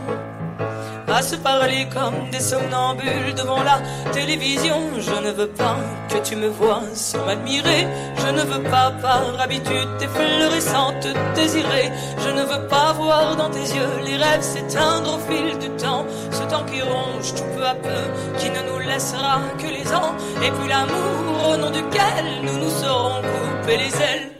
à 1.08 1.22
se 1.22 1.36
parler 1.36 1.86
comme 1.92 2.30
des 2.30 2.40
somnambules 2.40 3.34
devant 3.36 3.62
la 3.62 3.80
télévision. 4.12 4.78
Je 4.98 5.26
ne 5.26 5.32
veux 5.32 5.48
pas 5.48 5.76
que 6.08 6.18
tu 6.26 6.36
me 6.36 6.48
vois 6.48 6.82
sans 6.94 7.24
m'admirer. 7.26 7.86
Je 8.16 8.28
ne 8.28 8.42
veux 8.42 8.62
pas 8.62 8.92
par 9.02 9.40
habitude 9.40 9.88
tes 9.98 10.08
fleurs 10.08 10.52
te 11.00 11.08
désirer. 11.34 11.90
Je 12.18 12.30
ne 12.30 12.42
veux 12.42 12.66
pas 12.68 12.92
voir 12.92 13.36
dans 13.36 13.50
tes 13.50 13.60
yeux 13.60 13.94
les 14.04 14.16
rêves 14.16 14.42
s'éteindre 14.42 15.16
au 15.16 15.18
fil 15.30 15.58
du 15.58 15.70
temps. 15.76 16.06
Ce 16.30 16.42
temps 16.44 16.64
qui 16.64 16.80
ronge 16.82 17.34
tout 17.34 17.50
peu 17.56 17.64
à 17.64 17.74
peu, 17.74 18.02
qui 18.38 18.50
ne 18.50 18.62
nous 18.70 18.78
laissera 18.78 19.40
que 19.58 19.66
les 19.66 19.92
ans. 19.92 20.14
Et 20.44 20.50
puis 20.50 20.68
l'amour 20.68 21.50
au 21.50 21.56
nom 21.56 21.70
duquel 21.70 22.24
nous 22.42 22.58
nous 22.58 22.70
serons 22.70 23.20
coupés 23.22 23.76
les 23.76 23.94
ailes. 24.02 24.32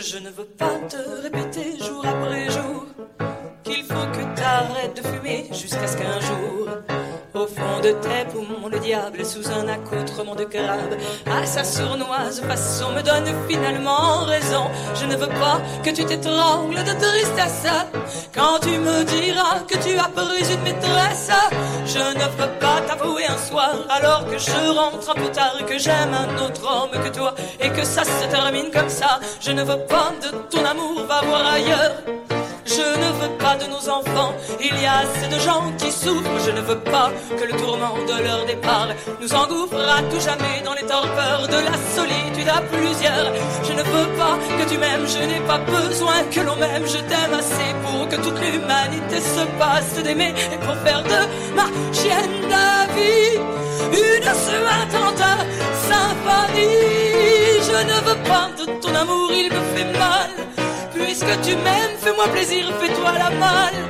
Je 0.00 0.18
ne 0.18 0.28
veux 0.30 0.44
pas 0.58 0.74
te 0.88 0.96
répéter 1.22 1.53
jusqu'à 5.64 5.86
ce 5.86 5.96
qu'un 5.96 6.20
jour, 6.20 6.68
au 7.32 7.46
fond 7.46 7.80
de 7.82 7.92
tes 8.04 8.24
poumons, 8.30 8.68
le 8.70 8.78
diable 8.80 9.24
sous 9.24 9.48
un 9.50 9.66
accoutrement 9.66 10.34
de 10.34 10.44
crabe. 10.44 10.94
À 11.24 11.46
sa 11.46 11.64
sournoise 11.64 12.42
façon 12.42 12.90
me 12.92 13.00
donne 13.00 13.32
finalement 13.48 14.26
raison. 14.26 14.64
Je 14.94 15.06
ne 15.06 15.16
veux 15.16 15.28
pas 15.28 15.62
que 15.82 15.88
tu 15.88 16.04
t'étrangles 16.04 16.84
de 16.84 16.92
tristesse 16.92 17.66
quand 18.34 18.58
tu 18.60 18.78
me 18.78 19.04
diras 19.04 19.60
que 19.66 19.78
tu 19.78 19.96
as 19.98 20.10
pris 20.14 20.52
une 20.52 20.62
maîtresse. 20.64 21.30
Je 21.86 21.98
ne 21.98 22.26
veux 22.38 22.58
pas 22.60 22.82
t'avouer 22.86 23.26
un 23.26 23.38
soir 23.38 23.74
alors 23.88 24.26
que 24.26 24.36
je 24.36 24.78
rentre 24.78 25.10
un 25.10 25.14
peu 25.14 25.30
tard 25.30 25.64
que 25.66 25.78
j'aime 25.78 26.12
un 26.12 26.44
autre 26.44 26.62
homme 26.70 27.02
que 27.02 27.08
toi 27.08 27.34
et 27.58 27.70
que 27.70 27.84
ça 27.84 28.04
se 28.04 28.26
termine 28.30 28.70
comme 28.70 28.90
ça. 28.90 29.18
Je 29.40 29.52
ne 29.52 29.62
veux 29.62 29.80
pas 29.86 30.12
de 30.22 30.28
ton 30.50 30.62
amour, 30.62 31.06
va 31.08 31.22
voir 31.22 31.46
ailleurs. 31.54 32.33
Je 32.76 32.80
ne 32.80 33.10
veux 33.20 33.36
pas 33.38 33.54
de 33.54 33.66
nos 33.66 33.88
enfants, 33.88 34.34
il 34.60 34.74
y 34.82 34.86
a 34.86 34.98
assez 35.04 35.28
de 35.28 35.38
gens 35.38 35.64
qui 35.78 35.92
souffrent. 35.92 36.40
Je 36.44 36.50
ne 36.50 36.60
veux 36.60 36.80
pas 36.80 37.12
que 37.38 37.44
le 37.44 37.56
tourment 37.56 37.94
de 38.10 38.16
leur 38.26 38.44
départ 38.46 38.88
nous 39.20 39.32
engouffre 39.32 39.76
à 39.76 40.02
tout 40.10 40.18
jamais 40.18 40.60
dans 40.64 40.74
les 40.74 40.82
torpeurs 40.82 41.46
de 41.46 41.60
la 41.70 41.76
solitude 41.94 42.48
à 42.48 42.60
plusieurs. 42.62 43.28
Je 43.62 43.72
ne 43.74 43.82
veux 43.82 44.08
pas 44.18 44.36
que 44.58 44.68
tu 44.68 44.76
m'aimes, 44.78 45.06
je 45.06 45.22
n'ai 45.24 45.40
pas 45.46 45.58
besoin 45.58 46.18
que 46.32 46.40
l'on 46.40 46.56
m'aime. 46.56 46.84
Je 46.84 46.98
t'aime 47.10 47.34
assez 47.38 47.70
pour 47.84 48.08
que 48.08 48.16
toute 48.16 48.40
l'humanité 48.40 49.20
se 49.20 49.44
passe 49.56 50.02
d'aimer 50.02 50.34
et 50.52 50.58
pour 50.58 50.74
faire 50.84 51.02
de 51.04 51.20
ma 51.54 51.66
chienne 51.92 52.40
de 52.54 52.66
vie 52.96 53.38
une 53.92 54.30
suintante 54.46 55.28
symphonie. 55.88 56.74
Je 57.68 57.78
ne 57.90 57.96
veux 58.06 58.22
pas 58.24 58.50
de 58.58 58.64
ton 58.80 58.94
amour, 58.94 59.30
il 59.32 59.48
me 59.52 59.62
fait 59.76 59.98
mal. 59.98 60.63
Puisque 60.94 61.40
tu 61.42 61.56
m'aimes, 61.56 61.96
fais-moi 61.98 62.28
plaisir, 62.28 62.64
fais-toi 62.80 63.12
la 63.18 63.30
malle. 63.30 63.80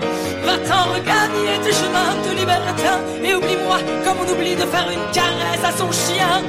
Va-t'en 0.44 0.92
regagner 0.92 1.58
tes 1.62 1.72
chemins 1.72 2.14
de 2.26 2.36
libertin 2.36 2.98
et 3.22 3.34
oublie-moi 3.34 3.78
comme 4.04 4.18
on 4.22 4.32
oublie 4.32 4.54
de 4.56 4.66
faire 4.66 4.88
une 4.90 5.06
caresse 5.12 5.64
à 5.64 5.72
son 5.72 5.90
chien. 5.92 6.42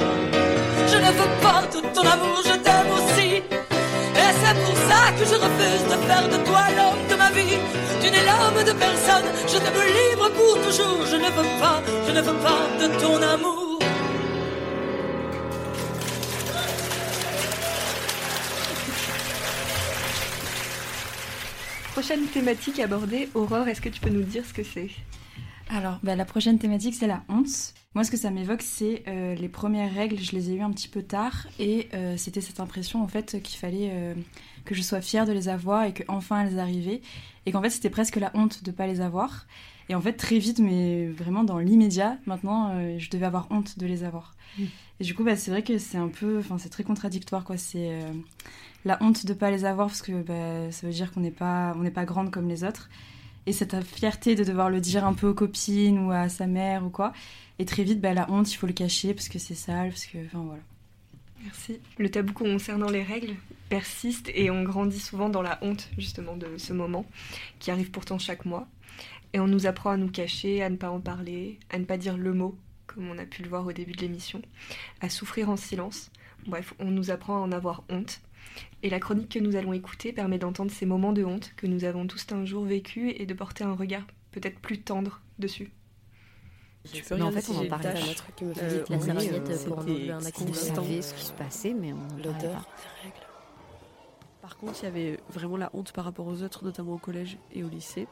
Je 0.87 0.97
ne 0.97 1.11
veux 1.17 1.33
pas 1.41 1.63
de 1.73 1.79
ton 1.93 2.01
amour, 2.01 2.39
je 2.43 2.55
t'aime 2.65 2.91
aussi. 2.97 3.31
Et 4.21 4.31
c'est 4.41 4.57
pour 4.63 4.77
ça 4.89 5.11
que 5.17 5.25
je 5.25 5.35
refuse 5.45 5.85
de 5.91 5.97
faire 6.07 6.27
de 6.27 6.37
toi 6.45 6.63
l'homme 6.75 7.07
de 7.09 7.15
ma 7.15 7.29
vie. 7.31 7.57
Tu 8.01 8.11
n'es 8.11 8.23
l'homme 8.23 8.63
de 8.63 8.71
personne, 8.71 9.27
je 9.47 9.57
t'aime 9.57 9.81
libre 9.99 10.29
pour 10.31 10.55
toujours. 10.65 11.05
Je 11.09 11.15
ne 11.15 11.29
veux 11.37 11.59
pas, 11.61 11.81
je 12.07 12.11
ne 12.11 12.21
veux 12.21 12.39
pas 12.47 12.63
de 12.81 12.87
ton 13.01 13.21
amour. 13.21 13.64
Prochaine 21.95 22.25
thématique 22.25 22.79
abordée, 22.79 23.29
Aurore, 23.35 23.69
est-ce 23.69 23.79
que 23.79 23.87
tu 23.87 24.01
peux 24.01 24.09
nous 24.09 24.23
dire 24.23 24.45
ce 24.45 24.53
que 24.53 24.63
c'est? 24.63 24.89
Alors, 25.69 25.97
bah, 26.03 26.17
la 26.17 26.25
prochaine 26.25 26.59
thématique, 26.59 26.93
c'est 26.93 27.07
la 27.07 27.23
honte. 27.29 27.73
Moi, 27.93 28.03
ce 28.03 28.11
que 28.11 28.17
ça 28.17 28.31
m'évoque, 28.31 28.63
c'est 28.63 29.03
euh, 29.07 29.33
les 29.33 29.47
premières 29.47 29.93
règles. 29.93 30.19
Je 30.19 30.33
les 30.33 30.51
ai 30.51 30.55
eues 30.55 30.61
un 30.61 30.71
petit 30.71 30.89
peu 30.89 31.03
tard 31.03 31.47
et 31.57 31.87
euh, 31.93 32.17
c'était 32.17 32.41
cette 32.41 32.59
impression, 32.59 33.01
en 33.01 33.07
fait, 33.07 33.41
qu'il 33.41 33.57
fallait 33.57 33.91
euh, 33.93 34.13
que 34.65 34.75
je 34.75 34.81
sois 34.81 34.99
fière 34.99 35.25
de 35.25 35.31
les 35.31 35.47
avoir 35.47 35.85
et 35.85 35.93
qu'enfin 35.93 36.45
elles 36.45 36.59
arrivaient. 36.59 36.99
Et 37.45 37.53
qu'en 37.53 37.61
fait, 37.61 37.69
c'était 37.69 37.89
presque 37.89 38.17
la 38.17 38.29
honte 38.33 38.61
de 38.61 38.71
ne 38.71 38.75
pas 38.75 38.87
les 38.87 38.99
avoir. 38.99 39.47
Et 39.87 39.95
en 39.95 40.01
fait, 40.01 40.13
très 40.13 40.37
vite, 40.37 40.59
mais 40.59 41.07
vraiment 41.07 41.45
dans 41.45 41.59
l'immédiat, 41.59 42.17
maintenant, 42.25 42.77
je 42.97 43.09
devais 43.09 43.25
avoir 43.25 43.47
honte 43.51 43.79
de 43.79 43.85
les 43.85 44.03
avoir. 44.03 44.35
Mm. 44.59 44.63
Et 44.99 45.03
du 45.05 45.15
coup, 45.15 45.23
bah, 45.23 45.37
c'est 45.37 45.49
vrai 45.49 45.63
que 45.63 45.77
c'est 45.77 45.97
un 45.97 46.09
peu, 46.09 46.39
enfin, 46.39 46.57
c'est 46.57 46.67
très 46.67 46.83
contradictoire, 46.83 47.45
quoi. 47.45 47.55
C'est 47.55 48.01
la 48.85 49.01
honte 49.01 49.25
de 49.25 49.33
pas 49.33 49.51
les 49.51 49.65
avoir 49.65 49.87
parce 49.87 50.01
que 50.01 50.21
bah, 50.21 50.71
ça 50.71 50.87
veut 50.87 50.93
dire 50.93 51.11
qu'on 51.11 51.19
n'est 51.19 51.31
pas, 51.31 51.75
on 51.75 51.89
pas 51.89 52.05
grande 52.05 52.31
comme 52.31 52.47
les 52.47 52.63
autres. 52.63 52.89
Et 53.47 53.51
cette 53.51 53.79
fierté 53.83 54.35
de 54.35 54.43
devoir 54.43 54.69
le 54.69 54.79
dire 54.79 55.05
un 55.05 55.13
peu 55.13 55.27
aux 55.27 55.33
copines 55.33 55.99
ou 55.99 56.11
à 56.11 56.29
sa 56.29 56.47
mère 56.47 56.85
ou 56.85 56.89
quoi. 56.89 57.13
Et 57.59 57.65
très 57.65 57.83
vite, 57.83 58.01
bah, 58.01 58.13
la 58.13 58.29
honte, 58.31 58.51
il 58.51 58.55
faut 58.55 58.67
le 58.67 58.73
cacher 58.73 59.13
parce 59.13 59.29
que 59.29 59.39
c'est 59.39 59.55
sale, 59.55 59.89
parce 59.89 60.05
que, 60.05 60.17
enfin 60.25 60.43
voilà. 60.45 60.61
Merci. 61.43 61.79
Le 61.99 62.09
tabou 62.09 62.33
concernant 62.33 62.89
les 62.89 63.03
règles 63.03 63.35
persiste 63.69 64.31
et 64.33 64.49
on 64.49 64.63
grandit 64.63 64.99
souvent 64.99 65.29
dans 65.29 65.41
la 65.41 65.59
honte 65.61 65.89
justement 65.97 66.35
de 66.35 66.57
ce 66.57 66.73
moment 66.73 67.05
qui 67.59 67.71
arrive 67.71 67.91
pourtant 67.91 68.17
chaque 68.17 68.45
mois. 68.45 68.67
Et 69.33 69.39
on 69.39 69.47
nous 69.47 69.67
apprend 69.67 69.91
à 69.91 69.97
nous 69.97 70.09
cacher, 70.09 70.63
à 70.63 70.69
ne 70.69 70.77
pas 70.77 70.89
en 70.89 70.99
parler, 70.99 71.59
à 71.69 71.77
ne 71.77 71.85
pas 71.85 71.97
dire 71.97 72.17
le 72.17 72.33
mot, 72.33 72.57
comme 72.87 73.09
on 73.09 73.17
a 73.17 73.25
pu 73.25 73.43
le 73.43 73.49
voir 73.49 73.65
au 73.65 73.73
début 73.73 73.91
de 73.91 74.01
l'émission, 74.01 74.41
à 75.01 75.09
souffrir 75.09 75.49
en 75.49 75.57
silence. 75.57 76.09
Bref, 76.47 76.73
on 76.79 76.89
nous 76.89 77.11
apprend 77.11 77.37
à 77.37 77.39
en 77.39 77.51
avoir 77.51 77.83
honte. 77.89 78.21
Et 78.83 78.89
la 78.89 78.99
chronique 78.99 79.29
que 79.29 79.39
nous 79.39 79.55
allons 79.55 79.73
écouter 79.73 80.13
permet 80.13 80.37
d'entendre 80.37 80.71
ces 80.71 80.85
moments 80.85 81.13
de 81.13 81.23
honte 81.23 81.53
que 81.55 81.67
nous 81.67 81.83
avons 81.83 82.07
tous 82.07 82.25
un 82.31 82.45
jour 82.45 82.65
vécu 82.65 83.09
et 83.11 83.25
de 83.25 83.33
porter 83.33 83.63
un 83.63 83.73
regard 83.73 84.05
peut-être 84.31 84.59
plus 84.59 84.81
tendre 84.81 85.21
dessus. 85.39 85.71
Tu 86.93 87.03
peux 87.03 87.15
mais 87.15 87.23
en 87.23 87.31
fait, 87.31 87.49
on 87.49 87.57
en 87.57 87.67
parlait 87.67 87.93
qui 88.35 88.45
me 88.45 88.53
euh, 88.57 88.83
la 88.89 88.99
serviette 88.99 89.49
euh, 89.49 89.65
pour 89.65 89.79
enlever 89.79 90.11
un 90.11 90.19
On 90.19 90.21
maximum. 90.21 90.53
savait 90.53 91.01
ce 91.01 91.13
qui 91.15 91.25
se 91.25 91.33
passait, 91.33 91.73
mais 91.73 91.93
on 91.93 91.95
n'en 91.95 92.07
parlait 92.07 92.23
L'odeur. 92.25 92.69
Par 94.41 94.57
contre, 94.57 94.73
il 94.81 94.83
y 94.83 94.87
avait 94.87 95.19
vraiment 95.29 95.57
la 95.57 95.71
honte 95.73 95.91
par 95.91 96.05
rapport 96.05 96.27
aux 96.27 96.43
autres, 96.43 96.63
notamment 96.63 96.93
au 96.93 96.97
collège 96.99 97.37
et 97.51 97.63
au 97.63 97.69
lycée, 97.69 98.07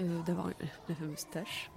euh, 0.00 0.22
d'avoir 0.22 0.50
la 0.88 0.94
fameuse 0.94 1.26
tache. 1.32 1.70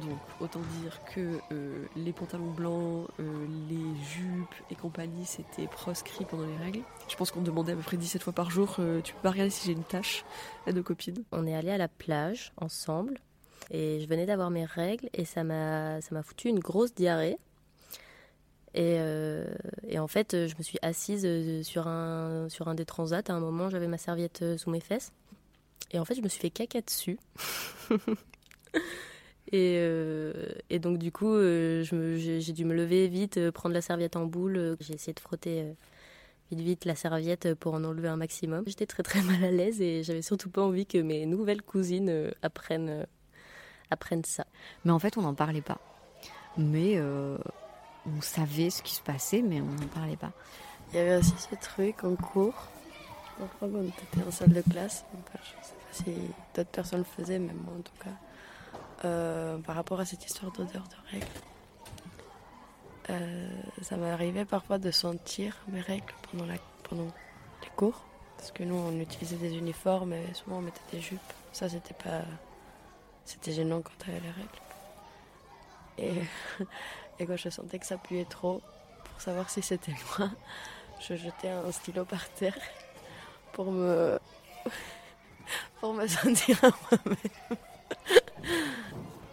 Donc, 0.00 0.18
autant 0.40 0.60
dire 0.80 1.00
que 1.14 1.38
euh, 1.52 1.84
les 1.96 2.12
pantalons 2.12 2.50
blancs, 2.50 3.08
euh, 3.20 3.46
les 3.68 4.04
jupes 4.04 4.54
et 4.70 4.74
compagnie, 4.74 5.24
c'était 5.24 5.66
proscrit 5.66 6.24
pendant 6.24 6.46
les 6.46 6.56
règles. 6.56 6.82
Je 7.08 7.16
pense 7.16 7.30
qu'on 7.30 7.42
demandait 7.42 7.72
à 7.72 7.76
peu 7.76 7.82
près 7.82 7.96
17 7.96 8.22
fois 8.22 8.32
par 8.32 8.50
jour 8.50 8.76
euh, 8.78 9.00
Tu 9.00 9.14
peux 9.14 9.20
pas 9.20 9.30
regarder 9.30 9.50
si 9.50 9.66
j'ai 9.66 9.72
une 9.72 9.84
tache 9.84 10.24
à 10.66 10.72
nos 10.72 10.82
copines. 10.82 11.24
On 11.32 11.46
est 11.46 11.54
allé 11.54 11.70
à 11.70 11.78
la 11.78 11.88
plage 11.88 12.52
ensemble 12.56 13.18
et 13.70 14.00
je 14.00 14.06
venais 14.06 14.26
d'avoir 14.26 14.50
mes 14.50 14.64
règles 14.64 15.08
et 15.12 15.24
ça 15.24 15.42
m'a 15.42 16.00
foutu 16.22 16.48
une 16.48 16.60
grosse 16.60 16.94
diarrhée. 16.94 17.38
Et, 18.74 18.98
et 19.88 19.98
en 19.98 20.06
fait, 20.06 20.32
je 20.46 20.54
me 20.56 20.62
suis 20.62 20.78
assise 20.82 21.26
sur 21.62 21.88
un, 21.88 22.48
sur 22.48 22.68
un 22.68 22.74
des 22.74 22.84
transats. 22.84 23.22
À 23.28 23.32
un 23.32 23.40
moment, 23.40 23.70
j'avais 23.70 23.88
ma 23.88 23.98
serviette 23.98 24.44
sous 24.56 24.70
mes 24.70 24.80
fesses. 24.80 25.12
Et 25.90 25.98
en 25.98 26.04
fait, 26.04 26.14
je 26.14 26.22
me 26.22 26.28
suis 26.28 26.40
fait 26.40 26.50
caca 26.50 26.80
dessus. 26.80 27.18
et, 29.52 29.76
euh, 29.78 30.32
et 30.70 30.78
donc, 30.78 30.98
du 30.98 31.12
coup, 31.12 31.32
euh, 31.34 31.82
j'ai 31.84 32.40
j'ai 32.40 32.52
dû 32.52 32.64
me 32.64 32.74
lever 32.74 33.08
vite, 33.08 33.38
euh, 33.38 33.50
prendre 33.52 33.74
la 33.74 33.80
serviette 33.82 34.16
en 34.16 34.26
boule. 34.26 34.56
euh, 34.56 34.76
J'ai 34.80 34.94
essayé 34.94 35.14
de 35.14 35.20
frotter 35.20 35.62
euh, 35.62 35.72
vite, 36.50 36.60
vite 36.60 36.84
la 36.84 36.94
serviette 36.94 37.54
pour 37.54 37.74
en 37.74 37.84
enlever 37.84 38.08
un 38.08 38.16
maximum. 38.16 38.64
J'étais 38.66 38.86
très, 38.86 39.02
très 39.02 39.22
mal 39.22 39.42
à 39.44 39.50
l'aise 39.50 39.80
et 39.80 40.02
j'avais 40.02 40.22
surtout 40.22 40.50
pas 40.50 40.62
envie 40.62 40.86
que 40.86 40.98
mes 40.98 41.26
nouvelles 41.26 41.62
cousines 41.62 42.08
euh, 42.10 42.30
apprennent, 42.42 42.90
euh, 42.90 43.04
apprennent 43.90 44.24
ça. 44.24 44.46
Mais 44.84 44.92
en 44.92 44.98
fait, 44.98 45.16
on 45.16 45.22
n'en 45.22 45.34
parlait 45.34 45.62
pas. 45.62 45.78
Mais 46.56 46.94
euh, 46.96 47.38
on 48.06 48.20
savait 48.20 48.70
ce 48.70 48.82
qui 48.82 48.94
se 48.94 49.02
passait, 49.02 49.42
mais 49.42 49.60
on 49.60 49.66
n'en 49.66 49.88
parlait 49.88 50.16
pas. 50.16 50.32
Il 50.92 50.96
y 50.96 51.00
avait 51.00 51.16
aussi 51.16 51.34
ce 51.38 51.54
truc 51.60 52.04
en 52.04 52.16
cours. 52.16 52.68
Je 53.40 53.44
crois 53.56 53.68
qu'on 53.68 53.84
était 53.86 54.26
en 54.26 54.30
salle 54.30 54.52
de 54.52 54.62
classe. 54.62 55.04
Enfin, 55.14 55.38
je 55.44 55.58
ne 55.58 55.64
sais 55.64 55.74
pas 55.74 56.10
si 56.10 56.20
d'autres 56.56 56.70
personnes 56.70 56.98
le 57.00 57.04
faisaient, 57.04 57.38
mais 57.38 57.52
moi 57.54 57.74
en 57.78 57.82
tout 57.82 57.92
cas. 58.02 58.10
Euh, 59.04 59.58
par 59.58 59.76
rapport 59.76 60.00
à 60.00 60.04
cette 60.04 60.24
histoire 60.26 60.50
d'odeur 60.50 60.82
de 60.82 61.12
règles. 61.12 61.26
Euh, 63.10 63.48
ça 63.80 63.94
arrivé 64.12 64.44
parfois 64.44 64.78
de 64.78 64.90
sentir 64.90 65.56
mes 65.68 65.80
règles 65.80 66.12
pendant 66.32 66.46
les 66.46 67.68
cours. 67.76 68.04
Parce 68.36 68.50
que 68.50 68.64
nous, 68.64 68.74
on 68.74 68.98
utilisait 68.98 69.36
des 69.36 69.56
uniformes 69.56 70.14
et 70.14 70.34
souvent 70.34 70.56
on 70.58 70.62
mettait 70.62 70.80
des 70.90 71.00
jupes. 71.00 71.20
Ça, 71.52 71.68
c'était 71.68 71.94
pas. 71.94 72.22
C'était 73.24 73.52
gênant 73.52 73.82
quand 73.82 73.92
t'avais 73.98 74.20
les 74.20 74.30
règles. 74.30 74.48
Et, 75.98 76.64
et 77.20 77.26
quand 77.26 77.36
je 77.36 77.50
sentais 77.50 77.78
que 77.78 77.86
ça 77.86 77.98
puait 77.98 78.24
trop, 78.24 78.60
pour 79.04 79.20
savoir 79.20 79.48
si 79.48 79.62
c'était 79.62 79.94
moi, 80.18 80.28
je 81.00 81.14
jetais 81.14 81.50
un 81.50 81.70
stylo 81.70 82.04
par 82.04 82.28
terre 82.30 82.58
pour 83.52 83.70
me. 83.70 84.18
pour 85.80 85.94
me 85.94 86.06
sentir 86.08 86.64
à 86.64 86.70
moi-même. 86.90 87.58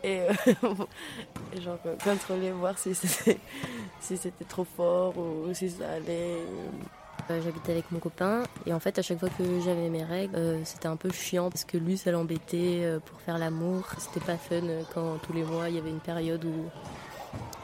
Et, 0.05 0.19
euh, 0.21 0.33
genre 1.61 1.79
euh, 1.85 1.95
contrôler, 2.03 2.51
voir 2.51 2.77
si 2.77 2.93
c'était 2.93 3.39
si 3.99 4.17
c'était 4.17 4.45
trop 4.45 4.65
fort 4.65 5.17
ou 5.17 5.53
si 5.53 5.69
ça 5.69 5.89
allait. 5.93 6.37
Euh, 7.31 7.41
J'habitais 7.43 7.71
avec 7.71 7.91
mon 7.91 7.97
copain 7.97 8.43
et 8.67 8.73
en 8.73 8.79
fait 8.79 8.99
à 8.99 9.01
chaque 9.01 9.17
fois 9.19 9.29
que 9.29 9.43
j'avais 9.61 9.89
mes 9.89 10.03
règles 10.03 10.35
euh, 10.35 10.59
c'était 10.63 10.87
un 10.87 10.95
peu 10.95 11.09
chiant 11.09 11.49
parce 11.49 11.65
que 11.65 11.75
lui 11.75 11.97
ça 11.97 12.11
l'embêtait 12.11 12.87
pour 13.03 13.19
faire 13.21 13.39
l'amour. 13.39 13.87
C'était 13.97 14.23
pas 14.23 14.37
fun 14.37 14.61
quand 14.93 15.17
tous 15.23 15.33
les 15.33 15.43
mois 15.43 15.69
il 15.69 15.75
y 15.75 15.79
avait 15.79 15.89
une 15.89 16.01
période 16.01 16.45
où, 16.45 16.69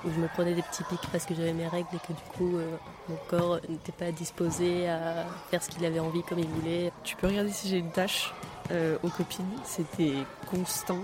où 0.05 0.11
je 0.11 0.19
me 0.19 0.27
prenais 0.27 0.53
des 0.53 0.61
petits 0.63 0.83
pics 0.83 1.07
parce 1.11 1.25
que 1.25 1.35
j'avais 1.35 1.53
mes 1.53 1.67
règles 1.67 1.89
et 1.93 1.99
que 1.99 2.13
du 2.13 2.23
coup 2.37 2.57
euh, 2.57 2.75
mon 3.09 3.17
corps 3.29 3.59
n'était 3.69 3.91
pas 3.91 4.11
disposé 4.11 4.89
à 4.89 5.25
faire 5.49 5.61
ce 5.63 5.69
qu'il 5.69 5.85
avait 5.85 5.99
envie 5.99 6.23
comme 6.23 6.39
il 6.39 6.47
voulait. 6.47 6.91
Tu 7.03 7.15
peux 7.15 7.27
regarder 7.27 7.51
si 7.51 7.67
j'ai 7.69 7.77
une 7.77 7.91
tache 7.91 8.33
euh, 8.71 8.97
aux 9.03 9.09
copines, 9.09 9.45
c'était 9.63 10.13
constant. 10.49 11.01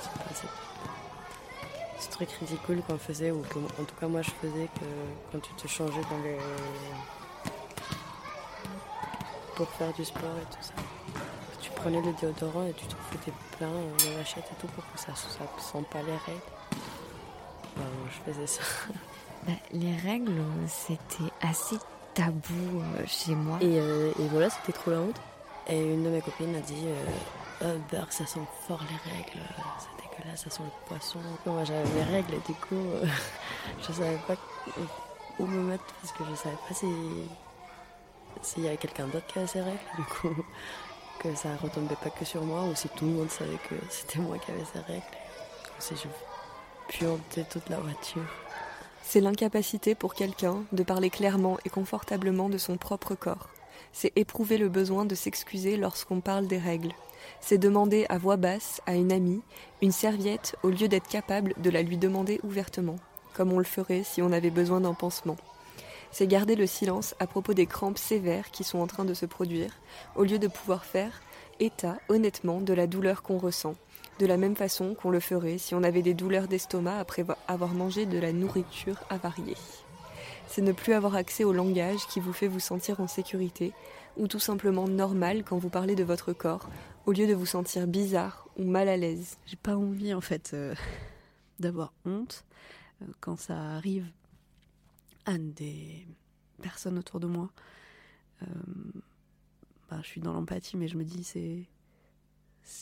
Ce- 0.00 0.46
truc 2.10 2.30
ridicule 2.40 2.82
qu'on 2.86 2.98
faisait, 2.98 3.30
ou 3.30 3.40
que, 3.42 3.58
en 3.58 3.84
tout 3.84 3.94
cas 3.98 4.08
moi 4.08 4.20
je 4.22 4.30
faisais, 4.42 4.68
que 4.74 4.84
quand 5.32 5.40
tu 5.40 5.52
te 5.54 5.66
changeais 5.68 6.02
dans 6.10 6.18
les. 6.22 6.36
pour 9.54 9.68
faire 9.70 9.92
du 9.92 10.04
sport 10.04 10.36
et 10.40 10.44
tout 10.54 10.62
ça, 10.62 10.72
tu 11.60 11.70
prenais 11.72 12.00
le 12.00 12.12
déodorant 12.20 12.66
et 12.66 12.72
tu 12.72 12.86
te 12.86 12.94
foutais 13.10 13.32
plein 13.58 13.68
euh, 13.68 13.90
les 14.04 14.16
vachettes 14.16 14.46
et 14.50 14.60
tout 14.60 14.66
pour 14.68 14.84
que 14.92 14.98
ça 14.98 15.12
ne 15.12 15.60
sente 15.62 15.86
pas 15.88 16.02
les 16.02 16.12
règles. 16.12 16.40
Ben, 17.76 17.84
je 18.10 18.32
faisais 18.32 18.46
ça. 18.46 18.62
Bah, 19.46 19.52
les 19.72 19.96
règles, 19.96 20.42
c'était 20.68 21.32
assez 21.40 21.76
tabou 22.12 22.82
euh, 22.98 23.04
chez 23.06 23.34
moi. 23.34 23.56
Et, 23.62 23.80
euh, 23.80 24.12
et 24.20 24.28
voilà, 24.28 24.50
c'était 24.50 24.72
trop 24.72 24.90
la 24.90 24.98
honte. 25.00 25.16
Et 25.66 25.94
une 25.94 26.04
de 26.04 26.10
mes 26.10 26.20
copines 26.20 26.54
a 26.54 26.60
dit 26.60 26.82
euh, 26.84 27.04
oh, 27.62 27.78
Berg, 27.90 28.10
ça 28.10 28.26
sent 28.26 28.40
fort 28.66 28.82
les 28.82 29.12
règles, 29.12 29.40
c'est 29.78 30.16
dégueulasse, 30.16 30.44
ça 30.44 30.50
sent 30.50 30.62
le 30.64 30.88
poisson. 30.88 31.18
Moi 31.46 31.64
j'avais 31.64 31.88
mes 31.90 32.02
règles 32.02 32.34
et 32.34 32.52
du 32.52 32.54
coup, 32.54 32.74
euh, 32.74 33.06
je 33.80 33.92
savais 33.92 34.18
pas 34.26 34.34
où 35.38 35.46
me 35.46 35.62
mettre 35.62 35.84
parce 36.00 36.12
que 36.12 36.24
je 36.30 36.34
savais 36.34 36.58
pas 36.68 36.74
si 36.74 36.86
s'il 38.42 38.64
y 38.64 38.68
avait 38.68 38.76
quelqu'un 38.76 39.06
d'autre 39.06 39.26
qui 39.26 39.38
avait 39.38 39.48
ses 39.48 39.60
règles, 39.60 39.78
du 39.96 40.04
coup, 40.04 40.44
que 41.18 41.34
ça 41.34 41.48
retombait 41.56 41.96
pas 41.96 42.10
que 42.10 42.24
sur 42.24 42.42
moi 42.42 42.64
ou 42.64 42.74
si 42.74 42.88
tout 42.88 43.04
le 43.04 43.12
monde 43.12 43.30
savait 43.30 43.58
que 43.68 43.74
c'était 43.90 44.18
moi 44.20 44.38
qui 44.38 44.50
avais 44.50 44.64
ces 44.72 44.80
règles. 44.80 45.04
Si 45.78 45.94
je 45.96 46.08
puantais 46.88 47.44
toute 47.44 47.68
la 47.68 47.78
voiture. 47.78 48.22
C'est 49.02 49.20
l'incapacité 49.20 49.94
pour 49.94 50.14
quelqu'un 50.14 50.62
de 50.72 50.82
parler 50.82 51.10
clairement 51.10 51.58
et 51.64 51.70
confortablement 51.70 52.48
de 52.48 52.58
son 52.58 52.76
propre 52.76 53.14
corps. 53.14 53.48
C'est 53.92 54.12
éprouver 54.16 54.58
le 54.58 54.68
besoin 54.68 55.04
de 55.04 55.14
s'excuser 55.14 55.76
lorsqu'on 55.76 56.20
parle 56.20 56.46
des 56.46 56.58
règles. 56.58 56.92
C'est 57.40 57.58
demander 57.58 58.06
à 58.08 58.18
voix 58.18 58.36
basse 58.36 58.80
à 58.86 58.94
une 58.94 59.12
amie 59.12 59.42
une 59.82 59.92
serviette 59.92 60.56
au 60.62 60.68
lieu 60.68 60.88
d'être 60.88 61.08
capable 61.08 61.54
de 61.58 61.70
la 61.70 61.82
lui 61.82 61.96
demander 61.96 62.40
ouvertement, 62.42 62.96
comme 63.34 63.52
on 63.52 63.58
le 63.58 63.64
ferait 63.64 64.02
si 64.04 64.22
on 64.22 64.32
avait 64.32 64.50
besoin 64.50 64.80
d'un 64.80 64.94
pansement. 64.94 65.36
C'est 66.12 66.26
garder 66.26 66.56
le 66.56 66.66
silence 66.66 67.14
à 67.18 67.26
propos 67.26 67.54
des 67.54 67.66
crampes 67.66 67.98
sévères 67.98 68.50
qui 68.50 68.64
sont 68.64 68.78
en 68.78 68.86
train 68.86 69.04
de 69.04 69.14
se 69.14 69.26
produire, 69.26 69.72
au 70.16 70.24
lieu 70.24 70.38
de 70.38 70.48
pouvoir 70.48 70.84
faire 70.84 71.22
état 71.60 71.98
honnêtement 72.08 72.60
de 72.60 72.72
la 72.72 72.86
douleur 72.86 73.22
qu'on 73.22 73.38
ressent, 73.38 73.74
de 74.18 74.26
la 74.26 74.36
même 74.36 74.56
façon 74.56 74.94
qu'on 74.94 75.10
le 75.10 75.20
ferait 75.20 75.58
si 75.58 75.74
on 75.74 75.82
avait 75.82 76.02
des 76.02 76.14
douleurs 76.14 76.48
d'estomac 76.48 76.98
après 76.98 77.24
avoir 77.48 77.74
mangé 77.74 78.06
de 78.06 78.18
la 78.18 78.32
nourriture 78.32 78.98
avariée. 79.08 79.56
C'est 80.50 80.62
ne 80.62 80.72
plus 80.72 80.94
avoir 80.94 81.14
accès 81.14 81.44
au 81.44 81.52
langage 81.52 82.08
qui 82.08 82.18
vous 82.18 82.32
fait 82.32 82.48
vous 82.48 82.58
sentir 82.58 82.98
en 82.98 83.06
sécurité, 83.06 83.72
ou 84.16 84.26
tout 84.26 84.40
simplement 84.40 84.88
normal 84.88 85.44
quand 85.44 85.56
vous 85.56 85.68
parlez 85.68 85.94
de 85.94 86.02
votre 86.02 86.32
corps, 86.32 86.68
au 87.06 87.12
lieu 87.12 87.28
de 87.28 87.34
vous 87.34 87.46
sentir 87.46 87.86
bizarre 87.86 88.48
ou 88.56 88.64
mal 88.64 88.88
à 88.88 88.96
l'aise. 88.96 89.38
J'ai 89.46 89.54
pas 89.54 89.76
envie 89.76 90.12
en 90.12 90.20
fait 90.20 90.50
euh, 90.52 90.74
d'avoir 91.60 91.92
honte 92.04 92.44
euh, 93.00 93.06
quand 93.20 93.36
ça 93.38 93.56
arrive 93.76 94.10
à 95.24 95.38
des 95.38 96.04
personnes 96.60 96.98
autour 96.98 97.20
de 97.20 97.28
moi. 97.28 97.52
Euh, 98.42 98.46
bah, 99.88 100.00
je 100.02 100.08
suis 100.08 100.20
dans 100.20 100.32
l'empathie, 100.32 100.76
mais 100.76 100.88
je 100.88 100.96
me 100.96 101.04
dis 101.04 101.22
c'est 101.22 101.68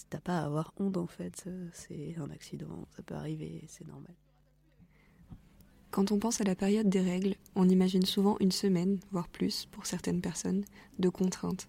t'as 0.08 0.20
pas 0.20 0.38
à 0.38 0.46
avoir 0.46 0.72
honte 0.78 0.96
en 0.96 1.06
fait. 1.06 1.44
C'est 1.74 2.16
un 2.16 2.30
accident, 2.30 2.88
ça 2.96 3.02
peut 3.02 3.14
arriver, 3.14 3.62
c'est 3.68 3.86
normal. 3.86 4.14
Quand 5.90 6.12
on 6.12 6.18
pense 6.18 6.40
à 6.40 6.44
la 6.44 6.54
période 6.54 6.88
des 6.88 7.00
règles, 7.00 7.34
on 7.54 7.68
imagine 7.68 8.04
souvent 8.04 8.36
une 8.40 8.52
semaine, 8.52 8.98
voire 9.10 9.28
plus, 9.28 9.66
pour 9.70 9.86
certaines 9.86 10.20
personnes, 10.20 10.64
de 10.98 11.08
contraintes. 11.08 11.68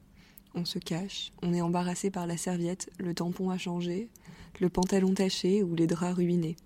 On 0.55 0.65
se 0.65 0.77
cache, 0.77 1.31
on 1.41 1.53
est 1.53 1.61
embarrassé 1.61 2.11
par 2.11 2.27
la 2.27 2.35
serviette, 2.35 2.89
le 2.99 3.13
tampon 3.13 3.49
a 3.49 3.57
changé, 3.57 4.09
le 4.59 4.69
pantalon 4.69 5.13
taché 5.13 5.63
ou 5.63 5.73
les 5.73 5.87
draps 5.87 6.17
ruinés. 6.17 6.57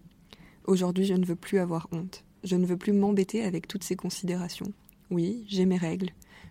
Aujourd'hui, 0.66 1.06
je 1.06 1.14
ne 1.14 1.26
veux 1.26 1.36
plus 1.36 1.60
avoir 1.60 1.88
honte. 1.92 2.24
Je 2.44 2.56
ne 2.56 2.66
veux 2.66 2.78
plus 2.78 2.92
m'embêter 2.92 3.44
avec 3.44 3.68
toutes 3.68 3.84
ces 3.84 3.96
considérations. 3.96 4.74
Oui, 5.12 5.46
j'ai 5.48 5.66
mes 5.66 5.78
règles. 5.78 6.10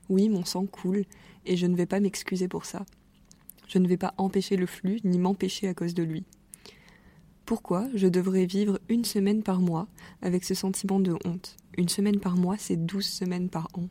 Oui, 0.08 0.28
mon 0.28 0.44
sang 0.44 0.66
coule, 0.66 1.04
et 1.46 1.56
je 1.56 1.66
ne 1.66 1.76
vais 1.76 1.86
pas 1.86 2.00
m'excuser 2.00 2.48
pour 2.48 2.64
ça. 2.64 2.86
Je 3.66 3.78
ne 3.78 3.88
vais 3.88 3.96
pas 3.96 4.14
empêcher 4.18 4.56
le 4.56 4.66
flux, 4.66 5.00
ni 5.04 5.18
m'empêcher 5.18 5.68
à 5.68 5.74
cause 5.74 5.94
de 5.94 6.02
lui. 6.02 6.24
Pourquoi 7.52 7.86
je 7.94 8.06
devrais 8.06 8.46
vivre 8.46 8.80
une 8.88 9.04
semaine 9.04 9.42
par 9.42 9.60
mois 9.60 9.86
avec 10.22 10.42
ce 10.42 10.54
sentiment 10.54 11.00
de 11.00 11.12
honte 11.26 11.58
Une 11.76 11.90
semaine 11.90 12.18
par 12.18 12.34
mois, 12.34 12.56
c'est 12.56 12.86
12 12.86 13.04
semaines 13.04 13.50
par 13.50 13.68
an, 13.74 13.90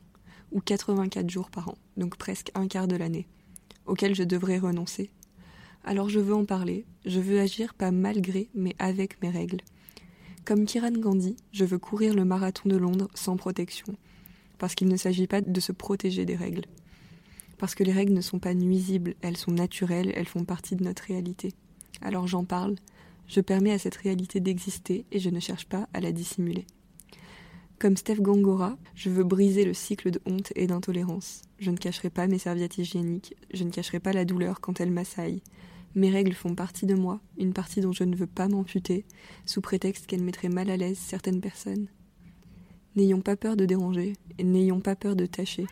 ou 0.50 0.60
84 0.60 1.30
jours 1.30 1.48
par 1.48 1.68
an, 1.68 1.78
donc 1.96 2.16
presque 2.16 2.50
un 2.56 2.66
quart 2.66 2.88
de 2.88 2.96
l'année, 2.96 3.28
auquel 3.86 4.16
je 4.16 4.24
devrais 4.24 4.58
renoncer. 4.58 5.12
Alors 5.84 6.08
je 6.08 6.18
veux 6.18 6.34
en 6.34 6.44
parler, 6.44 6.86
je 7.06 7.20
veux 7.20 7.38
agir 7.38 7.74
pas 7.74 7.92
malgré, 7.92 8.48
mais 8.52 8.74
avec 8.80 9.22
mes 9.22 9.30
règles. 9.30 9.60
Comme 10.44 10.64
Kiran 10.64 10.90
Gandhi, 10.90 11.36
je 11.52 11.64
veux 11.64 11.78
courir 11.78 12.14
le 12.14 12.24
marathon 12.24 12.68
de 12.68 12.76
Londres 12.76 13.10
sans 13.14 13.36
protection, 13.36 13.94
parce 14.58 14.74
qu'il 14.74 14.88
ne 14.88 14.96
s'agit 14.96 15.28
pas 15.28 15.40
de 15.40 15.60
se 15.60 15.70
protéger 15.70 16.24
des 16.24 16.34
règles. 16.34 16.64
Parce 17.58 17.76
que 17.76 17.84
les 17.84 17.92
règles 17.92 18.14
ne 18.14 18.22
sont 18.22 18.40
pas 18.40 18.54
nuisibles, 18.54 19.14
elles 19.22 19.36
sont 19.36 19.52
naturelles, 19.52 20.12
elles 20.16 20.26
font 20.26 20.44
partie 20.44 20.74
de 20.74 20.82
notre 20.82 21.04
réalité. 21.04 21.52
Alors 22.00 22.26
j'en 22.26 22.42
parle, 22.42 22.74
je 23.32 23.40
permets 23.40 23.72
à 23.72 23.78
cette 23.78 23.96
réalité 23.96 24.40
d'exister 24.40 25.06
et 25.10 25.18
je 25.18 25.30
ne 25.30 25.40
cherche 25.40 25.64
pas 25.64 25.88
à 25.94 26.00
la 26.00 26.12
dissimuler. 26.12 26.66
Comme 27.78 27.96
Steph 27.96 28.20
Gongora, 28.20 28.76
je 28.94 29.08
veux 29.08 29.24
briser 29.24 29.64
le 29.64 29.72
cycle 29.72 30.10
de 30.10 30.20
honte 30.26 30.52
et 30.54 30.66
d'intolérance. 30.66 31.40
Je 31.58 31.70
ne 31.70 31.78
cacherai 31.78 32.10
pas 32.10 32.26
mes 32.26 32.38
serviettes 32.38 32.76
hygiéniques, 32.76 33.34
je 33.54 33.64
ne 33.64 33.70
cacherai 33.70 34.00
pas 34.00 34.12
la 34.12 34.26
douleur 34.26 34.60
quand 34.60 34.80
elles 34.80 34.90
m'assaillent. 34.90 35.42
Mes 35.94 36.10
règles 36.10 36.34
font 36.34 36.54
partie 36.54 36.84
de 36.84 36.94
moi, 36.94 37.20
une 37.38 37.54
partie 37.54 37.80
dont 37.80 37.92
je 37.92 38.04
ne 38.04 38.16
veux 38.16 38.26
pas 38.26 38.48
m'amputer, 38.48 39.06
sous 39.46 39.62
prétexte 39.62 40.06
qu'elles 40.06 40.22
mettraient 40.22 40.50
mal 40.50 40.68
à 40.68 40.76
l'aise 40.76 40.98
certaines 40.98 41.40
personnes. 41.40 41.88
N'ayons 42.96 43.22
pas 43.22 43.36
peur 43.36 43.56
de 43.56 43.64
déranger, 43.64 44.12
et 44.36 44.44
n'ayons 44.44 44.80
pas 44.80 44.94
peur 44.94 45.16
de 45.16 45.24
tâcher. 45.24 45.66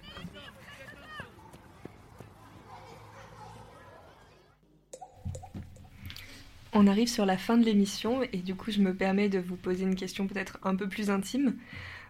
On 6.73 6.87
arrive 6.87 7.09
sur 7.09 7.27
la 7.27 7.37
fin 7.37 7.57
de 7.57 7.65
l'émission 7.65 8.23
et 8.33 8.39
du 8.39 8.55
coup 8.55 8.71
je 8.71 8.81
me 8.81 8.95
permets 8.95 9.29
de 9.29 9.39
vous 9.39 9.57
poser 9.57 9.85
une 9.85 9.97
question 9.97 10.27
peut-être 10.27 10.59
un 10.63 10.77
peu 10.77 10.89
plus 10.89 11.11
intime, 11.11 11.57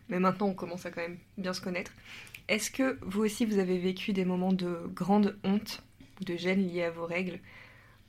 mais 0.09 0.20
maintenant 0.20 0.49
on 0.49 0.55
commence 0.55 0.85
à 0.85 0.91
quand 0.91 1.01
même 1.01 1.19
bien 1.39 1.55
se 1.55 1.61
connaître. 1.61 1.93
Est-ce 2.49 2.70
que 2.70 2.99
vous 3.03 3.23
aussi 3.23 3.47
vous 3.47 3.59
avez 3.59 3.78
vécu 3.78 4.12
des 4.12 4.24
moments 4.24 4.53
de 4.53 4.81
grande 4.95 5.37
honte 5.45 5.82
ou 6.20 6.24
de 6.24 6.37
gêne 6.37 6.66
liés 6.69 6.85
à 6.85 6.91
vos 6.91 7.07
règles? 7.07 7.39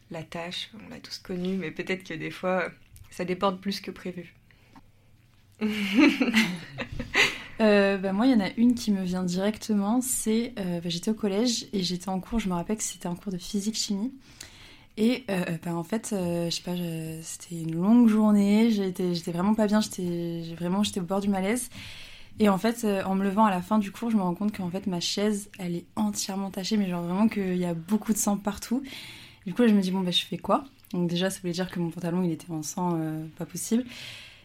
La 0.10 0.24
tâche, 0.24 0.72
on 0.86 0.90
l'a 0.90 1.00
tous 1.00 1.20
connue, 1.20 1.56
mais 1.56 1.72
peut-être 1.72 2.04
que 2.04 2.14
des 2.14 2.32
fois 2.32 2.70
ça 3.12 3.24
déborde 3.24 3.62
plus 3.62 3.80
que 3.80 3.92
prévu. 3.92 4.34
Euh, 7.60 7.98
bah, 7.98 8.12
moi, 8.12 8.26
il 8.26 8.32
y 8.32 8.34
en 8.34 8.40
a 8.40 8.50
une 8.58 8.74
qui 8.74 8.92
me 8.92 9.04
vient 9.04 9.22
directement. 9.22 10.02
C'est 10.02 10.52
euh, 10.58 10.82
bah, 10.82 10.90
j'étais 10.90 11.12
au 11.12 11.14
collège 11.14 11.68
et 11.74 11.84
j'étais 11.84 12.10
en 12.10 12.20
cours. 12.20 12.40
Je 12.40 12.50
me 12.50 12.56
rappelle 12.56 12.78
que 12.78 12.84
c'était 12.84 13.06
un 13.06 13.14
cours 13.14 13.32
de 13.32 13.38
physique-chimie. 13.38 14.12
Et 14.98 15.24
euh, 15.30 15.44
bah, 15.64 15.74
en 15.74 15.84
fait, 15.84 16.10
je 16.12 16.50
sais 16.50 16.64
pas, 16.64 16.76
c'était 17.22 17.62
une 17.62 17.76
longue 17.76 18.08
journée. 18.08 18.72
J'étais, 18.72 19.14
vraiment 19.32 19.56
pas 19.56 19.68
bien. 19.68 19.82
J'étais 19.82 20.42
vraiment, 20.58 20.84
j'étais 20.84 21.00
au 21.00 21.04
bord 21.04 21.22
du 21.22 21.30
malaise. 21.30 21.70
Et 22.40 22.50
en 22.50 22.58
fait, 22.58 22.86
en 23.06 23.16
me 23.16 23.24
levant 23.24 23.46
à 23.46 23.52
la 23.52 23.62
fin 23.62 23.78
du 23.78 23.92
cours, 23.92 24.10
je 24.10 24.18
me 24.18 24.22
rends 24.22 24.34
compte 24.34 24.56
qu'en 24.56 24.70
fait 24.70 24.88
ma 24.88 25.00
chaise, 25.00 25.50
elle 25.60 25.76
est 25.76 25.86
entièrement 25.96 26.50
tachée, 26.50 26.78
mais 26.78 26.90
genre 26.90 27.04
vraiment 27.04 27.28
qu'il 27.28 27.58
y 27.58 27.66
a 27.66 27.74
beaucoup 27.74 28.14
de 28.14 28.18
sang 28.18 28.38
partout. 28.38 28.82
Du 29.46 29.54
coup, 29.54 29.68
je 29.68 29.74
me 29.74 29.82
dis 29.82 29.92
bon 29.92 30.00
bah 30.00 30.12
je 30.12 30.24
fais 30.24 30.38
quoi? 30.38 30.64
Donc 30.94 31.10
déjà, 31.10 31.30
ça 31.30 31.40
voulait 31.42 31.54
dire 31.54 31.70
que 31.70 31.80
mon 31.80 31.90
pantalon 31.90 32.24
il 32.24 32.32
était 32.32 32.50
en 32.52 32.64
sang, 32.64 33.00
pas 33.38 33.46
possible. 33.46 33.84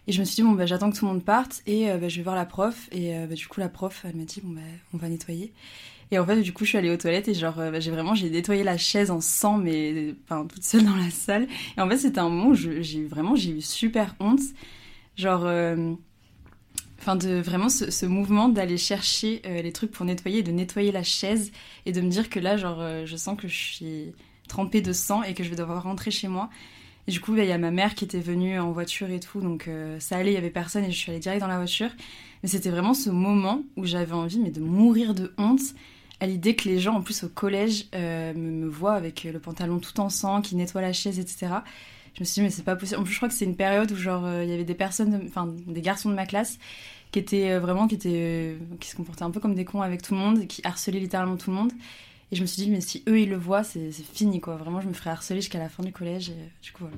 Et 0.09 0.13
je 0.13 0.21
me 0.21 0.25
suis 0.25 0.37
dit, 0.37 0.43
bon, 0.43 0.53
bah, 0.53 0.67
j'attends 0.67 0.91
que 0.91 0.97
tout 0.97 1.05
le 1.05 1.13
monde 1.13 1.25
parte 1.25 1.63
et 1.67 1.91
euh, 1.91 1.99
bah, 1.99 2.09
je 2.09 2.17
vais 2.17 2.23
voir 2.23 2.37
la 2.37 2.47
prof. 2.47 2.89
Et 2.93 3.17
euh, 3.17 3.27
bah, 3.27 3.35
du 3.35 3.49
coup, 3.49 3.61
la 3.61 3.69
prof, 3.69 4.05
elle 4.05 4.15
m'a 4.17 4.25
dit, 4.25 4.41
bon, 4.43 4.61
on 4.95 4.99
va 4.99 5.09
nettoyer. 5.09 5.53
Et 6.11 6.19
en 6.19 6.27
fait, 6.27 6.41
du 6.41 6.53
coup, 6.53 6.65
je 6.65 6.71
suis 6.71 6.79
allée 6.79 6.91
aux 6.91 6.97
toilettes 6.97 7.29
et 7.29 7.35
genre, 7.35 7.59
euh, 7.59 7.71
bah, 7.71 7.81
j'ai 7.81 7.91
vraiment, 7.91 8.15
j'ai 8.15 8.31
nettoyé 8.31 8.63
la 8.63 8.79
chaise 8.79 9.11
en 9.11 9.21
sang, 9.21 9.59
mais 9.59 10.15
enfin, 10.25 10.47
toute 10.47 10.63
seule 10.63 10.85
dans 10.85 10.97
la 10.97 11.11
salle. 11.11 11.49
Et 11.77 11.81
en 11.81 11.89
fait, 11.89 11.99
c'était 11.99 12.21
un 12.21 12.29
moment 12.29 12.51
où 12.51 12.55
j'ai 12.55 13.05
vraiment, 13.05 13.35
j'ai 13.35 13.51
eu 13.51 13.61
super 13.61 14.15
honte. 14.21 14.41
Genre, 15.17 15.47
enfin, 17.01 17.17
de 17.17 17.41
vraiment 17.41 17.69
ce, 17.69 18.07
mouvement 18.07 18.49
d'aller 18.49 18.77
chercher 18.77 19.41
les 19.45 19.73
trucs 19.73 19.91
pour 19.91 20.05
nettoyer, 20.05 20.43
de 20.43 20.53
nettoyer 20.53 20.93
la 20.93 21.03
chaise 21.03 21.53
et 21.87 21.93
de 21.93 22.01
me 22.01 22.11
dire 22.11 22.29
que 22.29 22.39
là, 22.39 22.57
genre, 22.57 22.83
je 23.05 23.17
sens 23.17 23.37
que 23.37 23.49
je 23.49 23.57
suis 23.57 24.13
trempée 24.47 24.81
de 24.81 24.93
sang 24.93 25.23
et 25.23 25.35
que 25.35 25.43
je 25.43 25.51
vais 25.51 25.57
devoir 25.57 25.83
rentrer 25.83 26.11
chez 26.11 26.29
moi. 26.29 26.51
Et 27.09 27.13
du 27.13 27.21
coup, 27.21 27.35
bah, 27.35 27.45
il 27.45 27.49
y 27.49 27.53
a 27.53 27.59
ma 27.59 27.71
mère 27.71 27.95
qui 27.95 28.05
était 28.05 28.21
venue 28.21 28.59
en 28.59 28.73
voiture 28.73 29.11
et 29.11 29.21
tout, 29.21 29.41
donc 29.41 29.69
euh, 29.69 30.01
ça 30.01 30.17
allait, 30.17 30.33
il 30.33 30.35
y 30.35 30.39
avait 30.39 30.51
personne 30.51 30.85
et 30.85 30.91
je 30.91 30.97
suis 30.97 31.11
allée 31.11 31.21
direct 31.21 31.41
dans 31.41 31.47
la 31.47 31.57
voiture. 31.57 31.91
Mais 32.43 32.49
c'était 32.49 32.71
vraiment 32.71 32.95
ce 32.95 33.11
moment 33.11 33.63
où 33.77 33.85
j'avais 33.85 34.13
envie 34.13 34.39
mais 34.39 34.51
de 34.51 34.61
mourir 34.61 35.15
de 35.15 35.33
honte 35.39 35.61
à 36.21 36.27
l'idée 36.27 36.57
que 36.57 36.69
les 36.69 36.79
gens, 36.79 36.95
en 36.95 37.03
plus 37.03 37.25
au 37.25 37.29
collège, 37.29 37.87
euh, 37.95 38.33
me, 38.35 38.69
voient 38.69 38.95
avec 38.95 39.25
le 39.25 39.39
pantalon 39.39 39.79
tout 39.79 39.99
en 40.01 40.09
sang, 40.09 40.41
qui 40.41 40.57
nettoient 40.57 40.81
la 40.81 40.93
chaise, 40.93 41.19
etc. 41.19 41.49
Je 42.15 42.21
me 42.21 42.25
suis 42.25 42.35
dit, 42.35 42.43
mais 42.43 42.51
c'est 42.51 42.63
pas 42.63 42.77
possible. 42.77 43.01
En 43.01 43.05
plus, 43.05 43.13
je 43.13 43.19
crois 43.19 43.29
que 43.29 43.35
c'est 43.35 43.45
une 43.45 43.57
période 43.57 43.91
où, 43.93 43.97
genre, 43.97 44.25
euh, 44.25 44.45
il 44.45 44.51
y 44.51 44.53
avait 44.53 44.65
des 44.65 44.75
personnes, 44.75 45.23
enfin, 45.27 45.53
des 45.67 45.83
garçons 45.83 46.09
de 46.09 46.15
ma 46.15 46.27
classe 46.27 46.59
qui 47.13 47.19
étaient 47.19 47.59
vraiment, 47.59 47.87
qui 47.87 47.95
étaient, 47.95 48.57
qui 48.81 48.89
se 48.89 48.97
comportaient 48.97 49.23
un 49.23 49.31
peu 49.31 49.41
comme 49.41 49.55
des 49.55 49.65
cons 49.65 49.83
avec 49.83 50.03
tout 50.03 50.15
le 50.15 50.21
monde, 50.21 50.47
qui 50.47 50.61
harcelaient 50.65 51.01
littéralement 51.01 51.37
tout 51.37 51.51
le 51.51 51.57
monde. 51.57 51.73
Et 52.33 52.37
je 52.37 52.43
me 52.43 52.47
suis 52.47 52.63
dit, 52.63 52.71
mais 52.71 52.81
si 52.81 53.05
eux 53.09 53.21
ils 53.21 53.29
le 53.29 53.37
voient, 53.37 53.63
c'est 53.63 53.93
fini 53.93 54.41
quoi. 54.41 54.57
Vraiment, 54.57 54.81
je 54.81 54.89
me 54.89 54.93
ferais 54.93 55.11
harceler 55.11 55.41
jusqu'à 55.41 55.59
la 55.59 55.69
fin 55.69 55.83
du 55.83 55.93
collège. 55.93 56.31
Et, 56.31 56.51
du 56.63 56.73
coup, 56.73 56.85
voilà. 56.85 56.97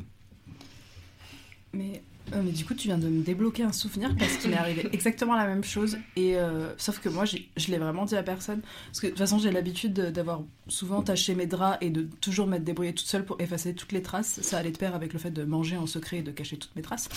Mais 1.75 2.03
Euh, 2.35 2.43
mais 2.45 2.51
du 2.53 2.65
coup, 2.65 2.75
tu 2.75 2.89
viens 2.89 2.99
de 2.99 3.09
me 3.09 3.23
débloquer 3.23 3.63
un 3.63 3.73
souvenir 3.73 4.15
parce 4.19 4.37
qu'il 4.37 4.51
m'est 4.51 4.57
arrivé 4.59 4.87
exactement 4.93 5.35
la 5.37 5.47
même 5.47 5.65
chose. 5.65 5.97
Et 6.17 6.37
euh, 6.37 6.73
sauf 6.77 6.99
que 7.01 7.09
moi, 7.09 7.25
je 7.25 7.39
l'ai 7.69 7.79
vraiment 7.79 8.05
dit 8.05 8.17
à 8.17 8.23
personne. 8.23 8.61
Parce 8.87 9.01
que 9.01 9.07
de 9.07 9.13
toute 9.13 9.19
façon, 9.19 9.39
j'ai 9.39 9.51
l'habitude 9.51 9.93
de- 9.95 10.11
d'avoir 10.11 10.43
souvent 10.69 11.03
taché 11.03 11.35
mes 11.35 11.47
draps 11.47 11.79
et 11.81 11.91
de 11.91 12.07
toujours 12.21 12.47
m'être 12.47 12.65
débrouillée 12.65 12.93
toute 12.93 13.07
seule 13.07 13.25
pour 13.25 13.41
effacer 13.41 13.75
toutes 13.75 13.93
les 13.93 14.03
traces. 14.03 14.41
Ça 14.43 14.59
allait 14.59 14.71
de 14.73 14.79
pair 14.79 14.95
avec 14.95 15.13
le 15.13 15.19
fait 15.19 15.31
de 15.31 15.45
manger 15.45 15.77
en 15.77 15.87
secret 15.87 16.19
et 16.19 16.23
de 16.23 16.31
cacher 16.31 16.57
toutes 16.59 16.75
mes 16.77 16.83
traces. 16.83 17.09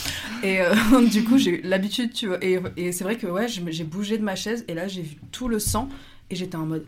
Et 0.44 0.62
euh, 0.62 0.74
du 1.12 1.24
coup, 1.24 1.38
j'ai 1.38 1.62
l'habitude, 1.62 2.14
tu 2.14 2.28
vois. 2.28 2.44
Et, 2.44 2.60
et 2.78 2.92
c'est 2.92 3.04
vrai 3.04 3.18
que 3.18 3.28
ouais, 3.28 3.48
j'ai 3.48 3.84
bougé 3.84 4.18
de 4.18 4.24
ma 4.24 4.36
chaise 4.36 4.64
et 4.68 4.74
là, 4.74 4.88
j'ai 4.88 5.02
vu 5.02 5.18
tout 5.32 5.48
le 5.48 5.60
sang 5.60 5.90
et 6.30 6.36
j'étais 6.36 6.56
en 6.56 6.66
mode. 6.66 6.86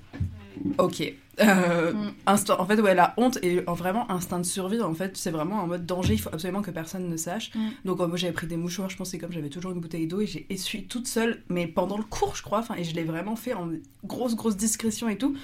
Ok. 0.77 1.13
Euh, 1.41 1.93
instant, 2.27 2.59
en 2.59 2.65
fait, 2.65 2.79
ouais, 2.79 2.93
la 2.93 3.13
honte 3.17 3.39
est 3.41 3.67
en 3.67 3.73
vraiment 3.73 4.09
instinct 4.11 4.39
de 4.39 4.45
survie. 4.45 4.79
En 4.81 4.93
fait, 4.93 5.17
c'est 5.17 5.31
vraiment 5.31 5.61
en 5.61 5.67
mode 5.67 5.85
danger. 5.85 6.13
Il 6.13 6.19
faut 6.19 6.29
absolument 6.31 6.61
que 6.61 6.69
personne 6.71 7.09
ne 7.09 7.17
sache. 7.17 7.51
Mm. 7.55 7.69
Donc, 7.85 7.99
euh, 8.01 8.07
moi, 8.07 8.17
j'avais 8.17 8.33
pris 8.33 8.45
des 8.47 8.57
mouchoirs. 8.57 8.89
Je 8.89 8.97
pensais 8.97 9.17
comme 9.17 9.31
j'avais 9.31 9.49
toujours 9.49 9.71
une 9.71 9.79
bouteille 9.79 10.05
d'eau 10.07 10.21
et 10.21 10.27
j'ai 10.27 10.45
essuyé 10.49 10.83
toute 10.85 11.07
seule, 11.07 11.41
mais 11.49 11.65
pendant 11.67 11.97
le 11.97 12.03
cours, 12.03 12.35
je 12.35 12.43
crois. 12.43 12.59
Enfin, 12.59 12.75
et 12.75 12.83
je 12.83 12.93
l'ai 12.93 13.03
vraiment 13.03 13.35
fait 13.35 13.53
en 13.55 13.69
grosse, 14.05 14.35
grosse 14.35 14.57
discrétion 14.57 15.09
et 15.09 15.17
tout. 15.17 15.35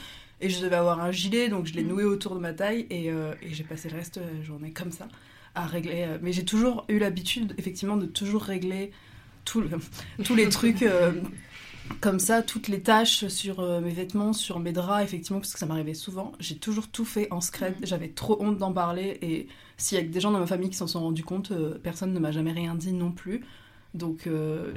Et 0.42 0.50
je 0.50 0.62
devais 0.62 0.76
avoir 0.78 1.02
un 1.02 1.12
gilet, 1.12 1.50
donc 1.50 1.66
je 1.66 1.74
l'ai 1.74 1.84
noué 1.84 2.04
autour 2.06 2.36
de 2.36 2.40
ma 2.40 2.54
taille 2.54 2.86
et, 2.90 3.12
euh, 3.12 3.34
et 3.42 3.54
j'ai 3.54 3.64
passé 3.66 3.90
le 3.90 3.98
reste 3.98 4.20
de 4.20 4.38
la 4.38 4.44
journée 4.44 4.72
comme 4.72 4.92
ça 4.92 5.08
à 5.56 5.66
régler. 5.66 6.04
euh, 6.08 6.18
mais 6.22 6.32
j'ai 6.32 6.46
toujours 6.46 6.86
eu 6.88 6.98
l'habitude, 7.00 7.54
effectivement, 7.58 7.98
de 7.98 8.06
toujours 8.06 8.44
régler 8.44 8.92
tout 9.44 9.60
le- 9.60 9.70
tous 10.24 10.36
les 10.36 10.48
trucs. 10.48 10.84
Comme 12.02 12.20
ça, 12.20 12.42
toutes 12.42 12.68
les 12.68 12.82
tâches 12.82 13.28
sur 13.28 13.60
euh, 13.60 13.82
mes 13.82 13.92
vêtements, 13.92 14.34
sur 14.34 14.60
mes 14.60 14.72
draps, 14.72 15.04
effectivement, 15.04 15.40
parce 15.40 15.54
que 15.54 15.60
ça 15.60 15.66
m'arrivait 15.66 15.94
souvent. 15.94 16.32
J'ai 16.40 16.56
toujours 16.56 16.88
tout 16.88 17.06
fait 17.06 17.28
en 17.32 17.42
secret. 17.42 17.76
J'avais 17.84 18.10
trop 18.10 18.38
honte 18.42 18.58
d'en 18.58 18.72
parler. 18.74 19.18
Et 19.22 19.48
s'il 19.78 19.98
y 19.98 20.02
a 20.02 20.04
que 20.04 20.10
des 20.12 20.20
gens 20.22 20.32
dans 20.32 20.40
ma 20.40 20.48
famille 20.48 20.70
qui 20.70 20.78
s'en 20.78 20.88
sont 20.88 21.02
rendus 21.02 21.24
compte, 21.24 21.52
euh, 21.52 21.78
personne 21.82 22.14
ne 22.14 22.20
m'a 22.20 22.32
jamais 22.32 22.52
rien 22.54 22.76
dit 22.76 22.94
non 22.94 23.12
plus. 23.12 23.42
Donc, 23.94 24.28
euh, 24.28 24.74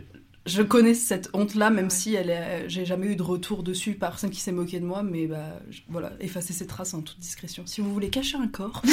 je 0.47 0.62
connais 0.62 0.94
cette 0.94 1.28
honte-là, 1.34 1.70
même 1.70 1.89
si 1.90 2.14
elle 2.14 2.30
est- 2.30 2.64
j'ai 2.68 2.84
jamais 2.84 3.06
eu 3.06 3.14
de 3.16 3.22
retour 3.22 3.62
dessus, 3.62 3.93
personne 3.94 4.30
qui 4.30 4.40
s'est 4.40 4.51
moqué 4.51 4.80
de 4.80 4.84
moi. 4.84 5.05
Mais 5.05 5.26
bah, 5.26 5.60
je- 5.70 5.82
voilà, 5.89 6.12
effacer 6.18 6.52
ces 6.52 6.66
traces 6.66 6.94
en 6.94 7.02
toute 7.02 7.20
discrétion. 7.20 7.62
Si 7.66 7.80
vous 7.80 7.93
voulez 7.93 8.09
cacher 8.10 8.39
un 8.39 8.48
corps. 8.48 8.82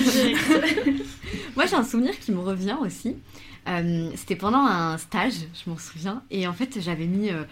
Moi, 1.56 1.66
j'ai 1.66 1.76
un 1.76 1.84
souvenir 1.84 2.18
qui 2.18 2.32
me 2.32 2.40
revient 2.40 2.76
aussi. 2.80 3.16
Euh, 3.68 4.10
c'était 4.14 4.36
pendant 4.36 4.64
un 4.64 4.96
stage, 4.96 5.34
je 5.52 5.68
m'en 5.68 5.76
souviens, 5.76 6.22
et 6.30 6.46
en 6.46 6.52
fait 6.52 6.80
j'avais 6.80 7.06
mis, 7.06 7.30
euh, 7.30 7.44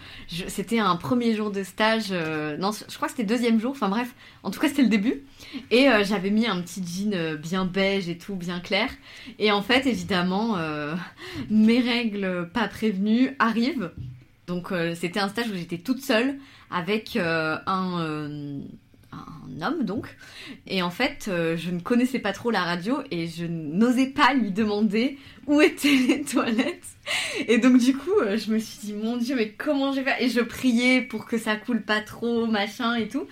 c'était 0.47 0.79
un 0.79 0.95
premier 0.95 1.35
jour 1.35 1.51
de 1.51 1.61
stage, 1.63 2.07
euh, 2.11 2.57
non, 2.57 2.71
je 2.71 2.95
crois 2.95 3.07
que 3.07 3.15
c'était 3.15 3.27
deuxième 3.27 3.59
jour, 3.59 3.71
enfin 3.71 3.89
bref, 3.89 4.15
en 4.41 4.49
tout 4.49 4.59
cas 4.59 4.69
c'était 4.69 4.81
le 4.81 4.89
début, 4.89 5.23
et 5.69 5.87
j'avais 6.03 6.31
mis 6.31 6.47
un 6.47 6.61
petit 6.61 6.83
jean 6.83 7.35
bien 7.37 7.65
beige 7.65 8.09
et 8.09 8.17
tout, 8.17 8.35
bien 8.35 8.59
clair, 8.59 8.89
et 9.37 9.51
en 9.51 9.61
fait 9.61 9.85
évidemment 9.85 10.57
mes 11.49 11.79
règles 11.79 12.49
pas 12.53 12.67
prévenues 12.67 13.35
arrivent, 13.37 13.91
donc 14.47 14.73
c'était 14.95 15.19
un 15.19 15.29
stage 15.29 15.49
où 15.49 15.55
j'étais 15.55 15.77
toute 15.77 16.01
seule 16.01 16.37
avec 16.71 17.17
un 17.17 18.61
un 19.19 19.61
homme 19.61 19.83
donc. 19.83 20.15
Et 20.67 20.81
en 20.81 20.89
fait 20.89 21.25
euh, 21.27 21.57
je 21.57 21.71
ne 21.71 21.79
connaissais 21.79 22.19
pas 22.19 22.33
trop 22.33 22.51
la 22.51 22.63
radio 22.63 23.01
et 23.11 23.27
je 23.27 23.45
n'osais 23.45 24.07
pas 24.07 24.33
lui 24.33 24.51
demander 24.51 25.17
où 25.47 25.61
étaient 25.61 25.95
les 25.95 26.21
toilettes. 26.21 26.87
Et 27.47 27.57
donc 27.57 27.77
du 27.77 27.95
coup 27.95 28.17
euh, 28.21 28.37
je 28.37 28.51
me 28.51 28.59
suis 28.59 28.79
dit 28.79 28.93
mon 28.93 29.17
dieu 29.17 29.35
mais 29.35 29.51
comment 29.51 29.91
je 29.91 29.97
vais 29.97 30.03
faire? 30.03 30.21
Et 30.21 30.29
je 30.29 30.41
priais 30.41 31.01
pour 31.01 31.25
que 31.25 31.37
ça 31.37 31.55
coule 31.55 31.81
pas 31.81 32.01
trop 32.01 32.45
machin 32.45 32.95
et 32.95 33.07
tout. 33.07 33.27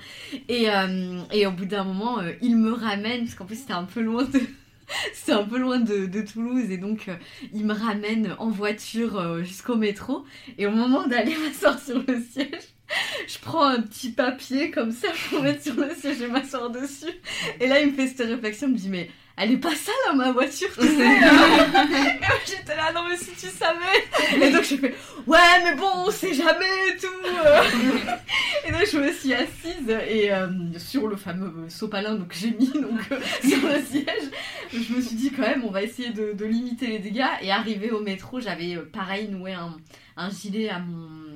Et, 0.49 0.69
euh, 0.69 1.21
et 1.31 1.45
au 1.45 1.51
bout 1.51 1.65
d'un 1.65 1.83
moment 1.83 2.19
il 2.41 2.57
me 2.57 2.71
ramène 2.71 3.25
parce 3.25 3.35
qu'en 3.35 3.45
plus 3.45 3.59
c'était 3.59 3.73
un 3.73 3.85
peu 3.85 4.01
loin 4.01 4.23
de 4.23 4.39
c'est 5.13 5.33
un 5.33 5.43
peu 5.43 5.57
loin 5.57 5.79
de, 5.79 6.21
Toulouse. 6.21 6.71
Et 6.71 6.77
donc 6.77 7.09
il 7.53 7.65
me 7.65 7.73
ramène 7.73 8.35
en 8.39 8.49
voiture 8.49 9.43
jusqu'au 9.43 9.75
métro. 9.75 10.25
Et 10.57 10.65
au 10.67 10.71
moment 10.71 11.07
d'aller 11.07 11.35
m'asseoir 11.45 11.79
sur 11.79 12.03
le 12.07 12.21
siège 12.21 12.76
je 13.27 13.37
prends 13.39 13.65
un 13.65 13.81
petit 13.81 14.11
papier 14.11 14.71
comme 14.71 14.91
ça 14.91 15.09
pour 15.29 15.41
mettre 15.41 15.63
sur 15.63 15.75
le 15.75 15.93
siège 15.93 16.21
et 16.21 16.27
m'asseoir 16.27 16.69
dessus. 16.69 17.13
Et 17.59 17.67
là, 17.67 17.81
il 17.81 17.91
me 17.91 17.95
fait 17.95 18.07
cette 18.07 18.27
réflexion, 18.27 18.67
il 18.67 18.73
me 18.73 18.77
dit, 18.77 18.89
mais 18.89 19.09
elle 19.39 19.51
est 19.51 19.57
pas 19.57 19.75
sale 19.75 19.93
dans 20.07 20.15
ma 20.15 20.31
voiture, 20.31 20.69
tu 20.73 20.87
sais. 20.87 21.05
hein 21.05 22.15
j'étais 22.43 22.75
là, 22.75 22.91
non, 22.91 23.01
mais 23.07 23.17
si 23.17 23.31
tu 23.31 23.47
savais. 23.47 24.43
Et 24.43 24.51
donc, 24.51 24.63
je 24.63 24.77
fais, 24.77 24.95
ouais, 25.27 25.63
mais 25.63 25.75
bon, 25.75 25.89
on 25.93 26.11
sait 26.11 26.33
jamais 26.33 26.65
et 26.89 26.97
tout. 26.97 27.07
et 28.67 28.71
donc, 28.71 28.87
je 28.91 28.97
me 28.97 29.11
suis 29.11 29.33
assise 29.35 29.89
et 30.09 30.33
euh, 30.33 30.47
sur 30.79 31.07
le 31.07 31.15
fameux 31.15 31.69
sopalin 31.69 32.15
donc 32.15 32.33
j'ai 32.33 32.51
mis 32.51 32.69
donc, 32.69 32.99
euh, 33.11 33.19
sur 33.47 33.61
le 33.67 33.79
siège, 33.83 34.31
je 34.73 34.93
me 34.93 35.01
suis 35.01 35.15
dit, 35.15 35.31
quand 35.31 35.43
même, 35.43 35.63
on 35.65 35.71
va 35.71 35.83
essayer 35.83 36.09
de, 36.09 36.33
de 36.33 36.45
limiter 36.45 36.87
les 36.87 36.99
dégâts. 36.99 37.25
Et 37.41 37.51
arrivé 37.51 37.91
au 37.91 38.01
métro, 38.01 38.39
j'avais 38.39 38.75
euh, 38.75 38.89
pareil 38.91 39.27
noué 39.27 39.53
un, 39.53 39.77
un 40.15 40.29
gilet 40.31 40.69
à 40.69 40.79
mon, 40.79 41.26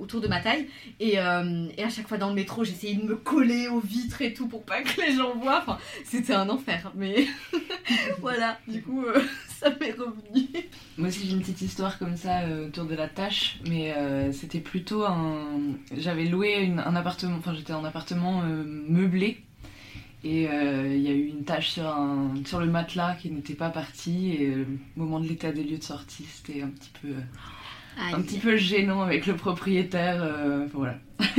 autour 0.00 0.20
de 0.20 0.28
ma 0.28 0.40
taille. 0.40 0.66
Et, 1.00 1.18
euh, 1.18 1.66
et 1.76 1.82
à 1.82 1.88
chaque 1.88 2.08
fois 2.08 2.18
dans 2.18 2.28
le 2.28 2.34
métro, 2.34 2.64
j'essayais 2.64 2.94
de 2.94 3.04
me 3.04 3.16
coller 3.16 3.68
aux 3.68 3.80
vitres 3.80 4.22
et 4.22 4.32
tout 4.32 4.48
pour 4.48 4.64
pas 4.64 4.82
que 4.82 5.00
les 5.00 5.12
gens 5.12 5.36
voient. 5.36 5.78
C'était 6.04 6.34
un 6.34 6.48
enfer. 6.48 6.92
Mais 6.94 7.26
voilà, 8.20 8.58
du 8.66 8.82
coup, 8.82 9.04
euh, 9.04 9.20
ça 9.48 9.70
m'est 9.80 9.92
revenu. 9.92 10.48
Moi 10.96 11.08
aussi 11.08 11.26
j'ai 11.26 11.32
une 11.32 11.40
petite 11.40 11.62
histoire 11.62 11.98
comme 11.98 12.16
ça 12.16 12.40
euh, 12.40 12.68
autour 12.68 12.84
de 12.84 12.94
la 12.94 13.08
tâche, 13.08 13.58
mais 13.68 13.94
c'était 14.32 14.60
plutôt 14.60 15.04
un... 15.04 15.46
J'avais 15.96 16.24
loué 16.24 16.72
un 16.76 16.96
appartement, 16.96 17.36
enfin 17.38 17.54
j'étais 17.54 17.72
en 17.72 17.84
appartement 17.84 18.42
meublé, 18.42 19.42
et 20.24 20.42
il 20.44 21.00
y 21.00 21.08
a 21.08 21.12
eu 21.12 21.26
une 21.26 21.44
tâche 21.44 21.70
sur, 21.70 21.96
sur 22.44 22.60
le 22.60 22.66
matelas 22.66 23.14
qui 23.14 23.30
n'était 23.30 23.54
pas 23.54 23.70
partie, 23.70 24.32
et 24.32 24.54
au 24.96 25.00
moment 25.00 25.20
de 25.20 25.26
l'état 25.26 25.52
des 25.52 25.64
lieux 25.64 25.78
de 25.78 25.82
sortie, 25.82 26.24
c'était 26.24 26.62
un 26.62 26.68
petit 26.68 26.90
peu... 27.00 27.08
Aïe. 27.98 28.14
Un 28.14 28.22
petit 28.22 28.38
peu 28.38 28.56
gênant 28.56 29.02
avec 29.02 29.26
le 29.26 29.34
propriétaire, 29.34 30.22
euh, 30.22 30.66
voilà. 30.72 30.98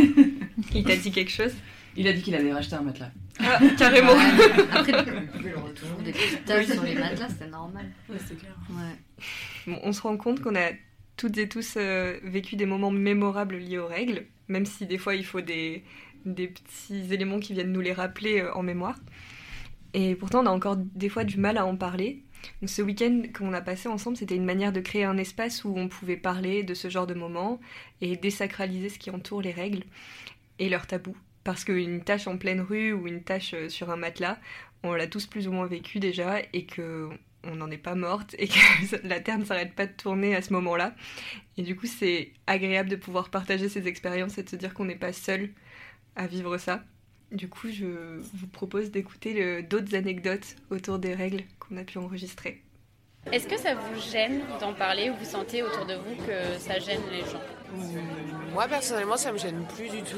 Il 0.74 0.84
t'a 0.84 0.96
dit 0.98 1.12
quelque 1.12 1.32
chose? 1.32 1.54
Il 1.96 2.08
a 2.08 2.14
dit 2.14 2.22
qu'il 2.22 2.36
allait 2.36 2.54
racheter 2.54 2.76
un 2.76 2.82
matelas. 2.82 3.12
Ah, 3.40 3.60
carrément. 3.78 4.14
Ouais, 4.14 4.20
Après, 4.72 4.92
aura 5.56 5.70
toujours 5.72 5.98
des 6.04 6.12
petites 6.12 6.74
sur 6.74 6.84
les 6.84 6.96
matelas, 6.96 7.30
c'est 7.38 7.50
normal. 7.50 7.86
c'est 8.28 8.38
clair. 8.38 8.56
Ouais. 8.70 9.24
Bon, 9.68 9.80
on 9.84 9.94
se 9.94 10.02
rend 10.02 10.18
compte 10.18 10.42
qu'on 10.42 10.56
a 10.56 10.72
toutes 11.16 11.38
et 11.38 11.48
tous 11.50 11.76
euh, 11.78 12.18
vécu 12.24 12.56
des 12.56 12.66
moments 12.66 12.92
mémorables 12.92 13.58
liés 13.58 13.78
aux 13.78 13.88
règles, 13.88 14.26
même 14.48 14.66
si 14.66 14.86
des 14.86 14.98
fois 14.98 15.16
il 15.16 15.26
faut 15.26 15.42
des, 15.42 15.84
des 16.26 16.48
petits 16.48 17.14
éléments 17.14 17.40
qui 17.40 17.54
viennent 17.54 17.72
nous 17.72 17.82
les 17.82 17.94
rappeler 17.94 18.42
euh, 18.42 18.54
en 18.54 18.64
mémoire. 18.64 18.98
Et 19.94 20.16
pourtant, 20.16 20.44
on 20.44 20.46
a 20.46 20.52
encore 20.52 20.78
des 20.78 21.10
fois 21.10 21.24
du 21.24 21.38
mal 21.38 21.58
à 21.58 21.66
en 21.66 21.76
parler. 21.76 22.24
Ce 22.66 22.82
week-end 22.82 23.24
qu'on 23.34 23.54
a 23.54 23.62
passé 23.62 23.88
ensemble, 23.88 24.18
c'était 24.18 24.36
une 24.36 24.46
manière 24.46 24.74
de 24.74 24.82
créer 24.82 25.04
un 25.04 25.18
espace 25.18 25.64
où 25.64 25.74
on 25.78 25.88
pouvait 25.88 26.18
parler 26.18 26.64
de 26.64 26.74
ce 26.74 26.90
genre 26.90 27.08
de 27.08 27.14
moments 27.14 27.60
et 28.02 28.18
désacraliser 28.18 28.90
ce 28.90 29.00
qui 29.00 29.10
entoure 29.12 29.42
les 29.42 29.52
règles 29.52 29.84
et 30.60 30.70
leurs 30.70 30.88
tabous. 30.88 31.18
Parce 31.44 31.64
qu'une 31.64 32.04
tâche 32.04 32.28
en 32.28 32.38
pleine 32.38 32.62
rue 32.62 32.94
ou 32.94 33.08
une 33.08 33.24
tâche 33.24 33.54
euh, 33.54 33.70
sur 33.70 33.90
un 33.90 33.96
matelas, 33.96 34.38
on 34.84 34.94
l'a 34.94 35.08
tous 35.08 35.26
plus 35.26 35.48
ou 35.48 35.52
moins 35.52 35.68
vécu 35.68 36.00
déjà 36.00 36.40
et 36.54 36.66
que 36.66 37.10
on 37.46 37.56
n'en 37.56 37.72
est 37.72 37.78
pas 37.78 37.96
morte 37.96 38.36
et 38.38 38.48
que 38.48 38.60
la 39.08 39.20
Terre 39.20 39.38
ne 39.40 39.46
s'arrête 39.46 39.74
pas 39.74 39.86
de 39.86 39.94
tourner 39.94 40.36
à 40.36 40.42
ce 40.42 40.54
moment-là. 40.54 40.94
Et 41.58 41.64
du 41.64 41.76
coup, 41.76 41.88
c'est 41.88 42.34
agréable 42.48 42.90
de 42.90 42.96
pouvoir 42.98 43.30
partager 43.30 43.70
ces 43.70 43.88
expériences 43.88 44.38
et 44.38 44.44
de 44.44 44.50
se 44.50 44.56
dire 44.58 44.74
qu'on 44.74 44.86
n'est 44.86 44.96
pas 44.96 45.14
seul 45.14 45.50
à 46.16 46.28
vivre 46.28 46.58
ça. 46.58 46.84
Du 47.32 47.48
coup, 47.48 47.70
je 47.70 47.86
vous 48.34 48.48
propose 48.48 48.92
d'écouter 48.92 49.62
d'autres 49.64 49.96
anecdotes 49.96 50.56
autour 50.72 50.98
des 51.00 51.14
règles 51.14 51.44
qu'on 51.60 51.78
a 51.78 51.84
pu 51.84 51.98
enregistrer. 52.00 52.62
Est-ce 53.32 53.48
que 53.48 53.58
ça 53.58 53.76
vous 53.76 54.02
gêne 54.12 54.42
d'en 54.60 54.74
parler 54.74 55.10
ou 55.10 55.16
vous 55.16 55.26
sentez 55.26 55.62
autour 55.62 55.86
de 55.86 55.94
vous 55.94 56.16
que 56.26 56.58
ça 56.58 56.80
gêne 56.80 57.02
les 57.12 57.20
gens? 57.20 57.42
Moi 58.54 58.68
personnellement, 58.68 59.18
ça 59.18 59.32
me 59.32 59.38
gêne 59.38 59.64
plus 59.76 59.90
du 59.90 60.02
tout. 60.02 60.18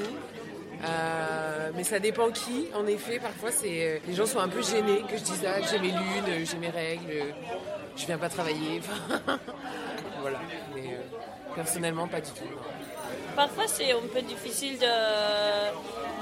Euh, 0.84 1.72
mais 1.76 1.84
ça 1.84 2.00
dépend 2.00 2.32
qui. 2.32 2.68
En 2.74 2.88
effet, 2.88 3.20
parfois, 3.20 3.52
c'est 3.52 3.86
euh, 3.86 4.00
les 4.08 4.14
gens 4.14 4.26
sont 4.26 4.40
un 4.40 4.48
peu 4.48 4.62
gênés 4.64 5.04
que 5.08 5.18
je 5.18 5.24
dise 5.24 5.42
ça, 5.42 5.60
que 5.60 5.68
j'ai 5.68 5.80
mes 5.80 5.92
lunes, 5.92 6.46
j'ai 6.46 6.58
mes 6.58 6.70
règles, 6.70 7.36
je 7.96 8.06
viens 8.06 8.18
pas 8.18 8.30
travailler. 8.30 8.82
voilà. 10.22 10.40
Mais 10.74 10.88
euh, 10.88 11.56
personnellement, 11.56 12.08
pas 12.08 12.22
du 12.22 12.32
tout. 12.32 12.46
Parfois, 13.36 13.68
c'est 13.68 13.92
un 13.92 14.08
peu 14.12 14.22
difficile 14.22 14.80
de, 14.80 14.86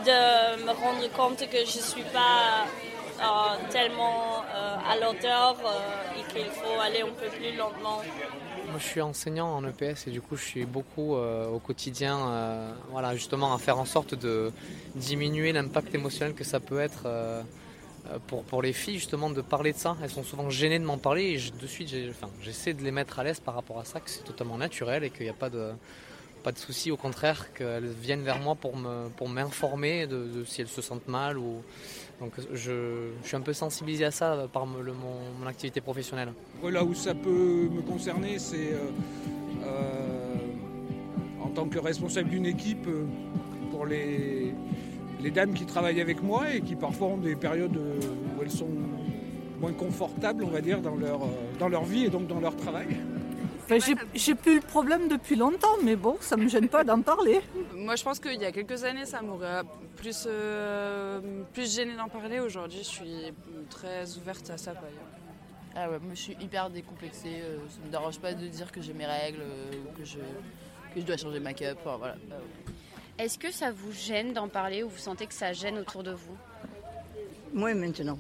de 0.06 0.66
me 0.66 0.72
rendre 0.72 1.10
compte 1.16 1.40
que 1.50 1.58
je 1.58 1.78
ne 1.78 1.84
suis 1.84 2.04
pas 2.14 2.66
euh, 3.20 3.70
tellement 3.70 4.46
euh, 4.56 4.76
à 4.90 4.96
l'auteur 4.96 5.58
euh, 5.66 6.20
et 6.20 6.34
qu'il 6.34 6.50
faut 6.52 6.80
aller 6.80 7.02
un 7.02 7.08
peu 7.08 7.28
plus 7.28 7.56
lentement. 7.58 8.02
Moi, 8.70 8.78
je 8.78 8.86
suis 8.86 9.02
enseignant 9.02 9.54
en 9.58 9.66
EPS 9.66 10.08
et 10.08 10.12
du 10.12 10.22
coup, 10.22 10.38
je 10.38 10.44
suis 10.44 10.66
beaucoup 10.66 11.16
au 11.16 11.60
quotidien, 11.60 12.76
voilà, 12.92 13.16
justement, 13.16 13.54
à 13.56 13.58
faire 13.58 13.80
en 13.80 13.86
sorte 13.86 14.14
de 14.14 14.52
diminuer 14.94 15.52
l'impact 15.52 15.96
émotionnel 15.96 16.36
que 16.36 16.44
ça 16.44 16.60
peut 16.60 16.80
être 16.80 17.08
pour, 18.28 18.44
pour 18.44 18.62
les 18.62 18.74
filles, 18.74 19.00
justement, 19.00 19.32
de 19.32 19.42
parler 19.42 19.74
de 19.74 19.78
ça. 19.80 19.98
Elles 20.04 20.12
sont 20.12 20.24
souvent 20.24 20.52
gênées 20.52 20.78
de 20.78 20.86
m'en 20.86 21.00
parler 21.00 21.32
et 21.32 21.36
de 21.36 21.68
suite, 21.68 21.90
j'essaie 22.44 22.74
de 22.76 22.84
les 22.84 22.92
mettre 22.92 23.18
à 23.18 23.24
l'aise 23.24 23.40
par 23.40 23.56
rapport 23.56 23.80
à 23.80 23.86
ça, 23.86 24.00
que 24.00 24.10
c'est 24.12 24.24
totalement 24.24 24.60
naturel 24.60 25.04
et 25.04 25.10
qu'il 25.10 25.24
n'y 25.24 25.32
a 25.32 25.34
pas 25.34 25.50
de, 25.50 25.72
pas 26.50 26.54
de 26.54 26.58
souci, 26.58 26.90
au 26.90 26.98
contraire, 26.98 27.54
qu'elles 27.54 27.92
viennent 28.02 28.24
vers 28.24 28.40
moi 28.40 28.56
pour 28.56 28.76
me 28.76 29.08
pour 29.18 29.30
m'informer 29.30 30.08
de, 30.08 30.26
de 30.26 30.44
si 30.44 30.62
elles 30.62 30.68
se 30.68 30.82
sentent 30.82 31.08
mal 31.08 31.38
ou 31.38 31.62
donc 32.20 32.32
je, 32.52 33.12
je 33.22 33.28
suis 33.28 33.38
un 33.38 33.42
peu 33.42 33.54
sensibilisé 33.54 34.06
à 34.06 34.10
ça 34.10 34.48
par 34.52 34.66
mon, 34.66 34.80
mon 35.40 35.46
activité 35.46 35.80
professionnelle. 35.80 36.30
Là 36.64 36.84
où 36.84 36.96
ça 36.96 37.14
peut 37.14 37.70
me 37.72 37.84
concerner, 37.84 38.40
c'est 38.40 38.74
euh, 38.74 38.90
euh, 39.64 40.36
en 41.40 41.50
tant 41.50 41.68
que 41.70 41.78
responsable 41.78 42.30
d'une 42.30 42.48
équipe 42.48 42.88
euh, 42.88 43.06
pour 43.70 43.86
les, 43.86 44.52
les 45.22 45.30
dames 45.30 45.54
qui 45.54 45.68
travaillent 45.68 46.02
avec 46.02 46.24
moi 46.24 46.52
et 46.52 46.62
qui 46.62 46.76
parfois 46.76 47.10
ont 47.10 47.18
des 47.18 47.36
périodes 47.36 47.78
où 47.78 48.42
elles 48.42 48.50
sont 48.50 48.74
moins 49.62 49.74
confortables, 49.74 50.44
on 50.44 50.50
va 50.50 50.62
dire, 50.62 50.82
dans 50.82 50.96
leur, 50.96 51.20
dans 51.60 51.70
leur 51.70 51.84
vie 51.84 52.06
et 52.06 52.10
donc 52.10 52.26
dans 52.26 52.40
leur 52.40 52.56
travail. 52.56 52.88
Ben, 53.70 53.82
j'ai- 54.16 54.36
plus 54.36 54.56
le 54.56 54.62
problème 54.62 55.08
depuis 55.08 55.36
longtemps, 55.36 55.76
mais 55.84 55.96
bon, 55.96 56.18
ça 56.22 56.36
me 56.38 56.48
gêne 56.48 56.68
pas 56.70 56.84
d'en 56.84 57.02
parler. 57.02 57.42
Moi, 57.76 57.96
je 57.96 58.04
pense 58.04 58.20
qu'il 58.20 58.42
y 58.42 58.46
a 58.46 58.52
quelques 58.52 58.84
années, 58.84 59.06
ça 59.06 59.22
m'aurait 59.22 59.62
plus, 59.96 60.26
euh, 60.28 61.20
plus 61.54 61.74
gêné 61.76 61.96
d'en 61.96 62.08
parler. 62.10 62.40
Aujourd'hui, 62.40 62.80
je 62.80 62.84
suis 62.90 63.34
très 63.70 64.18
ouverte 64.18 64.50
à 64.50 64.58
ça. 64.58 64.72
par 64.74 64.84
exemple. 64.86 65.06
Ah 65.76 65.90
ouais, 65.90 66.00
moi 66.00 66.14
je 66.16 66.20
suis 66.20 66.38
hyper 66.42 66.70
décomplexée, 66.72 67.42
euh, 67.44 67.58
ça 67.70 67.78
me 67.86 67.92
dérange 67.92 68.20
pas 68.20 68.34
de 68.34 68.48
dire 68.48 68.72
que 68.72 68.82
j'ai 68.82 68.92
mes 68.94 69.06
règles, 69.06 69.42
euh, 69.42 69.72
ou 69.86 69.98
que 69.98 70.04
je, 70.04 70.18
que 70.18 71.00
je 71.00 71.02
dois 71.02 71.16
changer 71.16 71.40
ma 71.40 71.54
cup, 71.54 71.78
enfin, 71.86 71.98
voilà. 71.98 72.16
Euh, 72.32 72.40
Est-ce 73.20 73.38
que 73.38 73.52
ça 73.52 73.72
vous 73.72 73.92
gêne 73.92 74.34
d'en 74.34 74.48
parler 74.50 74.82
ou 74.82 74.90
vous 74.90 74.98
sentez 74.98 75.28
que 75.28 75.34
ça 75.34 75.54
gêne 75.54 75.78
autour 75.78 76.02
de 76.02 76.12
vous? 76.12 76.36
Moins 77.54 77.76
maintenant. 77.76 78.18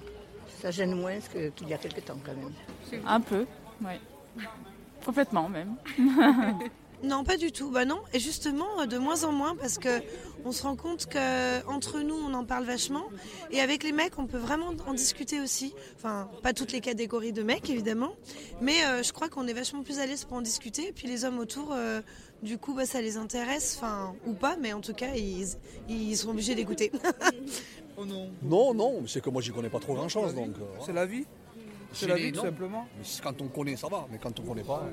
Ça 0.61 0.69
gêne 0.69 0.93
moins 0.93 1.19
que- 1.21 1.49
qu'il 1.49 1.69
y 1.69 1.73
a 1.73 1.77
quelque 1.79 2.01
temps 2.01 2.19
quand 2.23 2.35
même. 2.35 3.01
Un 3.07 3.19
peu, 3.19 3.45
oui. 3.81 3.93
Complètement 5.09 5.49
même. 5.49 5.75
Non, 7.01 7.23
pas 7.23 7.37
du 7.37 7.53
tout. 7.53 7.71
Bah 7.71 7.85
non. 7.85 8.01
Et 8.13 8.19
justement, 8.19 8.81
euh, 8.81 8.85
de 8.85 8.97
moins 8.97 9.23
en 9.23 9.31
moins, 9.31 9.55
parce 9.55 9.77
que 9.77 10.01
on 10.43 10.51
se 10.51 10.63
rend 10.63 10.75
compte 10.75 11.05
que 11.05 11.65
entre 11.65 12.01
nous, 12.01 12.13
on 12.13 12.33
en 12.33 12.43
parle 12.43 12.65
vachement, 12.65 13.05
et 13.51 13.61
avec 13.61 13.85
les 13.85 13.93
mecs, 13.93 14.19
on 14.19 14.27
peut 14.27 14.37
vraiment 14.37 14.73
en 14.85 14.93
discuter 14.93 15.39
aussi. 15.39 15.73
Enfin, 15.95 16.29
pas 16.43 16.51
toutes 16.51 16.73
les 16.73 16.81
catégories 16.81 17.31
de 17.31 17.41
mecs, 17.41 17.69
évidemment, 17.69 18.11
mais 18.59 18.83
euh, 18.83 19.01
je 19.01 19.13
crois 19.13 19.29
qu'on 19.29 19.47
est 19.47 19.53
vachement 19.53 19.81
plus 19.81 19.99
à 19.99 20.05
l'aise 20.05 20.25
pour 20.25 20.35
en 20.35 20.41
discuter. 20.41 20.89
Et 20.89 20.91
puis 20.91 21.07
les 21.07 21.23
hommes 21.23 21.39
autour, 21.39 21.69
euh, 21.71 22.01
du 22.43 22.57
coup, 22.57 22.73
bah, 22.73 22.85
ça 22.85 22.99
les 22.99 23.15
intéresse, 23.15 23.77
enfin, 23.77 24.13
ou 24.27 24.33
pas, 24.33 24.57
mais 24.59 24.73
en 24.73 24.81
tout 24.81 24.93
cas, 24.93 25.15
ils, 25.15 25.55
ils 25.87 26.17
seront 26.17 26.31
obligés 26.31 26.55
d'écouter. 26.55 26.91
Non, 28.43 28.73
non, 28.73 29.03
c'est 29.07 29.21
que 29.21 29.29
moi 29.29 29.41
j'y 29.41 29.51
connais 29.51 29.69
pas 29.69 29.79
trop 29.79 29.93
grand 29.93 30.07
chose 30.07 30.33
donc. 30.33 30.51
C'est 30.85 30.93
la 30.93 31.05
vie 31.05 31.25
C'est 31.93 32.07
la 32.07 32.15
vie, 32.15 32.31
tout 32.31 32.41
simplement. 32.41 32.87
Mais 32.97 33.03
quand 33.21 33.41
on 33.41 33.47
connaît, 33.47 33.75
ça 33.75 33.87
va, 33.87 34.07
mais 34.11 34.17
quand 34.17 34.39
on 34.39 34.43
connaît 34.43 34.63
pas. 34.63 34.83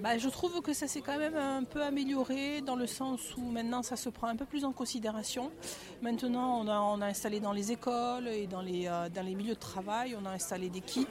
Bah, 0.00 0.18
je 0.18 0.28
trouve 0.28 0.60
que 0.62 0.72
ça 0.72 0.88
s'est 0.88 1.00
quand 1.00 1.16
même 1.16 1.36
un 1.36 1.62
peu 1.62 1.80
amélioré 1.80 2.60
dans 2.60 2.74
le 2.74 2.88
sens 2.88 3.36
où 3.36 3.42
maintenant 3.42 3.84
ça 3.84 3.94
se 3.94 4.08
prend 4.08 4.26
un 4.26 4.34
peu 4.34 4.44
plus 4.44 4.64
en 4.64 4.72
considération. 4.72 5.52
Maintenant, 6.02 6.60
on 6.60 6.66
a, 6.66 6.80
on 6.80 7.00
a 7.00 7.06
installé 7.06 7.38
dans 7.38 7.52
les 7.52 7.70
écoles 7.70 8.26
et 8.26 8.48
dans 8.48 8.62
les, 8.62 8.88
euh, 8.88 9.08
dans 9.08 9.22
les 9.22 9.36
milieux 9.36 9.54
de 9.54 9.60
travail, 9.60 10.16
on 10.20 10.26
a 10.26 10.30
installé 10.30 10.70
des 10.70 10.80
kits 10.80 11.06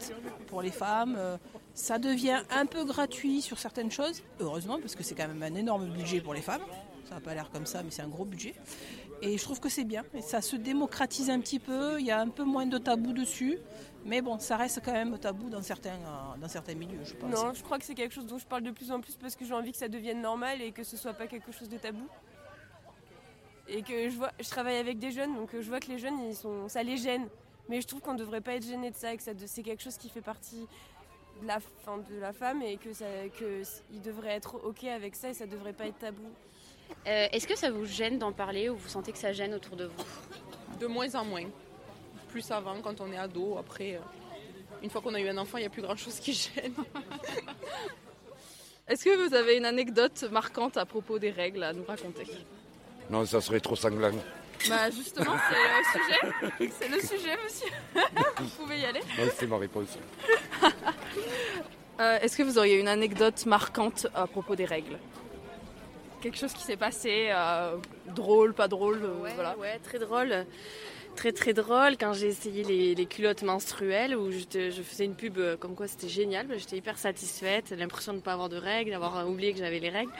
pour 0.47 0.61
les 0.61 0.71
femmes. 0.71 1.15
Euh, 1.17 1.37
Ça 1.73 1.99
devient 1.99 2.41
un 2.49 2.65
peu 2.65 2.83
gratuit 2.83 3.41
sur 3.41 3.59
certaines 3.59 3.91
choses, 3.91 4.21
heureusement, 4.41 4.77
parce 4.77 4.95
que 4.95 5.03
c'est 5.03 5.15
quand 5.15 5.27
même 5.29 5.41
un 5.41 5.55
énorme 5.55 5.87
budget 5.87 6.19
pour 6.19 6.33
les 6.33 6.41
femmes. 6.41 6.63
Ça 7.07 7.15
n'a 7.15 7.21
pas 7.21 7.33
l'air 7.33 7.49
comme 7.49 7.65
ça, 7.65 7.83
mais 7.83 7.91
c'est 7.91 8.01
un 8.01 8.09
gros 8.09 8.25
budget. 8.25 8.55
Et 9.21 9.37
je 9.37 9.43
trouve 9.43 9.61
que 9.61 9.69
c'est 9.69 9.85
bien. 9.85 10.03
Et 10.13 10.21
ça 10.21 10.41
se 10.41 10.57
démocratise 10.57 11.29
un 11.29 11.39
petit 11.39 11.59
peu, 11.59 11.97
il 11.99 12.05
y 12.05 12.11
a 12.11 12.19
un 12.19 12.27
peu 12.27 12.43
moins 12.43 12.65
de 12.65 12.77
tabou 12.77 13.13
dessus. 13.13 13.57
Mais 14.05 14.21
bon, 14.21 14.39
ça 14.39 14.57
reste 14.57 14.81
quand 14.83 14.93
même 14.93 15.17
tabou 15.19 15.49
dans 15.49 15.61
certains, 15.61 15.91
euh, 15.91 16.37
dans 16.39 16.47
certains 16.47 16.73
milieux, 16.73 17.03
je 17.03 17.13
pense. 17.13 17.29
Non, 17.29 17.53
je 17.53 17.61
crois 17.63 17.77
que 17.77 17.85
c'est 17.85 17.93
quelque 17.93 18.13
chose 18.13 18.25
dont 18.25 18.39
je 18.39 18.45
parle 18.47 18.63
de 18.63 18.71
plus 18.71 18.91
en 18.91 18.99
plus 18.99 19.15
parce 19.15 19.35
que 19.35 19.45
j'ai 19.45 19.53
envie 19.53 19.71
que 19.71 19.77
ça 19.77 19.87
devienne 19.87 20.21
normal 20.21 20.61
et 20.61 20.71
que 20.71 20.83
ce 20.83 20.97
soit 20.97 21.13
pas 21.13 21.27
quelque 21.27 21.51
chose 21.51 21.69
de 21.69 21.77
tabou. 21.77 22.07
Et 23.67 23.83
que 23.83 24.09
je 24.09 24.15
vois, 24.17 24.31
je 24.39 24.49
travaille 24.49 24.77
avec 24.77 24.97
des 24.99 25.11
jeunes, 25.11 25.35
donc 25.35 25.53
euh, 25.53 25.61
je 25.61 25.69
vois 25.69 25.79
que 25.79 25.87
les 25.87 25.99
jeunes, 25.99 26.19
ils 26.27 26.35
sont, 26.35 26.67
ça 26.67 26.81
les 26.83 26.97
gêne. 26.97 27.27
Mais 27.69 27.79
je 27.79 27.87
trouve 27.87 28.01
qu'on 28.01 28.15
devrait 28.15 28.41
pas 28.41 28.53
être 28.55 28.65
gêné 28.65 28.89
de 28.91 28.95
ça, 28.97 29.13
et 29.13 29.17
que 29.17 29.23
ça 29.23 29.31
c'est 29.45 29.63
quelque 29.63 29.83
chose 29.83 29.97
qui 29.97 30.09
fait 30.09 30.19
partie 30.21 30.67
de 31.41 31.47
la, 31.47 31.59
fin, 31.59 31.97
de 31.99 32.19
la 32.19 32.33
femme 32.33 32.61
et 32.63 32.77
que 32.77 32.91
ça, 32.93 33.05
que 33.39 33.61
s- 33.61 33.83
ils 33.93 34.01
devraient 34.01 34.33
être 34.35 34.55
ok 34.65 34.83
avec 34.85 35.15
ça 35.15 35.29
et 35.29 35.33
ça 35.33 35.45
devrait 35.45 35.73
pas 35.73 35.85
être 35.85 35.97
tabou. 35.99 36.23
Euh, 37.07 37.27
Est-ce 37.31 37.47
que 37.47 37.55
ça 37.57 37.71
vous 37.71 37.85
gêne 37.85 38.17
d'en 38.19 38.33
parler 38.33 38.69
ou 38.69 38.75
vous 38.75 38.89
sentez 38.89 39.11
que 39.11 39.17
ça 39.17 39.31
gêne 39.31 39.53
autour 39.53 39.75
de 39.77 39.85
vous? 39.85 40.03
De 40.79 40.87
moins 40.87 41.13
en 41.15 41.23
moins. 41.23 41.45
Plus 42.31 42.49
avant, 42.51 42.79
quand 42.81 43.01
on 43.01 43.11
est 43.11 43.17
ado, 43.17 43.57
après, 43.59 43.95
euh, 43.95 43.99
une 44.83 44.89
fois 44.89 45.01
qu'on 45.01 45.13
a 45.13 45.19
eu 45.19 45.27
un 45.27 45.37
enfant, 45.37 45.57
il 45.57 45.61
n'y 45.61 45.67
a 45.67 45.69
plus 45.69 45.81
grand 45.81 45.95
chose 45.97 46.19
qui 46.19 46.33
gêne. 46.33 46.73
Est-ce 48.87 49.03
que 49.05 49.27
vous 49.27 49.33
avez 49.35 49.57
une 49.57 49.65
anecdote 49.65 50.23
marquante 50.31 50.77
à 50.77 50.85
propos 50.85 51.19
des 51.19 51.29
règles 51.31 51.63
à 51.63 51.73
nous 51.73 51.83
raconter? 51.83 52.25
Non, 53.09 53.25
ça 53.25 53.41
serait 53.41 53.59
trop 53.59 53.75
sanglant. 53.75 54.11
Bah 54.69 54.89
justement, 54.91 55.35
c'est 55.49 55.97
le 55.97 56.03
sujet. 56.03 56.69
C'est 56.79 56.87
le 56.89 56.99
sujet, 57.01 57.37
monsieur. 57.43 57.69
vous 58.39 58.63
pouvez 58.63 58.79
y 58.79 58.85
aller. 58.85 58.99
Non, 59.17 59.25
c'est 59.35 59.47
ma 59.47 59.57
réponse. 59.57 59.97
Euh, 61.99 62.17
Est-ce 62.19 62.35
que 62.35 62.41
vous 62.41 62.57
auriez 62.57 62.79
une 62.79 62.87
anecdote 62.87 63.45
marquante 63.45 64.07
à 64.15 64.25
propos 64.25 64.55
des 64.55 64.65
règles? 64.65 64.97
Quelque 66.19 66.35
chose 66.37 66.51
qui 66.51 66.63
s'est 66.63 66.77
passé, 66.77 67.29
euh, 67.31 67.75
drôle, 68.07 68.55
pas 68.55 68.67
drôle, 68.67 69.01
euh, 69.03 69.21
Ouais, 69.21 69.31
voilà. 69.35 69.55
ouais, 69.57 69.77
très 69.83 69.99
drôle. 69.99 70.47
Très 71.15 71.33
très 71.33 71.53
drôle 71.53 71.97
quand 71.97 72.13
j'ai 72.13 72.27
essayé 72.27 72.63
les, 72.95 73.05
culottes 73.05 73.43
menstruelles 73.43 74.15
où 74.15 74.31
je, 74.31 74.71
faisais 74.81 75.05
une 75.05 75.15
pub 75.15 75.37
euh, 75.37 75.57
comme 75.57 75.75
quoi 75.75 75.87
c'était 75.87 76.07
génial. 76.07 76.47
Ben, 76.47 76.57
J'étais 76.57 76.77
hyper 76.77 76.97
satisfaite, 76.97 77.71
l'impression 77.71 78.13
de 78.13 78.17
ne 78.17 78.21
pas 78.21 78.33
avoir 78.33 78.49
de 78.49 78.57
règles, 78.57 78.91
d'avoir 78.91 79.17
euh, 79.17 79.25
oublié 79.25 79.51
que 79.53 79.59
j'avais 79.59 79.79
les 79.79 79.89
règles. 79.89 80.11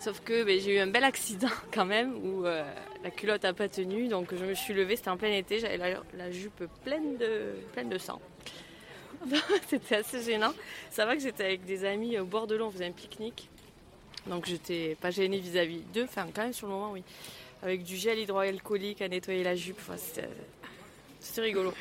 Sauf 0.00 0.20
que 0.20 0.42
ben, 0.42 0.58
j'ai 0.58 0.76
eu 0.76 0.78
un 0.78 0.86
bel 0.86 1.04
accident 1.04 1.50
quand 1.72 1.84
même 1.84 2.14
où 2.24 2.46
euh, 2.46 2.64
la 3.04 3.10
culotte 3.10 3.44
a 3.44 3.52
pas 3.52 3.68
tenu. 3.68 4.08
Donc 4.08 4.34
je 4.34 4.44
me 4.44 4.54
suis 4.54 4.74
levée, 4.74 4.96
c'était 4.96 5.10
en 5.10 5.16
plein 5.16 5.32
été, 5.32 5.58
j'avais 5.58 5.96
la, 6.14 6.30
jupe 6.30 6.64
pleine 6.82 7.16
de, 7.18 7.52
pleine 7.72 7.88
de 7.88 7.98
sang. 7.98 8.20
c'était 9.68 9.96
assez 9.96 10.22
gênant. 10.22 10.52
Ça 10.90 11.06
va 11.06 11.14
que 11.14 11.22
j'étais 11.22 11.44
avec 11.44 11.64
des 11.64 11.84
amis 11.84 12.18
au 12.18 12.24
bord 12.24 12.46
de 12.46 12.56
l'eau, 12.56 12.66
on 12.66 12.70
faisait 12.70 12.86
un 12.86 12.92
pique-nique. 12.92 13.48
Donc 14.26 14.46
j'étais 14.46 14.96
pas 15.00 15.10
gênée 15.10 15.38
vis-à-vis 15.38 15.82
d'eux, 15.94 16.04
enfin 16.04 16.26
quand 16.34 16.42
même 16.42 16.52
sur 16.52 16.66
le 16.68 16.72
moment 16.72 16.92
oui. 16.92 17.02
Avec 17.62 17.84
du 17.84 17.96
gel 17.96 18.18
hydroalcoolique 18.18 19.02
à 19.02 19.08
nettoyer 19.08 19.44
la 19.44 19.54
jupe, 19.54 19.80
c'était 19.96 21.40
rigolo. 21.40 21.72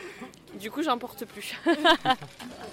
Du 0.60 0.70
coup 0.70 0.84
j'en 0.84 0.98
porte 0.98 1.26
plus. 1.26 1.56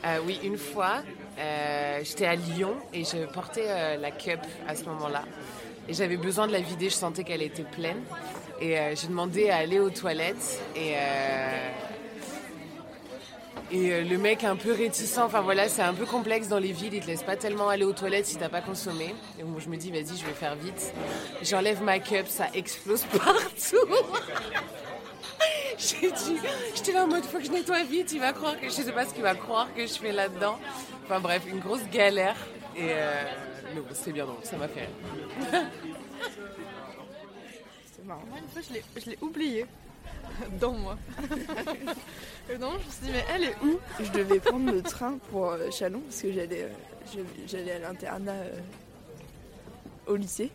Euh, 0.05 0.20
oui, 0.24 0.39
une 0.44 0.56
fois, 0.56 1.02
euh, 1.40 2.01
j'étais 2.05 2.26
à 2.26 2.36
Lyon 2.36 2.76
et 2.93 3.02
je 3.02 3.26
portais 3.26 3.64
euh, 3.66 3.97
la 3.97 4.12
cup 4.12 4.39
à 4.68 4.76
ce 4.76 4.85
moment-là. 4.85 5.24
Et 5.89 5.93
j'avais 5.93 6.16
besoin 6.16 6.47
de 6.47 6.52
la 6.52 6.60
vider, 6.60 6.89
je 6.89 6.94
sentais 6.94 7.24
qu'elle 7.24 7.43
était 7.43 7.64
pleine. 7.64 8.01
Et 8.60 8.76
j'ai 8.94 9.09
demandé 9.09 9.51
à 9.51 9.56
aller 9.56 9.80
aux 9.80 9.90
toilettes. 9.90 10.62
Et, 10.76 10.94
et 13.70 13.93
euh, 13.93 14.03
le 14.03 14.16
mec 14.16 14.45
un 14.45 14.57
peu 14.57 14.73
réticent, 14.73 15.19
enfin 15.19 15.43
voilà, 15.43 15.69
c'est 15.69 15.82
un 15.82 15.93
peu 15.93 16.07
complexe 16.07 16.49
dans 16.49 16.59
les 16.59 16.73
villes, 16.73 16.95
il 16.95 17.03
te 17.03 17.07
laisse 17.07 17.23
pas 17.23 17.36
tellement 17.36 17.69
aller 17.69 17.85
aux 17.85 17.93
toilettes 17.93 18.24
si 18.27 18.36
t'as 18.36 18.49
pas 18.49 18.62
consommé. 18.62 19.15
Et 19.39 19.43
moi 19.43 19.61
je 19.62 19.69
me 19.69 19.77
dis, 19.77 19.90
vas-y, 19.90 20.16
je 20.16 20.24
vais 20.24 20.32
faire 20.32 20.57
vite. 20.57 20.95
J'enlève 21.43 21.82
ma 21.82 21.99
cup, 21.99 22.28
ça 22.28 22.47
explose 22.55 23.05
partout. 23.12 23.77
J'ai 25.78 26.11
dit, 26.11 26.39
j'étais 26.74 26.93
là 26.93 27.05
en 27.05 27.07
mode, 27.07 27.24
faut 27.24 27.39
que 27.39 27.45
je 27.45 27.53
nettoie 27.53 27.85
vite, 27.85 28.11
il 28.12 28.19
va 28.19 28.32
croire 28.32 28.59
que, 28.59 28.66
je 28.66 28.70
sais 28.70 28.90
pas 28.90 29.07
ce 29.07 29.15
qu'il 29.15 29.23
va 29.23 29.36
croire 29.36 29.73
que 29.74 29.86
je 29.86 29.93
fais 29.93 30.11
là-dedans. 30.12 30.59
Enfin 31.05 31.20
bref, 31.20 31.45
une 31.47 31.61
grosse 31.61 31.86
galère. 31.93 32.35
Et 32.77 32.89
euh, 32.90 33.23
mais 33.74 33.81
bon, 33.81 34.12
bien 34.12 34.24
drôle, 34.24 34.39
ça 34.43 34.57
m'a 34.57 34.66
fait 34.66 34.81
rire. 34.81 34.89
C'est 37.93 38.05
marrant. 38.05 38.24
Une 38.36 38.49
fois, 38.49 38.61
je 38.97 39.11
l'ai 39.11 39.19
oublié 39.20 39.66
dans 40.60 40.72
moi. 40.72 40.97
Et 42.52 42.59
non, 42.59 42.72
je 42.72 42.86
me 42.86 42.90
suis 42.90 43.02
dit, 43.05 43.10
mais 43.12 43.24
elle 43.35 43.44
est 43.44 43.56
où? 43.62 43.78
Je 44.01 44.10
devais 44.12 44.40
prendre 44.40 44.70
le 44.72 44.82
train 44.82 45.18
pour 45.30 45.51
euh, 45.51 45.70
Chalon 45.70 46.01
parce 46.01 46.22
que 46.22 46.32
j'allais 46.32 46.62
euh, 46.64 47.22
j'allais 47.47 47.72
à 47.72 47.78
l'internat 47.78 48.32
euh, 48.32 48.59
au 50.06 50.16
lycée. 50.16 50.51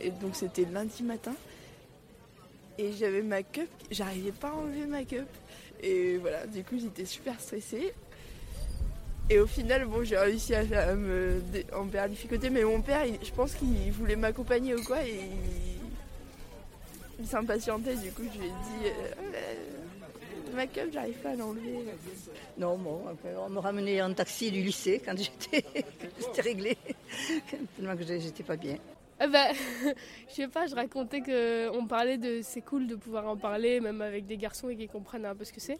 Et 0.00 0.10
donc 0.10 0.34
c'était 0.36 0.64
lundi 0.72 1.02
matin. 1.02 1.34
Et 2.78 2.92
j'avais 2.92 3.22
ma 3.22 3.42
cup, 3.42 3.68
j'arrivais 3.90 4.32
pas 4.32 4.48
à 4.48 4.52
enlever 4.54 4.86
ma 4.86 5.04
cup. 5.04 5.26
Et 5.82 6.16
voilà, 6.16 6.46
du 6.46 6.64
coup 6.64 6.76
j'étais 6.78 7.04
super 7.04 7.38
stressée. 7.40 7.92
Et 9.30 9.38
au 9.38 9.46
final, 9.46 9.86
bon, 9.86 10.04
j'ai 10.04 10.18
réussi 10.18 10.54
à, 10.54 10.60
à 10.90 10.94
me 10.94 11.40
dé- 11.52 11.64
en 11.74 11.84
berlificoter, 11.84 12.50
mais 12.50 12.62
mon 12.62 12.82
père, 12.82 13.06
il- 13.06 13.18
je 13.24 13.32
pense 13.32 13.54
qu'il 13.54 13.90
voulait 13.92 14.16
m'accompagner 14.16 14.74
ou 14.74 14.82
quoi, 14.82 15.02
et 15.06 15.14
il, 15.14 15.73
il 17.18 17.26
s'impatientait, 17.26 17.96
du 17.96 18.10
coup 18.12 18.22
je 18.32 18.38
lui 18.38 18.46
ai 18.46 18.50
dit 18.50 18.86
euh, 18.86 19.34
Euh, 19.34 20.54
ma 20.54 20.66
cup, 20.66 20.90
j'arrive 20.92 21.16
pas 21.16 21.30
à 21.30 21.34
l'enlever. 21.34 21.84
Non, 22.58 22.76
bon, 22.78 23.02
après, 23.10 23.34
on 23.36 23.50
me 23.50 23.58
ramenait 23.58 24.00
en 24.02 24.12
taxi 24.12 24.50
du 24.50 24.62
lycée 24.62 25.00
quand 25.04 25.14
j'étais 25.16 25.64
réglée, 26.40 26.78
tellement 27.76 27.96
que 27.96 28.04
j'étais 28.04 28.42
pas 28.42 28.56
bien. 28.56 28.76
Eh 29.20 29.26
ben, 29.28 29.54
je 30.28 30.34
sais 30.34 30.48
pas, 30.48 30.66
je 30.66 30.74
racontais 30.74 31.20
que 31.20 31.70
on 31.70 31.86
parlait 31.86 32.18
de 32.18 32.40
c'est 32.42 32.62
cool 32.62 32.86
de 32.86 32.96
pouvoir 32.96 33.26
en 33.28 33.36
parler, 33.36 33.80
même 33.80 34.00
avec 34.00 34.26
des 34.26 34.36
garçons 34.36 34.68
et 34.68 34.76
qu'ils 34.76 34.88
comprennent 34.88 35.26
un 35.26 35.34
peu 35.34 35.44
ce 35.44 35.52
que 35.52 35.60
c'est. 35.60 35.78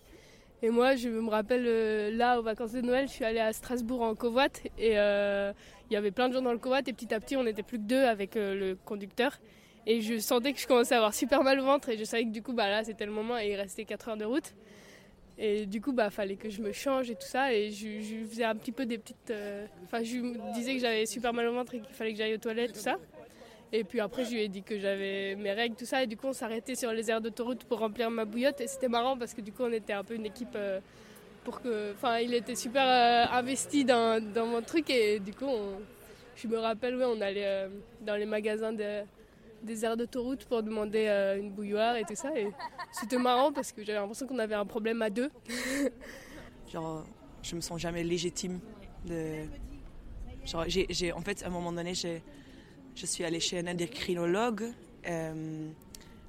Et 0.62 0.70
moi, 0.70 0.96
je 0.96 1.08
me 1.08 1.28
rappelle 1.28 1.64
euh, 1.66 2.10
là, 2.10 2.38
aux 2.38 2.42
vacances 2.42 2.72
de 2.72 2.80
Noël, 2.80 3.06
je 3.06 3.12
suis 3.12 3.24
allée 3.24 3.40
à 3.40 3.52
Strasbourg 3.52 4.02
en 4.02 4.14
covoite 4.14 4.62
et 4.78 4.98
euh, 4.98 5.52
il 5.90 5.94
y 5.94 5.96
avait 5.96 6.12
plein 6.12 6.28
de 6.28 6.34
gens 6.34 6.42
dans 6.42 6.52
le 6.52 6.58
covoit 6.58 6.78
et 6.78 6.92
petit 6.92 7.12
à 7.12 7.20
petit, 7.20 7.36
on 7.36 7.44
n'était 7.44 7.62
plus 7.62 7.78
que 7.78 7.84
deux 7.84 8.04
avec 8.04 8.36
le 8.36 8.76
conducteur. 8.84 9.38
Et 9.86 10.00
je 10.00 10.18
sentais 10.18 10.52
que 10.52 10.58
je 10.60 10.66
commençais 10.66 10.94
à 10.94 10.98
avoir 10.98 11.12
super 11.14 11.42
mal 11.42 11.60
au 11.60 11.64
ventre 11.64 11.90
et 11.90 11.98
je 11.98 12.04
savais 12.04 12.24
que 12.24 12.30
du 12.30 12.42
coup, 12.42 12.52
bah 12.54 12.68
là, 12.70 12.84
c'était 12.84 13.04
le 13.04 13.12
moment 13.12 13.38
et 13.38 13.50
il 13.50 13.56
restait 13.56 13.84
4 13.84 14.08
heures 14.08 14.16
de 14.16 14.24
route. 14.24 14.54
Et 15.36 15.66
du 15.66 15.80
coup, 15.80 15.92
bah, 15.92 16.10
fallait 16.10 16.36
que 16.36 16.48
je 16.48 16.62
me 16.62 16.72
change 16.72 17.10
et 17.10 17.14
tout 17.16 17.26
ça. 17.26 17.52
Et 17.52 17.70
je, 17.70 18.00
je 18.00 18.24
faisais 18.24 18.44
un 18.44 18.54
petit 18.54 18.72
peu 18.72 18.86
des 18.86 18.98
petites. 18.98 19.30
euh, 19.30 19.66
Enfin, 19.84 20.02
je 20.02 20.16
lui 20.16 20.34
disais 20.54 20.74
que 20.74 20.80
j'avais 20.80 21.06
super 21.06 21.32
mal 21.34 21.48
au 21.48 21.52
ventre 21.54 21.74
et 21.74 21.80
qu'il 21.80 21.94
fallait 21.94 22.12
que 22.12 22.18
j'aille 22.18 22.34
aux 22.34 22.38
toilettes, 22.38 22.72
tout 22.72 22.78
ça. 22.78 22.96
Et 23.72 23.82
puis 23.82 23.98
après, 23.98 24.24
je 24.24 24.30
lui 24.30 24.42
ai 24.42 24.48
dit 24.48 24.62
que 24.62 24.78
j'avais 24.78 25.34
mes 25.34 25.52
règles, 25.52 25.74
tout 25.74 25.84
ça. 25.84 26.02
Et 26.04 26.06
du 26.06 26.16
coup, 26.16 26.28
on 26.28 26.32
s'arrêtait 26.32 26.76
sur 26.76 26.92
les 26.92 27.10
aires 27.10 27.20
d'autoroute 27.20 27.64
pour 27.64 27.80
remplir 27.80 28.10
ma 28.10 28.24
bouillotte. 28.24 28.60
Et 28.60 28.68
c'était 28.68 28.88
marrant 28.88 29.18
parce 29.18 29.34
que 29.34 29.40
du 29.40 29.52
coup, 29.52 29.64
on 29.64 29.72
était 29.72 29.92
un 29.92 30.04
peu 30.04 30.14
une 30.14 30.26
équipe. 30.26 30.54
euh, 30.54 30.78
pour 31.44 31.60
que. 31.60 31.92
Enfin, 31.92 32.20
il 32.20 32.32
était 32.32 32.54
super 32.54 32.84
euh, 32.86 33.36
investi 33.36 33.84
dans, 33.84 34.24
dans 34.32 34.46
mon 34.46 34.62
truc. 34.62 34.88
Et 34.88 35.18
du 35.18 35.34
coup, 35.34 35.50
je 36.36 36.46
me 36.46 36.56
rappelle, 36.58 36.94
ouais, 36.96 37.04
on 37.04 37.20
allait 37.20 37.66
dans 38.00 38.14
les 38.16 38.24
magasins 38.24 38.72
de 38.72 39.00
des 39.64 39.84
aires 39.84 39.96
d'autoroute 39.96 40.44
pour 40.46 40.62
demander 40.62 41.06
euh, 41.08 41.38
une 41.38 41.50
bouilloire 41.50 41.96
et 41.96 42.04
tout 42.04 42.14
ça. 42.14 42.30
Et 42.38 42.50
c'était 42.92 43.18
marrant 43.18 43.52
parce 43.52 43.72
que 43.72 43.84
j'avais 43.84 43.98
l'impression 43.98 44.26
qu'on 44.26 44.38
avait 44.38 44.54
un 44.54 44.66
problème 44.66 45.02
à 45.02 45.10
deux. 45.10 45.30
Genre, 46.72 47.04
je 47.42 47.56
me 47.56 47.60
sens 47.60 47.80
jamais 47.80 48.02
légitime. 48.04 48.60
Genre, 50.44 50.64
j'ai, 50.68 51.12
en 51.12 51.20
fait, 51.20 51.42
à 51.42 51.46
un 51.46 51.50
moment 51.50 51.72
donné, 51.72 51.94
je 51.94 53.06
suis 53.06 53.24
allée 53.24 53.40
chez 53.40 53.58
un 53.58 53.66
endocrinologue. 53.66 54.72
euh, 55.06 55.68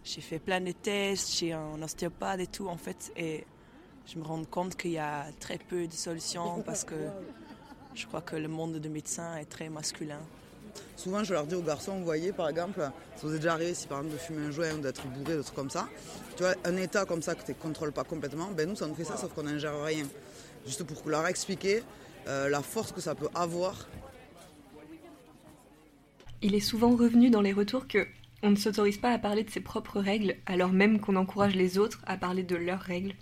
j'ai 0.04 0.22
fait 0.22 0.38
plein 0.38 0.62
de 0.62 0.72
tests 0.72 1.34
chez 1.34 1.52
un 1.52 1.82
ostéopathe 1.82 2.40
et 2.40 2.48
tout, 2.48 2.68
en 2.68 2.78
fait. 2.78 3.12
Et 3.18 3.44
je 4.06 4.20
me 4.20 4.24
rends 4.24 4.44
compte 4.46 4.76
qu'il 4.76 4.92
y 4.92 5.00
a 5.00 5.26
très 5.40 5.58
peu 5.58 5.88
de 5.88 5.94
solutions 5.94 6.62
parce 6.64 6.84
que 6.84 6.96
je 7.96 8.06
crois 8.06 8.22
que 8.22 8.36
le 8.36 8.48
monde 8.48 8.74
de 8.74 8.90
médecins 8.90 9.36
est 9.38 9.46
très 9.46 9.68
masculin. 9.70 10.22
Souvent, 10.96 11.24
je 11.24 11.34
leur 11.34 11.46
dis 11.46 11.56
aux 11.56 11.62
garçons, 11.62 11.98
vous 11.98 12.04
voyez, 12.04 12.32
par 12.32 12.50
exemple, 12.50 12.80
ça 12.80 13.28
vous 13.28 13.34
est 13.34 13.38
déjà 13.38 13.54
arrivé, 13.54 13.74
si 13.74 13.88
par 13.88 14.00
exemple 14.00 14.16
de 14.16 14.20
fumer 14.20 14.48
un 14.48 14.52
joint 14.52 14.74
ou 14.74 14.80
d'être 14.80 15.06
bourré, 15.08 15.38
des 15.38 15.44
trucs 15.44 15.56
comme 15.56 15.70
ça, 15.70 15.88
tu 16.36 16.44
vois, 16.44 16.56
un 16.64 16.78
état 16.78 17.06
comme 17.06 17.22
ça 17.22 17.36
que 17.36 17.46
tu 17.46 17.52
ne 17.52 17.56
contrôles 17.56 17.92
pas 17.92 18.04
complètement, 18.04 18.50
ben 18.56 18.68
nous, 18.68 18.76
ça 18.76 18.88
nous 18.88 18.96
fait 18.96 19.04
ça, 19.04 19.18
sauf 19.18 19.34
qu'on 19.34 19.44
n'ingère 19.44 19.82
rien. 19.84 20.06
Juste 20.66 20.84
pour 20.84 21.08
leur 21.10 21.28
expliquer 21.28 21.84
euh, 22.28 22.50
la 22.50 22.62
force 22.62 22.92
que 22.92 23.02
ça 23.02 23.14
peut 23.14 23.30
avoir. 23.36 23.88
Il 26.42 26.56
est 26.56 26.60
souvent 26.60 26.96
revenu 26.96 27.30
dans 27.30 27.42
les 27.42 27.54
retours 27.54 27.88
que 27.88 28.08
on 28.44 28.52
ne 28.52 28.56
s'autorise 28.56 28.98
pas 28.98 29.12
à 29.12 29.18
parler 29.18 29.44
de 29.44 29.50
ses 29.50 29.62
propres 29.62 30.00
règles, 30.00 30.36
alors 30.46 30.72
même 30.72 31.00
qu'on 31.00 31.16
encourage 31.16 31.56
les 31.56 31.78
autres 31.78 32.02
à 32.06 32.18
parler 32.18 32.44
de 32.44 32.56
leurs 32.56 32.82
règles. 32.82 33.14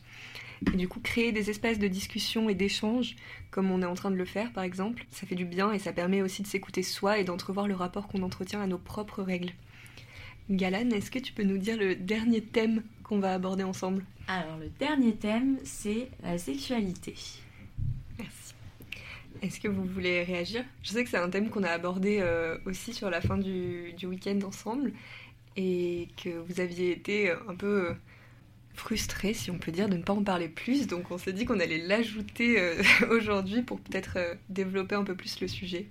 Et 0.72 0.77
du 0.77 0.88
coup, 0.88 0.99
créer 0.99 1.31
des 1.31 1.49
espaces 1.49 1.80
de 1.80 1.88
discussion 1.88 2.49
et 2.49 2.56
d'échange, 2.56 3.15
comme 3.52 3.72
on 3.72 3.81
est 3.81 3.85
en 3.85 3.95
train 3.95 4.11
de 4.11 4.15
le 4.15 4.26
faire 4.26 4.52
par 4.52 4.64
exemple, 4.64 5.06
ça 5.11 5.27
fait 5.27 5.35
du 5.35 5.45
bien 5.45 5.72
et 5.72 5.80
ça 5.80 5.94
permet 5.94 6.22
aussi 6.22 6.41
de 6.41 6.48
s'écouter 6.48 6.84
soi 6.84 7.19
et 7.19 7.23
d'entrevoir 7.23 7.68
le 7.68 7.76
rapport 7.76 8.07
qu'on 8.07 8.23
entretient 8.23 8.61
à 8.61 8.68
nos 8.68 8.77
propres 8.77 9.23
règles. 9.23 9.52
Galan, 10.49 10.90
est-ce 10.90 11.11
que 11.11 11.19
tu 11.19 11.34
peux 11.34 11.44
nous 11.44 11.57
dire 11.57 11.77
le 11.77 11.95
dernier 11.95 12.41
thème 12.41 12.84
qu'on 13.03 13.19
va 13.19 13.34
aborder 13.34 13.64
ensemble? 13.64 14.03
Alors, 14.27 14.57
le 14.57 14.69
dernier 14.80 15.15
thème, 15.15 15.57
c'est 15.64 16.10
la 16.22 16.38
sexualité. 16.38 17.15
Merci. 18.18 18.53
Est-ce 19.41 19.60
que 19.60 19.68
vous 19.68 19.85
voulez 19.85 20.23
réagir? 20.23 20.64
Je 20.84 20.91
sais 20.91 21.03
que 21.03 21.10
c'est 21.10 21.18
un 21.18 21.30
thème 21.30 21.49
qu'on 21.49 21.64
a 21.64 21.69
abordé 21.69 22.19
euh, 22.19 22.57
aussi 22.65 22.94
sur 22.94 23.10
la 23.10 23.22
fin 23.22 23.38
du, 23.38 23.94
du 23.94 24.06
week-end 24.06 24.40
ensemble 24.45 24.94
et 25.56 26.07
que 26.22 26.30
vous 26.30 26.60
aviez 26.60 26.91
été 26.91 27.31
un 27.31 27.56
peu 27.56 27.90
euh, 27.90 27.94
frustré, 28.73 29.33
si 29.33 29.51
on 29.51 29.57
peut 29.57 29.71
dire, 29.71 29.87
de 29.87 29.95
ne 29.95 30.03
pas 30.03 30.13
en 30.13 30.23
parler 30.23 30.49
plus. 30.49 30.87
Donc 30.87 31.11
on 31.11 31.17
s'est 31.17 31.33
dit 31.33 31.45
qu'on 31.45 31.59
allait 31.59 31.85
l'ajouter 31.85 32.59
euh, 32.59 32.81
aujourd'hui 33.09 33.61
pour 33.61 33.79
peut-être 33.79 34.17
euh, 34.17 34.35
développer 34.49 34.95
un 34.95 35.03
peu 35.03 35.15
plus 35.15 35.39
le 35.39 35.47
sujet. 35.47 35.87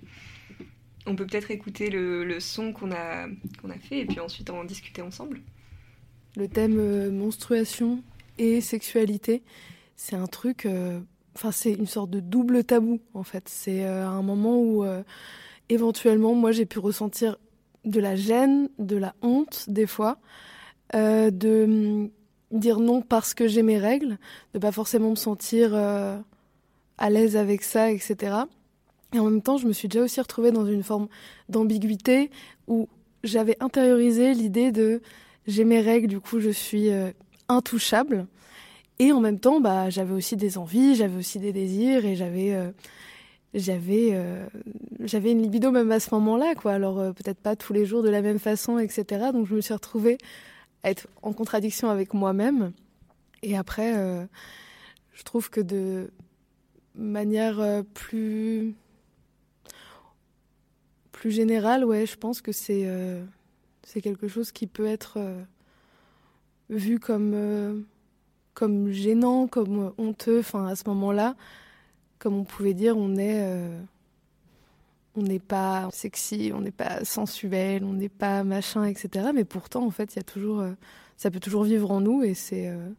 On 1.05 1.15
peut 1.15 1.25
peut-être 1.25 1.51
écouter 1.51 1.89
le, 1.89 2.39
son 2.39 2.71
qu'on 2.71 2.91
a, 2.91 3.27
qu'on 3.61 3.69
a 3.69 3.77
fait 3.77 3.99
et 3.99 4.05
puis 4.05 4.19
ensuite 4.19 4.49
en 4.49 4.63
discuter 4.63 5.01
ensemble. 5.01 5.41
Le 6.35 6.47
thème 6.47 6.77
euh, 6.79 7.11
menstruation 7.11 8.01
et 8.37 8.61
sexualité, 8.61 9.43
c'est 9.95 10.15
un 10.15 10.27
truc. 10.27 10.67
Enfin, 11.35 11.51
c'est 11.51 11.73
une 11.73 11.87
sorte 11.87 12.09
de 12.09 12.19
double 12.19 12.63
tabou 12.63 13.01
en 13.13 13.23
fait. 13.23 13.47
C'est 13.47 13.83
un 13.83 14.21
moment 14.23 14.59
où 14.59 14.83
éventuellement, 15.69 16.33
moi, 16.33 16.51
j'ai 16.51 16.65
pu 16.65 16.79
ressentir 16.79 17.37
de 17.85 17.99
la 17.99 18.15
gêne, 18.15 18.69
de 18.79 18.95
la 18.95 19.13
honte 19.21 19.65
des 19.67 19.85
fois, 19.85 20.17
de 20.93 22.09
dire 22.59 22.79
non 22.79 23.01
parce 23.01 23.33
que 23.33 23.47
j'ai 23.47 23.63
mes 23.63 23.77
règles, 23.77 24.17
de 24.53 24.59
pas 24.59 24.71
forcément 24.71 25.09
me 25.09 25.15
sentir 25.15 25.71
euh, 25.73 26.17
à 26.97 27.09
l'aise 27.09 27.35
avec 27.35 27.63
ça, 27.63 27.91
etc. 27.91 28.35
Et 29.13 29.19
en 29.19 29.25
même 29.25 29.41
temps, 29.41 29.57
je 29.57 29.67
me 29.67 29.73
suis 29.73 29.87
déjà 29.87 30.03
aussi 30.03 30.21
retrouvée 30.21 30.51
dans 30.51 30.65
une 30.65 30.83
forme 30.83 31.07
d'ambiguïté 31.49 32.31
où 32.67 32.87
j'avais 33.23 33.57
intériorisé 33.59 34.33
l'idée 34.33 34.71
de 34.71 35.01
j'ai 35.45 35.65
mes 35.65 35.81
règles, 35.81 36.07
du 36.07 36.19
coup 36.19 36.39
je 36.39 36.49
suis 36.49 36.89
euh, 36.89 37.11
intouchable. 37.49 38.27
Et 38.99 39.11
en 39.11 39.19
même 39.19 39.39
temps, 39.39 39.59
bah, 39.59 39.89
j'avais 39.89 40.13
aussi 40.13 40.37
des 40.37 40.57
envies, 40.57 40.95
j'avais 40.95 41.17
aussi 41.17 41.39
des 41.39 41.51
désirs 41.51 42.05
et 42.05 42.15
j'avais 42.15 42.53
euh, 42.53 44.47
j'avais 45.01 45.31
une 45.31 45.41
libido 45.41 45.71
même 45.71 45.91
à 45.91 45.99
ce 45.99 46.13
moment-là, 46.15 46.53
quoi. 46.55 46.73
Alors 46.73 47.13
peut-être 47.13 47.39
pas 47.39 47.55
tous 47.55 47.73
les 47.73 47.85
jours 47.85 48.03
de 48.03 48.09
la 48.09 48.21
même 48.21 48.39
façon, 48.39 48.77
etc. 48.77 49.31
Donc 49.33 49.47
je 49.47 49.55
me 49.55 49.61
suis 49.61 49.73
retrouvée 49.73 50.17
être 50.83 51.07
en 51.21 51.33
contradiction 51.33 51.89
avec 51.89 52.13
moi-même. 52.13 52.73
Et 53.41 53.57
après, 53.57 53.97
euh, 53.97 54.25
je 55.13 55.23
trouve 55.23 55.49
que 55.49 55.61
de 55.61 56.11
manière 56.95 57.59
euh, 57.59 57.83
plus 57.93 58.75
plus 61.11 61.31
générale, 61.31 61.85
ouais, 61.85 62.05
je 62.05 62.17
pense 62.17 62.41
que 62.41 62.51
c'est 62.51 62.83
euh, 62.85 63.23
c'est 63.83 64.01
quelque 64.01 64.27
chose 64.27 64.51
qui 64.51 64.67
peut 64.67 64.85
être 64.85 65.19
vu 66.69 66.99
comme 66.99 67.85
comme 68.53 68.91
gênant, 68.91 69.47
comme 69.47 69.93
honteux. 69.97 70.39
Enfin, 70.39 70.67
à 70.67 70.75
ce 70.75 70.83
moment-là, 70.87 71.35
comme 72.19 72.35
on 72.35 72.43
pouvait 72.43 72.73
dire, 72.73 72.97
on 72.97 73.15
est 73.17 73.45
on 75.15 75.21
n'est 75.21 75.39
pas 75.39 75.89
sexy, 75.91 76.51
on 76.53 76.61
n'est 76.61 76.71
pas 76.71 77.03
sensuel, 77.05 77.83
on 77.83 77.93
n'est 77.93 78.09
pas 78.09 78.43
machin, 78.43 78.85
etc. 78.85 79.29
Mais 79.33 79.45
pourtant, 79.45 79.85
en 79.85 79.91
fait, 79.91 80.13
il 80.13 80.17
y 80.17 80.19
a 80.19 80.23
toujours 80.23 80.59
euh, 80.59 80.71
ça 81.17 81.31
peut 81.31 81.39
toujours 81.39 81.63
vivre 81.63 81.91
en 81.91 82.01
nous 82.01 82.23
et 82.23 82.33
c'est 82.33 82.67
euh, 82.67 82.89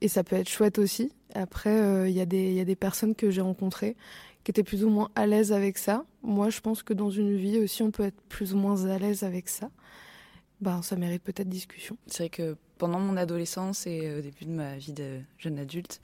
et 0.00 0.08
ça 0.08 0.24
peut 0.24 0.36
être 0.36 0.48
chouette 0.48 0.78
aussi. 0.78 1.12
Après, 1.34 1.80
euh, 1.80 2.08
il 2.08 2.14
y 2.14 2.20
a 2.20 2.26
des 2.26 2.52
y 2.52 2.60
a 2.60 2.64
des 2.64 2.76
personnes 2.76 3.14
que 3.14 3.30
j'ai 3.30 3.40
rencontrées 3.40 3.96
qui 4.44 4.50
étaient 4.50 4.64
plus 4.64 4.84
ou 4.84 4.90
moins 4.90 5.10
à 5.14 5.26
l'aise 5.26 5.52
avec 5.52 5.78
ça. 5.78 6.04
Moi, 6.22 6.50
je 6.50 6.60
pense 6.60 6.82
que 6.82 6.94
dans 6.94 7.10
une 7.10 7.36
vie 7.36 7.58
aussi, 7.58 7.82
on 7.82 7.90
peut 7.90 8.04
être 8.04 8.20
plus 8.28 8.54
ou 8.54 8.56
moins 8.56 8.86
à 8.86 8.98
l'aise 8.98 9.22
avec 9.22 9.48
ça. 9.48 9.70
Ben, 10.60 10.82
ça 10.82 10.96
mérite 10.96 11.22
peut-être 11.22 11.48
discussion. 11.48 11.96
C'est 12.06 12.24
vrai 12.24 12.30
que 12.30 12.56
pendant 12.78 12.98
mon 12.98 13.16
adolescence 13.16 13.86
et 13.86 14.14
au 14.18 14.20
début 14.20 14.44
de 14.44 14.50
ma 14.50 14.76
vie 14.76 14.92
de 14.92 15.20
jeune 15.38 15.58
adulte, 15.58 16.00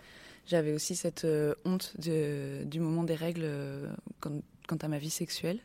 j'avais 0.46 0.72
aussi 0.72 0.96
cette 0.96 1.26
honte 1.64 1.94
du 1.98 2.80
moment 2.80 3.04
des 3.04 3.14
règles 3.14 3.42
euh, 3.44 3.92
quant, 4.68 4.76
à 4.76 4.88
ma 4.88 4.98
vie 4.98 5.10
sexuelle. 5.10 5.60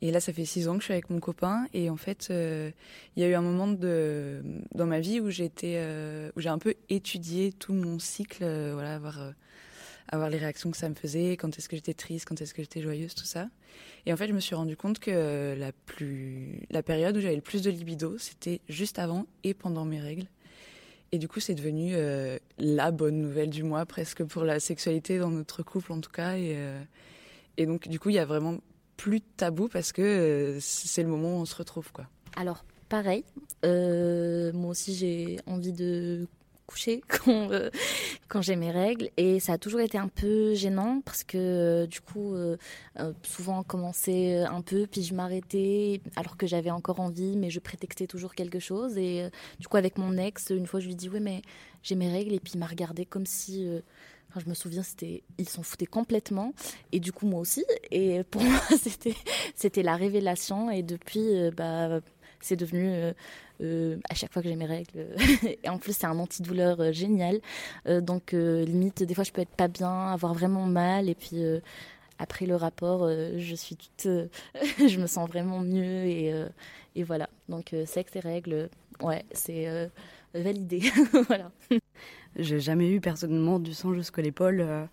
Et 0.00 0.12
là, 0.12 0.20
ça 0.20 0.32
fait 0.32 0.44
six 0.44 0.68
ans 0.68 0.74
que 0.74 0.80
je 0.80 0.84
suis 0.84 0.92
avec 0.92 1.10
mon 1.10 1.18
copain. 1.18 1.66
Et 1.74 1.90
en 1.90 1.96
fait, 1.96 2.28
euh, 2.30 2.70
il 3.16 3.22
y 3.22 3.26
a 3.26 3.28
eu 3.28 3.34
un 3.34 3.42
moment 3.42 3.66
dans 3.66 4.86
ma 4.86 5.00
vie 5.00 5.18
euh, 5.18 6.30
où 6.36 6.40
j'ai 6.40 6.48
un 6.48 6.58
peu 6.58 6.74
étudié 6.88 7.52
tout 7.52 7.72
mon 7.72 7.98
cycle, 7.98 8.44
euh, 8.44 8.72
voilà, 8.74 8.94
avoir, 10.10 10.30
les 10.30 10.38
réactions 10.38 10.70
que 10.70 10.76
ça 10.76 10.88
me 10.88 10.94
faisait, 10.94 11.36
quand 11.36 11.56
est-ce 11.58 11.68
que 11.68 11.76
j'étais 11.76 11.94
triste, 11.94 12.26
quand 12.26 12.40
est-ce 12.40 12.54
que 12.54 12.62
j'étais 12.62 12.80
joyeuse, 12.80 13.14
tout 13.14 13.24
ça. 13.24 13.48
Et 14.06 14.12
en 14.12 14.16
fait, 14.16 14.28
je 14.28 14.32
me 14.32 14.40
suis 14.40 14.54
rendu 14.54 14.76
compte 14.76 15.00
que 15.00 15.56
la, 15.58 16.82
période 16.82 17.16
où 17.16 17.20
j'avais 17.20 17.36
le 17.36 17.42
plus 17.42 17.62
de 17.62 17.70
libido, 17.70 18.16
c'était 18.18 18.60
juste 18.68 18.98
avant 18.98 19.26
et 19.42 19.52
pendant 19.52 19.84
mes 19.84 20.00
règles. 20.00 20.26
Et 21.10 21.18
du 21.18 21.26
coup, 21.26 21.40
c'est 21.40 21.54
devenu 21.54 21.94
la 22.58 22.90
bonne 22.90 23.20
nouvelle 23.20 23.50
du 23.50 23.64
mois, 23.64 23.84
presque 23.84 24.24
pour 24.24 24.44
la 24.44 24.60
sexualité 24.60 25.18
dans 25.18 25.30
notre 25.30 25.62
couple, 25.62 25.92
en 25.92 26.00
tout 26.00 26.10
cas. 26.10 26.36
Et 27.58 27.66
donc, 27.66 27.88
du 27.88 27.98
coup, 27.98 28.08
il 28.08 28.14
y 28.14 28.20
a 28.20 28.24
vraiment 28.24 28.58
plus 28.96 29.18
de 29.18 29.24
tabou 29.36 29.68
parce 29.68 29.92
que 29.92 30.00
euh, 30.02 30.58
c'est 30.60 31.02
le 31.02 31.08
moment 31.08 31.38
où 31.38 31.40
on 31.40 31.44
se 31.44 31.56
retrouve, 31.56 31.92
quoi. 31.92 32.06
Alors, 32.36 32.64
pareil, 32.88 33.24
euh, 33.64 34.52
moi 34.52 34.70
aussi 34.70 34.94
j'ai 34.94 35.38
envie 35.46 35.72
de 35.72 36.26
coucher 36.68 37.00
quand, 37.08 37.50
euh, 37.50 37.70
quand 38.28 38.42
j'ai 38.42 38.54
mes 38.54 38.70
règles 38.70 39.10
et 39.16 39.40
ça 39.40 39.54
a 39.54 39.58
toujours 39.58 39.80
été 39.80 39.98
un 39.98 40.06
peu 40.08 40.54
gênant 40.54 41.00
parce 41.04 41.24
que 41.24 41.86
du 41.86 42.00
coup 42.00 42.36
souvent 43.22 43.60
on 43.60 43.62
commençait 43.62 44.42
un 44.42 44.60
peu 44.60 44.86
puis 44.86 45.02
je 45.02 45.14
m'arrêtais 45.14 46.02
alors 46.16 46.36
que 46.36 46.46
j'avais 46.46 46.70
encore 46.70 47.00
envie 47.00 47.36
mais 47.38 47.48
je 47.48 47.58
prétextais 47.58 48.06
toujours 48.06 48.34
quelque 48.34 48.58
chose 48.58 48.98
et 48.98 49.30
du 49.58 49.66
coup 49.66 49.78
avec 49.78 49.96
mon 49.96 50.18
ex 50.18 50.50
une 50.50 50.66
fois 50.66 50.80
je 50.80 50.88
lui 50.88 50.94
dis 50.94 51.08
oui 51.08 51.20
mais 51.20 51.40
j'ai 51.82 51.94
mes 51.94 52.12
règles 52.12 52.34
et 52.34 52.40
puis 52.40 52.52
il 52.54 52.58
m'a 52.60 52.66
regardé 52.66 53.06
comme 53.06 53.26
si 53.26 53.66
Je 54.38 54.48
me 54.48 54.54
souviens, 54.54 54.82
c'était, 54.82 55.22
ils 55.38 55.48
s'en 55.48 55.62
foutaient 55.62 55.86
complètement, 55.86 56.52
et 56.92 57.00
du 57.00 57.12
coup 57.12 57.26
moi 57.26 57.40
aussi. 57.40 57.64
Et 57.90 58.22
pour 58.24 58.42
moi, 58.42 58.60
c'était, 58.80 59.14
c'était 59.54 59.82
la 59.82 59.96
révélation. 59.96 60.70
Et 60.70 60.82
depuis, 60.82 61.36
euh, 61.36 61.50
bah, 61.50 62.00
c'est 62.40 62.56
devenu 62.56 62.88
euh, 62.88 63.12
euh, 63.60 63.96
à 64.08 64.14
chaque 64.14 64.32
fois 64.32 64.42
que 64.42 64.48
j'ai 64.48 64.56
mes 64.56 64.66
règles. 64.66 65.08
et 65.62 65.68
en 65.68 65.78
plus, 65.78 65.96
c'est 65.96 66.06
un 66.06 66.18
antidouleur 66.18 66.80
euh, 66.80 66.92
génial. 66.92 67.40
Donc, 67.86 68.32
limite, 68.32 69.02
des 69.02 69.14
fois, 69.14 69.24
je 69.24 69.32
peux 69.32 69.40
être 69.40 69.48
pas 69.50 69.68
bien, 69.68 70.08
avoir 70.08 70.34
vraiment 70.34 70.66
mal, 70.66 71.08
et 71.08 71.14
puis 71.14 71.42
après 72.18 72.46
le 72.46 72.56
rapport, 72.56 73.08
je 73.08 73.54
suis 73.54 73.76
toute, 73.76 74.08
je 74.78 75.00
me 75.00 75.06
sens 75.06 75.28
vraiment 75.28 75.60
mieux 75.60 76.04
et, 76.04 76.34
et 76.96 77.02
voilà. 77.02 77.28
Donc 77.48 77.74
sexe 77.86 78.16
et 78.16 78.20
règles, 78.20 78.68
ouais, 79.00 79.24
c'est 79.32 79.90
validé, 80.34 80.82
voilà. 81.28 81.50
J'ai 82.38 82.60
jamais 82.60 82.90
eu 82.90 83.00
personnellement 83.00 83.58
du 83.58 83.74
sang 83.74 83.92
jusqu'à 83.94 84.22
l'épaule 84.22 84.88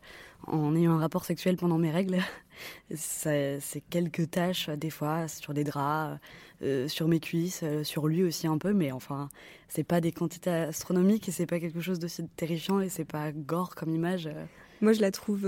en 0.47 0.75
ayant 0.75 0.93
un 0.93 0.99
rapport 0.99 1.25
sexuel 1.25 1.57
pendant 1.57 1.77
mes 1.77 1.91
règles. 1.91 2.17
C'est 2.95 3.83
quelques 3.89 4.31
taches, 4.31 4.69
des 4.69 4.89
fois, 4.89 5.27
sur 5.27 5.53
des 5.53 5.63
draps, 5.63 6.19
euh, 6.61 6.87
sur 6.87 7.07
mes 7.07 7.19
cuisses, 7.19 7.61
euh, 7.63 7.83
sur 7.83 8.07
lui 8.07 8.23
aussi 8.23 8.47
un 8.47 8.57
peu, 8.57 8.73
mais 8.73 8.93
enfin, 8.93 9.29
c'est 9.67 9.83
pas 9.83 9.99
des 9.99 10.13
quantités 10.13 10.49
astronomiques 10.49 11.27
et 11.27 11.31
c'est 11.31 11.45
pas 11.45 11.59
quelque 11.59 11.81
chose 11.81 11.99
d'aussi 11.99 12.25
terrifiant 12.37 12.79
et 12.79 12.87
c'est 12.87 13.03
pas 13.03 13.33
gore 13.33 13.75
comme 13.75 13.89
image. 13.89 14.27
Euh. 14.27 14.45
Moi, 14.79 14.93
je 14.93 15.01
la 15.01 15.11
trouve 15.11 15.45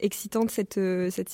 excitante 0.00 0.50
cette, 0.50 0.78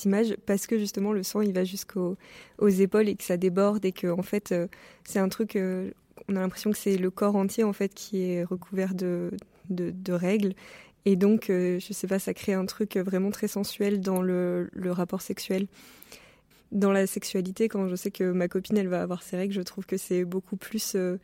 image 0.05 0.35
parce 0.45 0.67
que 0.67 0.77
justement 0.77 1.11
le 1.11 1.21
sang 1.21 1.41
il 1.41 1.51
va 1.51 1.65
jusqu'aux 1.65 2.15
aux 2.59 2.69
épaules 2.69 3.09
et 3.09 3.15
que 3.15 3.23
ça 3.23 3.35
déborde 3.35 3.83
et 3.83 3.91
que 3.91 4.07
en 4.07 4.21
fait 4.21 4.55
c'est 5.03 5.19
un 5.19 5.27
truc 5.27 5.57
on 5.57 6.35
a 6.35 6.39
l'impression 6.39 6.71
que 6.71 6.77
c'est 6.77 6.95
le 6.95 7.11
corps 7.11 7.35
entier 7.35 7.65
en 7.65 7.73
fait 7.73 7.93
qui 7.93 8.23
est 8.23 8.45
recouvert 8.45 8.95
de, 8.95 9.31
de, 9.69 10.13
règles 10.13 10.53
et 11.05 11.15
donc, 11.15 11.49
euh, 11.49 11.79
je 11.79 11.91
sais 11.91 12.07
pas, 12.07 12.17
ça 12.17 12.33
crée 12.33 12.53
un 12.53 12.65
truc 12.65 12.95
vraiment 12.95 13.29
très 13.29 13.49
sensuel 13.49 13.99
dans 13.99 14.21
le, 14.21 14.69
le, 14.71 14.91
rapport 14.91 15.21
sexuel. 15.21 15.67
Dans 16.71 16.91
la 16.91 17.07
sexualité, 17.07 17.67
quand 17.67 17.89
je 17.89 17.95
sais 17.95 18.09
que 18.09 18.31
ma 18.31 18.47
copine, 18.47 18.77
elle 18.77 18.87
va 18.87 19.01
avoir 19.01 19.21
ses 19.21 19.35
règles, 19.35 19.53
je 19.53 19.61
trouve 19.61 19.85
que 19.85 19.97
c'est 19.97 20.23
beaucoup 20.23 20.55
plus... 20.55 20.95
Euh, 20.95 21.17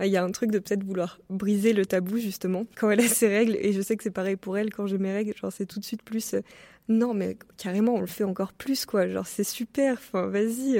il 0.00 0.06
y 0.06 0.16
a 0.16 0.24
un 0.24 0.30
truc 0.30 0.50
de 0.50 0.58
peut-être 0.58 0.82
vouloir 0.82 1.20
briser 1.30 1.72
le 1.72 1.86
tabou, 1.86 2.18
justement, 2.18 2.66
quand 2.76 2.90
elle 2.90 3.00
a 3.00 3.08
ses 3.08 3.28
règles. 3.28 3.56
Et 3.60 3.72
je 3.72 3.80
sais 3.80 3.96
que 3.96 4.02
c'est 4.02 4.10
pareil 4.10 4.36
pour 4.36 4.56
elle 4.56 4.72
quand 4.72 4.86
j'ai 4.86 4.98
mes 4.98 5.12
règles. 5.12 5.34
Genre, 5.36 5.52
c'est 5.52 5.66
tout 5.66 5.80
de 5.80 5.84
suite 5.84 6.02
plus... 6.02 6.34
Euh, 6.34 6.40
non, 6.88 7.14
mais 7.14 7.36
carrément, 7.56 7.94
on 7.94 8.00
le 8.00 8.06
fait 8.06 8.24
encore 8.24 8.52
plus, 8.52 8.84
quoi. 8.84 9.08
Genre, 9.08 9.26
c'est 9.26 9.44
super. 9.44 9.94
Enfin, 9.94 10.26
vas-y, 10.26 10.78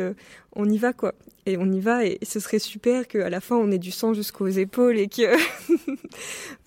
on 0.54 0.68
y 0.68 0.76
va, 0.76 0.92
quoi. 0.92 1.14
Et 1.46 1.56
on 1.56 1.70
y 1.70 1.80
va. 1.80 2.04
Et 2.04 2.18
ce 2.22 2.40
serait 2.40 2.58
super 2.58 3.08
qu'à 3.08 3.30
la 3.30 3.40
fin, 3.40 3.56
on 3.56 3.70
ait 3.70 3.78
du 3.78 3.90
sang 3.90 4.12
jusqu'aux 4.12 4.48
épaules 4.48 4.98
et 4.98 5.08
que... 5.08 5.34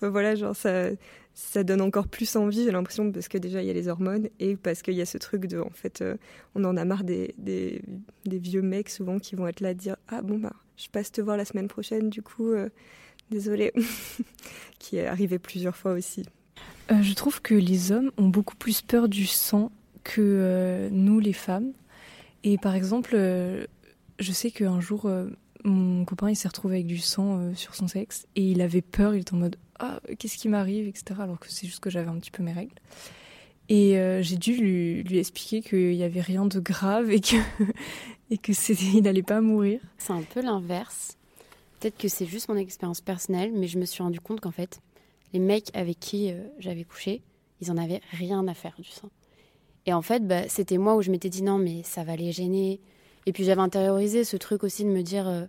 voilà, 0.00 0.34
genre, 0.34 0.56
ça 0.56 0.90
ça 1.38 1.62
donne 1.62 1.80
encore 1.80 2.08
plus 2.08 2.34
envie, 2.34 2.64
j'ai 2.64 2.72
l'impression, 2.72 3.12
parce 3.12 3.28
que 3.28 3.38
déjà 3.38 3.62
il 3.62 3.68
y 3.68 3.70
a 3.70 3.72
les 3.72 3.86
hormones 3.86 4.28
et 4.40 4.56
parce 4.56 4.82
qu'il 4.82 4.94
y 4.94 5.00
a 5.00 5.06
ce 5.06 5.18
truc 5.18 5.46
de, 5.46 5.60
en 5.60 5.70
fait, 5.70 6.02
euh, 6.02 6.16
on 6.56 6.64
en 6.64 6.76
a 6.76 6.84
marre 6.84 7.04
des, 7.04 7.32
des, 7.38 7.80
vieux 8.26 8.60
mecs 8.60 8.88
souvent 8.88 9.20
qui 9.20 9.36
vont 9.36 9.46
être 9.46 9.60
là 9.60 9.72
dire 9.72 9.96
Ah 10.08 10.20
bon, 10.20 10.36
bah, 10.36 10.52
je 10.76 10.88
passe 10.88 11.12
te 11.12 11.20
voir 11.20 11.36
la 11.36 11.44
semaine 11.44 11.68
prochaine, 11.68 12.10
du 12.10 12.22
coup, 12.22 12.50
euh, 12.50 12.68
désolé, 13.30 13.72
qui 14.80 14.96
est 14.96 15.06
arrivé 15.06 15.38
plusieurs 15.38 15.76
fois 15.76 15.92
aussi. 15.92 16.24
Euh, 16.90 17.02
je 17.02 17.12
trouve 17.14 17.42
que 17.42 17.54
les 17.54 17.92
hommes 17.92 18.10
ont 18.16 18.28
beaucoup 18.28 18.56
plus 18.56 18.82
peur 18.82 19.08
du 19.08 19.26
sang 19.26 19.70
que 20.04 20.88
nous, 20.90 21.20
les 21.20 21.32
femmes. 21.32 21.72
Et 22.44 22.56
par 22.56 22.74
exemple, 22.74 23.14
je 23.14 24.32
sais 24.32 24.50
qu'un 24.50 24.80
jour, 24.80 25.10
mon 25.64 26.04
copain 26.06 26.30
il 26.30 26.36
s'est 26.36 26.48
retrouvé 26.48 26.76
avec 26.76 26.86
du 26.86 26.98
sang 26.98 27.52
sur 27.54 27.74
son 27.74 27.88
sexe 27.88 28.26
et 28.36 28.52
il 28.52 28.62
avait 28.62 28.80
peur, 28.80 29.14
il 29.14 29.20
était 29.20 29.34
en 29.34 29.38
mode 29.38 29.56
ah, 29.78 30.00
qu'est-ce 30.18 30.38
qui 30.38 30.48
m'arrive, 30.48 30.88
etc. 30.88 31.20
Alors 31.20 31.38
que 31.38 31.50
c'est 31.50 31.66
juste 31.66 31.80
que 31.80 31.90
j'avais 31.90 32.08
un 32.08 32.18
petit 32.18 32.30
peu 32.30 32.42
mes 32.42 32.52
règles. 32.52 32.74
Et 33.68 33.98
euh, 33.98 34.22
j'ai 34.22 34.36
dû 34.36 34.56
lui, 34.56 35.02
lui 35.02 35.18
expliquer 35.18 35.60
qu'il 35.60 35.94
n'y 35.94 36.02
avait 36.02 36.20
rien 36.20 36.46
de 36.46 36.58
grave 36.58 37.10
et 37.10 37.20
que 37.20 37.36
et 38.30 38.38
que 38.38 38.52
il 38.96 39.02
n'allait 39.02 39.22
pas 39.22 39.40
mourir. 39.40 39.80
C'est 39.98 40.12
un 40.12 40.22
peu 40.22 40.40
l'inverse. 40.40 41.16
Peut-être 41.78 41.98
que 41.98 42.08
c'est 42.08 42.26
juste 42.26 42.48
mon 42.48 42.56
expérience 42.56 43.00
personnelle, 43.00 43.52
mais 43.54 43.68
je 43.68 43.78
me 43.78 43.84
suis 43.84 44.02
rendu 44.02 44.20
compte 44.20 44.40
qu'en 44.40 44.50
fait, 44.50 44.80
les 45.32 45.38
mecs 45.38 45.70
avec 45.74 45.98
qui 46.00 46.30
euh, 46.32 46.48
j'avais 46.58 46.84
couché, 46.84 47.22
ils 47.60 47.70
en 47.70 47.76
avaient 47.76 48.00
rien 48.12 48.46
à 48.46 48.54
faire 48.54 48.74
du 48.78 48.88
sang. 48.88 49.10
Et 49.86 49.92
en 49.92 50.02
fait, 50.02 50.26
bah, 50.26 50.48
c'était 50.48 50.78
moi 50.78 50.96
où 50.96 51.02
je 51.02 51.10
m'étais 51.10 51.30
dit 51.30 51.42
non, 51.42 51.58
mais 51.58 51.82
ça 51.82 52.04
va 52.04 52.16
les 52.16 52.32
gêner. 52.32 52.80
Et 53.26 53.32
puis 53.32 53.44
j'avais 53.44 53.60
intériorisé 53.60 54.24
ce 54.24 54.36
truc 54.36 54.64
aussi 54.64 54.84
de 54.84 54.90
me 54.90 55.02
dire 55.02 55.28
euh, 55.28 55.44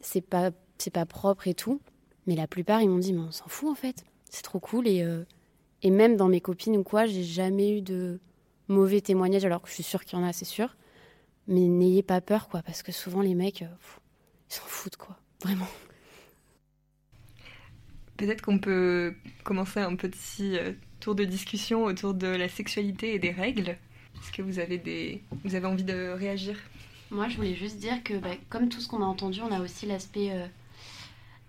c'est 0.00 0.20
pas 0.20 0.50
c'est 0.78 0.90
pas 0.90 1.06
propre 1.06 1.46
et 1.46 1.54
tout. 1.54 1.80
Mais 2.26 2.34
la 2.34 2.46
plupart, 2.46 2.82
ils 2.82 2.88
m'ont 2.88 2.98
dit, 2.98 3.12
mais 3.12 3.20
on 3.20 3.30
s'en 3.30 3.48
fout 3.48 3.68
en 3.68 3.74
fait. 3.74 4.04
C'est 4.30 4.42
trop 4.42 4.60
cool. 4.60 4.86
Et, 4.88 5.02
euh, 5.02 5.24
et 5.82 5.90
même 5.90 6.16
dans 6.16 6.28
mes 6.28 6.40
copines 6.40 6.76
ou 6.76 6.82
quoi, 6.82 7.06
j'ai 7.06 7.24
jamais 7.24 7.76
eu 7.76 7.82
de 7.82 8.20
mauvais 8.68 9.00
témoignages, 9.00 9.44
alors 9.44 9.62
que 9.62 9.68
je 9.68 9.74
suis 9.74 9.82
sûre 9.82 10.04
qu'il 10.04 10.18
y 10.18 10.22
en 10.22 10.24
a, 10.24 10.32
c'est 10.32 10.44
sûr. 10.44 10.76
Mais 11.48 11.60
n'ayez 11.60 12.02
pas 12.02 12.20
peur, 12.20 12.48
quoi, 12.48 12.62
parce 12.62 12.82
que 12.82 12.92
souvent 12.92 13.20
les 13.20 13.34
mecs, 13.34 13.60
ils 13.60 13.68
s'en 14.48 14.64
foutent, 14.64 14.96
quoi. 14.96 15.16
Vraiment. 15.42 15.66
Peut-être 18.16 18.42
qu'on 18.42 18.58
peut 18.58 19.14
commencer 19.42 19.80
un 19.80 19.96
petit 19.96 20.56
euh, 20.56 20.72
tour 21.00 21.14
de 21.14 21.24
discussion 21.24 21.84
autour 21.84 22.14
de 22.14 22.26
la 22.26 22.48
sexualité 22.48 23.14
et 23.14 23.18
des 23.18 23.30
règles. 23.30 23.70
Est-ce 24.16 24.30
que 24.32 24.42
vous 24.42 24.58
avez, 24.58 24.78
des... 24.78 25.22
vous 25.44 25.54
avez 25.54 25.66
envie 25.66 25.82
de 25.84 26.10
réagir? 26.10 26.56
Moi, 27.10 27.28
je 27.28 27.36
voulais 27.36 27.54
juste 27.54 27.78
dire 27.78 28.02
que, 28.04 28.14
bah, 28.14 28.30
comme 28.48 28.68
tout 28.68 28.80
ce 28.80 28.88
qu'on 28.88 29.02
a 29.02 29.06
entendu, 29.06 29.40
on 29.40 29.50
a 29.50 29.60
aussi 29.60 29.86
l'aspect 29.86 30.30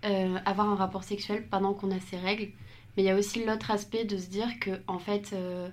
euh, 0.04 0.38
avoir 0.44 0.68
un 0.68 0.74
rapport 0.74 1.04
sexuel 1.04 1.46
pendant 1.48 1.72
qu'on 1.74 1.90
a 1.90 2.00
ses 2.00 2.16
règles. 2.16 2.48
Mais 2.96 3.02
il 3.02 3.06
y 3.06 3.10
a 3.10 3.16
aussi 3.16 3.44
l'autre 3.44 3.70
aspect 3.70 4.04
de 4.04 4.18
se 4.18 4.28
dire 4.28 4.58
que, 4.60 4.70
en 4.88 4.98
fait, 4.98 5.30
euh, 5.32 5.68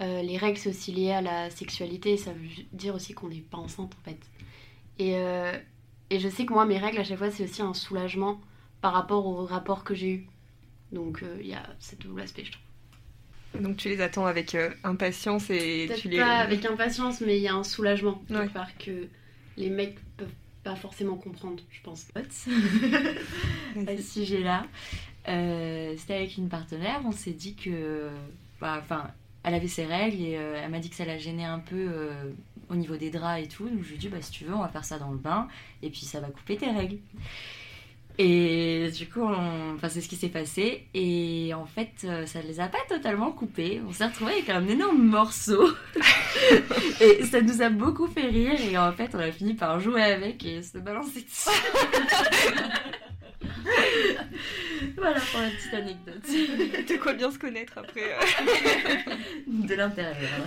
euh, 0.00 0.22
les 0.22 0.36
règles, 0.36 0.58
c'est 0.58 0.68
aussi 0.68 0.92
lié 0.92 1.12
à 1.12 1.22
la 1.22 1.50
sexualité. 1.50 2.16
Ça 2.16 2.32
veut 2.32 2.64
dire 2.72 2.94
aussi 2.94 3.14
qu'on 3.14 3.28
n'est 3.28 3.36
pas 3.36 3.58
enceinte, 3.58 3.94
en 3.98 4.04
fait. 4.04 4.20
Et, 4.98 5.12
et 6.10 6.20
je 6.20 6.28
sais 6.28 6.44
que 6.44 6.52
moi, 6.52 6.66
mes 6.66 6.76
règles, 6.76 6.98
à 6.98 7.04
chaque 7.04 7.16
fois, 7.16 7.30
c'est 7.30 7.44
aussi 7.44 7.62
un 7.62 7.72
soulagement 7.72 8.38
par 8.80 8.92
rapport 8.92 9.26
au 9.26 9.44
rapport 9.44 9.84
que 9.84 9.94
j'ai 9.94 10.10
eu. 10.10 10.26
Donc, 10.92 11.22
il 11.40 11.46
y 11.46 11.54
a 11.54 11.62
ce 11.78 11.96
double 11.96 12.22
aspect, 12.22 12.44
je 12.44 12.52
trouve. 12.52 12.64
Donc 13.62 13.76
tu 13.76 13.88
les 13.88 14.00
attends 14.00 14.26
avec 14.26 14.56
impatience 14.84 15.50
et 15.50 15.90
tu 15.98 16.08
les... 16.08 16.18
pas 16.18 16.36
avec 16.36 16.64
impatience, 16.64 17.20
mais 17.20 17.36
il 17.36 17.42
y 17.42 17.48
a 17.48 17.54
un 17.54 17.64
soulagement. 17.64 18.22
Ouais. 18.30 18.48
Part 18.48 18.78
que 18.78 19.08
les 19.56 19.70
mecs 19.70 19.98
peuvent 20.16 20.28
pas 20.62 20.76
forcément 20.76 21.16
comprendre, 21.16 21.62
je 21.70 21.80
pense. 21.82 22.06
à 22.16 23.96
ce 23.96 24.02
sujet-là, 24.02 24.66
euh, 25.28 25.94
c'était 25.96 26.14
avec 26.14 26.36
une 26.36 26.48
partenaire, 26.48 27.00
on 27.04 27.12
s'est 27.12 27.32
dit 27.32 27.54
que. 27.54 28.08
Bah, 28.60 28.78
enfin, 28.80 29.10
elle 29.42 29.54
avait 29.54 29.68
ses 29.68 29.86
règles 29.86 30.20
et 30.20 30.36
euh, 30.36 30.60
elle 30.62 30.70
m'a 30.70 30.80
dit 30.80 30.90
que 30.90 30.96
ça 30.96 31.06
la 31.06 31.18
gênait 31.18 31.44
un 31.44 31.60
peu 31.60 31.76
euh, 31.76 32.30
au 32.68 32.76
niveau 32.76 32.96
des 32.96 33.10
draps 33.10 33.42
et 33.42 33.48
tout. 33.48 33.68
Donc 33.68 33.82
je 33.82 33.88
lui 33.88 33.94
ai 33.94 33.98
dit, 33.98 34.08
bah, 34.08 34.20
si 34.20 34.30
tu 34.30 34.44
veux, 34.44 34.54
on 34.54 34.60
va 34.60 34.68
faire 34.68 34.84
ça 34.84 34.98
dans 34.98 35.10
le 35.10 35.18
bain 35.18 35.48
et 35.82 35.88
puis 35.88 36.02
ça 36.02 36.20
va 36.20 36.28
couper 36.28 36.56
tes 36.56 36.70
règles. 36.70 36.98
Et 38.22 38.90
du 38.94 39.08
coup, 39.08 39.24
enfin, 39.24 39.88
c'est 39.88 40.02
ce 40.02 40.08
qui 40.08 40.16
s'est 40.16 40.28
passé. 40.28 40.86
Et 40.92 41.54
en 41.54 41.64
fait, 41.64 42.04
euh, 42.04 42.26
ça 42.26 42.42
ne 42.42 42.48
les 42.48 42.60
a 42.60 42.68
pas 42.68 42.76
totalement 42.86 43.32
coupés. 43.32 43.80
On 43.88 43.94
s'est 43.94 44.04
retrouvé 44.04 44.32
avec 44.32 44.50
un 44.50 44.68
énorme 44.68 45.02
morceau. 45.02 45.70
et 47.00 47.24
ça 47.24 47.40
nous 47.40 47.62
a 47.62 47.70
beaucoup 47.70 48.08
fait 48.08 48.26
rire. 48.26 48.60
Et 48.60 48.76
en 48.76 48.92
fait, 48.92 49.14
on 49.14 49.20
a 49.20 49.32
fini 49.32 49.54
par 49.54 49.80
jouer 49.80 50.02
avec 50.02 50.44
et 50.44 50.62
se 50.62 50.76
balancer 50.76 51.22
dessus. 51.22 51.48
voilà 54.98 55.20
pour 55.20 55.40
la 55.40 55.48
petite 55.48 55.72
anecdote. 55.72 56.22
De 56.90 56.96
quoi 56.98 57.14
bien 57.14 57.30
se 57.30 57.38
connaître 57.38 57.78
après. 57.78 58.18
De 59.46 59.74
l'intérieur. 59.74 60.44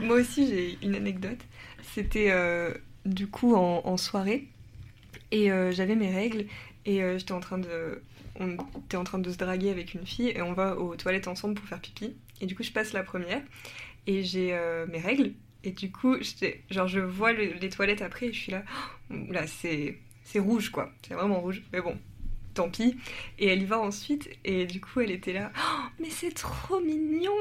moi 0.00 0.16
aussi, 0.16 0.48
j'ai 0.48 0.78
une 0.82 0.94
anecdote. 0.94 1.40
C'était 1.94 2.30
euh, 2.30 2.72
du 3.04 3.26
coup 3.26 3.54
en 3.54 3.98
soirée. 3.98 4.48
Et 5.32 5.50
euh, 5.50 5.72
j'avais 5.72 5.96
mes 5.96 6.14
règles 6.14 6.44
et 6.84 7.02
euh, 7.02 7.18
j'étais 7.18 7.32
en 7.32 7.40
train 7.40 7.58
de 7.58 8.02
en 8.38 9.04
train 9.04 9.18
de 9.18 9.30
se 9.30 9.36
draguer 9.36 9.70
avec 9.70 9.94
une 9.94 10.06
fille 10.06 10.30
et 10.30 10.42
on 10.42 10.52
va 10.52 10.76
aux 10.76 10.96
toilettes 10.96 11.28
ensemble 11.28 11.54
pour 11.54 11.66
faire 11.66 11.80
pipi. 11.80 12.14
Et 12.40 12.46
du 12.46 12.54
coup, 12.54 12.62
je 12.62 12.72
passe 12.72 12.92
la 12.92 13.02
première 13.02 13.42
et 14.06 14.22
j'ai 14.24 14.52
euh, 14.52 14.86
mes 14.86 14.98
règles. 14.98 15.32
Et 15.64 15.70
du 15.70 15.90
coup, 15.92 16.16
genre, 16.70 16.88
je 16.88 17.00
vois 17.00 17.32
les 17.32 17.68
toilettes 17.68 18.02
après 18.02 18.26
et 18.26 18.32
je 18.32 18.40
suis 18.40 18.52
là, 18.52 18.64
oh, 19.10 19.14
là, 19.30 19.46
c'est 19.46 19.98
rouge 20.36 20.70
quoi, 20.70 20.92
c'est 21.06 21.14
vraiment 21.14 21.40
rouge. 21.40 21.62
Mais 21.72 21.80
bon, 21.80 21.96
tant 22.54 22.68
pis. 22.68 22.96
Et 23.38 23.48
elle 23.48 23.62
y 23.62 23.64
va 23.64 23.78
ensuite, 23.78 24.28
et 24.44 24.66
du 24.66 24.80
coup, 24.80 25.00
elle 25.00 25.10
était 25.10 25.32
là, 25.32 25.50
oh, 25.56 25.82
mais 26.00 26.10
c'est 26.10 26.34
trop 26.34 26.80
mignon 26.80 27.32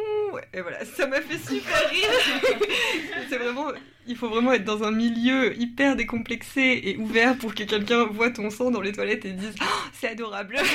Et 0.53 0.61
voilà, 0.61 0.85
ça 0.85 1.07
m'a 1.07 1.21
fait 1.21 1.38
super 1.38 1.89
rire 1.89 2.09
C'est 3.29 3.38
vraiment, 3.38 3.71
il 4.07 4.15
faut 4.15 4.29
vraiment 4.29 4.53
être 4.53 4.65
dans 4.65 4.83
un 4.83 4.91
milieu 4.91 5.59
hyper 5.59 5.95
décomplexé 5.95 6.81
et 6.83 6.97
ouvert 6.97 7.38
pour 7.38 7.53
que 7.55 7.63
quelqu'un 7.63 8.05
voit 8.05 8.31
ton 8.31 8.49
sang 8.49 8.71
dans 8.71 8.81
les 8.81 8.91
toilettes 8.91 9.25
et 9.25 9.33
dise, 9.33 9.55
oh, 9.61 9.65
c'est 9.93 10.09
adorable 10.09 10.57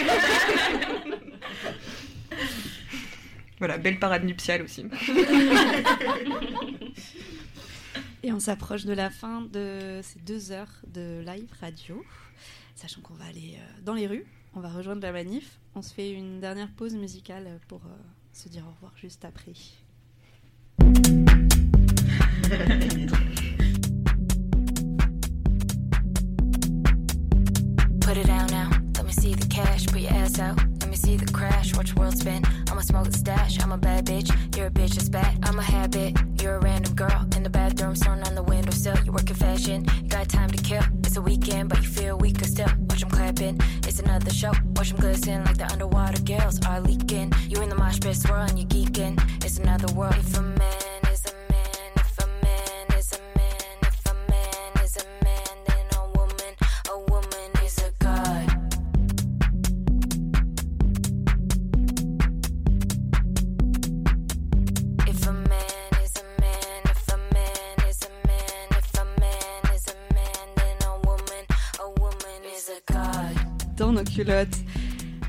Voilà, 3.59 3.79
belle 3.79 3.99
parade 3.99 4.25
nuptiale 4.25 4.61
aussi. 4.63 4.85
Et 8.23 8.33
on 8.33 8.41
s'approche 8.41 8.85
de 8.85 8.93
la 8.93 9.09
fin 9.09 9.43
de 9.53 10.01
ces 10.03 10.19
deux 10.19 10.51
heures 10.51 10.83
de 10.93 11.23
live 11.25 11.49
radio 11.61 12.05
sachant 12.77 13.01
qu'on 13.01 13.15
va 13.15 13.25
aller 13.25 13.57
euh, 13.57 13.83
dans 13.83 13.95
les 13.95 14.07
rues, 14.07 14.27
on 14.55 14.61
va 14.61 14.69
rejoindre 14.69 15.03
la 15.03 15.13
manif. 15.13 15.59
On 15.75 15.83
se 15.83 15.93
fait 15.93 16.13
une 16.13 16.41
dernière 16.41 16.71
pause 16.71 16.95
musicale 16.95 17.59
pour 17.67 17.81
euh, 17.87 17.97
se 18.33 18.49
dire 18.49 18.65
au 18.67 18.71
revoir 18.71 18.97
juste 18.97 19.25
après. 19.25 19.53
Put 28.01 28.17
it 28.17 28.27
down 28.27 28.47
now. 28.51 28.76
Let 29.07 29.17
me 29.17 29.23
see 29.23 29.35
the 29.35 29.47
cash, 29.47 29.87
put 29.87 30.01
your 30.01 30.11
ass 30.11 30.41
out. 30.41 30.59
Let 30.81 30.91
me 30.91 30.97
see 30.97 31.17
the 31.17 31.33
crash, 31.33 31.77
watch 31.77 31.95
the 31.95 32.01
world 32.01 32.19
spin. 32.19 32.43
I'ma 32.69 32.81
smoke 32.81 33.05
the 33.05 33.17
stash, 33.17 33.63
I'm 33.63 33.71
a 33.71 33.79
bad 33.79 34.05
bitch. 34.05 34.29
You're 34.57 34.67
a 34.67 34.71
bitch 34.71 34.95
that's 34.95 35.09
bad, 35.09 35.39
I'm 35.45 35.61
a 35.61 35.63
habit. 35.63 36.19
You're 36.43 36.57
a 36.57 36.59
random 36.59 36.93
girl 36.95 37.25
in 37.37 37.45
the 37.45 37.49
bathroom, 37.49 37.95
thrown 37.95 38.25
on 38.25 38.35
the 38.35 38.43
windowsill. 38.43 38.97
You 39.05 39.13
work 39.13 39.31
in 39.31 39.37
fashion, 39.37 39.87
you 40.03 40.09
got 40.09 40.29
time 40.29 40.51
to 40.51 40.61
kill. 40.61 40.83
It's 41.05 41.17
a 41.17 41.23
weekend, 41.23 41.69
but 41.69 41.83
you 41.83 41.89
feel 41.89 42.19
weaker 42.19 42.47
still. 42.47 42.67
Watch 42.89 43.03
them 43.03 43.11
clapping, 43.11 43.61
it's 43.87 44.01
another 44.01 44.33
show. 44.33 44.51
Watch 44.75 44.89
them 44.91 44.99
glisten 44.99 45.45
like 45.45 45.59
the 45.59 45.71
underwater 45.71 46.21
girls 46.23 46.61
are 46.67 46.81
leaking. 46.81 47.33
You 47.49 47.63
in 47.63 47.69
the 47.69 47.77
mosh 47.77 48.01
pit 48.01 48.17
swirling, 48.17 48.57
you 48.57 48.67
geeking. 48.67 49.23
It's 49.45 49.59
another 49.59 49.95
world 49.95 50.17
for 50.17 50.43
men. 50.43 50.86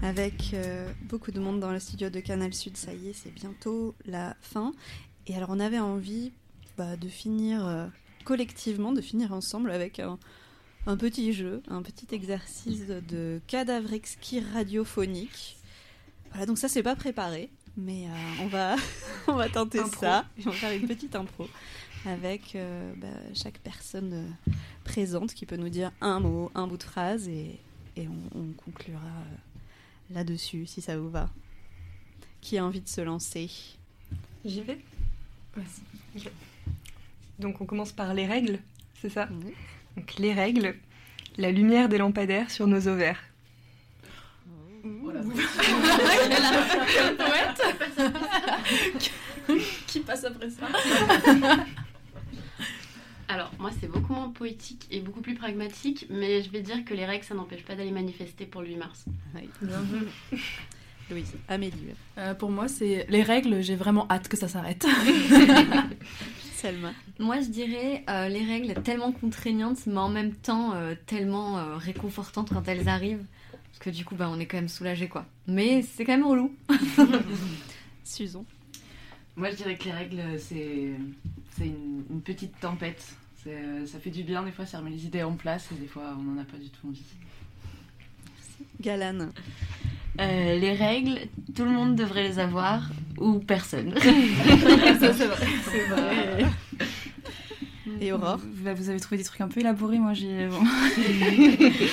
Avec 0.02 0.52
euh, 0.54 0.90
beaucoup 1.04 1.32
de 1.32 1.42
monde 1.42 1.60
dans 1.60 1.72
le 1.72 1.80
studio 1.80 2.10
de 2.10 2.22
Canal 2.22 2.54
Sud, 2.54 2.78
ça 2.78 2.94
y 2.94 3.10
est, 3.10 3.14
c'est 3.14 3.34
bientôt 3.34 3.94
la 4.06 4.38
fin. 4.42 4.72
Et 5.26 5.36
alors 5.36 5.50
on 5.52 5.60
avait 5.60 5.80
envie 5.80 6.32
bah, 6.78 6.96
de 6.96 7.10
finir 7.10 7.68
euh, 7.68 7.88
collectivement, 8.24 8.94
de 8.94 9.02
finir 9.02 9.34
ensemble 9.34 9.72
avec 9.72 10.00
un, 10.00 10.18
un 10.86 10.96
petit 10.96 11.34
jeu, 11.34 11.62
un 11.68 11.82
petit 11.82 12.16
exercice 12.16 12.88
de 12.88 13.42
cadavre 13.48 13.92
exquis 13.92 14.40
radiophonique. 14.40 15.58
Voilà, 16.30 16.46
donc 16.46 16.58
ça 16.58 16.70
c'est 16.70 16.84
pas 16.84 16.96
préparé, 16.96 17.50
mais 17.76 18.06
euh, 18.06 18.44
on 18.44 18.48
va 18.48 18.78
on 19.28 19.34
va 19.34 19.50
tenter 19.50 19.80
Impro. 19.80 20.00
ça. 20.00 20.26
Et 20.38 20.48
on 20.48 20.52
va 20.52 20.56
faire 20.56 20.72
une 20.72 20.88
petite 20.88 21.14
impro 21.14 21.50
avec 22.06 22.56
bah, 23.02 23.08
chaque 23.34 23.60
personne 23.60 24.34
présente 24.86 25.34
qui 25.34 25.46
peut 25.46 25.58
nous 25.58 25.68
dire 25.68 25.92
un 26.00 26.22
mot, 26.22 26.52
un 26.56 26.68
bout 26.68 26.78
de 26.78 26.84
phrase 26.84 27.28
et, 27.28 27.60
et 27.98 28.08
on, 28.08 28.40
on 28.40 28.54
conclura 28.54 29.00
euh, 29.02 30.14
là-dessus 30.14 30.66
si 30.68 30.80
ça 30.82 30.98
vous 30.98 31.10
va. 31.10 31.30
Qui 32.42 32.58
a 32.58 32.66
envie 32.66 32.82
de 32.82 32.88
se 32.88 33.02
lancer? 33.02 33.50
J'y 34.46 34.62
vais. 34.62 34.80
Donc 37.40 37.60
on 37.62 37.66
commence 37.66 37.92
par 37.92 38.14
les 38.14 38.28
règles, 38.28 38.60
c'est 39.02 39.10
ça? 39.10 39.28
Donc 39.96 40.16
les 40.18 40.34
règles, 40.34 40.76
la 41.38 41.52
lumière 41.52 41.90
des 41.90 41.98
lampadaires 41.98 42.52
sur 42.52 42.68
nos 42.68 42.88
ovaires. 42.88 43.20
Qui 49.88 50.02
passe 50.02 50.26
après 50.26 50.50
ça? 50.50 50.68
Alors, 53.30 53.52
moi, 53.60 53.72
c'est 53.80 53.88
beaucoup 53.88 54.14
moins 54.14 54.30
poétique 54.30 54.88
et 54.90 55.02
beaucoup 55.02 55.22
plus 55.22 55.36
pragmatique, 55.36 56.06
mais 56.10 56.42
je 56.42 56.50
vais 56.50 56.62
dire 56.62 56.86
que 56.86 56.94
les 56.94 57.06
règles, 57.06 57.26
ça 57.26 57.36
n'empêche 57.36 57.64
pas 57.64 57.76
d'aller 57.76 57.92
manifester 57.92 58.46
pour 58.46 58.62
le 58.62 58.70
8 58.70 58.78
mars. 58.78 59.06
Louise, 61.10 61.34
Amélie. 61.48 61.74
Euh, 62.18 62.34
pour 62.34 62.52
moi, 62.52 62.68
c'est 62.68 63.06
les 63.10 63.24
règles, 63.24 63.62
j'ai 63.62 63.76
vraiment 63.76 64.08
hâte 64.10 64.28
que 64.28 64.38
ça 64.38 64.48
s'arrête. 64.48 64.86
Selma. 66.58 66.92
Moi, 67.20 67.40
je 67.40 67.50
dirais 67.50 68.04
euh, 68.10 68.30
les 68.30 68.44
règles 68.44 68.74
tellement 68.82 69.12
contraignantes, 69.12 69.86
mais 69.86 70.00
en 70.00 70.10
même 70.10 70.34
temps 70.34 70.74
euh, 70.74 70.96
tellement 71.06 71.60
euh, 71.60 71.78
réconfortantes 71.78 72.50
quand 72.52 72.68
elles 72.68 72.90
arrivent. 72.90 73.24
Parce 73.52 73.80
que 73.80 73.90
du 73.92 74.04
coup, 74.04 74.16
bah, 74.16 74.28
on 74.30 74.40
est 74.40 74.48
quand 74.48 74.58
même 74.58 74.68
soulagé, 74.68 75.08
quoi. 75.08 75.26
Mais 75.46 75.84
c'est 75.84 76.04
quand 76.04 76.14
même 76.14 76.26
relou. 76.26 76.54
Susan. 78.04 78.44
Moi, 79.36 79.52
je 79.52 79.58
dirais 79.58 79.78
que 79.78 79.84
les 79.84 79.92
règles, 79.92 80.24
c'est 80.40 80.96
c'est 81.58 81.66
une, 81.68 82.04
une 82.10 82.22
petite 82.22 82.60
tempête. 82.60 83.04
C'est, 83.44 83.52
euh, 83.56 83.86
Ça 83.86 84.00
fait 84.00 84.10
du 84.10 84.24
bien, 84.24 84.44
des 84.44 84.52
fois, 84.52 84.66
ça 84.66 84.80
remet 84.80 84.92
les 84.92 85.06
idées 85.06 85.24
en 85.24 85.34
place, 85.34 85.70
et 85.72 85.80
des 85.80 85.88
fois, 85.88 86.16
on 86.20 86.24
n'en 86.24 86.42
a 86.42 86.46
pas 86.46 86.58
du 86.58 86.70
tout 86.70 86.88
envie. 86.88 87.02
Galane. 88.82 89.32
Euh, 90.20 90.58
les 90.60 90.74
règles, 90.74 91.20
tout 91.56 91.64
le 91.64 91.70
monde 91.72 91.96
devrait 91.96 92.24
les 92.28 92.40
avoir, 92.40 92.90
ou 93.20 93.40
personne. 93.40 93.94
Ça, 94.00 95.14
c'est 95.14 95.28
vrai. 95.28 95.48
C'est 95.72 95.86
vrai. 95.88 96.46
Et 98.02 98.12
Aurore 98.12 98.40
Bah, 98.64 98.74
Vous 98.74 98.90
avez 98.90 99.00
trouvé 99.00 99.18
des 99.18 99.24
trucs 99.24 99.42
un 99.42 99.48
peu 99.48 99.60
élaborés, 99.60 99.98
moi 100.00 100.14
j'ai. 100.14 100.48
Bon. 100.48 100.58
On 100.60 100.62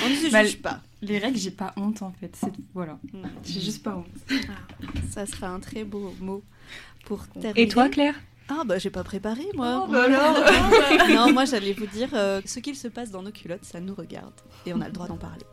ne 0.09 0.15
se 0.15 0.31
Bah, 0.31 0.43
juge 0.43 0.57
pas. 0.61 0.81
Les 1.01 1.17
règles, 1.19 1.37
j'ai 1.37 1.51
pas 1.51 1.73
honte 1.77 2.01
en 2.01 2.11
fait. 2.19 2.35
C'est- 2.35 2.51
Voilà. 2.73 2.99
J'ai 3.43 3.61
juste 3.61 3.83
pas 3.83 3.95
honte. 3.97 4.41
Ça 5.11 5.25
sera 5.27 5.49
un 5.49 5.59
très 5.59 5.83
beau 5.83 6.13
mot 6.19 6.43
pour 7.05 7.25
Et 7.35 7.39
terminer. 7.41 7.67
toi, 7.67 7.89
Claire? 7.89 8.15
Ah 8.49 8.63
bah 8.65 8.77
j'ai 8.77 8.89
pas 8.89 9.03
préparé 9.03 9.43
moi. 9.55 9.83
Oh, 9.83 9.91
bah 9.91 10.03
alors 10.03 11.07
Non, 11.09 11.33
moi 11.33 11.45
j'allais 11.45 11.73
vous 11.73 11.87
dire 11.87 12.09
euh, 12.13 12.41
ce 12.45 12.59
qu'il 12.59 12.75
se 12.75 12.87
passe 12.87 13.11
dans 13.11 13.23
nos 13.23 13.31
culottes, 13.31 13.65
ça 13.65 13.79
nous 13.79 13.95
regarde 13.95 14.33
et 14.65 14.73
on 14.73 14.81
a 14.81 14.87
le 14.87 14.93
droit 14.93 15.07
d'en 15.07 15.17
parler. 15.17 15.45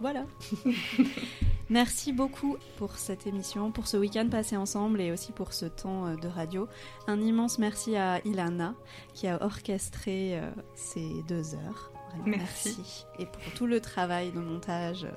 Voilà. 0.00 0.26
Merci 1.70 2.12
beaucoup 2.12 2.56
pour 2.76 2.96
cette 2.96 3.26
émission, 3.26 3.72
pour 3.72 3.86
ce 3.88 3.96
week-end 3.96 4.28
passé 4.28 4.56
ensemble 4.56 5.00
et 5.00 5.10
aussi 5.10 5.32
pour 5.32 5.52
ce 5.52 5.66
temps 5.66 6.06
euh, 6.06 6.16
de 6.16 6.28
radio. 6.28 6.68
Un 7.06 7.20
immense 7.20 7.58
merci 7.58 7.96
à 7.96 8.20
Ilana 8.24 8.74
qui 9.14 9.26
a 9.26 9.42
orchestré 9.42 10.38
euh, 10.38 10.50
ces 10.74 11.24
deux 11.26 11.54
heures. 11.54 11.90
Vraiment, 12.10 12.36
Merci. 12.38 13.04
Et 13.18 13.26
pour 13.26 13.42
tout 13.56 13.66
le 13.66 13.80
travail 13.80 14.30
de 14.30 14.38
montage 14.38 15.04
euh, 15.04 15.10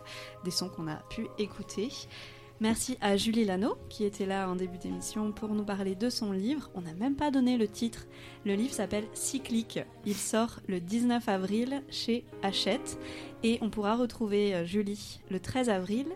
des 0.43 0.51
sons 0.51 0.69
qu'on 0.69 0.87
a 0.87 0.95
pu 1.09 1.27
écouter. 1.37 1.89
Merci 2.61 2.97
à 2.99 3.15
Julie 3.15 3.45
Lano 3.45 3.77
qui 3.87 4.03
était 4.03 4.25
là 4.25 4.49
en 4.49 4.55
début 4.55 4.77
d'émission 4.77 5.31
pour 5.31 5.47
nous 5.49 5.63
parler 5.63 5.95
de 5.95 6.09
son 6.09 6.33
livre. 6.33 6.69
On 6.75 6.81
n'a 6.81 6.93
même 6.93 7.15
pas 7.15 7.31
donné 7.31 7.57
le 7.57 7.69
titre. 7.69 8.05
Le 8.45 8.53
livre 8.53 8.73
s'appelle 8.73 9.05
Cyclique. 9.13 9.79
Il 10.05 10.15
sort 10.15 10.59
le 10.67 10.81
19 10.81 11.29
avril 11.29 11.81
chez 11.89 12.25
Hachette 12.43 12.99
et 13.43 13.59
on 13.61 13.69
pourra 13.69 13.95
retrouver 13.95 14.53
euh, 14.55 14.65
Julie 14.65 15.21
le 15.31 15.39
13 15.39 15.69
avril 15.69 16.07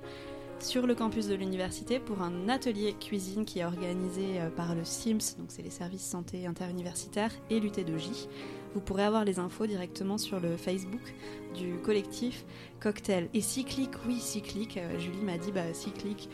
sur 0.59 0.85
le 0.85 0.95
campus 0.95 1.27
de 1.27 1.35
l'université 1.35 1.99
pour 1.99 2.21
un 2.21 2.49
atelier 2.49 2.93
cuisine 2.99 3.45
qui 3.45 3.59
est 3.59 3.65
organisé 3.65 4.41
euh, 4.41 4.49
par 4.49 4.75
le 4.75 4.83
SIMS, 4.83 5.37
donc 5.37 5.47
c'est 5.47 5.61
les 5.61 5.69
services 5.69 6.05
santé 6.05 6.45
interuniversitaires, 6.45 7.31
et 7.49 7.59
l'UT2J. 7.59 8.27
Vous 8.73 8.81
pourrez 8.81 9.03
avoir 9.03 9.23
les 9.23 9.39
infos 9.39 9.67
directement 9.67 10.17
sur 10.17 10.39
le 10.39 10.57
Facebook 10.57 11.13
du 11.55 11.75
collectif 11.83 12.45
Cocktail. 12.79 13.29
Et 13.33 13.41
cyclique, 13.41 13.91
oui, 14.07 14.19
cyclique, 14.19 14.77
euh, 14.77 14.99
Julie 14.99 15.21
m'a 15.21 15.37
dit 15.37 15.51
bah, 15.51 15.73
cyclique 15.73 16.29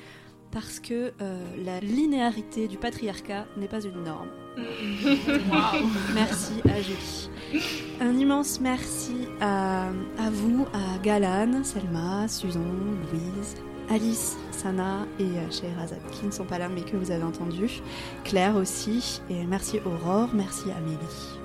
parce 0.51 0.79
que 0.79 1.13
euh, 1.21 1.43
la 1.63 1.79
linéarité 1.79 2.67
du 2.67 2.77
patriarcat 2.77 3.45
n'est 3.57 3.67
pas 3.67 3.81
une 3.81 4.03
norme. 4.03 4.29
Merci 6.13 6.53
à 6.65 6.81
Julie. 6.81 7.29
Un 8.01 8.17
immense 8.17 8.59
merci 8.59 9.27
à, 9.41 9.89
à 10.17 10.29
vous, 10.31 10.65
à 10.73 10.97
Galan, 11.03 11.63
Selma, 11.63 12.27
Susan, 12.27 12.65
Louise, 13.11 13.55
Alice, 13.89 14.37
Sana 14.51 15.05
et 15.19 15.23
euh, 15.23 15.51
Scheherazade 15.51 16.01
qui 16.11 16.25
ne 16.25 16.31
sont 16.31 16.45
pas 16.45 16.57
là 16.57 16.69
mais 16.69 16.81
que 16.81 16.97
vous 16.97 17.11
avez 17.11 17.23
entendu. 17.23 17.81
Claire 18.23 18.55
aussi. 18.55 19.21
Et 19.29 19.45
merci 19.45 19.79
Aurore, 19.85 20.29
merci 20.33 20.71
Amélie. 20.71 21.38